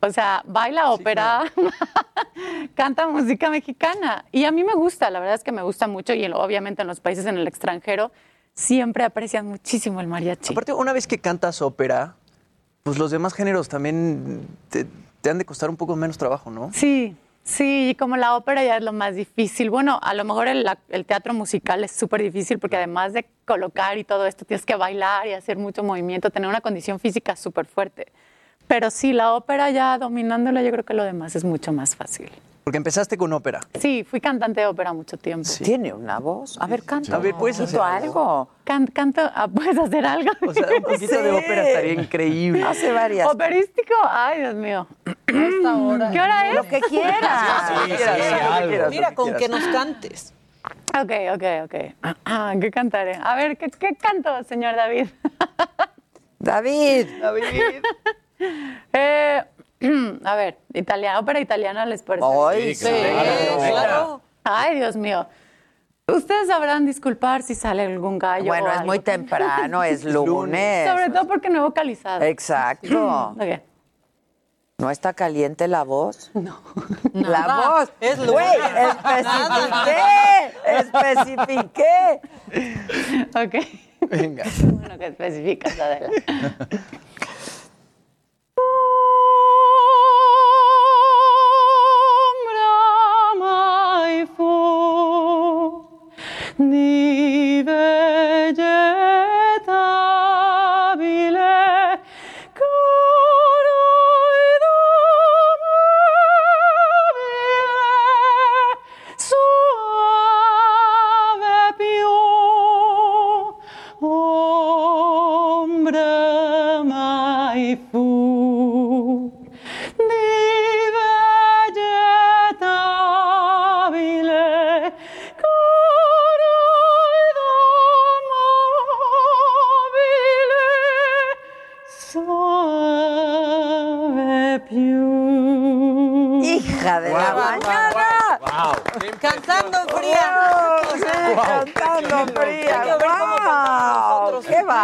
O 0.00 0.10
sea, 0.10 0.42
baila 0.46 0.90
ópera, 0.92 1.44
canta 2.74 3.08
música 3.08 3.50
mexicana. 3.50 4.24
Y 4.32 4.44
a 4.44 4.52
mí 4.52 4.64
me 4.64 4.74
gusta, 4.74 5.10
la 5.10 5.20
verdad 5.20 5.34
es 5.36 5.44
que 5.44 5.52
me 5.52 5.62
gusta 5.62 5.86
mucho 5.86 6.12
y 6.14 6.24
en- 6.24 6.34
obviamente 6.34 6.82
en 6.82 6.88
los 6.88 7.00
países 7.00 7.26
en 7.26 7.36
el 7.38 7.46
extranjero 7.46 8.12
siempre 8.54 9.04
aprecian 9.04 9.46
muchísimo 9.46 10.00
el 10.00 10.06
mariachi. 10.06 10.52
Aparte, 10.52 10.72
una 10.72 10.92
vez 10.92 11.06
que 11.06 11.18
cantas 11.18 11.62
ópera, 11.62 12.16
pues 12.82 12.98
los 12.98 13.10
demás 13.10 13.34
géneros 13.34 13.68
también 13.68 14.46
te, 14.70 14.86
te 15.20 15.30
han 15.30 15.38
de 15.38 15.44
costar 15.44 15.70
un 15.70 15.76
poco 15.76 15.96
menos 15.96 16.18
trabajo, 16.18 16.50
¿no? 16.50 16.70
Sí, 16.72 17.16
sí, 17.46 17.90
y 17.90 17.94
como 17.94 18.16
la 18.18 18.36
ópera 18.36 18.62
ya 18.62 18.76
es 18.76 18.84
lo 18.84 18.92
más 18.92 19.14
difícil. 19.14 19.70
Bueno, 19.70 19.98
a 20.02 20.12
lo 20.12 20.24
mejor 20.24 20.48
el, 20.48 20.68
el 20.90 21.06
teatro 21.06 21.32
musical 21.32 21.82
es 21.84 21.92
súper 21.92 22.22
difícil 22.22 22.58
porque 22.58 22.76
además 22.76 23.14
de 23.14 23.26
colocar 23.46 23.96
y 23.96 24.04
todo 24.04 24.26
esto, 24.26 24.44
tienes 24.44 24.66
que 24.66 24.76
bailar 24.76 25.26
y 25.26 25.32
hacer 25.32 25.56
mucho 25.56 25.82
movimiento, 25.82 26.30
tener 26.30 26.48
una 26.48 26.60
condición 26.60 27.00
física 27.00 27.36
súper 27.36 27.66
fuerte. 27.66 28.08
Pero 28.66 28.90
sí, 28.90 29.12
la 29.12 29.32
ópera 29.32 29.70
ya 29.70 29.96
dominándola, 29.96 30.62
yo 30.62 30.70
creo 30.72 30.84
que 30.84 30.94
lo 30.94 31.04
demás 31.04 31.36
es 31.36 31.44
mucho 31.44 31.72
más 31.72 31.94
fácil. 31.96 32.30
Porque 32.66 32.78
empezaste 32.78 33.16
con 33.16 33.32
ópera. 33.32 33.60
Sí, 33.78 34.02
fui 34.02 34.20
cantante 34.20 34.60
de 34.60 34.66
ópera 34.66 34.92
mucho 34.92 35.16
tiempo. 35.16 35.48
Tiene 35.62 35.92
una 35.94 36.18
voz. 36.18 36.58
A 36.60 36.66
ver, 36.66 36.82
canta. 36.82 37.14
A 37.14 37.20
ver, 37.20 37.36
¿puedes 37.36 37.60
hacer 37.60 37.78
algo? 37.80 38.48
Can- 38.64 38.88
canto, 38.88 39.20
ah, 39.22 39.46
¿puedes 39.46 39.78
hacer 39.78 40.04
algo? 40.04 40.32
O 40.44 40.52
sea, 40.52 40.66
un 40.76 40.82
poquito 40.82 41.22
de 41.22 41.30
ópera 41.44 41.68
estaría 41.68 41.92
increíble. 41.92 42.64
Hace 42.64 42.90
varias. 42.90 43.32
¿Operístico? 43.32 43.94
Ay, 44.10 44.40
Dios 44.40 44.54
mío. 44.56 44.88
Hasta. 45.06 46.10
¿Qué 46.10 46.20
hora 46.20 46.48
es? 46.48 46.54
Lo 46.56 46.64
que 46.64 46.80
quieras. 46.80 47.72
Sí, 47.86 47.92
sí, 47.98 48.34
algo. 48.50 48.90
Mira, 48.90 49.14
con 49.14 49.32
que 49.36 49.48
nos 49.48 49.64
cantes. 49.68 50.34
Ok, 51.00 51.12
ok, 51.36 51.44
ok. 51.66 51.74
Ah, 52.24 52.52
¿Qué 52.60 52.72
cantaré? 52.72 53.16
A 53.22 53.36
ver, 53.36 53.56
¿qué, 53.58 53.70
qué 53.70 53.94
canto, 53.94 54.42
señor 54.42 54.74
David? 54.74 55.06
David. 56.40 57.06
David. 57.22 57.82
Eh, 58.92 59.44
a 60.24 60.34
ver, 60.36 60.58
italiana, 60.72 61.18
ópera 61.20 61.40
italiana 61.40 61.86
les 61.86 62.02
parece. 62.02 62.26
Ay, 62.26 62.74
Sí, 62.74 62.86
claro. 63.70 64.20
Ay, 64.44 64.76
Dios 64.76 64.96
mío. 64.96 65.26
Ustedes 66.08 66.46
sabrán 66.46 66.86
disculpar 66.86 67.42
si 67.42 67.54
sale 67.56 67.84
algún 67.84 68.18
gallo. 68.18 68.46
Bueno, 68.46 68.66
o 68.68 68.72
es 68.72 68.84
muy 68.84 69.00
temprano, 69.00 69.82
es 69.82 70.04
lunes. 70.14 70.88
Sobre 70.88 71.10
todo 71.10 71.26
porque 71.26 71.50
no 71.50 71.58
he 71.58 71.62
vocalizado. 71.62 72.24
Exacto. 72.24 73.34
¿No 74.78 74.90
está 74.90 75.14
caliente 75.14 75.66
la 75.68 75.82
voz? 75.84 76.30
No. 76.34 76.60
La 77.12 77.40
Nada. 77.40 77.70
voz. 77.70 77.92
Es 78.00 78.18
Güey, 78.18 78.46
lunes. 78.56 78.96
especifiqué. 80.66 81.40
Especifiqué. 81.46 82.20
Ok. 83.44 83.54
Venga. 84.10 84.44
Bueno, 84.62 84.98
que 84.98 85.06
especificas, 85.06 85.80
Adela. 85.80 86.08
Di 96.58 96.95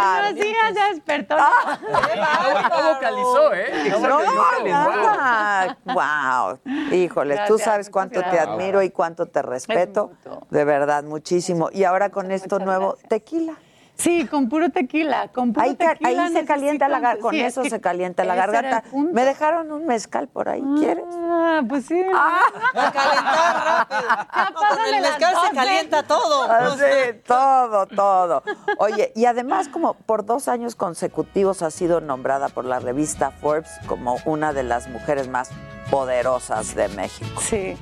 nosotros. 0.03 0.33
¡Qué 0.33 0.33
Buenos 0.33 0.33
bárbaro! 0.33 0.33
días, 0.35 0.73
ya 0.75 0.89
despertó. 0.93 1.35
No 1.37 2.93
vocalizó, 2.93 3.53
¿eh? 3.53 3.89
No, 3.89 4.19
Exacto, 4.21 4.63
nada. 4.65 5.77
Wow. 5.85 6.59
Híjoles, 6.91 7.37
tú 7.47 7.53
Gracias, 7.55 7.61
sabes 7.61 7.89
cuánto 7.89 8.21
te 8.21 8.39
admiro 8.39 8.81
y 8.81 8.89
cuánto 8.89 9.25
te 9.27 9.41
respeto. 9.41 10.11
De 10.49 10.63
verdad, 10.65 11.03
muchísimo. 11.03 11.69
Y 11.71 11.83
ahora 11.83 12.09
con 12.09 12.31
esto 12.31 12.55
Muchas 12.55 12.65
nuevo, 12.65 12.87
gracias. 12.91 13.09
tequila. 13.09 13.53
Sí, 13.95 14.25
con 14.27 14.49
puro 14.49 14.69
tequila, 14.69 15.27
con 15.29 15.53
puro 15.53 15.65
Ahí, 15.65 15.75
tequila. 15.75 16.09
ahí 16.25 16.33
se 16.33 16.45
calienta 16.45 16.87
la 16.87 16.99
garganta. 16.99 17.21
Con 17.21 17.31
sí, 17.31 17.39
es 17.41 17.47
eso 17.53 17.61
que 17.61 17.69
se 17.69 17.79
calienta 17.79 18.23
la 18.23 18.35
garganta. 18.35 18.83
Me 18.91 19.23
dejaron 19.23 19.71
un 19.71 19.85
mezcal 19.85 20.27
por 20.27 20.49
ahí. 20.49 20.63
¿Quieres? 20.79 21.05
Ah, 21.11 21.61
pues 21.69 21.85
sí. 21.85 22.01
A 22.13 22.91
calentar 22.91 23.87
rápido. 23.89 24.09
No, 24.09 24.53
con 24.55 24.67
pásame 24.69 24.89
el 24.97 25.01
mezcal 25.01 25.35
se 25.47 25.55
calienta 25.55 26.03
todo. 26.03 26.43
Ah, 26.49 26.75
sí, 26.75 27.19
todo, 27.25 27.85
todo. 27.87 28.43
Oye, 28.79 29.11
y 29.15 29.25
además 29.25 29.67
como 29.69 29.93
por 29.93 30.25
dos 30.25 30.47
años 30.47 30.75
consecutivos 30.75 31.61
ha 31.61 31.69
sido 31.71 32.01
nombrada 32.01 32.49
por 32.49 32.65
la 32.65 32.79
revista 32.79 33.31
Forbes 33.31 33.69
como 33.87 34.17
una 34.25 34.53
de 34.53 34.63
las 34.63 34.87
mujeres 34.89 35.27
más 35.27 35.49
poderosas 35.91 36.75
de 36.75 36.87
México. 36.89 37.39
Sí. 37.41 37.77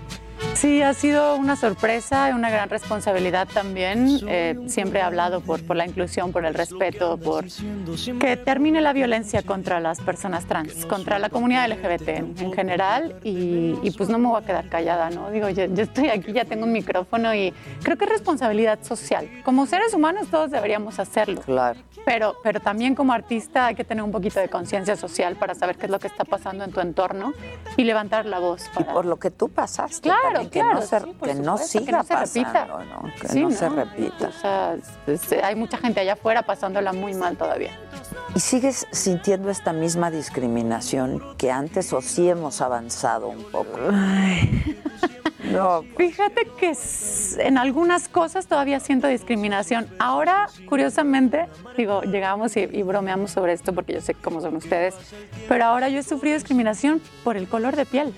Sí, 0.54 0.82
ha 0.82 0.94
sido 0.94 1.36
una 1.38 1.56
sorpresa 1.56 2.30
y 2.30 2.34
una 2.34 2.50
gran 2.50 2.70
responsabilidad 2.70 3.48
también. 3.52 4.20
Eh, 4.28 4.58
siempre 4.68 5.00
he 5.00 5.02
hablado 5.02 5.42
por, 5.42 5.64
por 5.66 5.76
la 5.76 5.86
inclusión, 5.86 6.32
por 6.32 6.46
el 6.46 6.54
respeto, 6.54 7.18
por 7.18 7.46
que 8.20 8.38
termine 8.38 8.82
la 8.82 8.94
violencia 8.94 9.42
contra 9.42 9.80
las 9.80 10.00
personas 10.02 10.46
trans, 10.46 10.86
contra 10.86 11.20
la 11.20 11.30
comunidad 11.30 11.70
LGBT 11.70 12.10
en, 12.10 12.36
en 12.38 12.54
general 12.54 13.16
y, 13.24 13.76
y, 13.82 13.92
pues 13.92 14.10
no 14.10 14.20
me 14.20 14.28
voy 14.28 14.42
a 14.42 14.46
quedar 14.46 14.70
callada, 14.70 15.10
¿no? 15.10 15.32
Digo, 15.32 15.50
yo, 15.50 15.66
yo 15.66 15.84
estoy 15.84 16.10
aquí, 16.10 16.32
ya 16.34 16.46
tengo 16.46 16.66
un 16.66 16.74
micrófono 16.74 17.34
y 17.34 17.54
creo 17.82 17.98
que 17.98 18.06
es 18.06 18.12
responsabilidad 18.12 18.84
social. 18.84 19.30
Como 19.44 19.66
seres 19.66 19.94
humanos 19.94 20.28
todos 20.30 20.52
deberíamos 20.52 21.00
hacerlo. 21.00 21.42
Claro. 21.42 21.80
Pero, 22.06 22.36
pero 22.44 22.60
también 22.60 22.96
como 22.96 23.14
artista 23.14 23.68
hay 23.68 23.76
que 23.76 23.84
tener 23.84 24.04
un 24.04 24.12
poquito 24.12 24.40
de 24.40 24.50
conciencia 24.50 24.96
social 24.96 25.36
para 25.36 25.54
saber 25.56 25.78
qué 25.78 25.86
es 25.86 25.92
lo 25.92 26.00
que 26.00 26.08
está 26.08 26.26
pasando 26.26 26.64
en 26.64 26.72
tu 26.72 26.80
entorno 26.80 27.34
y 27.78 27.84
levantar 27.84 28.26
la 28.26 28.40
voz. 28.40 28.66
Y 28.74 28.84
Para... 28.84 28.94
por 28.94 29.06
lo 29.06 29.18
que 29.18 29.30
tú 29.32 29.50
pasaste. 29.50 30.02
Claro, 30.02 30.22
también, 30.24 30.50
que 30.50 30.60
claro, 30.60 30.74
no 30.76 30.82
se, 30.82 31.00
sí, 31.00 31.06
que 31.22 31.34
no 31.44 31.58
que 31.58 31.64
siga 31.64 31.98
no 32.00 32.04
se 32.04 32.16
repita. 32.16 32.52
pasando, 32.68 32.84
¿no? 32.86 33.14
Que 33.22 33.28
Sí, 33.28 33.44
no, 33.44 33.52
se 33.52 33.70
repita. 33.70 34.28
O 34.28 34.32
sea, 34.32 34.74
es- 35.08 35.24
es- 35.32 35.44
hay 35.44 35.56
mucha 35.56 35.78
gente 35.78 36.00
allá 36.00 36.14
afuera 36.14 36.42
pasándola 36.42 36.92
muy 36.94 37.14
mal 37.14 37.38
todavía. 37.38 37.78
¿Y 38.36 38.40
sigues 38.40 38.88
sintiendo 38.92 39.50
esta 39.50 39.74
misma 39.74 40.10
discriminación 40.10 41.22
que 41.38 41.52
antes 41.52 41.92
o 41.94 42.02
sí 42.02 42.30
hemos 42.30 42.62
avanzado 42.62 43.28
un 43.28 43.44
poco? 43.52 43.78
No, 45.52 45.84
Fíjate 45.98 46.48
que 46.60 46.72
en 47.40 47.58
algunas 47.58 48.08
cosas 48.08 48.48
todavía 48.48 48.80
siento 48.80 49.08
discriminación. 49.08 49.88
Ahora, 50.00 50.48
curiosamente, 50.70 51.48
digo, 51.76 51.91
llegamos 52.04 52.56
y, 52.56 52.62
y 52.62 52.84
bromeamos 52.84 53.32
sobre 53.32 53.54
esto 53.54 53.74
porque 53.74 53.94
yo 53.94 54.02
sé 54.02 54.14
cómo 54.14 54.40
son 54.42 54.56
ustedes, 54.56 54.96
pero 55.50 55.66
ahora 55.66 55.90
yo 55.90 56.00
he 56.00 56.04
sufrido 56.04 56.36
discriminación 56.36 57.02
por 57.24 57.36
el 57.38 57.48
color 57.50 57.76
de 57.76 57.86
piel. 57.86 58.14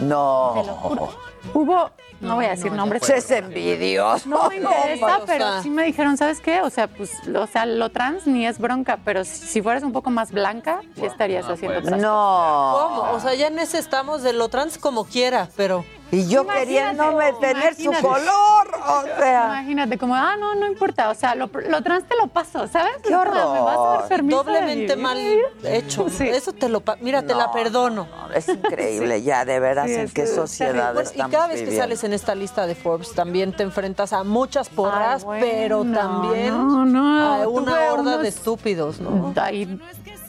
no. 0.00 0.52
Te 0.54 0.66
lo 0.66 0.74
juro. 0.74 1.08
Hubo, 1.52 1.90
no, 2.22 2.36
voy 2.36 2.46
a 2.46 2.50
decir 2.50 2.72
nombres. 2.72 3.06
Es 3.10 3.30
envidioso. 3.30 4.26
No 4.28 4.48
me 4.48 4.56
interesa, 4.56 5.18
o 5.18 5.26
pero 5.26 5.60
sí 5.62 5.68
me 5.68 5.84
dijeron, 5.84 6.16
¿sabes 6.16 6.40
qué? 6.40 6.62
O 6.62 6.70
sea, 6.70 6.88
pues, 6.88 7.10
lo- 7.26 7.42
o 7.42 7.46
sea, 7.46 7.66
lo 7.66 7.90
trans 7.90 8.26
ni 8.26 8.46
es 8.46 8.58
bronca, 8.58 8.98
pero 9.04 9.24
si, 9.24 9.46
si 9.46 9.60
fueras 9.62 9.82
un 9.82 9.92
poco 9.92 10.08
más 10.10 10.32
blanca, 10.32 10.80
sí 10.98 11.04
estarías 11.04 11.46
haciendo 11.46 11.80
otras 11.80 12.00
No. 12.00 12.76
¿Cómo? 12.80 13.00
O 13.12 13.20
sea, 13.20 13.34
ya 13.34 13.50
necesitamos 13.50 14.22
de 14.22 14.32
lo 14.32 14.48
trans 14.48 14.78
como 14.78 15.04
quiera, 15.04 15.48
pero. 15.56 15.84
Y 16.14 16.28
yo 16.28 16.42
Imagínate, 16.42 16.66
queriéndome 16.66 17.32
tener 17.40 17.74
su 17.74 17.90
color. 17.92 18.68
O 18.86 19.02
sea, 19.18 19.44
Imagínate, 19.46 19.98
como, 19.98 20.14
ah, 20.14 20.36
no, 20.38 20.54
no 20.54 20.66
importa. 20.66 21.10
O 21.10 21.14
sea, 21.14 21.34
lo, 21.34 21.50
lo 21.68 21.82
trans 21.82 22.04
te 22.06 22.14
lo 22.16 22.28
paso, 22.28 22.66
¿sabes? 22.68 22.92
Qué 23.02 23.08
sea, 23.08 23.18
Me 23.18 23.24
vas 23.30 23.38
a 23.38 23.78
horror. 23.80 23.98
dar 24.00 24.08
permiso 24.08 24.42
Doblemente 24.44 24.96
mal 24.96 25.18
hecho. 25.64 26.08
Sí. 26.08 26.28
Eso 26.28 26.52
te 26.52 26.68
lo. 26.68 26.80
pa- 26.80 26.96
Mira, 27.00 27.22
te 27.22 27.34
la 27.34 27.46
No, 27.46 27.52
perdono. 27.52 28.08
es 28.34 28.48
increíble, 28.48 29.22
ya, 29.22 29.44
de 29.44 29.58
veras, 29.60 29.86
Sí, 29.86 29.94
en 29.94 30.00
es 30.02 30.12
qué 30.12 30.26
sociedad 30.26 30.94
Bueno, 30.94 31.00
y 31.08 31.12
estamos 31.12 31.32
cada 31.32 31.46
vez 31.48 31.62
que 31.62 31.76
sales 31.76 32.04
en 32.04 32.12
esta 32.12 32.34
lista 32.34 32.66
de 32.66 32.74
Forbes 32.74 33.12
también 33.14 33.52
te 33.52 33.62
enfrentas 33.62 34.12
a 34.12 34.22
muchas 34.24 34.68
porras, 34.68 35.22
Ay, 35.22 35.24
bueno, 35.26 35.46
pero 35.46 35.84
también 35.84 36.48
no, 36.50 36.84
no, 36.84 37.18
a 37.42 37.48
una 37.48 37.72
horda 37.92 38.02
unos- 38.02 38.22
de 38.22 38.28
estúpidos, 38.28 39.00
¿no? 39.00 39.32
Hay 39.40 39.80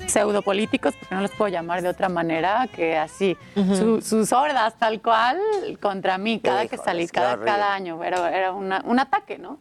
pseudopolíticos, 0.08 0.96
porque 0.96 1.16
no 1.16 1.22
los 1.22 1.32
puedo 1.32 1.50
llamar 1.50 1.82
de 1.82 1.90
otra 1.90 2.10
manera, 2.10 2.68
que 2.74 2.98
así, 2.98 3.38
su- 3.56 4.02
sus 4.02 4.32
hordas 4.34 4.76
tal 4.78 5.02
cual 5.02 5.40
contra 5.82 6.18
mí, 6.18 6.40
cada 6.40 6.62
que 6.68 6.76
Híjoles, 6.76 6.86
salí, 6.86 7.06
qué 7.08 7.12
cada, 7.14 7.40
cada 7.44 7.74
año, 7.74 8.04
era, 8.04 8.32
era 8.36 8.52
una- 8.52 8.82
un 8.86 9.00
ataque, 9.00 9.38
¿no? 9.38 9.60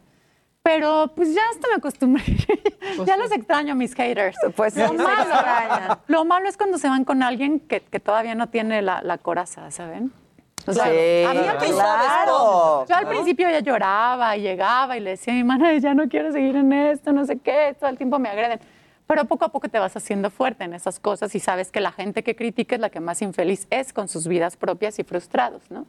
Pero 0.62 1.12
pues 1.14 1.34
ya 1.34 1.42
hasta 1.52 1.68
me 1.68 1.74
acostumbré. 1.74 2.22
ya 3.06 3.16
los 3.18 3.30
extraño 3.32 3.72
a 3.72 3.74
mis 3.74 3.94
haters. 3.94 4.34
Pues 4.56 4.74
lo, 4.76 4.94
malo, 4.94 6.00
lo 6.06 6.24
malo 6.24 6.48
es 6.48 6.56
cuando 6.56 6.78
se 6.78 6.88
van 6.88 7.04
con 7.04 7.22
alguien 7.22 7.60
que, 7.60 7.80
que 7.80 8.00
todavía 8.00 8.34
no 8.34 8.48
tiene 8.48 8.80
la, 8.80 9.02
la 9.02 9.18
coraza, 9.18 9.70
¿saben? 9.70 10.10
O 10.66 10.72
sea, 10.72 10.84
Sí, 10.86 11.24
a 11.28 11.34
mí 11.34 11.46
al 11.46 11.58
principio- 11.58 11.84
claro. 11.84 12.86
yo 12.88 12.96
al 12.96 13.06
principio 13.06 13.50
ya 13.50 13.60
lloraba 13.60 14.34
y 14.38 14.40
llegaba 14.40 14.96
y 14.96 15.00
le 15.00 15.10
decía 15.10 15.34
a 15.34 15.36
mi 15.36 15.44
madre, 15.44 15.78
ya 15.80 15.92
no 15.92 16.08
quiero 16.08 16.32
seguir 16.32 16.56
en 16.56 16.72
esto, 16.72 17.12
no 17.12 17.26
sé 17.26 17.38
qué, 17.40 17.76
todo 17.78 17.90
el 17.90 17.98
tiempo 17.98 18.18
me 18.18 18.30
agreden. 18.30 18.58
Pero 19.06 19.26
poco 19.26 19.44
a 19.44 19.48
poco 19.52 19.68
te 19.68 19.78
vas 19.78 19.96
haciendo 19.96 20.30
fuerte 20.30 20.64
en 20.64 20.72
esas 20.74 20.98
cosas 20.98 21.34
y 21.34 21.40
sabes 21.40 21.70
que 21.70 21.80
la 21.80 21.92
gente 21.92 22.22
que 22.22 22.34
critica 22.34 22.74
es 22.74 22.80
la 22.80 22.88
que 22.90 23.00
más 23.00 23.20
infeliz 23.22 23.66
es 23.70 23.92
con 23.92 24.08
sus 24.08 24.26
vidas 24.26 24.56
propias 24.56 24.98
y 24.98 25.04
frustrados, 25.04 25.62
¿no? 25.70 25.86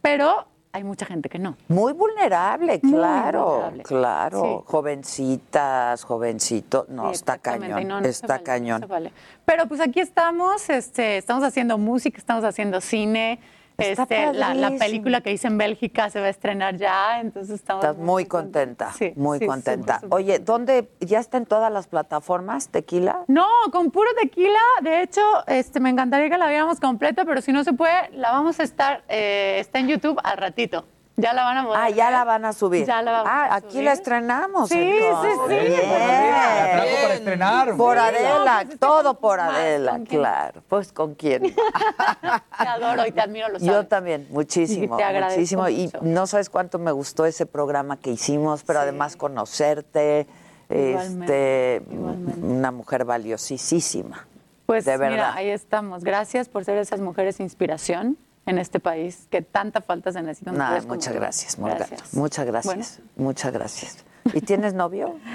Pero 0.00 0.46
hay 0.72 0.82
mucha 0.84 1.04
gente 1.06 1.28
que 1.28 1.38
no. 1.38 1.56
Muy 1.68 1.92
vulnerable, 1.92 2.80
Muy 2.82 2.92
claro, 2.98 3.44
vulnerable. 3.46 3.82
claro. 3.82 4.42
Sí. 4.42 4.70
Jovencitas, 4.72 6.04
jovencitos. 6.04 6.88
No, 6.88 7.08
Sí, 7.08 7.14
está 7.14 7.38
cañón, 7.38 7.88
no, 7.88 8.00
no 8.00 8.06
está 8.06 8.26
vale, 8.34 8.42
cañón. 8.44 8.84
vale. 8.88 9.12
Pero 9.44 9.66
pues 9.66 9.80
aquí 9.80 10.00
estamos, 10.00 10.68
este, 10.70 11.18
estamos 11.18 11.44
haciendo 11.44 11.78
música, 11.78 12.18
estamos 12.18 12.44
haciendo 12.44 12.80
cine. 12.80 13.40
Este, 13.80 14.32
la, 14.32 14.72
película 14.76 15.20
que 15.20 15.30
hice 15.30 15.46
en 15.46 15.56
Bélgica 15.56 16.10
se 16.10 16.18
va 16.18 16.26
a 16.26 16.30
estrenar 16.30 16.76
ya, 16.76 17.20
entonces 17.20 17.54
estamos 17.54 17.84
Estás 17.84 17.96
muy 17.96 18.24
contenta, 18.24 18.92
Sí, 18.92 19.12
muy 19.14 19.38
sí, 19.38 19.46
contenta. 19.46 20.00
Oye, 20.10 20.40
¿dónde 20.40 20.88
ya 20.98 21.20
está 21.20 21.38
en 21.38 21.46
todas 21.46 21.72
las 21.72 21.86
plataformas 21.86 22.70
tequila? 22.70 23.22
No, 23.28 23.46
con 23.70 23.92
puro 23.92 24.10
tequila. 24.20 24.58
De 24.82 25.02
hecho, 25.02 25.22
este, 25.46 25.78
me 25.78 25.90
encantaría 25.90 26.28
que 26.28 26.38
la 26.38 26.48
viéramos 26.48 26.80
completa, 26.80 27.24
pero 27.24 27.40
si 27.40 27.52
no 27.52 27.62
se 27.62 27.72
puede, 27.72 28.10
la 28.14 28.32
vamos 28.32 28.58
a 28.58 28.64
estar, 28.64 29.04
eh, 29.08 29.58
está 29.60 29.78
en 29.78 29.86
YouTube 29.86 30.18
al 30.24 30.38
ratito. 30.38 30.84
Ya 31.18 31.32
la 31.32 31.42
van 31.42 31.58
a 31.58 31.64
poder 31.64 31.80
Ah, 31.82 31.90
ya 31.90 32.10
la 32.12 32.24
van 32.24 32.44
a 32.44 32.52
subir. 32.52 32.86
Ya 32.86 33.02
la 33.02 33.10
vamos 33.10 33.28
ah, 33.28 33.46
a 33.46 33.54
aquí 33.56 33.72
subir. 33.72 33.84
la 33.84 33.92
estrenamos. 33.92 34.68
Sí, 34.68 34.78
entonces. 34.78 35.32
sí, 35.48 35.54
sí. 35.54 35.68
Bien. 35.68 35.90
La 35.90 36.70
trajo 36.72 37.02
para 37.02 37.14
estrenar. 37.14 37.76
Por 37.76 37.98
Adela, 37.98 38.62
pues, 38.64 38.78
todo 38.78 39.14
por 39.18 39.40
Adela, 39.40 40.00
claro. 40.08 40.62
Pues 40.68 40.92
con 40.92 41.16
quién. 41.16 41.42
Te 42.62 42.68
adoro 42.68 43.04
y 43.04 43.10
te 43.10 43.20
admiro, 43.20 43.48
lo 43.48 43.58
Yo 43.58 43.72
sabes. 43.72 43.88
también, 43.88 44.28
muchísimo, 44.30 44.94
Y 44.94 44.98
te 44.98 45.04
agradezco 45.04 45.60
muchísimo. 45.60 45.68
Y 45.68 45.90
no 46.02 46.26
sabes 46.28 46.50
cuánto 46.50 46.78
me 46.78 46.92
gustó 46.92 47.26
ese 47.26 47.46
programa 47.46 47.96
que 47.98 48.10
hicimos, 48.10 48.62
pero 48.62 48.80
además 48.80 49.16
conocerte, 49.16 50.28
Igualmente, 50.70 51.76
este, 51.76 51.96
una 52.42 52.70
mujer 52.70 53.04
valiosísima. 53.04 54.26
Pues 54.66 54.84
de 54.84 54.96
verdad. 54.96 55.10
mira, 55.10 55.34
ahí 55.34 55.48
estamos. 55.48 56.04
Gracias 56.04 56.48
por 56.48 56.64
ser 56.64 56.78
esas 56.78 57.00
mujeres 57.00 57.40
inspiración 57.40 58.18
en 58.48 58.58
este 58.58 58.80
país 58.80 59.26
que 59.30 59.42
tanta 59.42 59.80
falta 59.80 60.10
se 60.12 60.22
necesita. 60.22 60.52
Nada, 60.52 60.80
muchas 60.86 61.14
gracias, 61.14 61.58
Morgana. 61.58 61.86
Muchas 62.12 62.46
gracias, 62.46 63.00
muchas 63.16 63.52
gracias. 63.52 64.04
¿Y 64.32 64.40
tienes 64.40 64.74
novio? 64.74 65.16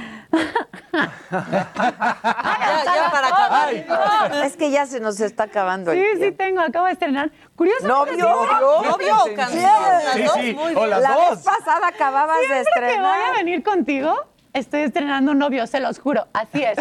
Ya, 0.93 2.83
ya, 2.95 3.11
para 3.11 3.27
acabar. 3.27 3.73
Es 4.45 4.55
que 4.55 4.69
ya 4.71 4.85
se 4.85 4.99
nos 4.99 5.19
está 5.19 5.43
acabando 5.43 5.91
el 5.91 5.99
Sí, 5.99 6.05
sí 6.25 6.31
tengo, 6.31 6.61
acabo 6.61 6.85
de 6.85 6.93
estrenar. 6.93 7.31
Curiosamente, 7.55 8.17
¿Novio? 8.21 8.89
¿Novio 8.91 9.15
o 9.23 9.35
canción? 9.35 9.63
Las 9.63 10.13
Sí, 10.13 10.23
dos, 10.23 10.33
sí, 10.35 10.53
muy 10.53 10.73
o 10.75 10.79
bien. 10.79 10.89
las 10.91 11.01
La 11.01 11.13
dos. 11.15 11.29
vez 11.31 11.39
pasada 11.45 11.87
acababas 11.87 12.37
de 12.39 12.45
Siempre 12.45 12.63
que 12.73 12.79
voy 12.81 12.85
estrenar. 12.91 13.29
a 13.29 13.37
venir 13.37 13.63
contigo, 13.63 14.15
estoy 14.53 14.81
estrenando 14.81 15.31
un 15.31 15.39
novio, 15.39 15.65
se 15.67 15.79
los 15.79 15.99
juro. 15.99 16.27
Así 16.33 16.63
es. 16.63 16.77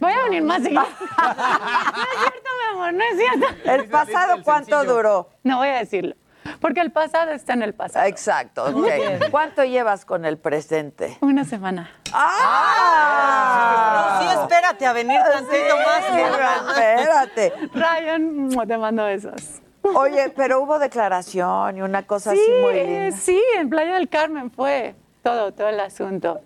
Voy 0.00 0.12
a 0.12 0.22
venir 0.24 0.42
más 0.42 0.62
seguido. 0.62 0.82
No 1.18 2.02
es 2.02 2.08
cierto, 2.20 2.50
mi 2.58 2.64
amor, 2.72 2.92
no 2.94 3.04
es 3.04 3.16
cierto. 3.18 3.46
¿El 3.70 3.88
pasado 3.88 4.42
cuánto 4.42 4.84
duró? 4.84 5.28
No 5.42 5.58
voy 5.58 5.68
a 5.68 5.76
decirlo. 5.78 6.14
Porque 6.60 6.80
el 6.80 6.90
pasado 6.90 7.30
está 7.32 7.52
en 7.52 7.62
el 7.62 7.74
pasado. 7.74 8.06
Exacto. 8.06 8.64
ok. 8.64 9.28
¿Cuánto 9.30 9.62
llevas 9.64 10.04
con 10.04 10.24
el 10.24 10.38
presente? 10.38 11.16
Una 11.20 11.44
semana. 11.44 11.90
¡Ah! 12.12 14.20
No, 14.20 14.20
sí, 14.20 14.26
espérate 14.40 14.86
a 14.86 14.92
venir 14.92 15.20
tantito 15.20 15.76
más. 15.76 16.04
Sí, 16.10 16.20
espérate. 16.80 17.52
Ryan, 17.74 18.48
te 18.66 18.78
mando 18.78 19.04
besos. 19.04 19.60
Oye, 19.82 20.30
pero 20.36 20.60
hubo 20.62 20.78
declaración 20.78 21.78
y 21.78 21.82
una 21.82 22.06
cosa 22.06 22.32
Sí, 22.32 22.38
así 22.40 22.50
muy 22.60 22.74
linda. 22.74 23.16
sí, 23.16 23.42
en 23.56 23.70
Playa 23.70 23.94
del 23.94 24.08
Carmen 24.08 24.50
fue 24.50 24.94
todo, 25.22 25.52
todo 25.52 25.68
el 25.68 25.80
asunto. 25.80 26.40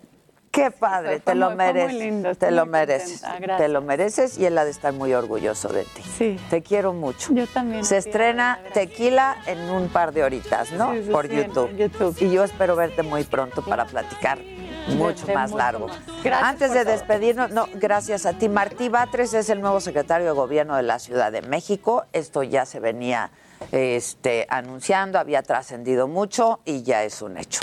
Qué 0.55 0.71
padre, 0.71 1.19
te 1.19 1.35
lo 1.35 1.47
muy- 1.49 1.57
mereces. 1.57 1.93
lindo, 1.93 2.33
te 2.35 2.49
lo 2.49 2.65
mereces. 2.65 3.21
Te 3.57 3.67
lo 3.67 3.81
mereces 3.81 4.37
y 4.37 4.45
él 4.45 4.57
ha 4.57 4.63
de 4.63 4.71
estar 4.71 4.93
muy 4.93 5.13
orgulloso 5.13 5.67
de 5.67 5.83
ti. 5.83 6.01
Sí. 6.17 6.39
Te 6.49 6.61
quiero 6.63 6.93
mucho. 6.93 7.33
Yo 7.33 7.45
también. 7.47 7.83
Se 7.83 7.97
estrena. 7.97 8.59
Tequila 8.73 9.35
en 9.47 9.59
un 9.69 9.89
par 9.89 10.13
de 10.13 10.23
horitas, 10.23 10.71
¿no? 10.71 10.93
Sí, 10.93 11.01
Por 11.11 11.27
YouTube. 11.27 11.75
YouTube. 11.75 12.15
Y 12.21 12.31
yo 12.31 12.43
espero 12.45 12.75
verte 12.77 13.03
muy 13.03 13.23
pronto 13.25 13.63
para 13.65 13.83
platicar 13.85 14.39
mucho 14.97 15.27
más 15.33 15.49
mucho 15.51 15.57
largo. 15.57 15.87
más. 15.87 15.97
Gracias 16.23 16.49
Antes 16.49 16.71
de 16.73 16.83
todo. 16.83 16.91
despedirnos, 16.93 17.51
no, 17.51 17.67
gracias 17.73 18.25
a 18.25 18.33
ti. 18.33 18.47
Martí 18.47 18.87
Batres 18.87 19.33
es 19.33 19.49
el 19.49 19.59
nuevo 19.59 19.81
secretario 19.81 20.25
de 20.27 20.31
Gobierno 20.33 20.75
de 20.77 20.83
la 20.83 20.99
Ciudad 20.99 21.31
de 21.31 21.41
México. 21.41 22.05
Esto 22.13 22.43
ya 22.43 22.65
se 22.65 22.79
venía 22.79 23.29
este, 23.71 24.45
anunciando, 24.49 25.19
había 25.19 25.41
trascendido 25.41 26.07
mucho 26.07 26.59
y 26.65 26.83
ya 26.83 27.03
es 27.03 27.21
un 27.21 27.37
hecho. 27.37 27.61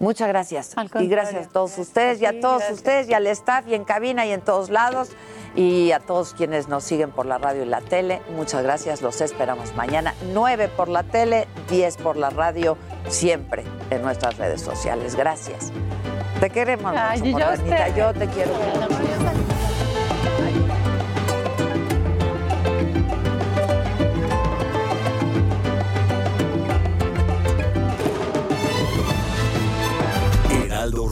Muchas 0.00 0.28
gracias. 0.28 0.74
Y 0.98 1.06
gracias 1.06 1.46
a 1.46 1.50
todos 1.50 1.76
ustedes 1.78 2.20
y 2.20 2.26
a 2.26 2.40
todos 2.40 2.58
gracias. 2.58 2.78
ustedes 2.78 3.08
y 3.08 3.14
al 3.14 3.26
staff 3.28 3.66
y 3.68 3.74
en 3.74 3.84
cabina 3.84 4.26
y 4.26 4.32
en 4.32 4.40
todos 4.40 4.70
lados. 4.70 5.10
Y 5.56 5.92
a 5.92 6.00
todos 6.00 6.34
quienes 6.34 6.66
nos 6.66 6.82
siguen 6.82 7.12
por 7.12 7.26
la 7.26 7.38
radio 7.38 7.62
y 7.62 7.66
la 7.66 7.80
tele, 7.80 8.20
muchas 8.34 8.64
gracias. 8.64 9.02
Los 9.02 9.20
esperamos 9.20 9.74
mañana. 9.76 10.14
9 10.32 10.68
por 10.68 10.88
la 10.88 11.04
tele, 11.04 11.46
10 11.70 11.96
por 11.98 12.16
la 12.16 12.30
radio, 12.30 12.76
siempre 13.08 13.64
en 13.90 14.02
nuestras 14.02 14.36
redes 14.36 14.62
sociales. 14.62 15.14
Gracias. 15.14 15.70
Te 16.40 16.50
queremos 16.50 16.92
Ay, 16.96 17.22
mucho, 17.22 17.38
yo. 17.38 17.96
Yo 17.96 18.12
te 18.12 18.26
quiero 18.26 18.52